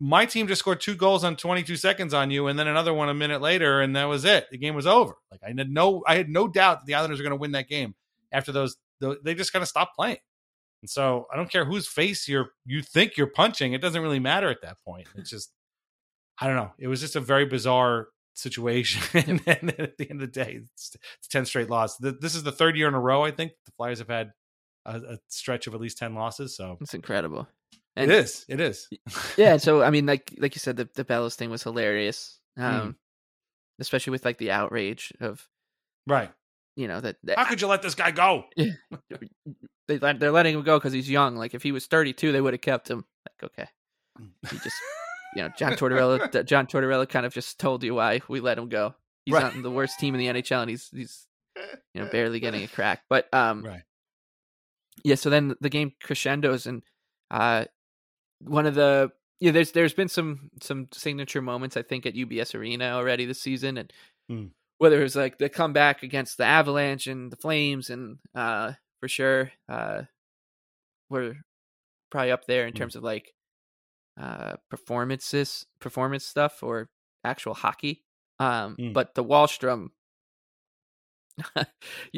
My 0.00 0.26
team 0.26 0.48
just 0.48 0.58
scored 0.58 0.80
two 0.80 0.96
goals 0.96 1.22
on 1.22 1.36
22 1.36 1.76
seconds 1.76 2.12
on 2.12 2.30
you, 2.32 2.48
and 2.48 2.58
then 2.58 2.66
another 2.66 2.92
one 2.92 3.08
a 3.08 3.14
minute 3.14 3.40
later, 3.40 3.80
and 3.80 3.94
that 3.94 4.04
was 4.06 4.24
it. 4.24 4.48
The 4.50 4.58
game 4.58 4.74
was 4.74 4.86
over. 4.86 5.14
Like 5.30 5.40
I 5.44 5.54
had 5.56 5.70
no, 5.70 6.02
I 6.06 6.16
had 6.16 6.28
no 6.28 6.48
doubt 6.48 6.80
that 6.80 6.86
the 6.86 6.94
Islanders 6.94 7.18
were 7.20 7.22
going 7.22 7.30
to 7.38 7.40
win 7.40 7.52
that 7.52 7.68
game 7.68 7.94
after 8.32 8.50
those. 8.50 8.76
tho- 9.00 9.16
They 9.22 9.34
just 9.34 9.52
kind 9.52 9.62
of 9.62 9.68
stopped 9.68 9.94
playing, 9.94 10.18
and 10.82 10.90
so 10.90 11.26
I 11.32 11.36
don't 11.36 11.50
care 11.50 11.64
whose 11.64 11.86
face 11.86 12.26
you're 12.26 12.50
you 12.66 12.82
think 12.82 13.16
you're 13.16 13.28
punching. 13.28 13.74
It 13.74 13.80
doesn't 13.80 14.02
really 14.02 14.18
matter 14.18 14.48
at 14.50 14.60
that 14.62 14.76
point. 14.84 15.06
It's 15.14 15.30
just, 15.30 15.52
I 16.40 16.48
don't 16.48 16.56
know. 16.56 16.72
It 16.78 16.88
was 16.88 17.00
just 17.00 17.14
a 17.14 17.20
very 17.20 17.46
bizarre 17.46 18.08
situation, 18.34 19.02
and 19.26 19.38
then 19.40 19.74
at 19.78 19.96
the 19.98 20.10
end 20.10 20.22
of 20.22 20.32
the 20.32 20.44
day, 20.44 20.60
it's, 20.62 20.96
it's 21.18 21.28
10 21.28 21.44
straight 21.46 21.70
loss. 21.70 21.98
Th- 21.98 22.14
This 22.20 22.34
is 22.34 22.42
the 22.42 22.52
third 22.52 22.76
year 22.76 22.88
in 22.88 22.94
a 22.94 23.00
row. 23.00 23.24
I 23.24 23.30
think 23.30 23.52
the 23.66 23.72
Flyers 23.76 23.98
have 23.98 24.08
had 24.08 24.32
a, 24.86 24.96
a 24.96 25.18
stretch 25.28 25.66
of 25.66 25.74
at 25.74 25.80
least 25.80 25.98
10 25.98 26.14
losses. 26.14 26.56
So 26.56 26.78
It's 26.80 26.94
incredible. 26.94 27.46
it 27.96 28.10
is. 28.10 28.44
It 28.48 28.60
is. 28.60 28.88
yeah 29.36 29.56
so 29.66 29.82
i 29.82 29.90
mean 29.90 30.06
like 30.06 30.32
like 30.38 30.54
you 30.54 30.58
said 30.60 30.76
the, 30.76 30.88
the 30.94 31.04
bellows 31.04 31.36
thing 31.36 31.50
was 31.50 31.62
hilarious 31.62 32.38
um 32.56 32.64
Mm. 32.64 32.94
especially 33.80 34.10
with 34.12 34.24
like 34.24 34.38
the 34.38 34.50
outrage 34.50 35.12
of 35.20 35.46
Right. 36.06 36.30
you 36.74 36.88
know 36.88 37.00
that, 37.00 37.16
that 37.24 37.38
How 37.38 37.44
could 37.44 37.60
you 37.60 37.66
let 37.68 37.82
this 37.82 37.94
guy 37.94 38.10
go? 38.12 38.44
they, 38.56 39.98
they're 39.98 40.30
letting 40.32 40.54
him 40.54 40.62
go 40.62 40.78
because 40.78 40.92
he's 40.92 41.10
young 41.10 41.36
like 41.36 41.54
if 41.54 41.62
he 41.62 41.70
was 41.72 41.86
32 41.86 42.32
they 42.32 42.40
would 42.40 42.54
have 42.54 42.60
kept 42.62 42.88
him 42.90 43.04
like 43.28 43.50
okay 43.50 43.68
he 44.50 44.56
just 44.58 44.76
you 45.36 45.42
know 45.42 45.48
john 45.50 45.72
tortorella 45.72 46.44
john 46.46 46.66
tortorella 46.66 47.08
kind 47.08 47.26
of 47.26 47.32
just 47.32 47.58
told 47.58 47.82
you 47.82 47.94
why 47.94 48.20
we 48.28 48.40
let 48.40 48.58
him 48.58 48.68
go 48.68 48.94
he's 49.24 49.34
Right. 49.34 49.42
not 49.42 49.54
in 49.54 49.62
the 49.62 49.70
worst 49.70 49.98
team 49.98 50.14
in 50.14 50.18
the 50.20 50.26
nhl 50.42 50.60
and 50.62 50.70
he's 50.70 50.88
he's 50.92 51.26
you 51.94 52.00
know 52.02 52.08
barely 52.10 52.40
getting 52.40 52.62
a 52.62 52.68
crack 52.68 53.02
but 53.08 53.32
um 53.32 53.62
Right. 53.62 53.82
yeah 55.04 55.14
so 55.16 55.30
then 55.30 55.54
the 55.60 55.68
game 55.70 55.92
crescendos 56.02 56.66
and 56.66 56.82
uh 57.30 57.64
one 58.40 58.66
of 58.66 58.74
the 58.74 59.10
yeah 59.40 59.50
there's 59.52 59.72
there's 59.72 59.94
been 59.94 60.08
some 60.08 60.50
some 60.60 60.88
signature 60.92 61.42
moments 61.42 61.76
i 61.76 61.82
think 61.82 62.06
at 62.06 62.14
ubs 62.14 62.54
arena 62.54 62.90
already 62.92 63.24
this 63.24 63.40
season 63.40 63.78
and 63.78 63.92
Hmm. 64.28 64.46
whether 64.78 65.00
it 65.00 65.02
was 65.02 65.16
like 65.16 65.38
the 65.38 65.48
comeback 65.48 66.02
against 66.04 66.38
the 66.38 66.44
avalanche 66.44 67.06
and 67.08 67.30
the 67.32 67.36
flames 67.36 67.90
and 67.90 68.18
uh 68.34 68.72
for 69.00 69.08
sure 69.08 69.50
uh 69.68 70.02
we're 71.10 71.34
probably 72.10 72.30
up 72.30 72.46
there 72.46 72.66
in 72.66 72.72
Hmm. 72.72 72.78
terms 72.78 72.96
of 72.96 73.02
like 73.02 73.32
uh 74.20 74.54
performances 74.70 75.66
performance 75.80 76.24
stuff 76.24 76.62
or 76.62 76.88
actual 77.24 77.54
hockey 77.54 78.04
um 78.38 78.74
Hmm. 78.78 78.92
but 78.92 79.14
the 79.14 79.24
wahlstrom 79.24 79.88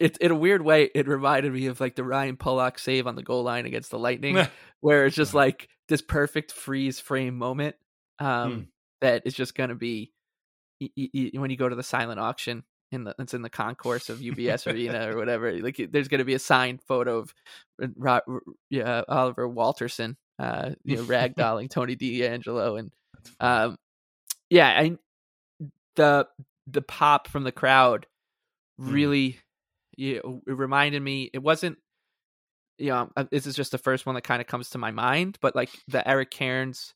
it 0.00 0.16
in 0.18 0.30
a 0.30 0.34
weird 0.34 0.62
way 0.62 0.90
it 0.94 1.06
reminded 1.06 1.52
me 1.52 1.66
of 1.66 1.80
like 1.80 1.96
the 1.96 2.04
Ryan 2.04 2.36
Pulock 2.36 2.78
save 2.78 3.06
on 3.06 3.14
the 3.14 3.22
goal 3.22 3.42
line 3.42 3.66
against 3.66 3.90
the 3.90 3.98
Lightning 3.98 4.34
where 4.80 5.04
it's 5.06 5.16
just 5.16 5.34
like 5.34 5.68
this 5.88 6.00
perfect 6.02 6.52
freeze 6.52 6.98
frame 7.00 7.36
moment 7.36 7.76
um 8.18 8.52
Hmm. 8.52 8.60
that 9.02 9.22
is 9.26 9.34
just 9.34 9.54
going 9.54 9.68
to 9.68 9.74
be 9.74 10.12
y- 10.80 10.88
y- 10.96 11.08
y- 11.14 11.30
when 11.34 11.50
you 11.50 11.56
go 11.58 11.68
to 11.68 11.76
the 11.76 11.82
silent 11.82 12.20
auction 12.20 12.64
in 12.90 13.04
the 13.04 13.14
it's 13.18 13.34
in 13.34 13.42
the 13.42 13.50
concourse 13.50 14.08
of 14.08 14.20
UBS 14.20 14.72
Arena 14.72 15.10
or 15.10 15.16
whatever 15.18 15.52
like 15.60 15.76
there's 15.90 16.08
going 16.08 16.20
to 16.20 16.24
be 16.24 16.34
a 16.34 16.38
signed 16.38 16.80
photo 16.80 17.18
of 17.18 17.34
uh, 17.82 18.20
yeah 18.70 19.02
Oliver 19.08 19.48
Wahlstrom 19.48 20.16
uh 20.38 20.70
you 20.84 20.96
know 20.96 21.02
ragdolling 21.04 21.70
Tony 21.70 21.96
DeAngelo 21.96 22.78
and 22.78 22.90
um 23.40 23.76
yeah 24.50 24.68
I 24.68 24.96
the 25.96 26.26
the 26.66 26.82
pop 26.82 27.28
from 27.28 27.44
the 27.44 27.52
crowd 27.52 28.06
really 28.78 29.38
you 29.96 30.20
know, 30.24 30.40
it 30.46 30.52
reminded 30.52 31.00
me 31.00 31.30
it 31.32 31.38
wasn't 31.42 31.78
you 32.78 32.88
know 32.88 33.08
uh, 33.16 33.24
this 33.30 33.46
is 33.46 33.54
just 33.54 33.70
the 33.70 33.78
first 33.78 34.04
one 34.06 34.16
that 34.16 34.22
kind 34.22 34.40
of 34.40 34.48
comes 34.48 34.70
to 34.70 34.78
my 34.78 34.90
mind 34.90 35.38
but 35.40 35.54
like 35.54 35.70
the 35.88 36.06
Eric 36.08 36.30
Cairns 36.32 36.94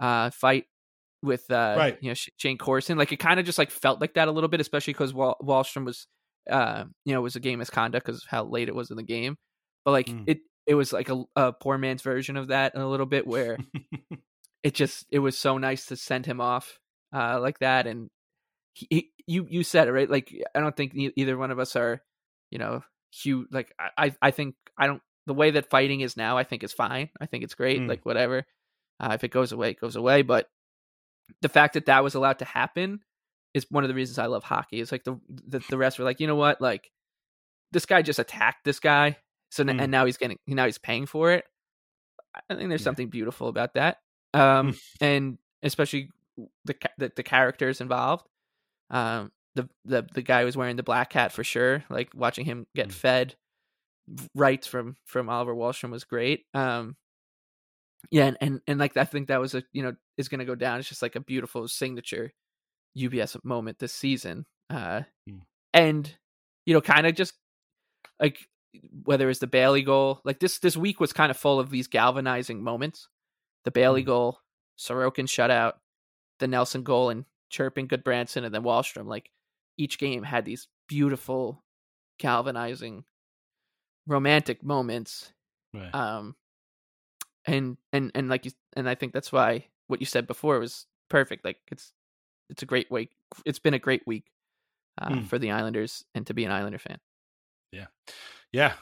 uh 0.00 0.30
fight 0.30 0.64
with 1.22 1.50
uh 1.50 1.74
Right. 1.76 1.98
you 2.00 2.08
know 2.08 2.14
Shayne 2.38 2.56
Corson 2.56 2.96
like 2.96 3.12
it 3.12 3.18
kind 3.18 3.38
of 3.38 3.44
just 3.44 3.58
like 3.58 3.70
felt 3.70 4.00
like 4.00 4.14
that 4.14 4.28
a 4.28 4.32
little 4.32 4.48
bit 4.48 4.60
especially 4.62 4.94
because 4.94 5.12
Wal- 5.12 5.36
Wahlstrom 5.42 5.84
was 5.84 6.06
uh 6.50 6.84
you 7.04 7.12
know 7.12 7.20
it 7.20 7.22
was 7.22 7.36
a 7.36 7.40
game 7.40 7.58
misconduct 7.58 8.06
because 8.06 8.22
of 8.22 8.28
how 8.30 8.44
late 8.44 8.68
it 8.68 8.74
was 8.74 8.90
in 8.90 8.96
the 8.96 9.02
game 9.02 9.36
but 9.84 9.90
like 9.90 10.06
Mm. 10.06 10.24
it 10.26 10.38
it 10.70 10.74
was 10.76 10.92
like 10.92 11.08
a, 11.10 11.24
a 11.34 11.52
poor 11.52 11.76
man's 11.78 12.02
version 12.02 12.36
of 12.36 12.46
that 12.48 12.76
in 12.76 12.80
a 12.80 12.88
little 12.88 13.06
bit 13.06 13.26
where 13.26 13.58
it 14.62 14.72
just 14.74 15.04
it 15.10 15.18
was 15.18 15.36
so 15.36 15.58
nice 15.58 15.86
to 15.86 15.96
send 15.96 16.24
him 16.26 16.40
off 16.40 16.78
uh 17.12 17.40
like 17.40 17.58
that 17.58 17.88
and 17.88 18.08
he, 18.74 18.86
he, 18.90 19.10
you 19.26 19.46
you 19.50 19.62
said 19.64 19.88
it 19.88 19.92
right? 19.92 20.08
Like 20.08 20.32
i 20.54 20.60
don't 20.60 20.76
think 20.76 20.92
either 21.16 21.36
one 21.36 21.50
of 21.50 21.58
us 21.58 21.74
are 21.74 22.00
you 22.52 22.58
know 22.58 22.82
huge 23.12 23.48
like 23.50 23.74
I- 23.78 24.06
i 24.06 24.14
i 24.22 24.30
think 24.30 24.54
i 24.78 24.86
don't 24.86 25.02
the 25.26 25.34
way 25.34 25.50
that 25.50 25.70
fighting 25.70 26.00
is 26.02 26.16
now 26.16 26.38
i 26.38 26.44
think 26.44 26.62
is 26.62 26.72
fine. 26.72 27.10
I 27.20 27.26
think 27.26 27.42
it's 27.42 27.54
great 27.54 27.80
Mm. 27.80 27.88
like 27.88 28.06
whatever. 28.06 28.46
Uh, 29.00 29.12
if 29.14 29.24
it 29.24 29.32
goes 29.32 29.50
away 29.52 29.70
it 29.70 29.80
goes 29.80 29.96
away 29.96 30.22
but 30.22 30.48
the 31.42 31.48
fact 31.48 31.74
that 31.74 31.86
that 31.86 32.04
was 32.04 32.14
allowed 32.14 32.38
to 32.40 32.44
happen 32.44 33.00
is 33.54 33.66
one 33.70 33.82
of 33.84 33.88
the 33.88 33.94
reasons 33.94 34.18
i 34.18 34.26
love 34.26 34.44
hockey. 34.44 34.80
It's 34.80 34.92
like 34.92 35.04
the 35.04 35.18
the, 35.28 35.58
the 35.68 35.78
rest 35.78 35.98
were 35.98 36.04
like 36.04 36.20
you 36.20 36.26
know 36.28 36.36
what? 36.36 36.60
Like 36.60 36.90
this 37.72 37.86
guy 37.86 38.02
just 38.02 38.18
attacked 38.20 38.64
this 38.64 38.78
guy 38.80 39.16
so 39.50 39.64
Mm. 39.64 39.80
and 39.82 39.90
now 39.90 40.04
he's 40.06 40.16
getting 40.16 40.38
now 40.46 40.66
he's 40.66 40.78
paying 40.78 41.06
for 41.06 41.32
it 41.32 41.44
i 42.48 42.54
think 42.54 42.68
there's 42.68 42.80
Yeah. 42.80 42.84
something 42.84 43.08
beautiful 43.08 43.48
about 43.48 43.74
that 43.74 43.98
um 44.34 44.76
and 45.00 45.38
especially 45.62 46.10
the, 46.64 46.74
the 46.98 47.12
the 47.16 47.22
characters 47.22 47.80
involved 47.80 48.26
um 48.90 49.30
the 49.54 49.68
the 49.84 50.06
the 50.14 50.22
guy 50.22 50.44
was 50.44 50.56
wearing 50.56 50.76
the 50.76 50.82
black 50.82 51.12
hat 51.12 51.32
for 51.32 51.44
sure 51.44 51.84
like 51.90 52.10
watching 52.14 52.44
him 52.44 52.66
get 52.74 52.88
Mm. 52.88 52.92
fed 52.92 53.34
rights 54.34 54.66
from 54.66 54.96
from 55.06 55.28
Oliver 55.28 55.54
Wahlstrom 55.54 55.90
was 55.90 56.04
great 56.04 56.44
um 56.54 56.96
yeah 58.10 58.26
and, 58.26 58.36
and 58.40 58.60
and 58.66 58.78
like 58.80 58.96
I 58.96 59.04
think 59.04 59.28
that 59.28 59.40
was 59.40 59.54
a 59.54 59.62
you 59.72 59.82
know 59.82 59.94
is 60.16 60.28
going 60.28 60.38
to 60.40 60.44
go 60.44 60.54
down 60.54 60.78
it's 60.80 60.88
just 60.88 61.02
like 61.02 61.16
a 61.16 61.20
beautiful 61.20 61.68
signature 61.68 62.32
UBS 62.98 63.36
moment 63.44 63.78
this 63.78 63.92
season 63.92 64.46
uh 64.70 65.02
Mm. 65.28 65.40
and 65.74 66.16
you 66.66 66.74
know 66.74 66.80
kind 66.80 67.06
of 67.06 67.14
just 67.14 67.34
like 68.18 68.38
whether 69.04 69.28
it's 69.28 69.40
the 69.40 69.46
Bailey 69.46 69.82
goal 69.82 70.20
like 70.24 70.38
this 70.40 70.58
this 70.60 70.76
week 70.76 71.00
was 71.00 71.12
kind 71.12 71.30
of 71.30 71.36
full 71.36 71.58
of 71.58 71.70
these 71.70 71.88
galvanizing 71.88 72.62
moments 72.62 73.08
the 73.64 73.70
Bailey 73.70 74.02
Mm. 74.02 74.06
goal 74.06 74.38
Sorokin 74.78 75.26
shutout 75.26 75.74
the 76.38 76.46
Nelson 76.48 76.82
goal 76.82 77.10
and 77.10 77.24
chirping 77.50 77.88
Gudbranson 77.88 78.44
and 78.44 78.54
then 78.54 78.62
Wahlstrom 78.62 79.06
like 79.06 79.30
each 79.76 79.98
game 79.98 80.22
had 80.22 80.44
these 80.44 80.68
beautiful 80.88 81.62
galvanizing 82.18 83.04
romantic 84.06 84.62
moments 84.62 85.32
Right. 85.72 85.94
um 85.94 86.34
and 87.46 87.76
and 87.92 88.10
and 88.14 88.28
like 88.28 88.44
you 88.44 88.50
and 88.76 88.88
i 88.88 88.94
think 88.94 89.12
that's 89.12 89.30
why 89.32 89.66
what 89.86 90.00
you 90.00 90.06
said 90.06 90.26
before 90.26 90.58
was 90.58 90.86
perfect 91.08 91.44
like 91.44 91.58
it's 91.70 91.92
it's 92.48 92.62
a 92.62 92.66
great 92.66 92.90
week 92.90 93.10
it's 93.44 93.58
been 93.60 93.74
a 93.74 93.78
great 93.78 94.02
week 94.06 94.24
uh, 95.00 95.08
Mm. 95.10 95.26
for 95.26 95.38
the 95.38 95.50
islanders 95.52 96.04
and 96.14 96.26
to 96.26 96.34
be 96.34 96.44
an 96.44 96.50
islander 96.52 96.78
fan 96.78 96.98
Yeah, 97.72 97.86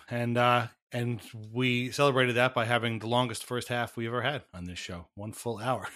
and 0.08 0.36
uh 0.38 0.68
and 0.90 1.20
we 1.52 1.90
celebrated 1.90 2.36
that 2.36 2.54
by 2.54 2.64
having 2.64 2.98
the 2.98 3.06
longest 3.06 3.44
first 3.44 3.68
half 3.68 3.96
we 3.96 4.06
ever 4.06 4.22
had 4.22 4.42
on 4.54 4.64
this 4.64 4.78
show, 4.78 5.06
one 5.14 5.32
full 5.32 5.58
hour. 5.58 5.86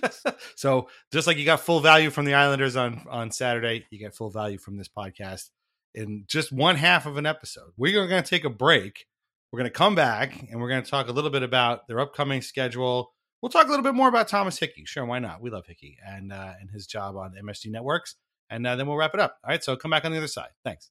so 0.54 0.88
just 1.12 1.26
like 1.26 1.36
you 1.36 1.44
got 1.44 1.60
full 1.60 1.80
value 1.80 2.10
from 2.10 2.26
the 2.26 2.34
Islanders 2.34 2.76
on 2.76 3.04
on 3.10 3.30
Saturday, 3.30 3.86
you 3.90 3.98
get 3.98 4.14
full 4.14 4.30
value 4.30 4.58
from 4.58 4.76
this 4.76 4.88
podcast 4.88 5.50
in 5.94 6.24
just 6.28 6.52
one 6.52 6.76
half 6.76 7.06
of 7.06 7.16
an 7.16 7.26
episode. 7.26 7.72
We're 7.76 8.06
going 8.06 8.22
to 8.22 8.28
take 8.28 8.44
a 8.44 8.50
break. 8.50 9.06
We're 9.50 9.58
going 9.58 9.70
to 9.70 9.76
come 9.76 9.94
back 9.94 10.48
and 10.50 10.60
we're 10.60 10.68
going 10.68 10.82
to 10.82 10.90
talk 10.90 11.08
a 11.08 11.12
little 11.12 11.30
bit 11.30 11.42
about 11.42 11.88
their 11.88 11.98
upcoming 11.98 12.42
schedule. 12.42 13.12
We'll 13.40 13.50
talk 13.50 13.66
a 13.66 13.70
little 13.70 13.84
bit 13.84 13.94
more 13.94 14.08
about 14.08 14.28
Thomas 14.28 14.58
Hickey. 14.58 14.84
Sure, 14.84 15.04
why 15.04 15.18
not? 15.18 15.40
We 15.40 15.50
love 15.50 15.66
Hickey 15.66 15.98
and 16.06 16.32
uh, 16.32 16.52
and 16.60 16.70
his 16.70 16.86
job 16.86 17.16
on 17.16 17.34
MSG 17.42 17.70
Networks, 17.70 18.16
and 18.50 18.66
uh, 18.66 18.76
then 18.76 18.86
we'll 18.86 18.96
wrap 18.96 19.14
it 19.14 19.20
up. 19.20 19.38
All 19.44 19.50
right, 19.50 19.62
so 19.62 19.76
come 19.76 19.90
back 19.90 20.04
on 20.04 20.12
the 20.12 20.18
other 20.18 20.26
side. 20.28 20.50
Thanks. 20.64 20.90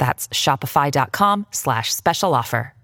That's 0.00 0.26
shopify.com 0.28 1.46
slash 1.52 1.94
special 1.94 2.34
offer. 2.34 2.74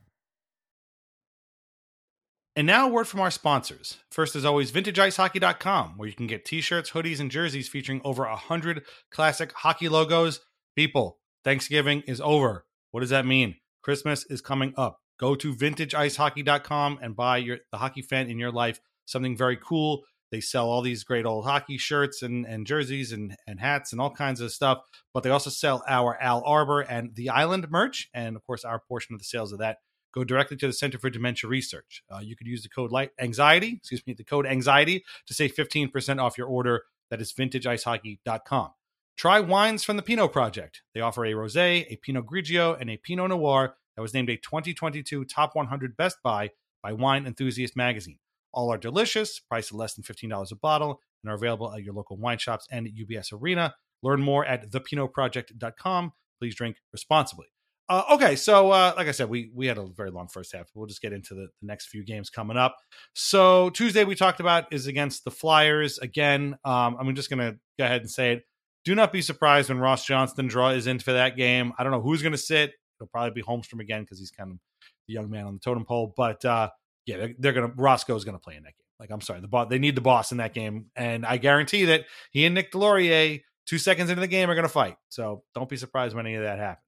And 2.54 2.66
now 2.66 2.88
a 2.88 2.90
word 2.90 3.06
from 3.08 3.20
our 3.20 3.30
sponsors. 3.30 3.98
First, 4.10 4.36
as 4.36 4.46
always, 4.46 4.72
vintageicehockey.com, 4.72 5.98
where 5.98 6.08
you 6.08 6.14
can 6.14 6.26
get 6.26 6.46
t-shirts, 6.46 6.90
hoodies, 6.92 7.20
and 7.20 7.30
jerseys 7.30 7.68
featuring 7.68 8.00
over 8.04 8.24
a 8.24 8.36
hundred 8.36 8.84
classic 9.10 9.52
hockey 9.52 9.90
logos. 9.90 10.40
People, 10.74 11.18
Thanksgiving 11.44 12.02
is 12.06 12.20
over. 12.20 12.64
What 12.92 13.00
does 13.00 13.10
that 13.10 13.26
mean? 13.26 13.56
Christmas 13.82 14.24
is 14.30 14.40
coming 14.40 14.72
up. 14.78 15.00
Go 15.18 15.34
to 15.34 15.54
vintageicehockey.com 15.54 17.00
and 17.02 17.16
buy 17.16 17.38
your 17.38 17.58
the 17.72 17.78
hockey 17.78 18.00
fan 18.00 18.30
in 18.30 18.38
your 18.38 18.52
life 18.52 18.80
something 19.06 19.36
very 19.36 19.56
cool. 19.56 20.04
They 20.36 20.42
sell 20.42 20.68
all 20.68 20.82
these 20.82 21.02
great 21.02 21.24
old 21.24 21.46
hockey 21.46 21.78
shirts 21.78 22.20
and, 22.20 22.44
and 22.44 22.66
jerseys 22.66 23.10
and, 23.10 23.34
and 23.46 23.58
hats 23.58 23.92
and 23.92 24.02
all 24.02 24.10
kinds 24.10 24.42
of 24.42 24.52
stuff. 24.52 24.82
But 25.14 25.22
they 25.22 25.30
also 25.30 25.48
sell 25.48 25.82
our 25.88 26.20
Al 26.20 26.42
Arbour 26.44 26.82
and 26.82 27.14
the 27.14 27.30
Island 27.30 27.70
merch. 27.70 28.10
And 28.12 28.36
of 28.36 28.44
course, 28.44 28.62
our 28.62 28.78
portion 28.78 29.14
of 29.14 29.18
the 29.18 29.24
sales 29.24 29.50
of 29.50 29.60
that 29.60 29.78
go 30.12 30.24
directly 30.24 30.58
to 30.58 30.66
the 30.66 30.74
Center 30.74 30.98
for 30.98 31.08
Dementia 31.08 31.48
Research. 31.48 32.02
Uh, 32.14 32.18
you 32.18 32.36
could 32.36 32.46
use 32.46 32.62
the 32.62 32.68
code 32.68 32.92
light 32.92 33.12
anxiety, 33.18 33.76
excuse 33.78 34.06
me, 34.06 34.12
the 34.12 34.24
code 34.24 34.44
anxiety 34.44 35.06
to 35.26 35.32
save 35.32 35.54
15% 35.54 36.20
off 36.20 36.36
your 36.36 36.48
order. 36.48 36.82
That 37.08 37.22
is 37.22 37.32
vintageicehockey.com. 37.32 38.72
Try 39.16 39.40
wines 39.40 39.84
from 39.84 39.96
the 39.96 40.02
Pinot 40.02 40.32
Project. 40.32 40.82
They 40.92 41.00
offer 41.00 41.24
a 41.24 41.32
rosé, 41.32 41.86
a 41.88 41.96
Pinot 41.96 42.26
Grigio, 42.26 42.78
and 42.78 42.90
a 42.90 42.98
Pinot 42.98 43.30
Noir 43.30 43.76
that 43.94 44.02
was 44.02 44.12
named 44.12 44.28
a 44.28 44.36
2022 44.36 45.24
Top 45.24 45.56
100 45.56 45.96
Best 45.96 46.18
Buy 46.22 46.50
by 46.82 46.92
Wine 46.92 47.26
Enthusiast 47.26 47.74
magazine. 47.74 48.18
All 48.56 48.72
are 48.72 48.78
delicious, 48.78 49.38
priced 49.38 49.70
at 49.70 49.78
less 49.78 49.94
than 49.94 50.02
$15 50.02 50.50
a 50.50 50.56
bottle, 50.56 51.00
and 51.22 51.30
are 51.30 51.36
available 51.36 51.72
at 51.72 51.84
your 51.84 51.94
local 51.94 52.16
wine 52.16 52.38
shops 52.38 52.66
and 52.72 52.88
UBS 52.88 53.32
Arena. 53.32 53.74
Learn 54.02 54.22
more 54.22 54.46
at 54.46 54.70
thepinotproject.com. 54.70 56.12
Please 56.40 56.54
drink 56.54 56.78
responsibly. 56.90 57.46
Uh, 57.88 58.02
okay, 58.10 58.34
so 58.34 58.72
uh, 58.72 58.92
like 58.96 59.06
I 59.06 59.12
said, 59.12 59.28
we 59.28 59.50
we 59.54 59.66
had 59.66 59.78
a 59.78 59.86
very 59.86 60.10
long 60.10 60.26
first 60.26 60.52
half. 60.52 60.66
We'll 60.74 60.86
just 60.86 61.02
get 61.02 61.12
into 61.12 61.34
the, 61.34 61.48
the 61.60 61.66
next 61.66 61.86
few 61.86 62.04
games 62.04 62.30
coming 62.30 62.56
up. 62.56 62.76
So 63.12 63.70
Tuesday 63.70 64.02
we 64.04 64.16
talked 64.16 64.40
about 64.40 64.72
is 64.72 64.88
against 64.88 65.24
the 65.24 65.30
Flyers 65.30 65.98
again. 65.98 66.56
Um, 66.64 66.96
I'm 66.98 67.14
just 67.14 67.30
gonna 67.30 67.56
go 67.78 67.84
ahead 67.84 68.00
and 68.00 68.10
say 68.10 68.32
it. 68.32 68.44
Do 68.84 68.94
not 68.94 69.12
be 69.12 69.22
surprised 69.22 69.68
when 69.68 69.78
Ross 69.78 70.04
Johnston 70.04 70.48
draw 70.48 70.70
is 70.70 70.88
in 70.88 70.98
for 70.98 71.12
that 71.12 71.36
game. 71.36 71.74
I 71.78 71.84
don't 71.84 71.92
know 71.92 72.00
who's 72.00 72.22
gonna 72.22 72.36
sit. 72.36 72.72
It'll 72.98 73.08
probably 73.08 73.40
be 73.40 73.42
Holmstrom 73.42 73.80
again 73.80 74.02
because 74.02 74.18
he's 74.18 74.32
kind 74.32 74.50
of 74.50 74.58
the 75.06 75.14
young 75.14 75.30
man 75.30 75.46
on 75.46 75.54
the 75.54 75.60
totem 75.60 75.84
pole. 75.84 76.12
But 76.16 76.44
uh, 76.44 76.70
yeah, 77.06 77.16
they're, 77.18 77.34
they're 77.38 77.52
gonna 77.52 77.72
Roscoe's 77.76 78.24
gonna 78.24 78.38
play 78.38 78.56
in 78.56 78.64
that 78.64 78.76
game. 78.76 78.86
Like 79.00 79.10
I'm 79.10 79.20
sorry, 79.20 79.40
the 79.40 79.48
boss 79.48 79.68
they 79.70 79.78
need 79.78 79.94
the 79.94 80.00
boss 80.00 80.32
in 80.32 80.38
that 80.38 80.54
game, 80.54 80.86
and 80.96 81.24
I 81.24 81.36
guarantee 81.38 81.86
that 81.86 82.04
he 82.30 82.44
and 82.44 82.54
Nick 82.54 82.72
Deslauriers 82.72 83.42
two 83.66 83.78
seconds 83.78 84.10
into 84.10 84.20
the 84.20 84.26
game 84.28 84.50
are 84.50 84.54
gonna 84.54 84.68
fight. 84.68 84.96
So 85.08 85.42
don't 85.54 85.68
be 85.68 85.76
surprised 85.76 86.14
when 86.14 86.26
any 86.26 86.36
of 86.36 86.42
that 86.44 86.58
happens. 86.58 86.82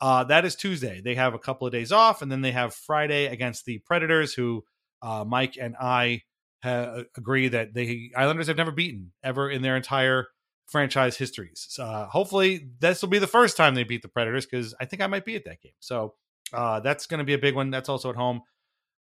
Uh, 0.00 0.24
that 0.24 0.44
is 0.44 0.56
Tuesday. 0.56 1.00
They 1.00 1.14
have 1.14 1.34
a 1.34 1.38
couple 1.38 1.66
of 1.66 1.72
days 1.72 1.92
off, 1.92 2.22
and 2.22 2.30
then 2.32 2.40
they 2.40 2.52
have 2.52 2.74
Friday 2.74 3.26
against 3.26 3.64
the 3.64 3.78
Predators, 3.78 4.34
who 4.34 4.64
uh, 5.00 5.24
Mike 5.24 5.56
and 5.60 5.76
I 5.80 6.22
ha- 6.64 7.02
agree 7.16 7.48
that 7.48 7.72
the 7.74 8.12
Islanders 8.16 8.48
have 8.48 8.56
never 8.56 8.72
beaten 8.72 9.12
ever 9.22 9.48
in 9.50 9.62
their 9.62 9.76
entire 9.76 10.26
franchise 10.66 11.16
histories. 11.16 11.76
Uh, 11.78 12.06
hopefully, 12.06 12.68
this 12.80 13.02
will 13.02 13.10
be 13.10 13.18
the 13.20 13.26
first 13.28 13.56
time 13.56 13.74
they 13.74 13.84
beat 13.84 14.02
the 14.02 14.08
Predators 14.08 14.46
because 14.46 14.74
I 14.80 14.86
think 14.86 15.02
I 15.02 15.06
might 15.06 15.24
be 15.24 15.36
at 15.36 15.44
that 15.44 15.60
game. 15.60 15.72
So 15.80 16.14
Uh, 16.52 16.80
that's 16.80 17.06
going 17.06 17.18
to 17.18 17.24
be 17.24 17.32
a 17.34 17.38
big 17.38 17.54
one. 17.54 17.70
That's 17.70 17.88
also 17.88 18.10
at 18.10 18.16
home. 18.16 18.42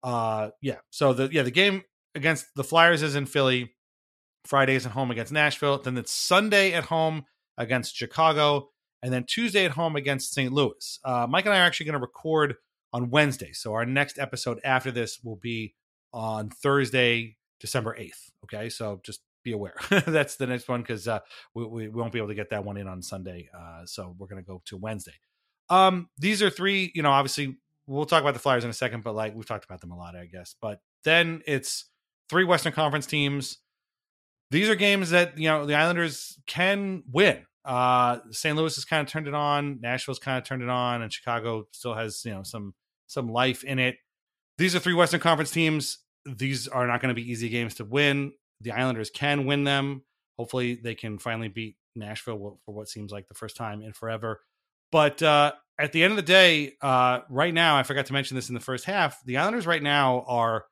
Uh, 0.04 0.50
yeah. 0.62 0.78
So 0.90 1.14
the 1.14 1.30
yeah 1.32 1.44
the 1.44 1.52
game 1.52 1.84
against 2.16 2.48
the 2.56 2.64
Flyers 2.64 3.04
is 3.04 3.16
in 3.16 3.26
Philly. 3.26 3.74
Fridays 4.46 4.86
at 4.86 4.92
home 4.94 5.12
against 5.12 5.32
Nashville. 5.32 5.78
Then 5.78 5.98
it's 5.98 6.12
Sunday 6.12 6.74
at 6.74 6.86
home 6.86 7.26
against 7.58 7.96
Chicago, 7.96 8.70
and 9.04 9.14
then 9.14 9.26
Tuesday 9.26 9.66
at 9.66 9.72
home 9.72 9.96
against 9.96 10.34
St. 10.34 10.52
Louis. 10.52 11.00
Uh, 11.04 11.28
Mike 11.30 11.46
and 11.46 11.54
I 11.54 11.60
are 11.60 11.64
actually 11.64 11.86
going 11.88 12.00
to 12.00 12.00
record 12.00 12.56
on 12.94 13.10
Wednesday, 13.10 13.54
so 13.54 13.74
our 13.74 13.86
next 13.86 14.20
episode 14.20 14.60
after 14.64 14.92
this 14.92 15.20
will 15.24 15.38
be 15.38 15.76
on 16.14 16.50
Thursday, 16.50 17.38
December 17.60 17.96
eighth. 17.98 18.32
Okay, 18.46 18.70
so 18.70 19.00
just 19.04 19.22
be 19.44 19.54
aware 19.54 19.74
that's 20.08 20.36
the 20.36 20.46
next 20.46 20.68
one 20.68 20.82
because 20.82 21.08
uh, 21.08 21.20
we, 21.56 21.66
we 21.66 21.90
won't 21.90 22.12
be 22.12 22.20
able 22.20 22.28
to 22.28 22.36
get 22.36 22.52
that 22.52 22.64
one 22.64 22.78
in 22.78 22.88
on 22.88 23.02
Sunday. 23.02 23.50
Uh, 23.58 23.86
so 23.86 24.16
we're 24.18 24.28
going 24.28 24.42
to 24.42 24.48
go 24.48 24.62
to 24.66 24.78
Wednesday. 24.78 25.14
Um, 25.70 26.10
these 26.18 26.42
are 26.42 26.50
three. 26.50 26.92
You 26.94 27.02
know, 27.02 27.12
obviously 27.12 27.58
we'll 27.88 28.06
talk 28.06 28.22
about 28.22 28.34
the 28.34 28.40
Flyers 28.40 28.64
in 28.64 28.70
a 28.70 28.74
second, 28.74 29.04
but 29.04 29.16
like 29.16 29.36
we've 29.36 29.46
talked 29.46 29.66
about 29.66 29.82
them 29.82 29.92
a 29.92 29.98
lot, 29.98 30.16
I 30.16 30.26
guess. 30.26 30.56
But 30.62 30.80
then 31.04 31.42
it's 31.46 31.86
three 32.30 32.44
Western 32.44 32.74
Conference 32.74 33.06
teams. 33.06 33.58
These 34.52 34.70
are 34.70 34.76
games 34.76 35.12
that 35.12 35.38
you 35.38 35.48
know 35.48 35.66
the 35.66 35.76
Islanders 35.76 36.40
can 36.48 37.04
win. 37.12 37.46
Uh, 37.64 38.20
St. 38.32 38.56
Louis 38.56 38.74
has 38.76 38.86
kind 38.86 39.06
of 39.06 39.12
turned 39.12 39.28
it 39.28 39.34
on. 39.34 39.80
Nashville's 39.82 40.20
kind 40.20 40.38
of 40.38 40.44
turned 40.44 40.64
it 40.64 40.70
on, 40.70 41.02
and 41.02 41.14
Chicago 41.14 41.68
still 41.72 41.94
has 41.94 42.24
you 42.26 42.32
know 42.32 42.44
some 42.44 42.74
some 43.08 43.28
life 43.28 43.64
in 43.64 43.80
it. 43.80 43.96
These 44.58 44.76
are 44.76 44.80
three 44.80 44.94
Western 44.94 45.20
Conference 45.20 45.52
teams. 45.52 46.00
These 46.26 46.68
are 46.68 46.86
not 46.86 47.02
going 47.02 47.14
to 47.14 47.20
be 47.20 47.30
easy 47.30 47.50
games 47.50 47.76
to 47.76 47.86
win. 47.86 48.34
The 48.62 48.72
Islanders 48.72 49.10
can 49.10 49.46
win 49.46 49.64
them. 49.64 50.04
Hopefully, 50.38 50.76
they 50.76 50.96
can 50.96 51.18
finally 51.18 51.48
beat 51.48 51.78
Nashville 51.96 52.60
for 52.66 52.76
what 52.76 52.90
seems 52.90 53.12
like 53.12 53.28
the 53.28 53.34
first 53.34 53.56
time 53.56 53.82
in 53.82 53.94
forever. 53.94 54.42
But 54.92 55.22
uh, 55.24 55.54
at 55.80 55.92
the 55.92 56.04
end 56.04 56.12
of 56.12 56.18
the 56.18 56.24
day, 56.24 56.74
uh, 56.82 57.20
right 57.30 57.54
now, 57.54 57.78
I 57.78 57.84
forgot 57.84 58.06
to 58.08 58.14
mention 58.14 58.36
this 58.36 58.50
in 58.50 58.56
the 58.56 58.62
first 58.62 58.86
half. 58.86 59.24
The 59.26 59.38
Islanders 59.38 59.66
right 59.66 59.82
now 59.82 60.24
are 60.28 60.66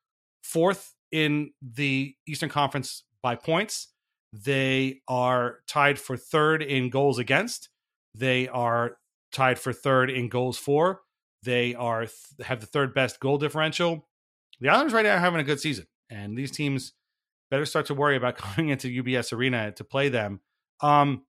fourth 0.43 0.93
in 1.11 1.51
the 1.61 2.15
Eastern 2.27 2.49
Conference 2.49 3.03
by 3.21 3.35
points. 3.35 3.87
They 4.33 5.01
are 5.07 5.59
tied 5.67 5.99
for 5.99 6.15
third 6.15 6.61
in 6.61 6.89
goals 6.89 7.17
against. 7.17 7.69
They 8.15 8.47
are 8.47 8.97
tied 9.31 9.59
for 9.59 9.73
third 9.73 10.09
in 10.09 10.29
goals 10.29 10.57
for. 10.57 11.01
They 11.43 11.73
are 11.75 12.05
have 12.43 12.59
the 12.59 12.65
third 12.67 12.93
best 12.93 13.19
goal 13.19 13.37
differential. 13.37 14.07
The 14.59 14.69
Islanders 14.69 14.93
right 14.93 15.05
now 15.05 15.15
are 15.15 15.19
having 15.19 15.39
a 15.39 15.43
good 15.43 15.59
season, 15.59 15.87
and 16.09 16.37
these 16.37 16.51
teams 16.51 16.93
better 17.49 17.65
start 17.65 17.87
to 17.87 17.93
worry 17.93 18.15
about 18.17 18.37
coming 18.37 18.69
into 18.69 19.03
UBS 19.03 19.33
Arena 19.33 19.71
to 19.71 19.83
play 19.83 20.09
them. 20.09 20.41
Um, 20.81 21.23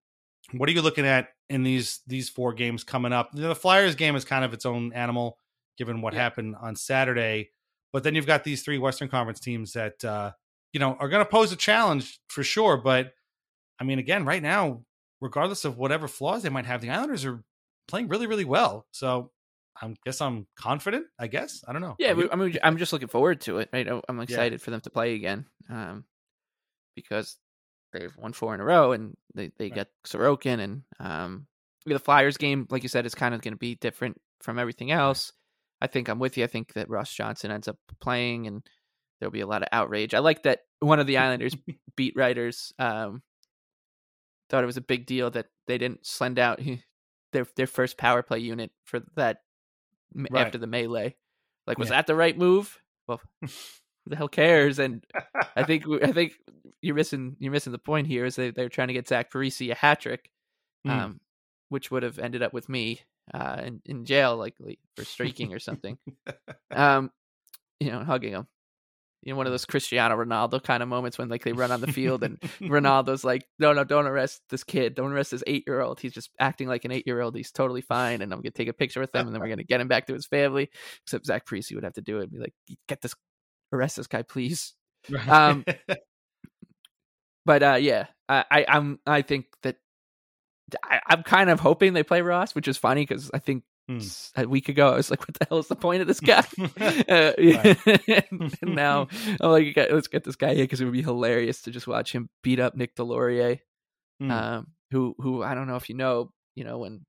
what 0.52 0.68
are 0.68 0.72
you 0.72 0.82
looking 0.82 1.06
at 1.06 1.28
in 1.50 1.62
these 1.62 2.00
these 2.06 2.30
four 2.30 2.54
games 2.54 2.82
coming 2.84 3.12
up? 3.12 3.30
The 3.34 3.54
Flyers 3.54 3.94
game 3.94 4.16
is 4.16 4.24
kind 4.24 4.44
of 4.44 4.54
its 4.54 4.64
own 4.64 4.92
animal, 4.94 5.36
given 5.76 6.00
what 6.00 6.14
yeah. 6.14 6.20
happened 6.20 6.56
on 6.58 6.76
Saturday. 6.76 7.50
But 7.92 8.04
then 8.04 8.14
you've 8.14 8.26
got 8.26 8.44
these 8.44 8.62
three 8.62 8.78
Western 8.78 9.08
Conference 9.08 9.40
teams 9.40 9.72
that 9.74 10.02
uh, 10.04 10.32
you 10.72 10.80
know 10.80 10.96
are 10.98 11.08
going 11.08 11.24
to 11.24 11.30
pose 11.30 11.52
a 11.52 11.56
challenge 11.56 12.20
for 12.28 12.42
sure. 12.42 12.78
But 12.78 13.12
I 13.78 13.84
mean, 13.84 13.98
again, 13.98 14.24
right 14.24 14.42
now, 14.42 14.84
regardless 15.20 15.66
of 15.66 15.76
whatever 15.76 16.08
flaws 16.08 16.42
they 16.42 16.48
might 16.48 16.66
have, 16.66 16.80
the 16.80 16.90
Islanders 16.90 17.26
are 17.26 17.42
playing 17.88 18.08
really, 18.08 18.26
really 18.26 18.44
well. 18.44 18.86
So 18.92 19.32
I 19.82 19.94
guess 20.04 20.20
I'm 20.20 20.46
confident. 20.56 21.06
I 21.18 21.26
guess 21.26 21.64
I 21.66 21.72
don't 21.72 21.82
know. 21.82 21.96
Yeah, 21.98 22.14
I 22.32 22.36
mean, 22.36 22.58
I'm 22.62 22.78
just 22.78 22.92
looking 22.92 23.08
forward 23.08 23.40
to 23.42 23.58
it. 23.58 23.70
Right, 23.72 23.88
I'm 24.08 24.20
excited 24.20 24.60
yeah. 24.60 24.64
for 24.64 24.70
them 24.70 24.80
to 24.82 24.90
play 24.90 25.14
again 25.14 25.46
um, 25.68 26.04
because 26.94 27.36
they've 27.92 28.16
won 28.16 28.32
four 28.32 28.54
in 28.54 28.60
a 28.60 28.64
row 28.64 28.92
and 28.92 29.16
they 29.34 29.50
they 29.58 29.66
right. 29.66 29.74
get 29.74 29.88
Sorokin 30.06 30.60
and 30.60 30.82
um, 30.98 31.46
the 31.86 31.98
Flyers 31.98 32.36
game, 32.36 32.66
like 32.70 32.82
you 32.82 32.88
said, 32.88 33.06
is 33.06 33.14
kind 33.14 33.34
of 33.34 33.42
going 33.42 33.54
to 33.54 33.58
be 33.58 33.74
different 33.74 34.20
from 34.40 34.58
everything 34.58 34.90
else. 34.90 35.32
I 35.80 35.86
think 35.86 36.08
I'm 36.08 36.18
with 36.18 36.36
you. 36.36 36.44
I 36.44 36.48
think 36.48 36.74
that 36.74 36.90
Ross 36.90 37.12
Johnston 37.12 37.50
ends 37.50 37.68
up 37.68 37.78
playing 38.00 38.46
and 38.46 38.62
there'll 39.18 39.32
be 39.32 39.40
a 39.40 39.46
lot 39.46 39.62
of 39.62 39.68
outrage. 39.72 40.14
I 40.14 40.18
like 40.18 40.42
that 40.42 40.60
one 40.80 41.00
of 41.00 41.06
the 41.06 41.18
Islanders 41.18 41.56
beat 41.96 42.14
writers 42.16 42.72
um, 42.78 43.22
thought 44.48 44.62
it 44.62 44.66
was 44.66 44.76
a 44.76 44.82
big 44.82 45.06
deal 45.06 45.30
that 45.30 45.46
they 45.66 45.78
didn't 45.78 46.06
send 46.06 46.38
out 46.38 46.60
their 47.32 47.46
their 47.56 47.66
first 47.66 47.96
power 47.96 48.22
play 48.22 48.40
unit 48.40 48.70
for 48.84 49.00
that 49.16 49.38
right. 50.14 50.46
after 50.46 50.58
the 50.58 50.66
melee. 50.66 51.16
Like, 51.66 51.78
was 51.78 51.88
yeah. 51.88 51.96
that 51.96 52.06
the 52.06 52.14
right 52.14 52.36
move? 52.36 52.78
Well, 53.06 53.20
who 54.04 54.10
the 54.10 54.16
hell 54.16 54.28
cares? 54.28 54.78
And 54.78 55.04
I 55.56 55.64
think 55.64 55.84
I 56.02 56.12
think 56.12 56.34
you're 56.80 56.94
missing 56.94 57.36
you're 57.38 57.52
missing 57.52 57.72
the 57.72 57.78
point 57.78 58.06
here. 58.06 58.24
Is 58.24 58.36
they 58.36 58.50
they're 58.50 58.68
trying 58.68 58.88
to 58.88 58.94
get 58.94 59.08
Zach 59.08 59.30
Parise 59.30 59.70
a 59.70 59.74
hat 59.74 60.00
trick, 60.00 60.30
mm. 60.86 60.90
um, 60.90 61.20
which 61.68 61.90
would 61.90 62.02
have 62.02 62.18
ended 62.18 62.42
up 62.42 62.52
with 62.52 62.68
me 62.68 63.00
uh, 63.32 63.60
in, 63.64 63.82
in 63.84 64.04
jail, 64.04 64.36
likely 64.36 64.78
for 64.96 65.04
streaking 65.04 65.54
or 65.54 65.58
something. 65.58 65.98
um, 66.70 67.10
you 67.78 67.90
know, 67.90 68.04
hugging 68.04 68.32
him. 68.32 68.46
You 69.22 69.32
know, 69.32 69.36
one 69.36 69.46
of 69.46 69.52
those 69.52 69.66
Cristiano 69.66 70.16
Ronaldo 70.16 70.62
kind 70.62 70.82
of 70.82 70.88
moments 70.88 71.18
when 71.18 71.28
like 71.28 71.44
they 71.44 71.52
run 71.52 71.70
on 71.70 71.82
the 71.82 71.92
field 71.92 72.22
and 72.24 72.40
Ronaldo's 72.60 73.22
like, 73.22 73.46
"No, 73.58 73.74
no, 73.74 73.84
don't 73.84 74.06
arrest 74.06 74.40
this 74.48 74.64
kid. 74.64 74.94
Don't 74.94 75.12
arrest 75.12 75.32
this 75.32 75.44
eight 75.46 75.64
year 75.66 75.82
old. 75.82 76.00
He's 76.00 76.14
just 76.14 76.30
acting 76.40 76.68
like 76.68 76.86
an 76.86 76.90
eight 76.90 77.06
year 77.06 77.20
old. 77.20 77.36
He's 77.36 77.52
totally 77.52 77.82
fine." 77.82 78.22
And 78.22 78.32
I'm 78.32 78.40
gonna 78.40 78.52
take 78.52 78.68
a 78.68 78.72
picture 78.72 79.00
with 79.00 79.14
him, 79.14 79.26
and 79.26 79.34
then 79.34 79.42
we're 79.42 79.50
gonna 79.50 79.62
get 79.62 79.80
him 79.80 79.88
back 79.88 80.06
to 80.06 80.14
his 80.14 80.26
family. 80.26 80.70
Except 81.04 81.26
Zach 81.26 81.46
Parise 81.46 81.74
would 81.74 81.84
have 81.84 81.92
to 81.94 82.00
do 82.00 82.20
it. 82.20 82.24
And 82.24 82.32
be 82.32 82.38
like, 82.38 82.54
"Get 82.88 83.02
this, 83.02 83.14
arrest 83.72 83.96
this 83.96 84.06
guy, 84.06 84.22
please." 84.22 84.74
Um, 85.28 85.64
but 87.44 87.62
uh, 87.62 87.78
yeah, 87.80 88.06
I, 88.28 88.44
I 88.50 88.64
I'm 88.68 88.98
I 89.06 89.22
think 89.22 89.46
that 89.62 89.76
I, 90.84 91.00
am 91.10 91.22
kind 91.22 91.50
of 91.50 91.60
hoping 91.60 91.92
they 91.92 92.02
play 92.02 92.22
Ross, 92.22 92.54
which 92.54 92.68
is 92.68 92.76
funny 92.76 93.02
because 93.02 93.30
I 93.32 93.38
think 93.38 93.64
hmm. 93.88 93.98
a 94.36 94.46
week 94.46 94.68
ago 94.68 94.88
I 94.88 94.96
was 94.96 95.10
like, 95.10 95.20
"What 95.20 95.38
the 95.38 95.46
hell 95.48 95.58
is 95.58 95.68
the 95.68 95.76
point 95.76 96.02
of 96.02 96.08
this 96.08 96.20
guy?" 96.20 96.44
uh, 97.08 97.32
and 98.28 98.74
now 98.74 99.08
I'm 99.40 99.50
like, 99.50 99.76
"Let's 99.76 100.08
get 100.08 100.24
this 100.24 100.36
guy 100.36 100.54
here 100.54 100.64
because 100.64 100.80
it 100.80 100.84
would 100.84 100.92
be 100.92 101.02
hilarious 101.02 101.62
to 101.62 101.70
just 101.70 101.86
watch 101.86 102.12
him 102.12 102.28
beat 102.42 102.60
up 102.60 102.74
Nick 102.74 102.94
Deslauriers, 102.96 103.60
hmm. 104.20 104.30
um, 104.30 104.66
who 104.90 105.14
who 105.18 105.42
I 105.42 105.54
don't 105.54 105.66
know 105.66 105.76
if 105.76 105.88
you 105.88 105.94
know, 105.94 106.32
you 106.54 106.64
know 106.64 106.78
when 106.78 107.04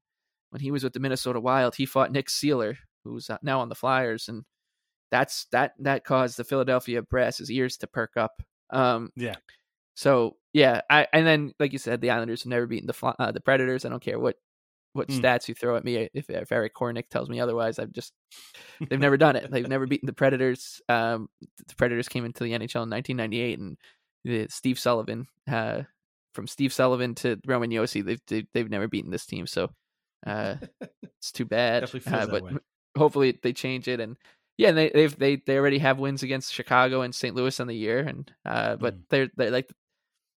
when 0.51 0.61
he 0.61 0.71
was 0.71 0.83
with 0.83 0.93
the 0.93 0.99
Minnesota 0.99 1.39
Wild, 1.39 1.75
he 1.75 1.85
fought 1.85 2.11
Nick 2.11 2.27
Seeler, 2.27 2.75
who's 3.03 3.29
uh, 3.29 3.37
now 3.41 3.61
on 3.61 3.69
the 3.69 3.75
Flyers, 3.75 4.27
and 4.27 4.43
that's 5.11 5.45
that 5.51 5.73
that 5.79 6.05
caused 6.05 6.37
the 6.37 6.43
Philadelphia 6.43 7.01
Brass's 7.01 7.51
ears 7.51 7.77
to 7.77 7.87
perk 7.87 8.17
up. 8.17 8.41
Um, 8.69 9.11
yeah. 9.15 9.35
So 9.93 10.37
yeah, 10.53 10.81
I 10.89 11.07
and 11.13 11.27
then 11.27 11.53
like 11.59 11.73
you 11.73 11.79
said, 11.79 12.01
the 12.01 12.11
Islanders 12.11 12.43
have 12.43 12.49
never 12.49 12.65
beaten 12.65 12.87
the 12.87 13.15
uh, 13.19 13.31
the 13.31 13.41
Predators. 13.41 13.85
I 13.85 13.89
don't 13.89 14.01
care 14.01 14.19
what 14.19 14.37
what 14.93 15.07
mm. 15.07 15.19
stats 15.19 15.47
you 15.47 15.55
throw 15.55 15.77
at 15.77 15.85
me. 15.85 16.09
If, 16.13 16.29
if 16.29 16.51
Eric 16.51 16.75
Hornick 16.75 17.09
tells 17.09 17.29
me 17.29 17.39
otherwise, 17.39 17.79
I've 17.79 17.91
just 17.91 18.13
they've 18.89 18.99
never 18.99 19.17
done 19.17 19.35
it. 19.35 19.49
They've 19.51 19.67
never 19.67 19.87
beaten 19.87 20.07
the 20.07 20.13
Predators. 20.13 20.81
Um, 20.89 21.29
the 21.67 21.75
Predators 21.75 22.09
came 22.09 22.25
into 22.25 22.43
the 22.43 22.51
NHL 22.51 22.83
in 22.83 22.89
1998, 22.89 23.59
and 23.59 23.77
the 24.23 24.47
Steve 24.49 24.79
Sullivan, 24.79 25.27
uh, 25.49 25.83
from 26.33 26.47
Steve 26.47 26.73
Sullivan 26.73 27.15
to 27.15 27.39
Roman 27.45 27.69
Josi, 27.69 28.03
they've 28.03 28.21
they've, 28.27 28.47
they've 28.53 28.69
never 28.69 28.87
beaten 28.87 29.11
this 29.11 29.25
team. 29.25 29.47
So 29.47 29.69
uh, 30.25 30.55
it's 31.03 31.31
too 31.31 31.45
bad. 31.45 31.83
Uh, 31.83 32.27
but 32.27 32.43
hopefully 32.97 33.37
they 33.41 33.53
change 33.53 33.87
it 33.87 33.99
and 33.99 34.17
yeah, 34.57 34.71
they 34.71 34.89
they've 34.89 35.17
they 35.17 35.37
they 35.37 35.57
already 35.57 35.79
have 35.79 35.99
wins 35.99 36.23
against 36.23 36.53
Chicago 36.53 37.01
and 37.01 37.15
St. 37.15 37.35
Louis 37.35 37.59
on 37.59 37.67
the 37.67 37.75
year, 37.75 37.99
and 37.99 38.31
uh, 38.45 38.75
but 38.75 38.95
mm. 38.95 39.01
they're 39.09 39.29
they're 39.35 39.51
like 39.51 39.69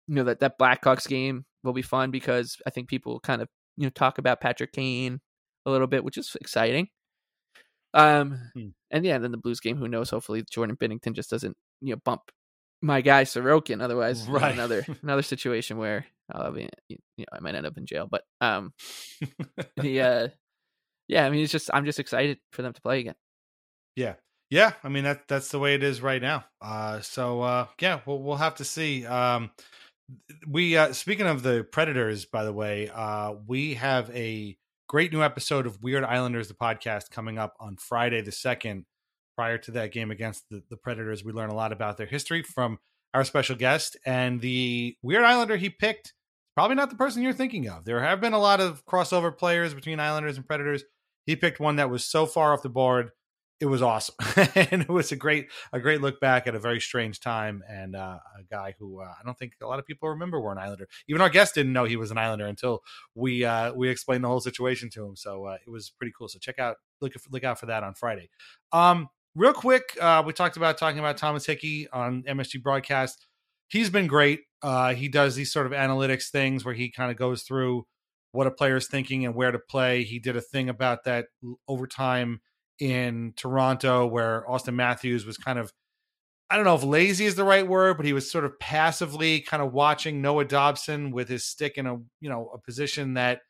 you 0.08 0.16
know 0.16 0.24
that 0.26 0.40
that 0.40 0.60
Blackhawks 0.60 1.08
game 1.08 1.46
will 1.64 1.74
be 1.74 1.82
fun 1.82 2.12
because 2.12 2.58
I 2.66 2.70
think 2.70 2.90
people 2.90 3.20
kind 3.20 3.42
of 3.42 3.50
you 3.78 3.86
know 3.86 3.92
talk 3.92 4.18
about 4.18 4.42
Patrick 4.42 4.74
Kane 4.74 5.20
a 5.66 5.72
little 5.72 5.88
bit, 5.88 6.04
which 6.04 6.18
is 6.18 6.36
exciting. 6.40 6.90
Um, 7.94 8.52
hmm. 8.54 8.68
and 8.90 9.06
yeah, 9.06 9.18
then 9.18 9.32
the 9.32 9.38
Blues 9.38 9.60
game. 9.60 9.78
Who 9.78 9.88
knows? 9.88 10.10
Hopefully, 10.10 10.44
Jordan 10.50 10.78
Binnington 10.78 11.14
just 11.14 11.30
doesn't 11.30 11.56
you 11.82 11.94
know 11.94 12.02
bump 12.04 12.22
my 12.82 13.02
guy 13.02 13.24
Sorokin. 13.24 13.82
Otherwise, 13.82 14.28
right. 14.28 14.54
another 14.54 14.86
another 15.02 15.22
situation 15.22 15.78
where 15.78 16.06
I'll 16.32 16.52
be, 16.52 16.70
you 16.90 16.98
know 17.18 17.26
I 17.32 17.40
might 17.40 17.56
end 17.56 17.66
up 17.66 17.78
in 17.78 17.86
jail. 17.86 18.08
But 18.10 18.24
um, 18.40 18.74
the 19.78 20.02
uh, 20.02 20.28
yeah, 21.08 21.26
I 21.26 21.30
mean, 21.30 21.44
it's 21.44 21.52
just 21.52 21.70
I'm 21.74 21.86
just 21.86 22.00
excited 22.00 22.40
for 22.52 22.62
them 22.62 22.74
to 22.74 22.82
play 22.82 23.00
again. 23.00 23.16
Yeah, 23.96 24.16
yeah. 24.50 24.74
I 24.84 24.90
mean 24.90 25.04
that 25.04 25.28
that's 25.28 25.50
the 25.50 25.60
way 25.60 25.76
it 25.76 25.84
is 25.84 26.02
right 26.02 26.22
now. 26.22 26.46
Uh, 26.62 27.02
so 27.02 27.42
uh, 27.42 27.68
yeah, 27.80 28.02
we'll 28.06 28.22
we'll 28.22 28.38
have 28.38 28.56
to 28.56 28.66
see. 28.66 29.06
Um, 29.06 29.52
we 30.48 30.78
uh, 30.78 30.94
speaking 30.94 31.28
of 31.28 31.44
the 31.44 31.66
Predators, 31.72 32.26
by 32.26 32.44
the 32.44 32.54
way, 32.54 32.90
uh, 32.94 33.34
we 33.48 33.76
have 33.76 34.10
a 34.16 34.58
great 34.88 35.14
new 35.14 35.24
episode 35.24 35.66
of 35.66 35.82
Weird 35.82 36.04
Islanders, 36.04 36.48
the 36.48 36.54
podcast, 36.54 37.12
coming 37.12 37.38
up 37.38 37.56
on 37.60 37.78
Friday 37.78 38.22
the 38.22 38.32
second. 38.32 38.86
Prior 39.38 39.58
to 39.60 39.72
that 39.72 39.94
game 39.94 40.12
against 40.12 40.44
the, 40.52 40.62
the 40.70 40.76
Predators, 40.76 41.24
we 41.24 41.32
learn 41.32 41.50
a 41.50 41.56
lot 41.56 41.72
about 41.72 41.98
their 41.98 42.06
history 42.06 42.44
from 42.44 42.78
our 43.14 43.24
special 43.24 43.56
guest 43.56 43.98
and 44.06 44.42
the 44.42 44.96
Weird 45.02 45.24
Islander 45.24 45.58
he 45.58 45.70
picked. 45.70 46.14
Probably 46.56 46.76
not 46.76 46.90
the 46.90 46.98
person 46.98 47.24
you're 47.24 47.34
thinking 47.34 47.68
of. 47.70 47.86
There 47.86 48.02
have 48.02 48.20
been 48.20 48.34
a 48.34 48.40
lot 48.40 48.60
of 48.60 48.86
crossover 48.86 49.36
players 49.36 49.74
between 49.74 50.00
Islanders 50.00 50.36
and 50.38 50.46
Predators. 50.46 50.84
He 51.26 51.36
picked 51.36 51.60
one 51.60 51.78
that 51.78 51.90
was 51.90 52.04
so 52.04 52.26
far 52.26 52.54
off 52.54 52.62
the 52.62 52.70
board. 52.70 53.12
It 53.62 53.68
was 53.68 53.84
awesome, 53.84 54.16
and 54.56 54.82
it 54.82 54.90
was 54.90 55.12
a 55.12 55.16
great 55.16 55.48
a 55.72 55.80
great 55.80 56.02
look 56.02 56.20
back 56.20 56.48
at 56.48 56.56
a 56.56 56.60
very 56.60 56.82
strange 56.82 57.20
time 57.20 57.64
and 57.70 57.96
uh, 57.96 58.18
a 58.40 58.44
guy 58.50 58.74
who 58.80 59.02
uh, 59.02 59.06
I 59.06 59.24
don't 59.24 59.38
think 59.38 59.54
a 59.62 59.68
lot 59.68 59.78
of 59.78 59.86
people 59.86 60.10
remember 60.10 60.42
were 60.42 60.52
an 60.52 60.58
Islander. 60.58 60.88
Even 61.08 61.22
our 61.22 61.30
guest 61.30 61.54
didn't 61.54 61.72
know 61.72 61.86
he 61.86 61.96
was 61.96 62.10
an 62.10 62.18
Islander 62.18 62.48
until 62.48 62.82
we 63.14 63.46
uh, 63.46 63.72
we 63.74 63.88
explained 63.90 64.24
the 64.24 64.28
whole 64.28 64.42
situation 64.42 64.90
to 64.90 65.06
him. 65.06 65.16
So 65.16 65.46
uh, 65.46 65.58
it 65.66 65.70
was 65.70 65.92
pretty 65.92 66.12
cool. 66.18 66.28
So 66.28 66.40
check 66.40 66.58
out 66.58 66.78
look 67.02 67.14
look 67.30 67.44
out 67.44 67.60
for 67.60 67.68
that 67.68 67.84
on 67.84 67.94
Friday. 67.94 68.32
Um, 68.74 69.10
real 69.36 69.54
quick, 69.54 69.96
uh, 70.02 70.24
we 70.26 70.34
talked 70.34 70.58
about 70.58 70.80
talking 70.80 71.00
about 71.00 71.18
Thomas 71.18 71.46
Hickey 71.46 71.88
on 71.94 72.24
MSG 72.24 72.64
broadcast. 72.64 73.28
He's 73.70 73.92
been 73.92 74.08
great. 74.08 74.42
Uh, 74.64 74.96
he 74.96 75.08
does 75.08 75.36
these 75.36 75.54
sort 75.54 75.68
of 75.68 75.72
analytics 75.72 76.30
things 76.30 76.66
where 76.66 76.74
he 76.74 76.90
kind 76.90 77.12
of 77.12 77.18
goes 77.18 77.44
through 77.44 77.86
what 78.32 78.48
a 78.48 78.52
player's 78.52 78.88
thinking 78.88 79.24
and 79.24 79.36
where 79.36 79.52
to 79.52 79.60
play. 79.60 80.04
He 80.04 80.18
did 80.18 80.36
a 80.36 80.42
thing 80.42 80.68
about 80.68 81.04
that 81.04 81.28
overtime 81.68 82.42
in 82.82 83.32
Toronto 83.38 84.08
where 84.08 84.44
Auston 84.50 84.74
Matthews 84.74 85.24
was 85.24 85.38
kind 85.38 85.60
of 85.60 85.72
I 86.50 86.56
don't 86.58 86.66
know 86.66 86.76
if 86.76 86.84
lazy 86.84 87.26
is 87.26 87.36
the 87.36 87.46
right 87.46 87.66
word, 87.66 87.96
but 87.96 88.06
he 88.06 88.12
was 88.12 88.30
sort 88.30 88.44
of 88.44 88.60
passively 88.60 89.40
kind 89.40 89.64
of 89.64 89.72
watching 89.72 90.22
Noah 90.22 90.44
Dobson 90.44 91.12
with 91.12 91.30
his 91.30 91.46
stick 91.46 91.78
in 91.78 91.86
a 91.86 91.96
you 92.20 92.30
know 92.30 92.50
a 92.54 92.58
position 92.58 93.14
that 93.14 93.42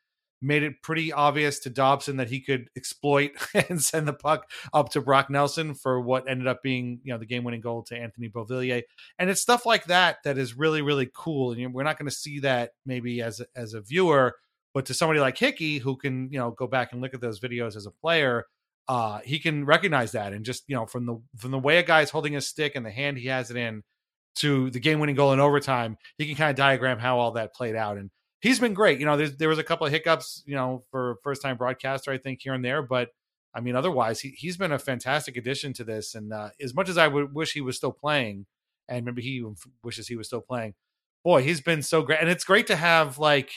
made 0.42 0.62
it 0.62 0.82
pretty 0.82 1.12
obvious 1.12 1.60
to 1.60 1.70
Dobson 1.70 2.18
that 2.18 2.28
he 2.28 2.40
could 2.40 2.68
exploit 2.76 3.32
and 3.68 3.82
send 3.82 4.06
the 4.06 4.12
puck 4.12 4.50
up 4.74 4.90
to 4.90 5.00
Brock 5.00 5.30
Nelson 5.30 5.74
for 5.74 6.00
what 6.00 6.28
ended 6.28 6.46
up 6.46 6.62
being 6.62 7.00
you 7.02 7.12
know 7.12 7.18
the 7.18 7.26
game 7.26 7.42
winning 7.42 7.62
goal 7.62 7.82
to 7.84 7.96
Anthony 7.96 8.28
Beauvillier, 8.28 8.82
and 9.18 9.30
it's 9.30 9.40
stuff 9.40 9.64
like 9.64 9.86
that 9.86 10.18
that 10.24 10.36
is 10.36 10.56
really 10.56 10.82
really 10.82 11.10
cool, 11.12 11.52
and 11.52 11.72
we're 11.72 11.84
not 11.84 11.98
going 11.98 12.08
to 12.08 12.14
see 12.14 12.38
that 12.40 12.72
maybe 12.84 13.22
as 13.22 13.40
as 13.56 13.72
a 13.72 13.80
viewer, 13.80 14.34
but 14.74 14.84
to 14.86 14.94
somebody 14.94 15.20
like 15.20 15.38
Hickey 15.38 15.78
who 15.78 15.96
can 15.96 16.28
you 16.30 16.38
know 16.38 16.50
go 16.50 16.66
back 16.66 16.92
and 16.92 17.00
look 17.00 17.14
at 17.14 17.22
those 17.22 17.40
videos 17.40 17.74
as 17.76 17.86
a 17.86 17.90
player 17.90 18.44
uh, 18.88 19.20
he 19.24 19.38
can 19.38 19.64
recognize 19.64 20.12
that 20.12 20.32
and 20.32 20.44
just 20.44 20.64
you 20.66 20.74
know 20.74 20.86
from 20.86 21.06
the 21.06 21.20
from 21.36 21.50
the 21.50 21.58
way 21.58 21.78
a 21.78 21.82
guy 21.82 22.02
is 22.02 22.10
holding 22.10 22.32
his 22.32 22.46
stick 22.46 22.74
and 22.74 22.84
the 22.84 22.90
hand 22.90 23.18
he 23.18 23.28
has 23.28 23.50
it 23.50 23.56
in 23.56 23.82
to 24.34 24.70
the 24.70 24.80
game 24.80 24.98
winning 24.98 25.14
goal 25.14 25.32
in 25.32 25.40
overtime, 25.40 25.96
he 26.18 26.26
can 26.26 26.36
kind 26.36 26.50
of 26.50 26.56
diagram 26.56 26.98
how 26.98 27.18
all 27.18 27.32
that 27.32 27.54
played 27.54 27.76
out. 27.76 27.98
And 27.98 28.10
he's 28.40 28.58
been 28.58 28.74
great. 28.74 28.98
You 28.98 29.06
know, 29.06 29.16
there 29.16 29.48
was 29.48 29.58
a 29.58 29.64
couple 29.64 29.86
of 29.86 29.92
hiccups, 29.92 30.42
you 30.46 30.54
know, 30.54 30.84
for 30.90 31.16
first 31.22 31.42
time 31.42 31.56
broadcaster, 31.56 32.10
I 32.10 32.18
think 32.18 32.40
here 32.42 32.54
and 32.54 32.64
there, 32.64 32.82
but 32.82 33.10
I 33.54 33.60
mean, 33.60 33.76
otherwise 33.76 34.20
he 34.20 34.30
he's 34.30 34.56
been 34.56 34.72
a 34.72 34.78
fantastic 34.78 35.36
addition 35.36 35.74
to 35.74 35.84
this. 35.84 36.14
And 36.14 36.32
uh, 36.32 36.50
as 36.60 36.74
much 36.74 36.88
as 36.88 36.96
I 36.96 37.08
would 37.08 37.34
wish 37.34 37.52
he 37.52 37.60
was 37.60 37.76
still 37.76 37.92
playing, 37.92 38.46
and 38.88 39.04
maybe 39.04 39.22
he 39.22 39.44
wishes 39.84 40.08
he 40.08 40.16
was 40.16 40.26
still 40.26 40.40
playing, 40.40 40.74
boy, 41.24 41.42
he's 41.42 41.60
been 41.60 41.82
so 41.82 42.02
great. 42.02 42.20
And 42.20 42.30
it's 42.30 42.44
great 42.44 42.66
to 42.68 42.76
have 42.76 43.18
like 43.18 43.52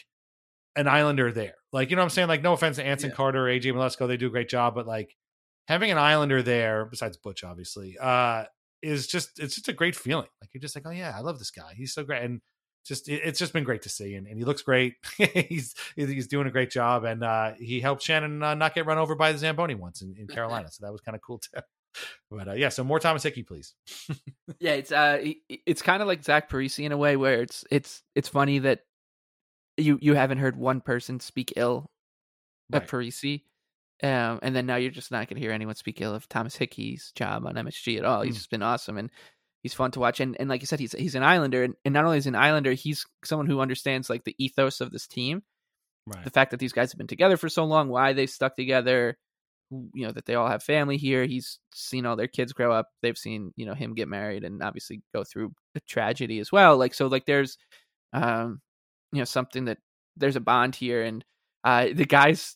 an 0.76 0.88
Islander 0.88 1.32
there. 1.32 1.56
Like, 1.72 1.90
you 1.90 1.96
know 1.96 2.02
what 2.02 2.06
I'm 2.06 2.10
saying? 2.12 2.28
Like, 2.28 2.42
no 2.42 2.54
offense 2.54 2.78
to 2.78 2.86
Anson 2.86 3.10
yeah. 3.10 3.16
Carter 3.16 3.48
or 3.48 3.52
AJ 3.52 3.74
Mleczko, 3.74 4.08
they 4.08 4.18
do 4.18 4.28
a 4.28 4.32
great 4.32 4.50
job, 4.50 4.76
but 4.76 4.88
like 4.88 5.16
having 5.68 5.92
an 5.92 5.98
Islander 5.98 6.42
there, 6.42 6.86
besides 6.86 7.18
Butch, 7.18 7.44
obviously, 7.44 7.98
uh, 8.00 8.46
is 8.82 9.08
just 9.08 9.40
it's 9.40 9.56
just 9.56 9.68
a 9.68 9.74
great 9.74 9.96
feeling. 9.96 10.28
Like 10.42 10.52
you're 10.54 10.62
just 10.62 10.76
like, 10.76 10.86
oh 10.86 10.92
yeah, 10.92 11.14
I 11.16 11.22
love 11.22 11.40
this 11.40 11.52
guy. 11.52 11.74
He's 11.76 11.94
so 11.94 12.04
great, 12.04 12.24
and 12.24 12.42
just 12.86 13.10
it, 13.10 13.22
it's 13.24 13.40
just 13.40 13.54
been 13.54 13.64
great 13.64 13.82
to 13.84 13.90
see, 13.90 14.16
and, 14.16 14.28
and 14.28 14.38
he 14.38 14.46
looks 14.46 14.62
great. 14.62 14.96
he's 15.18 15.74
he's 15.96 16.28
doing 16.28 16.48
a 16.48 16.52
great 16.52 16.70
job, 16.70 17.04
and 17.04 17.24
uh, 17.24 17.54
he 17.58 17.80
helped 17.80 18.04
Shannon 18.04 18.42
uh, 18.44 18.54
not 18.56 18.76
get 18.76 18.86
run 18.86 18.98
over 18.98 19.16
by 19.16 19.32
the 19.32 19.38
Zamboni 19.38 19.76
once 19.76 20.02
in, 20.02 20.16
in 20.18 20.28
Carolina, 20.34 20.70
so 20.72 20.86
that 20.86 20.92
was 20.92 21.02
kind 21.02 21.16
of 21.16 21.22
cool 21.22 21.40
too. 21.40 21.62
But 22.30 22.50
uh, 22.50 22.54
yeah, 22.56 22.68
so 22.68 22.84
more 22.84 23.00
Thomas 23.00 23.24
Hickey, 23.24 23.44
please. 23.44 23.74
yeah, 24.60 24.74
it's 24.74 24.92
uh, 24.92 25.24
it's 25.48 25.82
kind 25.82 26.02
of 26.02 26.10
like 26.10 26.26
Zach 26.26 26.50
Parise 26.50 26.84
in 26.84 26.92
a 26.92 26.98
way, 26.98 27.16
where 27.16 27.42
it's 27.42 27.64
it's 27.72 28.04
it's 28.16 28.28
funny 28.28 28.60
that 28.60 28.82
you 29.78 29.98
you 30.02 30.14
haven't 30.14 30.38
heard 30.40 30.56
one 30.56 30.82
person 30.82 31.20
speak 31.20 31.54
ill 31.56 31.90
right. 32.72 32.82
of 32.82 32.90
Parise, 32.90 33.42
um, 34.04 34.40
and 34.42 34.56
then 34.56 34.66
now 34.66 34.76
you're 34.76 34.92
just 34.92 35.12
not 35.12 35.28
going 35.28 35.36
to 35.36 35.42
hear 35.42 35.52
anyone 35.52 35.76
speak 35.76 36.02
ill 36.02 36.14
of 36.14 36.28
Thomas 36.28 36.56
Hickey's 36.56 37.12
job 37.16 37.46
on 37.46 37.56
MSG 37.56 37.98
at 37.98 38.06
all. 38.06 38.22
He's 38.22 38.36
mm. 38.36 38.38
just 38.38 38.52
been 38.52 38.64
awesome 38.64 38.98
and 38.98 39.10
he's 39.66 39.74
fun 39.74 39.90
to 39.90 40.00
watch. 40.00 40.20
And 40.20 40.38
and 40.40 40.48
like 40.48 40.62
you 40.62 40.68
said, 40.68 40.80
he's 40.80 40.92
he's 40.92 41.16
an 41.16 41.24
Islander, 41.24 41.64
and, 41.64 41.74
and 41.84 41.94
not 41.94 42.06
only 42.06 42.20
is 42.20 42.28
an 42.28 42.36
Islander, 42.36 42.74
he's 42.74 43.06
someone 43.24 43.48
who 43.48 43.62
understands 43.62 44.12
like 44.12 44.24
the 44.24 44.36
ethos 44.38 44.80
of 44.80 44.92
this 44.92 45.08
team. 45.08 45.42
Right. 46.06 46.24
The 46.24 46.30
fact 46.30 46.52
that 46.52 46.60
these 46.60 46.72
guys 46.72 46.92
have 46.92 47.00
been 47.00 47.08
together 47.08 47.36
for 47.36 47.50
so 47.50 47.66
long, 47.66 47.90
why 47.90 48.14
they 48.14 48.28
stuck 48.28 48.56
together, 48.56 49.18
you 49.72 50.06
know, 50.06 50.12
that 50.12 50.28
they 50.28 50.36
all 50.36 50.48
have 50.48 50.62
family 50.62 50.98
here. 50.98 51.26
He's 51.26 51.58
seen 51.74 52.06
all 52.06 52.16
their 52.16 52.28
kids 52.28 52.54
grow 52.54 52.72
up. 52.72 52.90
They've 53.02 53.18
seen, 53.18 53.54
you 53.56 53.66
know, 53.66 53.74
him 53.74 53.96
get 53.96 54.08
married 54.08 54.44
and 54.44 54.62
obviously 54.62 55.02
go 55.16 55.24
through 55.24 55.54
a 55.74 55.80
tragedy 55.80 56.38
as 56.38 56.52
well. 56.52 56.78
Like 56.78 56.94
so 56.94 57.08
like 57.08 57.26
there's 57.26 57.58
um 58.14 58.62
you 59.16 59.22
know 59.22 59.26
something 59.26 59.66
that 59.66 59.78
there's 60.18 60.36
a 60.36 60.42
bond 60.42 60.76
here 60.76 61.04
and 61.04 61.24
uh 61.64 61.88
the 61.94 62.06
guys 62.06 62.56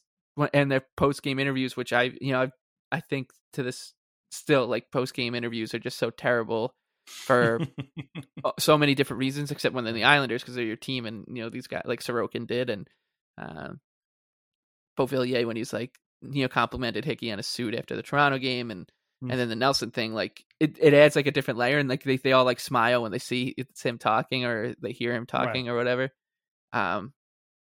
and 0.54 0.72
their 0.72 0.86
post 0.96 1.24
game 1.24 1.40
interviews, 1.40 1.76
which 1.76 1.94
I 1.94 2.12
you 2.22 2.32
know 2.32 2.50
I 2.92 3.00
think 3.02 3.32
to 3.54 3.64
this 3.64 3.94
still 4.32 4.68
like 4.68 4.92
post 4.92 5.14
game 5.14 5.36
interviews 5.36 5.74
are 5.74 5.80
just 5.80 5.98
so 5.98 6.10
terrible 6.10 6.74
for 7.08 7.60
so 8.60 8.78
many 8.78 8.96
different 8.96 9.20
reasons, 9.20 9.52
except 9.52 9.76
when 9.76 9.84
they're 9.84 9.94
the 9.94 10.04
Islanders 10.04 10.42
because 10.42 10.56
they're 10.56 10.64
your 10.64 10.76
team, 10.76 11.06
and 11.06 11.26
you 11.28 11.44
know 11.44 11.50
these 11.50 11.68
guys 11.68 11.84
like 11.86 12.02
Sorokin 12.02 12.48
did, 12.48 12.70
and 12.70 12.88
uh, 13.38 13.70
Beauvillier 14.98 15.46
when 15.46 15.56
he's 15.56 15.74
like 15.74 15.96
you 16.22 16.44
know 16.44 16.50
complimented 16.50 17.06
Hickey 17.06 17.32
on 17.32 17.38
his 17.38 17.48
suit 17.48 17.76
after 17.76 17.96
the 17.96 18.04
Toronto 18.04 18.38
game, 18.38 18.72
and 18.72 18.90
mm. 19.24 19.32
and 19.32 19.40
then 19.40 19.50
the 19.50 19.56
Nelson 19.56 19.92
thing, 19.92 20.14
like 20.14 20.44
it, 20.60 20.78
it 20.80 20.94
adds 20.94 21.16
like 21.16 21.28
a 21.28 21.32
different 21.32 21.58
layer, 21.58 21.80
and 21.80 21.90
like 21.90 22.04
they 22.04 22.18
they 22.18 22.34
all 22.34 22.46
like 22.46 22.60
smile 22.60 23.02
when 23.02 23.12
they 23.12 23.20
see 23.20 23.54
it's 23.58 23.82
him 23.82 23.98
talking 23.98 24.46
or 24.46 24.76
they 24.82 24.92
hear 24.92 25.14
him 25.14 25.26
talking 25.26 25.66
right. 25.66 25.72
or 25.72 25.78
whatever. 25.78 26.12
Um, 26.74 27.14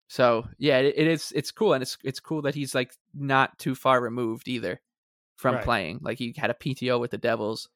so 0.09 0.47
yeah, 0.59 0.79
it, 0.79 0.95
it 0.97 1.07
is. 1.07 1.33
It's 1.35 1.51
cool, 1.51 1.73
and 1.73 1.83
it's 1.83 1.99
it's 2.05 2.21
cool 2.21 2.43
that 2.43 2.55
he's 2.55 2.75
like 2.75 2.95
not 3.15 3.59
too 3.59 3.75
far 3.75 4.01
removed 4.01 4.49
either 4.49 4.81
from 5.37 5.57
right. 5.57 5.65
playing. 5.65 5.99
Like 6.03 6.19
he 6.19 6.35
had 6.37 6.51
a 6.51 6.55
PTO 6.55 7.01
with 7.01 7.11
the 7.11 7.19
Devils, 7.19 7.69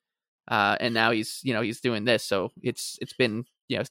uh, 0.49 0.77
and 0.81 0.95
now 0.95 1.11
he's 1.11 1.41
you 1.43 1.53
know 1.53 1.63
he's 1.63 1.81
doing 1.81 2.05
this. 2.05 2.25
So 2.25 2.53
it's 2.63 2.99
it's 3.01 3.13
been 3.13 3.45
you 3.69 3.79
know 3.79 3.85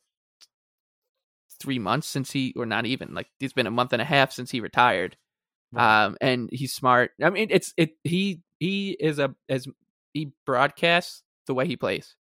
three 1.59 1.79
months 1.79 2.07
since 2.07 2.31
he, 2.31 2.53
or 2.55 2.65
not 2.65 2.85
even 2.85 3.13
like 3.13 3.27
it's 3.39 3.53
been 3.53 3.67
a 3.67 3.71
month 3.71 3.93
and 3.93 4.01
a 4.01 4.05
half 4.05 4.31
since 4.31 4.51
he 4.51 4.61
retired. 4.61 5.17
Right. 5.71 6.05
Um, 6.05 6.17
and 6.21 6.49
he's 6.51 6.73
smart. 6.73 7.11
I 7.21 7.29
mean, 7.29 7.47
it's 7.51 7.73
it. 7.77 7.97
He 8.03 8.41
he 8.59 8.91
is 8.91 9.19
a 9.19 9.35
as 9.47 9.67
he 10.13 10.31
broadcasts 10.45 11.23
the 11.47 11.53
way 11.53 11.67
he 11.67 11.75
plays, 11.75 12.15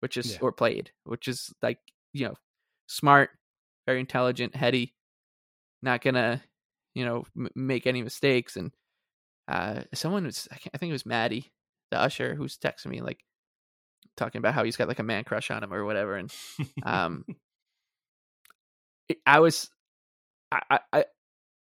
which 0.00 0.16
is 0.16 0.32
yeah. 0.32 0.38
or 0.40 0.52
played, 0.52 0.90
which 1.04 1.26
is 1.26 1.52
like 1.62 1.78
you 2.12 2.26
know 2.26 2.34
smart, 2.86 3.30
very 3.86 4.00
intelligent, 4.00 4.54
heady 4.54 4.94
not 5.82 6.02
gonna, 6.02 6.42
you 6.94 7.04
know, 7.04 7.24
m- 7.36 7.50
make 7.54 7.86
any 7.86 8.02
mistakes. 8.02 8.56
And 8.56 8.72
uh, 9.46 9.82
someone 9.92 10.24
was, 10.24 10.48
I, 10.50 10.56
I 10.74 10.78
think 10.78 10.90
it 10.90 10.94
was 10.94 11.06
Maddie, 11.06 11.52
the 11.90 11.98
usher, 11.98 12.34
who's 12.34 12.58
texting 12.58 12.86
me 12.86 13.02
like 13.02 13.20
talking 14.16 14.38
about 14.38 14.54
how 14.54 14.64
he's 14.64 14.76
got 14.76 14.88
like 14.88 14.98
a 14.98 15.04
man 15.04 15.24
crush 15.24 15.50
on 15.50 15.62
him 15.62 15.72
or 15.72 15.84
whatever. 15.84 16.16
And 16.16 16.32
um, 16.82 17.24
I 19.26 19.40
was, 19.40 19.70
I, 20.50 20.80
I, 20.92 21.04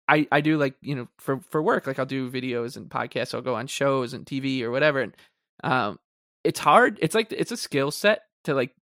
I, 0.08 0.28
I 0.30 0.42
do 0.42 0.58
like 0.58 0.76
you 0.82 0.96
know 0.96 1.08
for 1.20 1.40
for 1.50 1.62
work 1.62 1.88
like 1.88 1.98
I'll 1.98 2.06
do 2.06 2.30
videos 2.30 2.76
and 2.76 2.90
podcasts 2.90 3.34
I'll 3.34 3.42
go 3.42 3.56
on 3.56 3.68
shows 3.68 4.14
and 4.14 4.26
TV 4.26 4.62
or 4.62 4.70
whatever 4.70 5.00
and 5.00 5.16
um 5.64 6.00
it's 6.44 6.60
hard 6.60 7.00
it's 7.02 7.16
like 7.16 7.32
it's 7.32 7.54
a 7.54 7.58
skill 7.58 7.92
set 7.92 8.24
to 8.44 8.54
like 8.54 8.76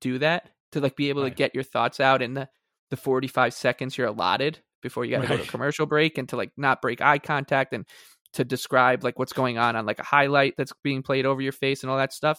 do 0.00 0.18
that 0.18 0.50
to 0.72 0.80
like 0.80 0.96
be 0.96 1.08
able 1.08 1.22
right. 1.22 1.28
to 1.28 1.34
get 1.34 1.54
your 1.54 1.62
thoughts 1.62 2.00
out 2.00 2.20
in 2.20 2.34
the 2.34 2.48
the 2.92 2.96
45 2.98 3.54
seconds 3.54 3.96
you're 3.96 4.06
allotted 4.06 4.58
before 4.82 5.06
you 5.06 5.12
got 5.12 5.22
to 5.22 5.28
right. 5.28 5.38
go 5.38 5.44
to 5.44 5.50
commercial 5.50 5.86
break 5.86 6.18
and 6.18 6.28
to 6.28 6.36
like 6.36 6.52
not 6.58 6.82
break 6.82 7.00
eye 7.00 7.18
contact 7.18 7.72
and 7.72 7.86
to 8.34 8.44
describe 8.44 9.02
like 9.02 9.18
what's 9.18 9.32
going 9.32 9.56
on 9.56 9.76
on 9.76 9.86
like 9.86 9.98
a 9.98 10.04
highlight 10.04 10.52
that's 10.58 10.74
being 10.84 11.02
played 11.02 11.24
over 11.24 11.40
your 11.40 11.52
face 11.52 11.82
and 11.82 11.90
all 11.90 11.96
that 11.96 12.12
stuff. 12.12 12.38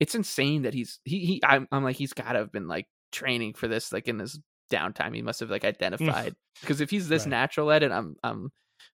It's 0.00 0.16
insane 0.16 0.62
that 0.62 0.74
he's 0.74 0.98
he 1.04 1.24
he 1.24 1.40
I'm, 1.44 1.68
I'm 1.70 1.84
like 1.84 1.94
he's 1.94 2.12
got 2.12 2.32
to 2.32 2.40
have 2.40 2.50
been 2.50 2.66
like 2.66 2.88
training 3.12 3.54
for 3.54 3.68
this 3.68 3.92
like 3.92 4.08
in 4.08 4.18
this 4.18 4.36
downtime. 4.72 5.14
He 5.14 5.22
must 5.22 5.38
have 5.38 5.50
like 5.50 5.64
identified 5.64 6.34
because 6.60 6.80
if 6.80 6.90
he's 6.90 7.06
this 7.06 7.22
right. 7.22 7.30
natural 7.30 7.70
at 7.70 7.84
it, 7.84 7.92
I'm 7.92 8.16
I'm 8.24 8.50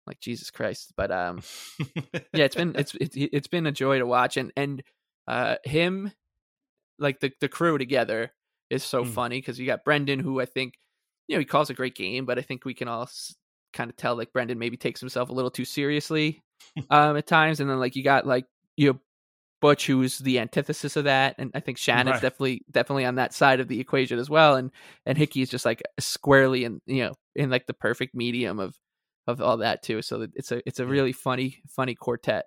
like 0.07 0.21
Jesus 0.21 0.51
Christ. 0.51 0.93
But 0.95 1.11
um, 1.11 1.41
yeah, 2.35 2.45
it's 2.45 2.55
been 2.55 2.75
it's 2.77 2.95
it's 2.97 3.17
it's 3.17 3.49
been 3.49 3.65
a 3.65 3.73
joy 3.73 3.99
to 3.99 4.05
watch 4.05 4.37
and 4.37 4.53
and 4.59 4.83
uh 5.27 5.57
him 5.65 6.13
like 6.99 7.21
the 7.21 7.33
the 7.41 7.49
crew 7.49 7.79
together 7.79 8.33
is 8.71 8.85
so 8.85 9.05
mm. 9.05 9.09
funny 9.09 9.39
because 9.39 9.59
you 9.59 9.67
got 9.67 9.85
Brendan 9.85 10.19
who 10.21 10.41
I 10.41 10.47
think 10.47 10.75
you 11.29 11.37
know, 11.37 11.41
he 11.41 11.45
calls 11.45 11.71
a 11.71 11.75
great 11.75 11.95
game, 11.95 12.25
but 12.25 12.39
I 12.39 12.43
think 12.43 12.65
we 12.65 12.75
can 12.75 12.89
all 12.89 13.03
s- 13.03 13.35
kind 13.75 13.91
of 13.91 13.97
tell 13.97 14.17
like 14.17 14.33
Brendan 14.33 14.59
maybe 14.59 14.77
takes 14.77 14.99
himself 14.99 15.29
a 15.29 15.33
little 15.33 15.51
too 15.51 15.67
seriously 15.67 16.43
um, 16.91 17.17
at 17.17 17.27
times. 17.27 17.61
And 17.61 17.71
then 17.71 17.79
like 17.79 17.95
you 17.95 18.03
got 18.03 18.27
like 18.27 18.47
you 18.77 18.93
know 18.93 18.99
Butch, 19.61 19.87
who's 19.87 20.19
the 20.19 20.39
antithesis 20.39 20.97
of 20.97 21.05
that, 21.05 21.35
and 21.39 21.51
I 21.55 21.61
think 21.61 21.79
Shannon's 21.79 22.15
right. 22.15 22.23
definitely 22.23 22.63
definitely 22.71 23.05
on 23.05 23.17
that 23.17 23.35
side 23.35 23.61
of 23.61 23.69
the 23.69 23.81
equation 23.81 24.19
as 24.19 24.31
well. 24.31 24.57
And 24.57 24.71
and 25.05 25.19
Hickey 25.19 25.43
is 25.43 25.51
just 25.51 25.65
like 25.65 25.83
squarely 26.01 26.65
in 26.65 26.81
you 26.87 27.05
know 27.05 27.15
in 27.37 27.51
like 27.51 27.67
the 27.67 27.75
perfect 27.75 28.15
medium 28.15 28.59
of 28.59 28.77
of 29.27 29.43
all 29.43 29.59
that 29.59 29.83
too. 29.83 30.01
So 30.01 30.27
it's 30.35 30.53
a 30.53 30.63
it's 30.67 30.81
a 30.81 30.87
really 30.87 31.13
funny 31.13 31.59
funny 31.69 31.95
quartet. 31.95 32.47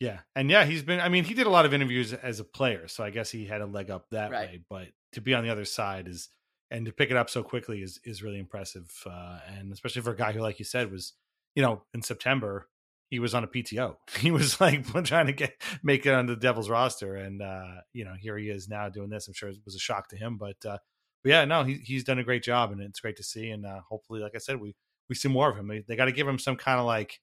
Yeah, 0.00 0.20
and 0.36 0.48
yeah, 0.48 0.64
he's 0.64 0.84
been. 0.84 1.00
I 1.00 1.08
mean, 1.08 1.24
he 1.24 1.34
did 1.34 1.48
a 1.48 1.50
lot 1.50 1.66
of 1.66 1.74
interviews 1.74 2.12
as 2.12 2.38
a 2.38 2.44
player, 2.44 2.86
so 2.86 3.02
I 3.02 3.10
guess 3.10 3.30
he 3.30 3.44
had 3.44 3.60
a 3.60 3.66
leg 3.66 3.90
up 3.90 4.06
that 4.12 4.30
right. 4.30 4.48
way. 4.48 4.60
But 4.70 4.88
to 5.12 5.20
be 5.20 5.34
on 5.34 5.44
the 5.44 5.50
other 5.50 5.64
side 5.64 6.08
is 6.08 6.28
and 6.70 6.84
to 6.84 6.92
pick 6.92 7.10
it 7.10 7.16
up 7.16 7.30
so 7.30 7.42
quickly 7.42 7.82
is 7.82 8.00
is 8.04 8.22
really 8.22 8.38
impressive. 8.38 8.90
Uh, 9.06 9.38
and 9.56 9.72
especially 9.72 10.02
for 10.02 10.12
a 10.12 10.16
guy 10.16 10.32
who, 10.32 10.40
like 10.40 10.58
you 10.58 10.64
said, 10.64 10.90
was 10.90 11.14
you 11.54 11.62
know 11.62 11.82
in 11.94 12.02
September 12.02 12.68
he 13.10 13.18
was 13.18 13.34
on 13.34 13.44
a 13.44 13.48
PTO. 13.48 13.96
He 14.18 14.30
was 14.30 14.60
like 14.60 14.86
trying 15.04 15.26
to 15.26 15.32
get 15.32 15.60
make 15.82 16.06
it 16.06 16.14
on 16.14 16.26
the 16.26 16.36
Devils 16.36 16.68
roster, 16.68 17.16
and 17.16 17.42
uh, 17.42 17.82
you 17.92 18.04
know 18.04 18.14
here 18.18 18.36
he 18.36 18.50
is 18.50 18.68
now 18.68 18.88
doing 18.88 19.10
this. 19.10 19.28
I'm 19.28 19.34
sure 19.34 19.48
it 19.48 19.58
was 19.64 19.74
a 19.74 19.80
shock 19.80 20.08
to 20.08 20.16
him, 20.16 20.36
but 20.36 20.56
uh, 20.64 20.78
but 21.22 21.30
yeah, 21.30 21.44
no, 21.44 21.64
he, 21.64 21.74
he's 21.74 22.04
done 22.04 22.18
a 22.18 22.24
great 22.24 22.42
job, 22.42 22.72
and 22.72 22.80
it's 22.80 23.00
great 23.00 23.16
to 23.16 23.22
see. 23.22 23.50
And 23.50 23.66
uh, 23.66 23.80
hopefully, 23.88 24.20
like 24.20 24.34
I 24.34 24.38
said, 24.38 24.60
we 24.60 24.74
we 25.08 25.14
see 25.14 25.28
more 25.28 25.50
of 25.50 25.56
him. 25.56 25.68
They, 25.68 25.84
they 25.86 25.96
got 25.96 26.04
to 26.04 26.12
give 26.12 26.28
him 26.28 26.38
some 26.38 26.56
kind 26.56 26.78
of 26.78 26.86
like 26.86 27.20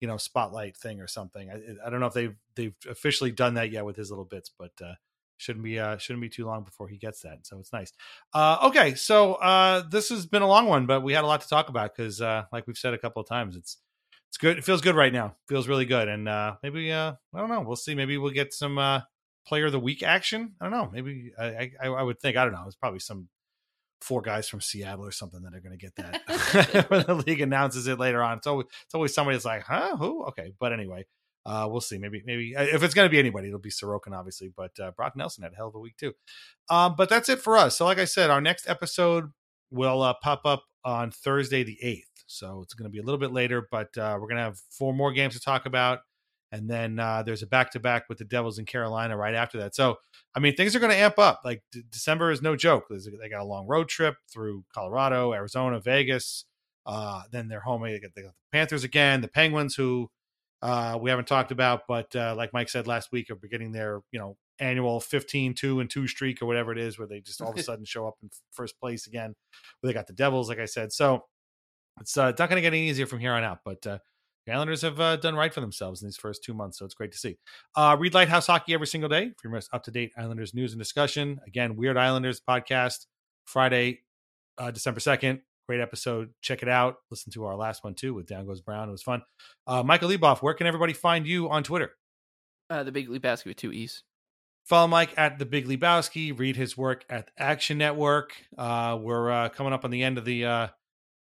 you 0.00 0.08
know 0.08 0.16
spotlight 0.16 0.76
thing 0.76 1.00
or 1.00 1.06
something. 1.06 1.50
I, 1.50 1.86
I 1.86 1.90
don't 1.90 2.00
know 2.00 2.06
if 2.06 2.14
they've 2.14 2.36
they've 2.56 2.74
officially 2.88 3.32
done 3.32 3.54
that 3.54 3.70
yet 3.70 3.84
with 3.84 3.96
his 3.96 4.10
little 4.10 4.24
bits, 4.24 4.50
but 4.56 4.72
uh, 4.82 4.94
shouldn't 5.38 5.64
be 5.64 5.78
uh 5.78 5.96
shouldn't 5.96 6.20
be 6.20 6.28
too 6.28 6.44
long 6.44 6.64
before 6.64 6.88
he 6.88 6.98
gets 6.98 7.22
that. 7.22 7.46
So 7.46 7.58
it's 7.58 7.72
nice. 7.72 7.92
Uh, 8.34 8.58
okay, 8.64 8.94
so 8.94 9.34
uh, 9.34 9.82
this 9.88 10.10
has 10.10 10.26
been 10.26 10.42
a 10.42 10.46
long 10.46 10.66
one, 10.66 10.86
but 10.86 11.02
we 11.02 11.14
had 11.14 11.24
a 11.24 11.26
lot 11.26 11.40
to 11.40 11.48
talk 11.48 11.68
about 11.70 11.96
because 11.96 12.20
uh, 12.20 12.44
like 12.52 12.66
we've 12.66 12.76
said 12.76 12.92
a 12.92 12.98
couple 12.98 13.22
of 13.22 13.28
times, 13.28 13.56
it's 13.56 13.78
it's 14.28 14.36
good. 14.36 14.58
It 14.58 14.64
feels 14.64 14.82
good 14.82 14.94
right 14.94 15.12
now. 15.12 15.36
Feels 15.48 15.68
really 15.68 15.86
good, 15.86 16.08
and 16.08 16.28
uh, 16.28 16.56
maybe 16.62 16.92
uh, 16.92 17.14
I 17.34 17.38
don't 17.38 17.48
know. 17.48 17.62
We'll 17.62 17.76
see. 17.76 17.94
Maybe 17.94 18.18
we'll 18.18 18.32
get 18.32 18.52
some 18.52 18.76
uh, 18.76 19.00
player 19.46 19.66
of 19.66 19.72
the 19.72 19.80
week 19.80 20.02
action. 20.02 20.54
I 20.60 20.68
don't 20.68 20.72
know. 20.72 20.90
Maybe 20.92 21.32
I, 21.38 21.70
I, 21.80 21.86
I 21.86 22.02
would 22.02 22.20
think. 22.20 22.36
I 22.36 22.44
don't 22.44 22.52
know. 22.52 22.64
It's 22.66 22.76
probably 22.76 23.00
some 23.00 23.28
four 24.00 24.22
guys 24.22 24.48
from 24.48 24.60
Seattle 24.60 25.04
or 25.04 25.10
something 25.10 25.42
that 25.42 25.54
are 25.54 25.60
going 25.60 25.76
to 25.76 25.78
get 25.78 25.96
that 25.96 26.86
when 26.88 27.04
the 27.06 27.14
league 27.26 27.40
announces 27.40 27.86
it 27.86 27.98
later 27.98 28.22
on. 28.22 28.38
It's 28.38 28.46
always 28.46 28.66
it's 28.84 28.94
always 28.94 29.14
somebody 29.14 29.36
that's 29.36 29.44
like, 29.44 29.62
huh, 29.62 29.96
who? 29.96 30.24
Okay, 30.26 30.52
but 30.58 30.72
anyway, 30.72 31.06
uh, 31.48 31.66
we'll 31.66 31.80
see. 31.80 31.96
Maybe 31.96 32.22
maybe 32.26 32.54
uh, 32.54 32.62
if 32.62 32.82
it's 32.82 32.92
going 32.92 33.06
to 33.06 33.10
be 33.10 33.18
anybody, 33.18 33.48
it'll 33.48 33.58
be 33.58 33.70
Sorokin, 33.70 34.12
obviously. 34.12 34.52
But 34.54 34.78
uh, 34.78 34.90
Brock 34.90 35.16
Nelson 35.16 35.42
had 35.42 35.52
a 35.52 35.56
hell 35.56 35.68
of 35.68 35.74
a 35.74 35.78
week 35.78 35.96
too. 35.96 36.12
Um, 36.68 36.94
but 36.96 37.08
that's 37.08 37.30
it 37.30 37.40
for 37.40 37.56
us. 37.56 37.78
So, 37.78 37.86
like 37.86 37.98
I 37.98 38.04
said, 38.04 38.28
our 38.28 38.42
next 38.42 38.68
episode 38.68 39.30
will 39.70 40.02
uh, 40.02 40.14
pop 40.22 40.42
up 40.44 40.64
on 40.84 41.10
Thursday 41.10 41.62
the 41.62 41.78
eighth. 41.82 42.24
So 42.26 42.60
it's 42.62 42.74
going 42.74 42.84
to 42.84 42.92
be 42.92 42.98
a 42.98 43.02
little 43.02 43.18
bit 43.18 43.32
later, 43.32 43.66
but 43.70 43.96
uh, 43.96 44.18
we're 44.20 44.28
going 44.28 44.36
to 44.36 44.42
have 44.42 44.60
four 44.70 44.92
more 44.92 45.12
games 45.12 45.34
to 45.34 45.40
talk 45.40 45.64
about. 45.64 46.00
And 46.52 46.68
then 46.68 46.98
uh, 46.98 47.22
there's 47.22 47.42
a 47.42 47.46
back 47.46 47.70
to 47.72 47.80
back 47.80 48.04
with 48.10 48.18
the 48.18 48.24
Devils 48.24 48.58
in 48.58 48.66
Carolina 48.66 49.16
right 49.16 49.34
after 49.34 49.58
that. 49.60 49.74
So, 49.74 49.96
I 50.34 50.40
mean, 50.40 50.54
things 50.54 50.76
are 50.76 50.80
going 50.80 50.92
to 50.92 50.98
amp 50.98 51.18
up. 51.18 51.40
Like 51.44 51.62
D- 51.72 51.82
December 51.90 52.30
is 52.30 52.42
no 52.42 52.56
joke. 52.56 52.84
They 52.90 53.28
got 53.28 53.40
a 53.40 53.44
long 53.44 53.66
road 53.66 53.88
trip 53.88 54.16
through 54.30 54.64
Colorado, 54.74 55.32
Arizona, 55.32 55.80
Vegas. 55.80 56.44
Then 57.30 57.48
they're 57.48 57.60
home. 57.60 57.82
They 57.82 57.98
got 58.00 58.14
the 58.14 58.32
Panthers 58.52 58.84
again, 58.84 59.22
the 59.22 59.28
Penguins, 59.28 59.74
who 59.74 60.10
uh, 60.62 60.98
we 61.00 61.10
haven't 61.10 61.28
talked 61.28 61.52
about, 61.52 61.82
but 61.86 62.14
uh, 62.16 62.34
like 62.36 62.52
Mike 62.52 62.68
said 62.68 62.86
last 62.86 63.12
week, 63.12 63.30
are 63.30 63.36
beginning 63.36 63.72
their 63.72 64.00
you 64.10 64.18
know 64.18 64.36
annual 64.58 64.98
15 65.00 65.54
2 65.54 65.80
and 65.80 65.88
2 65.88 66.08
streak 66.08 66.42
or 66.42 66.46
whatever 66.46 66.72
it 66.72 66.78
is, 66.78 66.98
where 66.98 67.06
they 67.06 67.20
just 67.20 67.40
all 67.40 67.52
of 67.52 67.58
a 67.58 67.62
sudden 67.64 67.84
show 67.84 68.06
up 68.06 68.14
in 68.22 68.30
first 68.52 68.78
place 68.80 69.06
again. 69.06 69.34
Where 69.80 69.88
they 69.88 69.94
got 69.94 70.06
the 70.06 70.12
Devils, 70.12 70.48
like 70.48 70.58
I 70.58 70.64
said. 70.64 70.92
So 70.92 71.24
it's 72.00 72.16
uh, 72.16 72.30
not 72.30 72.38
going 72.38 72.56
to 72.56 72.60
get 72.60 72.68
any 72.68 72.88
easier 72.88 73.06
from 73.06 73.20
here 73.20 73.32
on 73.32 73.44
out. 73.44 73.60
But 73.64 73.86
uh, 73.86 73.98
the 74.46 74.52
Islanders 74.52 74.82
have 74.82 74.98
uh, 74.98 75.16
done 75.16 75.34
right 75.34 75.52
for 75.52 75.60
themselves 75.60 76.02
in 76.02 76.08
these 76.08 76.16
first 76.16 76.42
two 76.42 76.54
months, 76.54 76.78
so 76.78 76.84
it's 76.84 76.94
great 76.94 77.12
to 77.12 77.18
see. 77.18 77.36
Uh, 77.76 77.96
read 77.98 78.14
Lighthouse 78.14 78.46
Hockey 78.46 78.74
every 78.74 78.86
single 78.86 79.08
day 79.08 79.30
for 79.36 79.48
your 79.48 79.52
most 79.52 79.68
up 79.72 79.84
to 79.84 79.90
date 79.90 80.12
Islanders 80.16 80.54
news 80.54 80.72
and 80.72 80.80
discussion. 80.80 81.38
Again, 81.46 81.76
Weird 81.76 81.96
Islanders 81.96 82.40
podcast 82.40 83.06
Friday, 83.44 84.00
uh, 84.56 84.70
December 84.70 85.00
second. 85.00 85.42
Great 85.68 85.80
episode. 85.80 86.30
Check 86.40 86.62
it 86.62 86.68
out. 86.68 86.96
Listen 87.10 87.30
to 87.32 87.44
our 87.44 87.54
last 87.54 87.84
one 87.84 87.94
too 87.94 88.14
with 88.14 88.26
Down 88.26 88.46
Goes 88.46 88.62
Brown. 88.62 88.88
It 88.88 88.92
was 88.92 89.02
fun. 89.02 89.22
Uh, 89.66 89.82
Michael 89.82 90.08
Leboff, 90.08 90.40
where 90.40 90.54
can 90.54 90.66
everybody 90.66 90.94
find 90.94 91.26
you 91.26 91.50
on 91.50 91.62
Twitter? 91.62 91.90
Uh, 92.70 92.82
the 92.84 92.92
Big 92.92 93.08
Lebowski 93.08 93.46
with 93.46 93.56
two 93.58 93.70
E's. 93.72 94.02
Follow 94.64 94.86
Mike 94.88 95.12
at 95.18 95.38
the 95.38 95.44
Big 95.44 95.66
Lebowski. 95.66 96.38
Read 96.38 96.56
his 96.56 96.76
work 96.76 97.04
at 97.10 97.30
Action 97.38 97.76
Network. 97.76 98.32
Uh, 98.56 98.98
we're 99.00 99.30
uh, 99.30 99.48
coming 99.50 99.72
up 99.74 99.84
on 99.84 99.90
the 99.90 100.02
end 100.02 100.16
of 100.16 100.24
the 100.24 100.46
uh, 100.46 100.68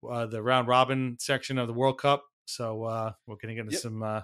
uh, 0.08 0.26
the 0.26 0.42
round 0.42 0.68
robin 0.68 1.16
section 1.18 1.56
of 1.58 1.66
the 1.66 1.74
World 1.74 1.98
Cup, 1.98 2.24
so 2.46 2.84
uh, 2.84 3.12
we're 3.26 3.36
going 3.36 3.48
to 3.48 3.54
get 3.54 3.60
into 3.60 3.72
Yep. 3.72 3.80
some 3.80 4.02
uh, 4.02 4.20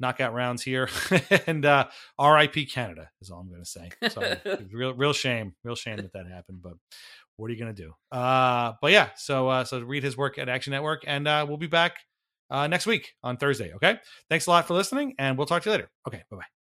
knockout 0.00 0.32
rounds 0.34 0.62
here. 0.62 0.88
and 1.46 1.64
uh, 1.66 1.88
R.I.P. 2.18 2.66
Canada 2.66 3.10
is 3.20 3.30
all 3.30 3.40
I'm 3.40 3.48
going 3.50 3.62
to 3.62 3.68
say. 3.68 3.90
So 4.08 4.36
real 4.72 4.94
real 4.94 5.12
shame, 5.12 5.54
real 5.62 5.76
shame 5.76 5.98
that 5.98 6.14
that 6.14 6.26
happened, 6.26 6.62
but. 6.62 6.74
What 7.42 7.50
are 7.50 7.54
you 7.54 7.58
gonna 7.58 7.72
do? 7.72 7.92
Uh, 8.12 8.74
but 8.80 8.92
yeah, 8.92 9.08
so 9.16 9.48
uh, 9.48 9.64
so 9.64 9.80
read 9.80 10.04
his 10.04 10.16
work 10.16 10.38
at 10.38 10.48
Action 10.48 10.70
Network, 10.70 11.02
and 11.08 11.26
uh, 11.26 11.44
we'll 11.48 11.56
be 11.56 11.66
back 11.66 11.96
uh, 12.50 12.68
next 12.68 12.86
week 12.86 13.14
on 13.24 13.36
Thursday. 13.36 13.72
Okay, 13.74 13.98
thanks 14.30 14.46
a 14.46 14.50
lot 14.50 14.68
for 14.68 14.74
listening, 14.74 15.14
and 15.18 15.36
we'll 15.36 15.48
talk 15.48 15.62
to 15.64 15.68
you 15.68 15.72
later. 15.72 15.90
Okay, 16.06 16.22
bye 16.30 16.36
bye. 16.36 16.61